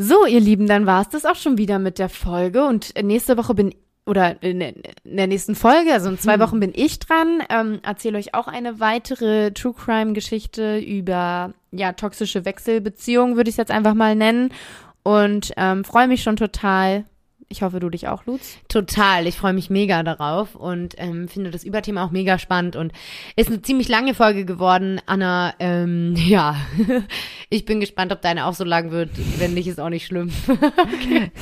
So, 0.02 0.24
ihr 0.24 0.40
Lieben, 0.40 0.66
dann 0.66 0.86
war's 0.86 1.10
das 1.10 1.27
auch 1.27 1.36
schon 1.36 1.59
wieder 1.59 1.78
mit 1.78 1.98
der 1.98 2.09
Folge 2.09 2.64
und 2.64 2.94
nächste 3.02 3.36
Woche 3.36 3.55
bin 3.55 3.74
oder 4.06 4.43
in, 4.43 4.62
in 4.62 4.82
der 5.05 5.27
nächsten 5.27 5.55
Folge, 5.55 5.93
also 5.93 6.09
in 6.09 6.18
zwei 6.18 6.35
Hm. 6.35 6.40
Wochen 6.40 6.60
bin 6.60 6.72
ich 6.74 7.01
dran, 7.01 7.43
ähm, 7.51 7.81
erzähle 7.82 8.16
euch 8.16 8.32
auch 8.32 8.48
eine 8.48 8.81
weitere 8.81 9.51
True 9.51 9.74
Crime 9.74 10.14
Geschichte 10.14 10.78
über 10.78 11.52
ja 11.70 11.93
toxische 11.93 12.47
Wechselbeziehungen, 12.47 13.36
würde 13.36 13.51
ich 13.51 13.55
es 13.55 13.59
jetzt 13.59 13.70
einfach 13.70 13.93
mal 13.93 14.16
nennen 14.16 14.55
und 15.02 15.52
ähm, 15.59 15.85
freue 15.85 16.09
mich 16.09 16.22
schon 16.22 16.36
total. 16.36 17.05
Ich 17.52 17.62
hoffe, 17.62 17.81
du 17.81 17.90
dich 17.90 18.06
auch, 18.06 18.27
Lutz. 18.27 18.59
Total, 18.68 19.27
ich 19.27 19.36
freue 19.36 19.52
mich 19.52 19.70
mega 19.70 20.05
darauf 20.05 20.55
und 20.55 20.94
ähm, 20.98 21.27
finde 21.27 21.51
das 21.51 21.64
Überthema 21.64 22.05
auch 22.05 22.12
mega 22.12 22.39
spannend 22.39 22.77
und 22.77 22.93
ist 23.35 23.48
eine 23.48 23.60
ziemlich 23.60 23.89
lange 23.89 24.14
Folge 24.14 24.44
geworden. 24.44 25.01
Anna, 25.06 25.52
ähm, 25.59 26.14
ja, 26.16 26.55
ich 27.51 27.64
bin 27.64 27.81
gespannt, 27.81 28.12
ob 28.12 28.22
deine 28.22 28.47
auch 28.47 28.55
so 28.55 28.62
lang 28.62 28.93
wird. 28.93 29.10
Wenn 29.39 29.55
nicht, 29.55 29.66
ist 29.66 29.81
auch 29.81 29.89
nicht 29.89 30.06
schlimm. 30.06 30.31
okay. 30.47 31.32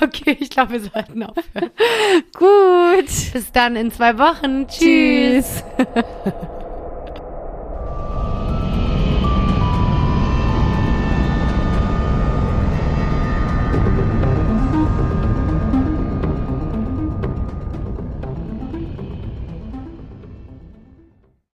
okay, 0.00 0.36
ich 0.38 0.50
glaube, 0.50 0.74
wir 0.74 0.80
sollten 0.80 1.24
aufhören. 1.24 1.70
Gut. 2.32 3.32
Bis 3.32 3.50
dann 3.50 3.74
in 3.74 3.90
zwei 3.90 4.16
Wochen. 4.16 4.68
Tschüss. 4.68 5.64
Tschüss. 5.76 6.61